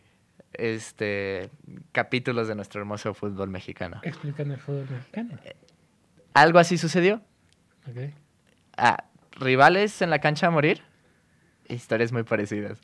Este. 0.54 1.50
Capítulos 1.94 2.48
de 2.48 2.56
nuestro 2.56 2.82
hermoso 2.82 3.14
fútbol 3.14 3.50
mexicano. 3.50 4.02
Explican 4.04 4.52
el 4.52 4.60
fútbol 4.60 4.88
mexicano. 4.90 5.40
Algo 6.34 6.60
así 6.60 6.78
sucedió. 6.78 7.22
Ok. 7.90 8.14
Ah, 8.78 9.06
rivales 9.32 10.02
en 10.02 10.10
la 10.10 10.20
cancha 10.20 10.48
a 10.48 10.50
morir. 10.52 10.82
Historias 11.70 12.12
muy 12.12 12.24
parecidas. 12.24 12.80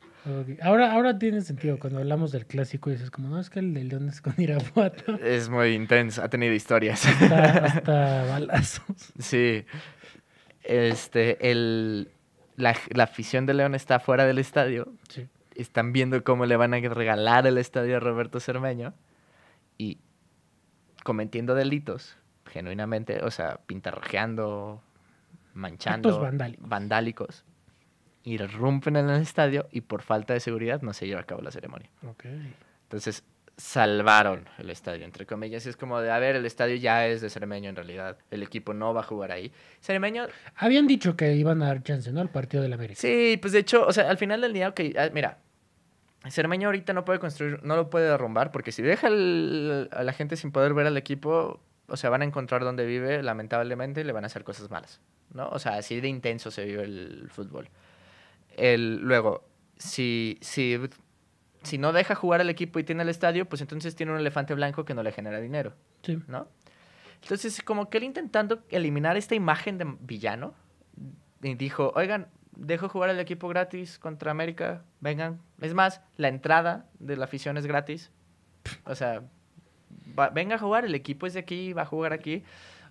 Ahora, 0.61 0.93
ahora 0.93 1.19
tiene 1.19 1.41
sentido 1.41 1.77
cuando 1.77 1.99
hablamos 1.99 2.31
del 2.31 2.45
clásico 2.45 2.89
y 2.89 2.93
dices 2.93 3.11
como, 3.11 3.27
no, 3.27 3.39
es 3.39 3.49
que 3.49 3.59
el 3.59 3.73
de 3.73 3.83
León 3.83 4.07
es 4.07 4.21
con 4.21 4.33
Irapuato. 4.37 5.15
Es 5.21 5.49
muy 5.49 5.73
intenso, 5.73 6.23
ha 6.23 6.29
tenido 6.29 6.53
historias. 6.53 7.05
Hasta, 7.05 7.57
hasta 7.65 8.23
balazos. 8.25 9.11
Sí. 9.19 9.65
Este, 10.63 11.51
el, 11.51 12.11
la, 12.55 12.75
la 12.91 13.03
afición 13.03 13.45
de 13.45 13.55
León 13.55 13.75
está 13.75 13.99
fuera 13.99 14.25
del 14.25 14.39
estadio. 14.39 14.93
Sí. 15.09 15.27
Están 15.61 15.93
viendo 15.93 16.23
cómo 16.23 16.45
le 16.45 16.55
van 16.57 16.73
a 16.73 16.79
regalar 16.79 17.47
el 17.47 17.57
estadio 17.57 17.97
a 17.97 17.99
Roberto 17.99 18.39
Cermeño. 18.39 18.93
Y 19.77 19.99
cometiendo 21.03 21.55
delitos, 21.55 22.17
genuinamente, 22.45 23.23
o 23.23 23.31
sea, 23.31 23.59
pintarrajeando, 23.65 24.81
manchando. 25.53 26.09
Actos 26.09 26.21
vandálicos. 26.21 26.69
vandálicos. 26.69 27.45
Irrumpen 28.23 28.97
en 28.97 29.09
el 29.09 29.21
estadio 29.21 29.67
y 29.71 29.81
por 29.81 30.03
falta 30.03 30.33
de 30.33 30.39
seguridad 30.39 30.81
no 30.81 30.93
se 30.93 31.07
lleva 31.07 31.21
a 31.21 31.25
cabo 31.25 31.41
la 31.41 31.51
ceremonia. 31.51 31.89
Ok. 32.07 32.25
Entonces 32.83 33.23
salvaron 33.57 34.47
el 34.57 34.69
estadio, 34.69 35.05
entre 35.05 35.25
comillas. 35.25 35.65
Y 35.65 35.69
es 35.69 35.77
como 35.77 35.99
de, 36.01 36.11
a 36.11 36.19
ver, 36.19 36.35
el 36.35 36.45
estadio 36.45 36.75
ya 36.75 37.07
es 37.07 37.21
de 37.21 37.29
Cermeño 37.29 37.69
en 37.69 37.75
realidad. 37.75 38.17
El 38.29 38.43
equipo 38.43 38.73
no 38.73 38.93
va 38.93 39.01
a 39.01 39.03
jugar 39.03 39.31
ahí. 39.31 39.51
Cermeño, 39.79 40.27
Habían 40.55 40.87
dicho 40.87 41.15
que 41.15 41.35
iban 41.35 41.61
a 41.61 41.67
dar 41.67 41.83
chance, 41.83 42.11
¿no? 42.11 42.21
Al 42.21 42.29
partido 42.29 42.63
del 42.63 42.73
América. 42.73 42.99
sí, 42.99 43.37
pues 43.41 43.53
de 43.53 43.59
hecho, 43.59 43.85
o 43.85 43.93
sea, 43.93 44.09
al 44.09 44.17
final 44.17 44.41
del 44.41 44.53
día, 44.53 44.69
ok, 44.69 44.81
ah, 44.97 45.09
mira. 45.13 45.37
Cermeño 46.29 46.67
ahorita 46.67 46.93
no 46.93 47.03
puede 47.03 47.19
construir, 47.19 47.63
no 47.63 47.75
lo 47.75 47.89
puede 47.89 48.07
derrumbar, 48.09 48.51
porque 48.51 48.71
si 48.71 48.81
deja 48.83 49.07
el- 49.07 49.89
a 49.91 50.03
la 50.03 50.13
gente 50.13 50.35
sin 50.35 50.51
poder 50.51 50.73
ver 50.75 50.85
al 50.85 50.97
equipo, 50.97 51.59
o 51.87 51.97
sea, 51.97 52.09
van 52.11 52.21
a 52.21 52.25
encontrar 52.25 52.63
donde 52.63 52.85
vive, 52.85 53.23
lamentablemente, 53.23 54.01
y 54.01 54.03
le 54.03 54.11
van 54.13 54.23
a 54.23 54.27
hacer 54.27 54.43
cosas 54.43 54.69
malas, 54.69 55.01
¿no? 55.33 55.49
O 55.49 55.57
sea, 55.59 55.77
así 55.77 55.99
de 55.99 56.07
intenso 56.07 56.51
se 56.51 56.63
vive 56.65 56.83
el 56.83 57.27
fútbol. 57.31 57.69
El, 58.55 58.97
luego, 59.01 59.43
si, 59.77 60.37
si, 60.41 60.77
si 61.63 61.77
no 61.79 61.91
deja 61.91 62.13
jugar 62.13 62.39
al 62.41 62.49
equipo 62.51 62.77
y 62.77 62.83
tiene 62.83 63.01
el 63.03 63.09
estadio, 63.09 63.45
pues 63.45 63.61
entonces 63.61 63.95
tiene 63.95 64.11
un 64.11 64.19
elefante 64.19 64.53
blanco 64.53 64.85
que 64.85 64.93
no 64.93 65.01
le 65.03 65.11
genera 65.11 65.39
dinero, 65.39 65.73
Sí. 66.03 66.19
¿no? 66.27 66.47
Entonces, 67.23 67.61
como 67.63 67.89
que 67.89 67.97
él 67.97 68.03
intentando 68.03 68.63
eliminar 68.69 69.15
esta 69.17 69.35
imagen 69.35 69.77
de 69.77 69.85
villano, 70.01 70.53
dijo, 71.39 71.91
oigan, 71.95 72.27
dejo 72.55 72.89
jugar 72.89 73.09
al 73.09 73.19
equipo 73.19 73.47
gratis 73.47 73.97
contra 73.99 74.31
América, 74.31 74.83
vengan. 74.99 75.39
Es 75.59 75.73
más, 75.73 76.01
la 76.17 76.27
entrada 76.27 76.85
de 76.99 77.17
la 77.17 77.25
afición 77.25 77.57
es 77.57 77.65
gratis. 77.65 78.11
O 78.85 78.95
sea, 78.95 79.23
va- 80.17 80.29
venga 80.29 80.55
a 80.55 80.59
jugar, 80.59 80.85
el 80.85 80.95
equipo 80.95 81.25
es 81.27 81.33
de 81.33 81.39
aquí, 81.39 81.73
va 81.73 81.83
a 81.83 81.85
jugar 81.85 82.13
aquí. 82.13 82.43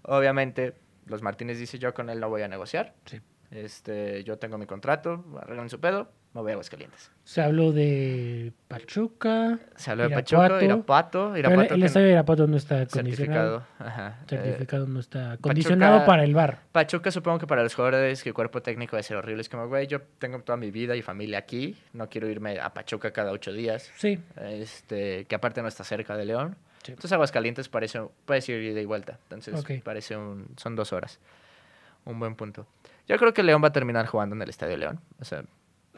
Obviamente, 0.02 0.74
los 1.06 1.22
Martínez 1.22 1.58
dice, 1.58 1.78
yo 1.78 1.92
con 1.94 2.10
él 2.10 2.20
no 2.20 2.28
voy 2.28 2.42
a 2.42 2.48
negociar. 2.48 2.94
Sí. 3.06 3.20
Este, 3.50 4.22
yo 4.24 4.38
tengo 4.38 4.58
mi 4.58 4.66
contrato, 4.66 5.24
arreglan 5.40 5.68
su 5.70 5.80
pedo, 5.80 6.10
me 6.32 6.40
voy 6.42 6.50
a 6.50 6.54
Aguascalientes. 6.54 7.10
Se 7.24 7.42
habló 7.42 7.72
de 7.72 8.52
Pachuca. 8.68 9.58
Se 9.74 9.90
habló 9.90 10.04
de. 10.08 10.10
Pachuca, 10.10 10.62
Irapuato, 10.62 11.30
Pero 11.34 11.38
Irapuato 11.38 11.74
el 11.74 11.80
que 11.80 11.86
estadio 11.86 12.06
de 12.06 12.12
Irapuato 12.12 12.46
no 12.46 12.56
está 12.56 12.82
acondicionado. 12.82 13.60
certificado. 13.60 13.88
Ajá. 13.90 14.18
Eh, 14.22 14.24
Certificado 14.28 14.86
no 14.86 15.00
está 15.00 15.32
acondicionado 15.32 16.06
para 16.06 16.22
el 16.22 16.34
bar. 16.34 16.60
Pachuca 16.70 17.10
supongo 17.10 17.40
que 17.40 17.46
para 17.48 17.64
los 17.64 17.74
jugadores 17.74 18.22
que 18.22 18.28
el 18.28 18.34
cuerpo 18.34 18.62
técnico 18.62 18.94
va 18.96 19.00
a 19.00 19.02
ser 19.02 19.16
horrible. 19.16 19.40
Es 19.40 19.48
como, 19.48 19.66
güey, 19.66 19.88
yo 19.88 20.02
tengo 20.18 20.38
toda 20.42 20.56
mi 20.56 20.70
vida 20.70 20.94
y 20.94 21.02
familia 21.02 21.38
aquí. 21.38 21.76
No 21.92 22.08
quiero 22.08 22.28
irme 22.28 22.60
a 22.60 22.72
Pachuca 22.72 23.12
cada 23.12 23.32
ocho 23.32 23.52
días. 23.52 23.90
Sí. 23.96 24.20
Este, 24.40 25.24
que 25.24 25.34
aparte 25.34 25.62
no 25.62 25.68
está 25.68 25.82
cerca 25.82 26.16
de 26.16 26.26
León. 26.26 26.56
Sí. 26.84 26.92
Entonces 26.92 27.12
Aguascalientes 27.12 27.68
parece, 27.68 28.00
puede 28.24 28.40
ir 28.52 28.62
ida 28.72 28.80
y 28.80 28.86
vuelta. 28.86 29.18
Entonces 29.28 29.82
parece 29.82 30.16
un, 30.16 30.46
son 30.56 30.76
dos 30.76 30.92
horas. 30.92 31.18
Un 32.04 32.18
buen 32.20 32.36
punto. 32.36 32.66
Yo 33.06 33.16
creo 33.18 33.34
que 33.34 33.42
León 33.42 33.62
va 33.62 33.68
a 33.68 33.72
terminar 33.72 34.06
jugando 34.06 34.36
en 34.36 34.42
el 34.42 34.48
Estadio 34.48 34.76
León. 34.76 35.00
O 35.20 35.24
sea, 35.24 35.44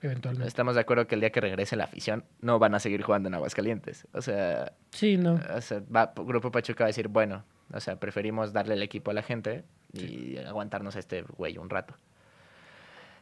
Eventualmente. 0.03 0.49
estamos 0.49 0.75
de 0.75 0.81
acuerdo 0.81 1.07
que 1.07 1.15
el 1.15 1.21
día 1.21 1.31
que 1.31 1.41
regrese 1.41 1.77
la 1.77 1.85
afición 1.85 2.25
no 2.41 2.59
van 2.59 2.75
a 2.75 2.81
seguir 2.81 3.03
jugando 3.03 3.29
en 3.29 3.35
Aguascalientes. 3.35 4.07
O 4.13 4.21
sea, 4.23 4.73
Sí, 4.91 5.17
no. 5.17 5.41
o 5.55 5.61
sea, 5.61 5.81
va, 5.95 6.13
Grupo 6.17 6.51
Pachuca 6.51 6.85
va 6.85 6.87
a 6.87 6.89
decir, 6.89 7.09
bueno, 7.09 7.45
o 7.73 7.81
sea, 7.81 7.97
preferimos 8.01 8.53
darle 8.53 8.75
el 8.75 8.83
equipo 8.83 9.11
a 9.11 9.15
la 9.15 9.23
gente 9.23 9.65
y 9.93 10.37
aguantarnos 10.39 10.97
a 10.97 10.99
este 10.99 11.23
güey 11.23 11.57
un 11.59 11.71
rato. 11.71 11.95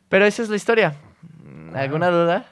Pero 0.08 0.24
esa 0.24 0.42
es 0.42 0.48
la 0.48 0.56
historia. 0.56 0.94
¿Alguna 1.74 2.08
duda? 2.10 2.46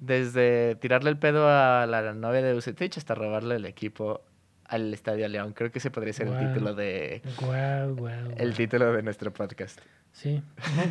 Desde 0.00 0.74
tirarle 0.76 1.10
el 1.10 1.16
pedo 1.18 1.48
a 1.48 1.86
la 1.86 2.12
novia 2.14 2.42
de 2.42 2.54
Ucetich 2.54 2.98
hasta 2.98 3.14
robarle 3.14 3.56
el 3.56 3.66
equipo 3.66 4.22
al 4.64 4.92
Estadio 4.92 5.26
León. 5.28 5.52
Creo 5.52 5.70
que 5.70 5.78
ese 5.78 5.90
podría 5.90 6.12
ser 6.12 6.28
el 6.28 6.38
título 6.38 6.74
de 6.74 7.22
Guau, 7.40 7.94
guau, 7.96 8.34
el 8.36 8.54
título 8.54 8.92
de 8.92 9.02
nuestro 9.02 9.32
podcast. 9.32 9.80
Sí, 10.12 10.42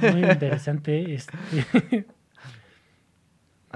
muy, 0.01 0.11
muy 0.11 0.29
interesante. 0.31 1.13
Este... 1.13 1.37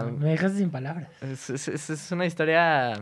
Me 0.04 0.30
dejaste 0.30 0.58
sin 0.60 0.70
palabras. 0.72 1.10
Es, 1.22 1.50
es- 1.50 2.12
una 2.12 2.26
historia... 2.26 2.94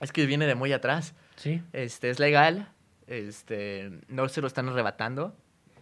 Es 0.00 0.12
que 0.12 0.26
viene 0.26 0.46
de 0.46 0.54
muy 0.54 0.72
atrás. 0.72 1.14
Sí. 1.36 1.62
Este, 1.72 2.10
es 2.10 2.18
legal. 2.18 2.68
Este, 3.06 3.90
no 4.08 4.28
se 4.28 4.40
lo 4.40 4.46
están 4.46 4.68
arrebatando. 4.68 5.34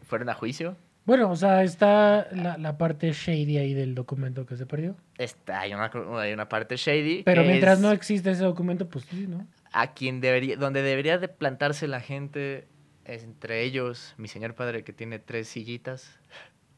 Fueron 0.07 0.29
a 0.29 0.35
juicio. 0.35 0.77
Bueno, 1.05 1.31
o 1.31 1.37
sea, 1.37 1.63
está 1.65 2.29
la, 2.33 2.57
la 2.57 2.79
parte 2.79 3.13
shady 3.13 3.59
ahí 3.59 3.75
del 3.75 3.95
documento 3.95 4.47
que 4.47 4.57
se 4.57 4.65
perdió. 4.67 4.97
Está, 5.19 5.61
hay, 5.61 5.75
una, 5.75 5.91
hay 6.21 6.33
una 6.33 6.49
parte 6.49 6.77
shady. 6.77 7.25
Pero 7.25 7.43
mientras 7.43 7.75
es 7.79 7.83
no 7.83 7.91
existe 7.93 8.31
ese 8.31 8.45
documento, 8.45 8.89
pues 8.89 9.05
sí, 9.07 9.27
¿no? 9.27 9.47
A 9.73 9.93
quien 9.93 10.21
debería, 10.21 10.57
donde 10.57 10.83
debería 10.83 11.19
de 11.19 11.29
plantarse 11.29 11.89
la 11.89 12.01
gente, 12.01 12.69
entre 13.05 13.63
ellos, 13.65 14.15
mi 14.17 14.29
señor 14.29 14.55
padre 14.55 14.83
que 14.85 14.93
tiene 14.95 15.19
tres 15.19 15.49
sillitas. 15.49 16.19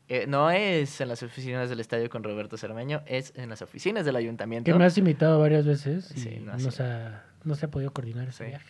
Eh, 0.09 0.27
no 0.29 0.51
es 0.51 1.01
en 1.01 1.09
las 1.09 1.23
oficinas 1.23 1.69
del 1.69 1.81
estadio 1.81 2.09
con 2.09 2.23
Roberto 2.23 2.57
Cermeño, 2.57 3.03
es 3.07 3.33
en 3.37 3.49
las 3.49 3.61
oficinas 3.63 4.05
del 4.05 4.15
ayuntamiento. 4.17 4.71
Que 4.71 4.79
me 4.79 4.85
has 4.85 4.97
invitado 4.99 5.41
varias 5.41 5.67
veces 5.67 6.13
y 6.17 6.21
Sí, 6.21 6.39
no, 6.41 6.59
se 6.59 6.83
ha, 6.83 7.25
no 7.45 7.55
se 7.57 7.67
ha 7.67 7.71
podido 7.71 7.93
coordinar 7.93 8.29
ese 8.29 8.45
Sí. 8.45 8.51
viaje. 8.51 8.67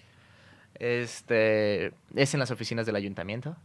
Este, 0.78 1.92
es 2.14 2.34
en 2.34 2.40
las 2.40 2.50
oficinas 2.50 2.84
del 2.86 2.96
ayuntamiento. 2.96 3.56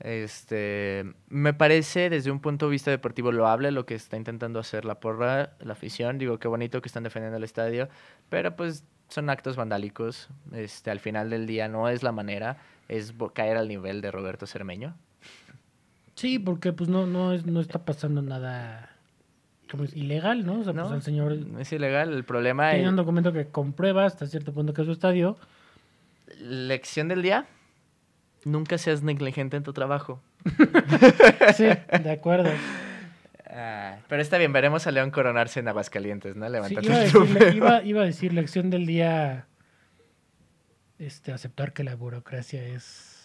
Este, 0.00 1.04
me 1.28 1.52
parece 1.54 2.10
desde 2.10 2.30
un 2.30 2.40
punto 2.40 2.66
de 2.66 2.72
vista 2.72 2.90
deportivo 2.90 3.32
loable 3.32 3.70
lo 3.72 3.86
que 3.86 3.94
está 3.94 4.16
intentando 4.16 4.58
hacer 4.60 4.84
la 4.84 5.00
porra, 5.00 5.54
la 5.60 5.72
afición. 5.72 6.18
Digo, 6.18 6.38
qué 6.38 6.48
bonito 6.48 6.80
que 6.82 6.88
están 6.88 7.02
defendiendo 7.02 7.36
el 7.36 7.44
estadio, 7.44 7.88
pero 8.28 8.54
pues 8.54 8.84
son 9.08 9.30
actos 9.30 9.56
vandálicos. 9.56 10.28
Este, 10.52 10.90
al 10.90 11.00
final 11.00 11.30
del 11.30 11.46
día 11.46 11.68
no 11.68 11.88
es 11.88 12.02
la 12.02 12.12
manera, 12.12 12.58
es 12.88 13.12
caer 13.34 13.56
al 13.56 13.68
nivel 13.68 14.00
de 14.00 14.10
Roberto 14.10 14.46
Cermeño. 14.46 14.94
Sí, 16.16 16.38
porque 16.38 16.72
pues 16.72 16.88
no, 16.88 17.06
no, 17.06 17.32
es, 17.32 17.46
no 17.46 17.60
está 17.60 17.84
pasando 17.84 18.22
nada 18.22 18.90
como 19.70 19.84
es 19.84 19.94
ilegal, 19.94 20.46
¿no? 20.46 20.60
O 20.60 20.64
sea, 20.64 20.72
¿no? 20.72 20.84
pues 20.84 20.94
el 20.94 21.02
señor 21.02 21.36
es 21.58 21.72
ilegal. 21.72 22.12
El 22.12 22.24
problema 22.24 22.70
tiene 22.70 22.84
es 22.84 22.90
un 22.90 22.96
documento 22.96 23.32
que 23.32 23.46
comprueba 23.48 24.06
hasta 24.06 24.26
cierto 24.26 24.52
punto 24.52 24.72
que 24.72 24.82
es 24.82 24.86
su 24.86 24.92
estadio. 24.92 25.36
lección 26.40 27.08
del 27.08 27.22
día. 27.22 27.46
Nunca 28.44 28.78
seas 28.78 29.02
negligente 29.02 29.56
en 29.56 29.62
tu 29.62 29.72
trabajo. 29.72 30.20
Sí, 31.54 31.64
de 31.64 32.10
acuerdo. 32.10 32.50
Ah, 33.48 33.98
pero 34.08 34.20
está 34.20 34.38
bien, 34.38 34.52
veremos 34.52 34.86
a 34.86 34.90
León 34.90 35.10
coronarse 35.10 35.60
en 35.60 35.68
Aguascalientes, 35.68 36.36
¿no? 36.36 36.46
Sí, 36.64 36.76
iba, 36.82 36.96
a 36.96 37.54
iba, 37.54 37.82
iba 37.84 38.02
a 38.02 38.04
decir 38.04 38.32
lección 38.32 38.70
del 38.70 38.86
día 38.86 39.46
este 40.98 41.32
aceptar 41.32 41.72
que 41.72 41.84
la 41.84 41.94
burocracia 41.94 42.62
es 42.62 43.15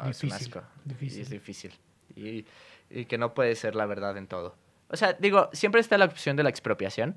Ah, 0.00 0.10
es 0.10 0.22
un 0.22 0.28
Difícil, 0.30 0.56
asco. 0.58 0.68
difícil. 0.84 1.18
Y 1.18 1.22
es 1.22 1.30
difícil. 1.30 1.72
Y, 2.16 2.46
y 2.90 3.04
que 3.06 3.18
no 3.18 3.34
puede 3.34 3.54
ser 3.54 3.74
la 3.74 3.86
verdad 3.86 4.16
en 4.16 4.26
todo. 4.26 4.54
O 4.88 4.96
sea, 4.96 5.12
digo, 5.14 5.50
siempre 5.52 5.80
está 5.80 5.98
la 5.98 6.06
opción 6.06 6.36
de 6.36 6.42
la 6.42 6.48
expropiación. 6.50 7.16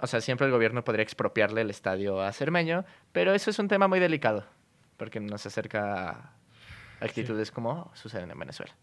O 0.00 0.06
sea, 0.06 0.20
siempre 0.20 0.46
el 0.46 0.52
gobierno 0.52 0.84
podría 0.84 1.02
expropiarle 1.02 1.60
el 1.62 1.70
estadio 1.70 2.20
a 2.20 2.32
Cermeño, 2.32 2.84
pero 3.12 3.32
eso 3.34 3.50
es 3.50 3.58
un 3.58 3.68
tema 3.68 3.88
muy 3.88 3.98
delicado, 4.00 4.44
porque 4.98 5.20
nos 5.20 5.46
acerca 5.46 6.10
a 6.10 6.32
actitudes 7.00 7.50
como 7.50 7.90
suceden 7.94 8.30
en 8.30 8.38
Venezuela. 8.38 8.74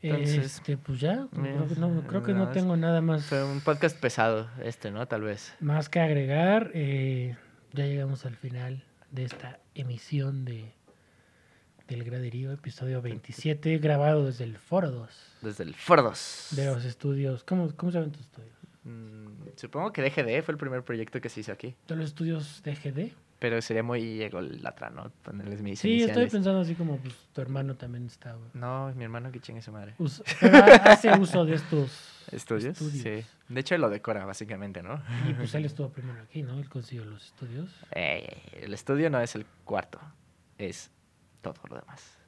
Entonces, 0.00 0.44
este 0.56 0.76
pues 0.76 0.98
ya 0.98 1.28
creo 1.32 1.68
que 1.68 1.76
no, 1.76 2.02
creo 2.08 2.22
que 2.24 2.32
nada 2.32 2.38
no 2.40 2.44
más. 2.46 2.54
tengo 2.54 2.76
nada 2.76 3.00
más 3.00 3.24
Fue 3.26 3.44
un 3.44 3.60
podcast 3.60 3.96
pesado 4.00 4.48
este, 4.64 4.90
¿no? 4.90 5.06
Tal 5.06 5.22
vez. 5.22 5.54
más 5.60 5.88
que 5.88 6.00
agregar 6.00 6.72
eh, 6.74 7.36
ya 7.72 7.84
llegamos 7.86 8.26
al 8.26 8.34
final 8.36 8.84
de 9.12 9.24
esta 9.24 9.60
emisión 9.76 10.44
de 10.44 10.72
del 11.92 12.04
graderío 12.04 12.52
episodio 12.52 13.02
27 13.02 13.76
grabado 13.78 14.24
desde 14.26 14.44
el 14.44 14.56
foro 14.56 14.90
2 14.90 15.10
Desde 15.42 15.64
el 15.64 15.74
Fordos. 15.74 16.48
de 16.52 16.64
los 16.66 16.84
estudios 16.86 17.44
¿cómo, 17.44 17.70
cómo 17.76 17.92
se 17.92 17.98
llaman 17.98 18.12
tus 18.12 18.22
estudios? 18.22 18.52
Mm, 18.84 19.26
supongo 19.56 19.92
que 19.92 20.02
DGD 20.02 20.42
fue 20.42 20.52
el 20.52 20.58
primer 20.58 20.82
proyecto 20.82 21.20
que 21.20 21.28
se 21.28 21.40
hizo 21.40 21.52
aquí. 21.52 21.76
de 21.86 21.96
los 21.96 22.06
estudios 22.06 22.62
de 22.62 22.74
GD 22.74 23.12
Pero 23.38 23.60
sería 23.60 23.82
muy 23.82 24.22
egolatra, 24.22 24.88
¿no? 24.90 25.12
Ponerles 25.22 25.60
mis 25.62 25.78
sí 25.80 25.88
estoy 25.88 26.04
iniciales. 26.04 26.32
pensando 26.32 26.60
así 26.60 26.74
como 26.74 26.96
pues 26.96 27.14
tu 27.32 27.40
hermano 27.42 27.76
también 27.76 28.06
está 28.06 28.32
güey. 28.34 28.50
No, 28.54 28.90
mi 28.96 29.04
hermano 29.04 29.30
que 29.30 29.40
chingue 29.40 29.60
su 29.60 29.70
madre. 29.70 29.94
Hace 30.84 31.12
uso 31.18 31.44
de 31.44 31.56
estos 31.56 31.90
¿Estudios? 32.32 32.80
estudios. 32.80 33.02
Sí. 33.24 33.26
De 33.48 33.60
hecho, 33.60 33.76
lo 33.76 33.90
decora, 33.90 34.24
básicamente, 34.24 34.82
¿no? 34.82 35.02
Y 35.28 35.34
pues 35.34 35.54
él 35.54 35.64
estuvo 35.66 35.90
primero 35.90 36.22
aquí, 36.22 36.42
¿no? 36.42 36.58
Él 36.58 36.68
consiguió 36.70 37.04
los 37.04 37.26
estudios. 37.26 37.68
Eh, 37.90 38.26
el 38.62 38.72
estudio 38.72 39.10
no 39.10 39.20
es 39.20 39.34
el 39.34 39.44
cuarto, 39.64 40.00
es 40.56 40.90
todo 41.42 41.54
lo 41.68 41.76
demás. 41.76 42.18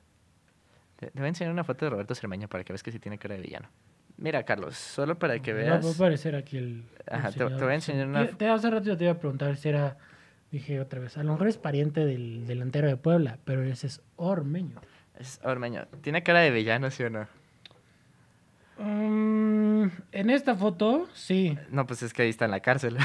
Te, 0.97 1.07
te 1.07 1.19
voy 1.19 1.27
a 1.27 1.29
enseñar 1.29 1.53
una 1.53 1.65
foto 1.65 1.85
de 1.87 1.91
Roberto 1.91 2.15
Cermeño 2.15 2.49
para 2.49 2.65
que 2.65 2.73
veas 2.73 2.83
que 2.83 2.93
sí 2.93 2.99
tiene 2.99 3.19
cara 3.19 3.35
de 3.37 3.41
villano. 3.43 3.69
Mira, 4.17 4.43
Carlos, 4.45 4.77
solo 4.77 5.19
para 5.19 5.39
que 5.41 5.53
veas. 5.53 5.85
Va 5.85 5.89
a 5.89 5.93
aparecer 5.93 6.37
aquí 6.37 6.57
el. 6.57 6.85
el 7.07 7.15
Ajá, 7.15 7.33
te- 7.33 7.45
voy 7.45 7.73
a 7.73 7.75
enseñar 7.75 8.07
una- 8.07 8.29
Te, 8.29 8.49
hace 8.49 8.71
rato 8.71 8.97
te 8.97 9.05
iba 9.05 9.13
a 9.13 9.19
preguntar 9.19 9.57
si 9.57 9.69
era. 9.69 9.97
Dije 10.53 10.79
otra 10.81 11.01
vez, 11.01 11.17
a 11.19 11.25
lo 11.25 11.33
mejor 11.33 11.49
es 11.49 11.57
pariente 11.59 12.05
del 12.07 12.47
delantero 12.47 12.87
de 12.87 12.97
Puebla, 12.97 13.39
pero 13.45 13.65
ese 13.65 13.89
es 13.89 14.01
ormeño. 14.15 14.81
Es 15.19 15.41
Ormeño. 15.43 15.87
¿Tiene 16.01 16.23
cara 16.23 16.41
de 16.41 16.51
villano, 16.53 16.91
sí 16.93 17.03
o 17.03 17.11
no? 17.11 17.27
Mm, 18.79 19.89
en 20.13 20.31
esta 20.31 20.55
foto, 20.55 21.09
sí. 21.15 21.59
No, 21.71 21.87
pues 21.87 22.03
es 22.03 22.13
que 22.13 22.23
ahí 22.23 22.29
está 22.29 22.45
en 22.45 22.51
la 22.53 22.61
cárcel. 22.61 22.99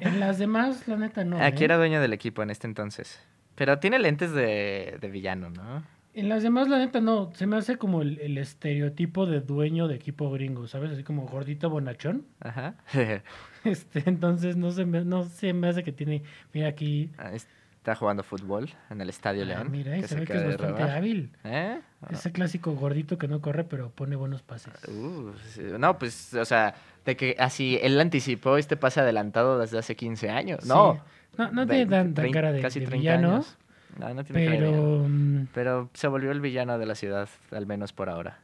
En 0.00 0.20
las 0.20 0.38
demás, 0.38 0.86
la 0.88 0.96
neta, 0.96 1.24
no. 1.24 1.40
Aquí 1.42 1.62
¿eh? 1.62 1.66
era 1.66 1.76
dueño 1.76 2.00
del 2.00 2.12
equipo 2.12 2.42
en 2.42 2.50
este 2.50 2.66
entonces. 2.66 3.20
Pero 3.58 3.80
tiene 3.80 3.98
lentes 3.98 4.32
de, 4.32 4.98
de 5.00 5.08
villano, 5.08 5.50
¿no? 5.50 5.82
En 6.14 6.28
las 6.28 6.44
demás, 6.44 6.68
la 6.68 6.78
neta, 6.78 7.00
no. 7.00 7.32
Se 7.34 7.48
me 7.48 7.56
hace 7.56 7.76
como 7.76 8.02
el, 8.02 8.20
el 8.20 8.38
estereotipo 8.38 9.26
de 9.26 9.40
dueño 9.40 9.88
de 9.88 9.96
equipo 9.96 10.30
gringo, 10.30 10.68
¿sabes? 10.68 10.92
Así 10.92 11.02
como 11.02 11.26
gordito 11.26 11.68
bonachón. 11.68 12.24
Ajá. 12.40 12.76
Este, 13.64 14.04
entonces 14.06 14.56
no 14.56 14.70
se 14.70 14.86
me, 14.86 15.04
no 15.04 15.24
se 15.24 15.52
me 15.52 15.68
hace 15.68 15.82
que 15.82 15.90
tiene. 15.90 16.22
Mira 16.54 16.68
aquí. 16.68 17.10
Ahí 17.18 17.38
Está 17.78 17.94
jugando 17.94 18.22
fútbol 18.22 18.68
en 18.90 19.00
el 19.00 19.08
Estadio 19.08 19.42
ah, 19.44 19.46
León. 19.46 19.70
mira, 19.70 19.96
y 19.96 20.02
se 20.02 20.14
ve 20.16 20.26
que 20.26 20.34
es 20.34 20.44
bastante 20.44 20.82
robar. 20.82 20.90
hábil. 20.96 21.32
¿Eh? 21.44 21.80
Ese 22.10 22.32
clásico 22.32 22.72
gordito 22.72 23.16
que 23.16 23.28
no 23.28 23.40
corre, 23.40 23.64
pero 23.64 23.90
pone 23.90 24.14
buenos 24.16 24.42
pases. 24.42 24.74
Uh, 24.88 25.32
no, 25.78 25.98
pues, 25.98 26.34
o 26.34 26.44
sea, 26.44 26.74
de 27.06 27.16
que 27.16 27.36
así 27.38 27.78
él 27.80 27.98
anticipó 27.98 28.58
este 28.58 28.76
pase 28.76 29.00
adelantado 29.00 29.58
desde 29.58 29.78
hace 29.78 29.96
15 29.96 30.28
años. 30.28 30.66
No. 30.66 30.94
Sí. 30.94 31.00
No, 31.38 31.52
no 31.52 31.66
tiene 31.66 31.84
20, 31.86 31.90
tan, 31.94 32.04
tan 32.06 32.14
30, 32.14 32.34
cara 32.34 32.52
de, 32.52 32.60
casi 32.60 32.80
de 32.80 32.86
30 32.86 33.00
villano, 33.00 33.32
años. 33.36 33.56
No, 33.98 34.12
no 34.12 34.24
tiene 34.24 34.44
cara 34.44 34.56
pero 34.58 35.04
mm, 35.08 35.46
Pero 35.54 35.90
se 35.94 36.08
volvió 36.08 36.30
el 36.32 36.40
villano 36.40 36.78
de 36.78 36.86
la 36.86 36.94
ciudad, 36.94 37.28
al 37.52 37.66
menos 37.66 37.92
por 37.92 38.10
ahora. 38.10 38.40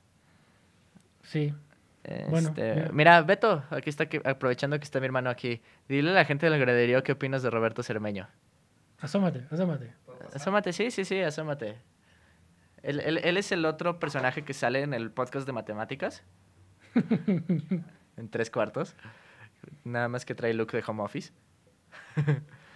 sí. 1.22 1.52
Bueno, 2.28 2.48
Este, 2.50 2.76
ya. 2.76 2.92
mira, 2.92 3.22
Beto, 3.22 3.64
aquí 3.70 3.88
está, 3.88 4.06
que- 4.06 4.20
aprovechando 4.26 4.78
que 4.78 4.84
está 4.84 5.00
mi 5.00 5.06
hermano 5.06 5.30
aquí. 5.30 5.62
Dile 5.88 6.10
a 6.10 6.12
la 6.12 6.24
gente 6.26 6.48
del 6.50 6.60
graderío 6.60 7.02
qué 7.02 7.12
opinas 7.12 7.42
de 7.42 7.48
Roberto 7.48 7.82
Cermeño. 7.82 8.28
Asómate, 9.00 9.46
asómate. 9.50 9.92
Asómate, 10.34 10.72
sí, 10.72 10.90
sí, 10.90 11.04
sí, 11.04 11.20
asómate. 11.20 11.76
Él, 12.82 13.00
él- 13.00 13.18
él 13.18 13.36
es 13.36 13.52
el 13.52 13.64
otro 13.66 13.98
personaje 13.98 14.42
que 14.42 14.54
sale 14.54 14.82
en 14.82 14.94
el 14.94 15.10
podcast 15.10 15.46
de 15.46 15.52
matemáticas. 15.52 16.22
en 16.94 18.28
tres 18.30 18.50
cuartos. 18.50 18.94
Nada 19.84 20.08
más 20.08 20.24
que 20.24 20.34
trae 20.34 20.54
look 20.54 20.72
de 20.72 20.82
home 20.86 21.02
office. 21.02 21.32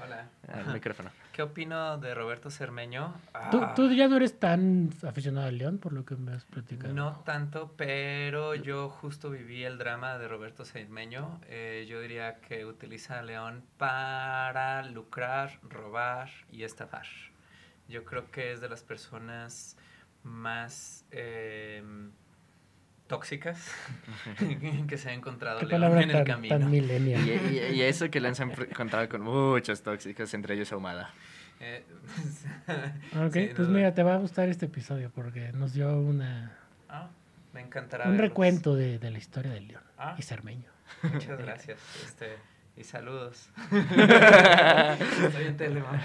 Hola. 0.03 0.29
Al 0.53 0.73
micrófono. 0.73 1.11
¿Qué 1.33 1.43
opino 1.43 1.99
de 1.99 2.15
Roberto 2.15 2.51
Cermeño? 2.51 3.15
¿Tú, 3.51 3.61
Ah, 3.63 3.75
tú 3.77 3.93
ya 3.93 4.09
no 4.09 4.17
eres 4.17 4.39
tan 4.41 4.91
aficionado 5.07 5.47
al 5.47 5.59
León, 5.59 5.79
por 5.79 5.93
lo 5.93 6.05
que 6.05 6.17
me 6.17 6.33
has 6.33 6.45
platicado. 6.45 6.93
No 6.95 7.23
tanto, 7.25 7.75
pero 7.77 8.55
yo 8.55 8.89
justo 8.89 9.31
viví 9.31 9.63
el 9.65 9.79
drama 9.79 10.19
de 10.19 10.27
Roberto 10.27 10.65
Cermeño. 10.65 11.41
Eh, 11.49 11.87
yo 11.89 12.01
diría 12.01 12.41
que 12.41 12.65
utiliza 12.65 13.19
a 13.19 13.23
León 13.23 13.63
para 13.77 14.83
lucrar, 14.85 15.59
robar 15.63 16.31
y 16.51 16.63
estafar. 16.65 17.07
Yo 17.89 18.05
creo 18.05 18.31
que 18.31 18.53
es 18.53 18.61
de 18.61 18.69
las 18.69 18.83
personas 18.83 19.77
más 20.23 21.05
eh, 21.11 21.83
tóxicas 23.09 23.73
que 24.89 24.97
se 24.99 25.11
ha 25.11 25.13
encontrado 25.15 25.59
Qué 25.59 25.67
León 25.67 25.81
palabra 25.81 26.03
en 26.03 26.11
el 26.11 26.17
tan, 26.17 26.25
camino. 26.25 26.59
tan 26.59 26.71
millennial. 26.71 27.27
Y, 27.27 27.57
y- 27.59 27.75
y 27.77 27.83
eso 27.83 28.09
que 28.11 28.21
le 28.21 28.29
han 28.29 28.35
encontrado 28.41 29.09
con 29.09 29.23
muchos 29.23 29.83
tóxicos, 29.83 30.33
entre 30.35 30.55
ellos 30.55 30.71
Ahumada. 30.73 31.11
Ok, 31.59 31.61
Eh, 31.61 31.85
sin 33.49 33.57
pues 33.57 33.69
mira, 33.69 33.93
te 33.93 34.03
va 34.05 34.15
a 34.15 34.19
gustar 34.19 34.49
este 34.49 34.67
episodio 34.67 35.11
porque 35.13 35.51
nos 35.53 35.73
dio 35.73 35.99
una, 35.99 36.57
Ah, 36.89 37.09
me 37.53 37.61
encantará. 37.61 38.05
un 38.05 38.13
verlos. 38.13 38.29
recuento 38.29 38.77
de, 38.77 38.99
de 39.01 39.11
la 39.11 39.19
historia 39.19 39.51
del 39.53 39.67
León 39.69 39.83
Ah. 39.99 40.15
y 40.17 40.23
Cermeño. 40.23 40.71
Muchas 41.03 41.37
gracias. 41.39 41.81
Este, 42.05 42.37
y 42.79 42.85
saludos. 42.85 43.49
Estoy 43.73 45.45
en 45.47 45.57
Telemar. 45.57 46.01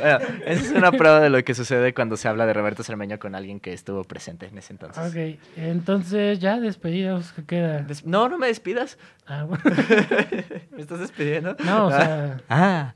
Bueno, 0.00 0.18
esa 0.46 0.62
es 0.62 0.70
una 0.72 0.90
prueba 0.92 1.20
de 1.20 1.30
lo 1.30 1.42
que 1.44 1.54
sucede 1.54 1.94
cuando 1.94 2.16
se 2.16 2.28
habla 2.28 2.46
de 2.46 2.52
Roberto 2.52 2.82
Cermeño 2.82 3.18
con 3.18 3.34
alguien 3.34 3.60
que 3.60 3.72
estuvo 3.72 4.02
presente 4.04 4.46
en 4.46 4.58
ese 4.58 4.72
entonces. 4.72 5.10
Ok, 5.10 5.40
entonces 5.56 6.38
ya 6.40 6.58
despedidos, 6.60 7.32
¿qué 7.32 7.44
queda? 7.44 7.78
Des- 7.82 8.04
no, 8.04 8.28
no 8.28 8.38
me 8.38 8.46
despidas. 8.48 8.98
Ah, 9.26 9.44
bueno. 9.44 9.62
¿Me 10.72 10.82
estás 10.82 11.00
despidiendo? 11.00 11.56
No, 11.64 11.86
o 11.86 11.90
Ah. 11.90 11.98
sea, 12.00 12.40
Ah, 12.48 12.94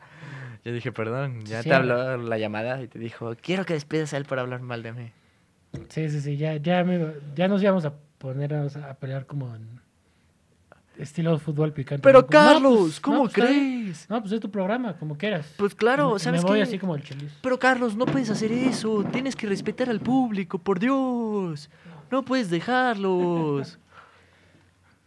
yo 0.64 0.72
dije, 0.72 0.92
perdón, 0.92 1.44
ya 1.44 1.62
te 1.62 1.72
habló 1.72 2.16
la 2.16 2.38
llamada 2.38 2.82
y 2.82 2.88
te 2.88 2.98
dijo, 2.98 3.34
quiero 3.40 3.64
que 3.64 3.74
despidas 3.74 4.12
a 4.12 4.16
él 4.16 4.24
por 4.24 4.38
hablar 4.38 4.61
mal 4.61 4.82
de 4.82 4.92
mí. 4.92 5.12
sí, 5.88 6.08
sí, 6.11 6.20
sí, 6.20 6.36
ya, 6.36 6.56
ya, 6.56 6.84
ya 7.34 7.48
nos 7.48 7.62
íbamos 7.62 7.84
a 7.84 7.92
ponernos 8.18 8.76
a 8.76 8.94
pelear 8.94 9.26
como 9.26 9.54
en 9.54 9.80
estilo 11.01 11.38
fútbol 11.38 11.72
picante. 11.72 12.03
Pero. 12.03 12.26
Pues, 12.26 12.40
no, 12.42 12.48
Carlos, 12.51 12.78
pues, 12.80 13.01
¿cómo 13.01 13.16
no, 13.16 13.22
pues, 13.24 13.36
está 13.38 13.51
bien. 13.51 13.82
crees? 13.84 14.11
No, 14.11 14.20
pues 14.20 14.32
es 14.32 14.40
tu 14.40 14.51
programa, 14.51 14.96
como 14.96 15.16
quieras. 15.16 15.53
Pues 15.57 15.74
claro, 15.74 16.12
Me- 16.14 16.18
¿sabes 16.20 16.42
Me 16.42 16.48
voy 16.48 16.59
qué? 16.59 16.62
así 16.62 16.78
como 16.78 16.94
el 16.94 17.03
chelis. 17.03 17.32
Pero 17.42 17.59
Carlos, 17.59 17.96
no 17.96 18.07
puedes 18.07 18.30
hacer 18.30 18.53
eso. 18.53 19.05
Tienes 19.12 19.34
que 19.36 19.46
respetar 19.46 19.88
al 19.90 20.01
público, 20.01 20.59
por 20.59 20.78
Dios. 20.78 21.68
No 22.11 22.24
puedes 22.24 22.51
dejarlos. 22.51 23.78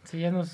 Sí, 0.04 0.18
ya 0.20 0.30
nos... 0.30 0.48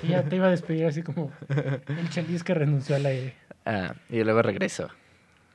sí, 0.00 0.06
ya 0.08 0.22
te 0.22 0.36
iba 0.36 0.46
a 0.46 0.50
despedir 0.50 0.86
así 0.86 1.02
como 1.02 1.32
el 1.48 2.08
chelis 2.10 2.44
que 2.44 2.54
renunció 2.54 2.94
al 2.94 3.04
aire. 3.06 3.34
Ah, 3.66 3.94
y 4.08 4.22
luego 4.22 4.40
regreso. 4.40 4.88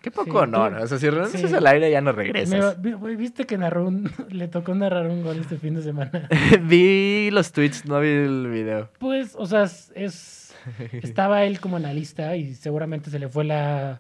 Qué 0.06 0.12
poco 0.12 0.32
Sí, 0.34 0.38
honor. 0.44 0.76
O 0.76 0.86
sea, 0.88 1.00
si 1.00 1.10
renuncias 1.10 1.50
sí. 1.50 1.56
al 1.56 1.66
aire 1.66 1.90
ya 1.90 2.00
no 2.00 2.12
Me 2.14 2.18
regresas. 2.18 2.78
güey, 2.80 3.16
¿Viste 3.16 3.46
que 3.46 3.58
narró 3.58 3.88
un, 3.88 4.12
le 4.30 4.48
tocó 4.48 4.76
narrar 4.76 5.08
un 5.08 5.24
gol 5.24 5.40
este 5.40 5.58
fin 5.58 5.74
de 5.74 5.82
semana? 5.82 6.30
vi 6.62 7.32
los 7.32 7.52
tweets, 7.52 7.86
no 7.88 8.00
vi 8.00 8.10
el 8.10 8.48
video. 8.52 8.90
Pues, 9.00 9.34
o 9.36 9.48
sea, 9.48 9.64
es, 9.64 9.92
es- 9.96 10.56
estaba 10.92 11.44
él 11.46 11.60
como 11.60 11.78
analista 11.78 12.36
y 12.36 12.54
seguramente 12.54 13.10
se 13.10 13.18
le 13.18 13.30
fue 13.30 13.46
la 13.46 14.00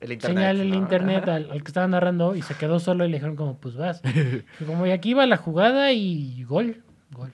El 0.00 0.12
internet. 0.12 0.36
señal 0.36 0.60
el 0.60 0.68
¿no? 0.72 0.76
internet 0.76 1.26
al, 1.26 1.50
al 1.50 1.62
que 1.62 1.68
estaba 1.68 1.88
narrando 1.88 2.36
y 2.36 2.42
se 2.42 2.52
quedó 2.54 2.78
solo 2.78 3.06
y 3.06 3.08
le 3.08 3.16
dijeron 3.16 3.34
como, 3.36 3.56
pues 3.58 3.76
vas. 3.76 4.02
Y 4.60 4.64
como, 4.66 4.86
y 4.86 4.90
aquí 4.90 5.14
va 5.14 5.24
la 5.24 5.38
jugada 5.38 5.90
y 5.92 6.42
gol, 6.44 6.82
gol. 7.12 7.32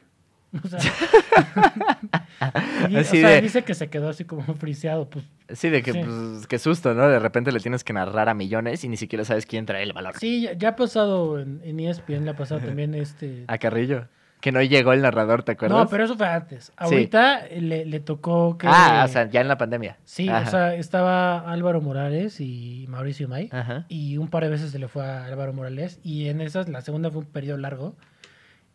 O 0.64 0.68
sea, 0.68 0.80
y- 2.88 2.96
o 2.96 3.00
Así 3.00 3.20
sea, 3.20 3.30
de- 3.30 3.40
dice 3.40 3.62
que 3.64 3.74
se 3.74 3.88
quedó 3.88 4.08
así 4.08 4.24
como 4.24 4.42
friseado, 4.54 5.08
pues 5.08 5.24
Sí, 5.52 5.68
de 5.70 5.82
que, 5.82 5.92
Sí. 5.92 6.00
pues, 6.04 6.46
qué 6.48 6.58
susto, 6.58 6.92
¿no? 6.94 7.08
De 7.08 7.18
repente 7.20 7.52
le 7.52 7.60
tienes 7.60 7.84
que 7.84 7.92
narrar 7.92 8.28
a 8.28 8.34
millones 8.34 8.82
y 8.84 8.88
ni 8.88 8.96
siquiera 8.96 9.24
sabes 9.24 9.46
quién 9.46 9.64
trae 9.64 9.82
el 9.84 9.92
valor. 9.92 10.14
sí, 10.18 10.42
ya, 10.42 10.52
ya 10.54 10.70
ha 10.70 10.76
pasado 10.76 11.38
en, 11.38 11.60
en 11.64 11.78
E 11.80 11.88
ESPN, 11.90 12.24
le 12.24 12.30
ha 12.30 12.36
pasado 12.36 12.60
también 12.60 12.94
este... 12.94 13.44
A 13.46 13.58
Carrillo. 13.58 14.06
Que 14.40 14.52
no 14.52 14.60
llegó 14.62 14.92
el 14.92 15.00
narrador, 15.00 15.42
¿te 15.44 15.52
acuerdas? 15.52 15.78
No, 15.78 15.88
pero 15.88 16.04
eso 16.04 16.14
fue 16.16 16.26
antes. 16.28 16.70
Ahorita 16.76 17.46
le, 17.48 17.86
le 17.86 18.00
tocó 18.00 18.58
que... 18.58 18.66
Ah, 18.68 19.04
o 19.06 19.08
sea, 19.08 19.28
ya 19.30 19.40
en 19.40 19.48
la 19.48 19.56
pandemia. 19.56 19.96
Sí, 20.04 20.28
Ajá. 20.28 20.46
o 20.46 20.50
sea, 20.50 20.74
estaba 20.74 21.50
Álvaro 21.50 21.80
Morales 21.80 22.38
y 22.40 22.84
Mauricio 22.88 23.28
May. 23.28 23.48
Ajá. 23.50 23.86
Y 23.88 24.18
un 24.18 24.28
par 24.28 24.44
de 24.44 24.50
veces 24.50 24.70
se 24.72 24.78
le 24.78 24.88
fue 24.88 25.04
a 25.04 25.24
Álvaro 25.24 25.52
Morales. 25.54 26.00
Y 26.02 26.28
en 26.28 26.42
esas, 26.42 26.68
la 26.68 26.82
segunda 26.82 27.10
fue 27.10 27.20
un 27.20 27.26
periodo 27.26 27.56
largo. 27.58 27.96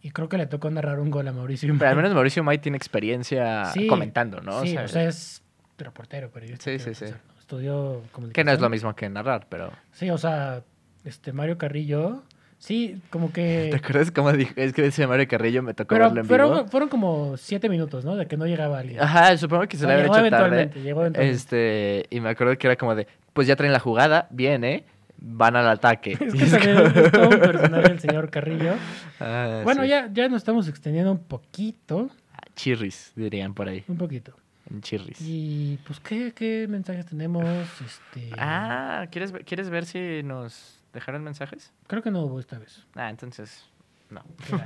Y 0.03 0.11
creo 0.11 0.27
que 0.29 0.37
le 0.37 0.47
tocó 0.47 0.69
narrar 0.71 0.99
un 0.99 1.11
gol 1.11 1.27
a 1.27 1.31
Mauricio 1.31 1.69
May. 1.69 1.77
Pero 1.77 1.89
al 1.91 1.95
menos 1.95 2.13
Mauricio 2.13 2.43
May 2.43 2.57
tiene 2.57 2.77
experiencia 2.77 3.65
Sí, 3.65 3.85
comentando, 3.87 4.41
¿no? 4.41 4.61
Sí, 4.65 4.75
o 4.77 4.87
sea, 4.87 5.03
es 5.05 5.41
reportero, 5.77 6.29
periodista. 6.31 6.63
Sí, 6.65 6.79
sí, 6.79 6.93
sí. 6.93 7.05
Estudió 7.39 8.01
que 8.03 8.09
comunicación. 8.11 8.45
no 8.47 8.51
es 8.53 8.59
lo 8.61 8.69
mismo 8.69 8.95
que 8.95 9.09
narrar, 9.09 9.45
pero... 9.49 9.71
Sí, 9.91 10.09
o 10.09 10.17
sea, 10.17 10.63
este 11.05 11.33
Mario 11.33 11.57
Carrillo, 11.57 12.23
sí, 12.57 13.01
como 13.09 13.27
¿Te 13.33 13.33
que... 13.33 13.75
acuerdas 13.75 14.09
cómo 14.11 14.31
dijo? 14.33 14.53
Es 14.55 14.73
que 14.73 14.85
ese 14.85 15.05
Mario 15.05 15.27
Carrillo 15.27 15.61
me 15.61 15.73
tocó 15.73 15.89
Pero 15.95 16.05
verlo 16.05 16.21
en 16.21 16.27
vivo. 16.27 16.37
fueron, 16.47 16.69
fueron 16.69 16.89
como 16.89 17.35
siete 17.37 17.67
minutos, 17.69 18.03
¿no? 18.05 18.15
De 18.15 18.25
que 18.27 18.37
no 18.37 18.47
llegaba 18.47 18.79
alguien. 18.79 18.99
Ajá, 19.01 19.37
supongo 19.37 19.67
que 19.67 19.77
se 19.77 19.83
No, 19.83 19.89
le 19.89 19.93
había 19.95 20.05
llegó 20.05 20.15
hecho 20.17 20.29
tarde. 20.29 20.45
eventualmente, 20.45 20.81
llegó 20.81 21.01
eventualmente. 21.01 21.35
Este, 21.37 22.05
y 22.09 22.19
me 22.21 22.29
acuerdo 22.29 22.57
que 22.57 22.67
era 22.67 22.75
como 22.75 22.95
de, 22.95 23.07
pues 23.33 23.47
ya 23.47 23.55
traen 23.55 23.73
la 23.73 23.79
jugada, 23.79 24.27
bien, 24.31 24.63
¿eh? 24.63 24.83
Van 25.21 25.55
al 25.55 25.67
ataque. 25.69 26.13
Es 26.19 26.33
Y 26.33 26.37
que 26.39 26.43
es 26.45 26.51
también 26.51 26.75
como- 26.77 26.87
es 27.05 27.11
todo 27.11 27.29
un 27.29 27.39
personaje 27.51 27.91
el 27.91 27.99
señor 27.99 28.29
Carrillo. 28.31 28.73
Ah, 29.19 29.61
Bueno, 29.63 29.83
sí. 29.83 29.89
ya, 29.89 30.09
ya 30.11 30.27
nos 30.27 30.37
estamos 30.37 30.67
extendiendo 30.67 31.11
un 31.11 31.23
poquito, 31.23 32.09
Ah, 32.33 32.39
Chirris, 32.55 33.11
dirían 33.15 33.53
por 33.53 33.67
ahí. 33.69 33.83
un 33.87 33.97
poquito. 33.97 34.33
En 34.69 34.81
chirris. 34.81 35.17
Y 35.21 35.77
pues, 35.85 35.99
¿qué, 35.99 36.31
qué 36.33 36.65
mensajes 36.69 37.05
tenemos? 37.05 37.45
Este, 37.81 38.31
Ah, 38.37 39.05
¿quieres, 39.11 39.31
ver- 39.33 39.43
¿quieres 39.45 39.69
ver 39.69 39.85
si 39.85 40.23
nos 40.23 40.79
dejaron 40.93 41.23
mensajes? 41.23 41.73
Creo 41.87 42.01
que 42.01 42.09
no 42.11 42.21
hubo 42.21 42.39
esta 42.39 42.57
vez. 42.57 42.85
Ah, 42.95 43.09
entonces, 43.09 43.65
no. 44.09 44.23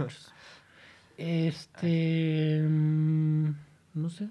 Este. 1.18 2.61
mm, 2.61 3.49
no 3.95 4.10
sé. 4.10 4.30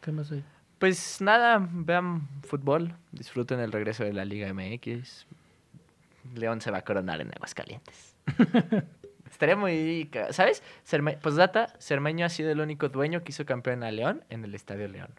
¿Qué 0.00 0.12
más 0.12 0.30
hay? 0.32 0.42
Pues 0.78 1.20
nada, 1.20 1.66
vean 1.70 2.28
fútbol, 2.42 2.92
disfruten 3.12 3.60
el 3.60 3.72
regreso 3.72 4.04
de 4.04 4.12
la 4.12 4.24
Liga 4.24 4.52
MX. 4.52 5.26
León 6.34 6.60
se 6.60 6.70
va 6.70 6.78
a 6.78 6.82
coronar 6.82 7.20
en 7.20 7.30
Aguascalientes. 7.34 8.16
Estaría 9.30 9.56
muy... 9.56 10.10
¿Sabes? 10.30 10.62
Cerme... 10.84 11.16
Postdata, 11.18 11.74
Cermeño 11.80 12.24
ha 12.26 12.28
sido 12.28 12.50
el 12.50 12.60
único 12.60 12.88
dueño 12.88 13.22
que 13.24 13.30
hizo 13.32 13.44
campeón 13.44 13.82
a 13.82 13.90
León 13.90 14.24
en 14.30 14.44
el 14.44 14.54
Estadio 14.54 14.88
León. 14.88 15.10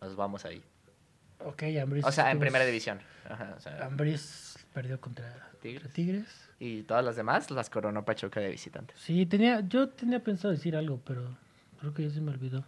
Nos 0.00 0.16
vamos 0.16 0.44
ahí. 0.44 0.62
Ok, 1.44 1.62
Ambris. 1.82 2.04
O 2.04 2.12
sea, 2.12 2.24
en 2.24 2.30
estuvo- 2.36 2.40
primera 2.42 2.64
división. 2.64 3.00
Ajá, 3.28 3.54
o 3.56 3.60
sea, 3.60 3.86
Ambris 3.86 4.58
perdió 4.74 5.00
contra 5.00 5.50
Tigres. 5.60 5.92
Tigres. 5.92 6.24
Tigres. 6.26 6.50
Y 6.58 6.82
todas 6.82 7.04
las 7.04 7.16
demás 7.16 7.50
las 7.50 7.70
coronó 7.70 8.04
Pachuca 8.04 8.40
de 8.40 8.50
visitante. 8.50 8.92
Sí, 8.96 9.24
tenía, 9.26 9.60
yo 9.66 9.88
tenía 9.88 10.22
pensado 10.22 10.52
decir 10.52 10.76
algo, 10.76 11.00
pero 11.04 11.36
creo 11.80 11.94
que 11.94 12.02
ya 12.06 12.10
se 12.10 12.20
me 12.20 12.30
olvidó. 12.32 12.64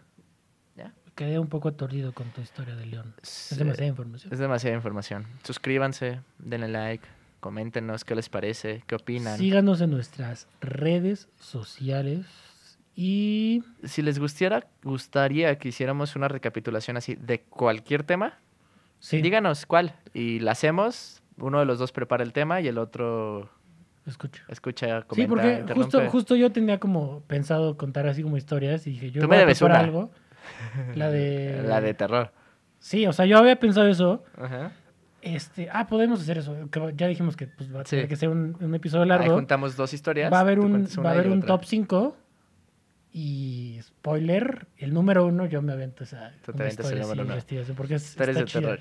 Quedé 1.15 1.37
un 1.37 1.47
poco 1.47 1.69
aturdido 1.69 2.11
con 2.13 2.27
tu 2.31 2.41
historia 2.41 2.75
de 2.75 2.85
León. 2.87 3.13
Es 3.21 3.55
demasiada 3.57 3.87
información. 3.89 4.33
Es 4.33 4.39
demasiada 4.39 4.75
información. 4.75 5.25
Suscríbanse, 5.43 6.21
denle 6.39 6.67
like, 6.69 7.05
coméntenos 7.39 8.03
qué 8.03 8.15
les 8.15 8.29
parece, 8.29 8.83
qué 8.87 8.95
opinan. 8.95 9.37
Síganos 9.37 9.79
en 9.81 9.91
nuestras 9.91 10.47
redes 10.61 11.27
sociales 11.39 12.25
y 12.95 13.63
Si 13.83 14.01
les 14.01 14.17
gustiera, 14.19 14.65
gustaría 14.83 15.57
que 15.57 15.69
hiciéramos 15.69 16.15
una 16.15 16.27
recapitulación 16.27 16.97
así 16.97 17.15
de 17.15 17.41
cualquier 17.41 18.03
tema, 18.03 18.39
sí, 18.99 19.21
díganos 19.21 19.65
cuál. 19.65 19.95
Y 20.13 20.39
la 20.39 20.51
hacemos, 20.51 21.21
uno 21.37 21.59
de 21.59 21.65
los 21.65 21.77
dos 21.79 21.91
prepara 21.91 22.23
el 22.23 22.33
tema 22.33 22.61
y 22.61 22.67
el 22.67 22.77
otro 22.77 23.49
escucha. 24.05 24.43
escucha, 24.47 25.01
comenta, 25.03 25.15
Sí, 25.15 25.27
porque 25.27 25.73
justo, 25.73 26.09
justo 26.09 26.35
yo 26.35 26.51
tenía 26.51 26.79
como 26.79 27.21
pensado 27.21 27.77
contar 27.77 28.07
así 28.07 28.21
como 28.23 28.37
historias 28.37 28.85
y 28.87 28.91
dije, 28.91 29.11
yo 29.11 29.21
Tú 29.21 29.27
voy 29.27 29.35
me 29.35 29.37
a 29.37 29.39
debes 29.41 29.59
preparar 29.59 29.83
una. 29.83 29.87
algo. 29.87 30.11
La 30.95 31.09
de... 31.09 31.63
La 31.65 31.81
de 31.81 31.93
terror. 31.93 32.31
Sí, 32.79 33.05
o 33.07 33.13
sea, 33.13 33.25
yo 33.25 33.37
había 33.37 33.57
pensado 33.59 33.87
eso. 33.87 34.23
Ajá. 34.37 34.71
Este, 35.21 35.69
ah, 35.71 35.87
podemos 35.87 36.19
hacer 36.21 36.37
eso. 36.37 36.55
Ya 36.95 37.07
dijimos 37.07 37.37
que 37.37 37.47
pues, 37.47 37.73
va 37.73 37.81
a 37.81 37.85
Sí. 37.85 37.91
tener 37.91 38.07
que 38.09 38.15
ser 38.17 38.29
un, 38.29 38.57
un 38.59 38.75
episodio 38.75 39.03
Ahí 39.03 39.09
largo. 39.09 39.35
juntamos 39.35 39.75
dos 39.77 39.93
historias. 39.93 40.31
Va 40.33 40.37
a 40.37 40.41
haber 40.41 40.59
un, 40.59 40.85
va 41.03 41.09
a 41.11 41.13
haber 41.13 41.29
un 41.29 41.41
top 41.43 41.63
5 41.63 42.17
y 43.13 43.79
spoiler, 43.83 44.67
el 44.77 44.93
número 44.93 45.25
uno 45.25 45.45
yo 45.45 45.61
me 45.61 45.71
avento 45.73 46.03
esa 46.03 46.33
Tú 46.45 46.51
te 46.53 46.67
el 46.67 46.99
número 47.01 47.23
uno. 47.23 47.35
porque 47.77 47.95
es, 47.95 48.17
eres 48.19 48.29
está 48.35 48.39
de 48.39 48.45
chida. 48.45 48.61
terror. 48.61 48.79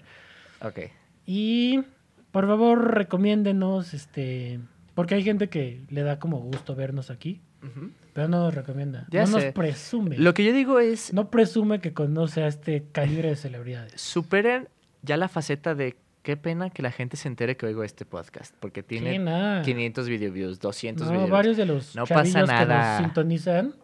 Ok. 0.63 0.79
Y 1.27 1.85
por 2.31 2.47
favor 2.47 2.95
recomiéndenos, 2.95 3.93
este, 3.95 4.59
porque 4.95 5.15
hay 5.17 5.23
gente 5.23 5.49
que 5.49 5.83
le 5.91 6.03
da 6.03 6.19
como 6.19 6.39
gusto 6.41 6.75
vernos 6.75 7.11
aquí, 7.11 7.41
Ujú. 7.63 7.91
Pero 8.13 8.29
no 8.29 8.41
nos 8.41 8.55
recomienda, 8.55 9.07
Ya 9.11 9.23
no 9.23 9.39
sé. 9.39 9.47
nos 9.47 9.55
presume, 9.55 10.17
Lo 10.19 10.35
que 10.35 10.45
yo 10.45 10.53
digo 10.53 10.79
es, 10.81 11.13
no 11.13 11.31
presume 11.31 11.81
que 11.81 11.93
conoce 11.93 12.43
a 12.43 12.47
este 12.47 12.85
calibre 12.93 13.29
de 13.31 13.37
celebridades. 13.37 14.01
superen 14.01 14.69
ya 15.03 15.17
la 15.17 15.29
faceta 15.29 15.75
de 15.75 15.97
qué 16.23 16.37
pena 16.37 16.71
que 16.71 16.83
la 16.83 16.93
gente 16.93 17.17
se 17.17 17.27
entere 17.29 17.57
que 17.57 17.67
oigo 17.67 17.83
este 17.85 18.05
podcast, 18.05 18.55
porque 18.61 18.83
tiene 18.83 19.13
Sí, 19.13 19.19
nada. 19.19 19.63
500 19.63 20.09
video 20.09 20.31
views, 20.33 20.61
200 20.61 21.07
No, 21.07 21.13
video 21.13 21.25
views. 21.27 21.33
varios 21.33 21.57
de 21.57 21.67
los 21.67 21.97
No 21.97 22.07
pasa 22.07 22.41
que 22.43 22.47
nada. 22.47 22.99
nos 22.99 23.05
sintonizan. 23.07 23.75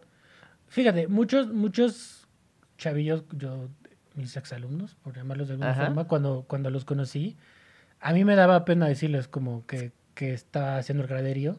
Fíjate, 0.67 1.07
muchos, 1.07 1.51
muchos 1.51 2.27
chavillos, 2.77 3.23
yo, 3.33 3.67
mis 4.15 4.37
exalumnos, 4.37 4.95
por 5.03 5.15
llamarlos 5.15 5.47
de 5.47 5.55
alguna 5.55 5.71
Ajá. 5.71 5.85
forma, 5.87 6.05
cuando, 6.07 6.45
cuando 6.47 6.69
los 6.69 6.85
conocí, 6.85 7.35
a 7.99 8.13
mí 8.13 8.23
me 8.23 8.35
daba 8.35 8.63
pena 8.63 8.87
decirles 8.87 9.27
como 9.27 9.65
que, 9.65 9.91
que 10.13 10.33
estaba 10.33 10.77
haciendo 10.77 11.03
el 11.03 11.09
graderío. 11.09 11.57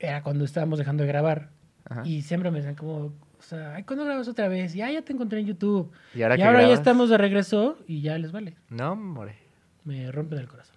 Era 0.00 0.22
cuando 0.22 0.44
estábamos 0.44 0.78
dejando 0.78 1.02
de 1.04 1.08
grabar. 1.08 1.50
Ajá. 1.88 2.02
Y 2.04 2.22
siempre 2.22 2.50
me 2.50 2.58
decían 2.58 2.74
como, 2.74 2.96
o 3.06 3.12
sea, 3.42 3.74
"Ay, 3.76 3.84
¿cuándo 3.84 4.04
grabas 4.04 4.26
otra 4.28 4.48
vez? 4.48 4.74
Y 4.74 4.82
"Ah, 4.82 4.90
ya 4.90 5.02
te 5.02 5.12
encontré 5.12 5.40
en 5.40 5.46
YouTube. 5.46 5.92
Y 6.14 6.22
ahora, 6.22 6.36
y 6.36 6.38
ya 6.40 6.72
estamos 6.72 7.10
de 7.10 7.18
regreso 7.18 7.78
y 7.86 8.00
ya 8.02 8.18
les 8.18 8.32
vale. 8.32 8.56
No, 8.68 8.96
more. 8.96 9.36
Me 9.84 10.10
rompen 10.10 10.38
el 10.40 10.48
corazón. 10.48 10.76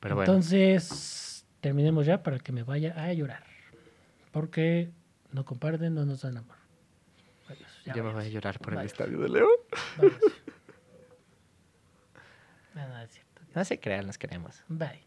Pero 0.00 0.16
bueno. 0.16 0.32
Entonces, 0.32 1.46
terminemos 1.60 2.04
ya 2.06 2.22
para 2.22 2.38
que 2.40 2.50
me 2.52 2.64
vaya 2.64 2.94
a 3.00 3.12
llorar. 3.12 3.44
Porque 4.32 4.90
no 5.30 5.44
comparten, 5.44 5.94
no 5.94 6.04
nos 6.04 6.22
dan 6.22 6.38
amor. 6.38 6.56
Adiós. 7.48 7.70
Ya 7.84 7.94
yo 7.94 8.02
me 8.02 8.12
voy 8.12 8.24
a 8.24 8.28
llorar 8.28 8.58
por 8.58 8.74
el 8.74 8.80
estadio 8.86 9.18
de 9.20 9.28
León. 9.28 9.48
váyanse. 9.98 10.18
No, 12.74 12.88
no, 12.88 12.98
es 13.02 13.10
cierto. 13.10 13.42
No 13.54 13.64
se 13.66 13.78
crean, 13.78 14.06
nos 14.06 14.16
queremos. 14.16 14.62
Bye. 14.68 15.02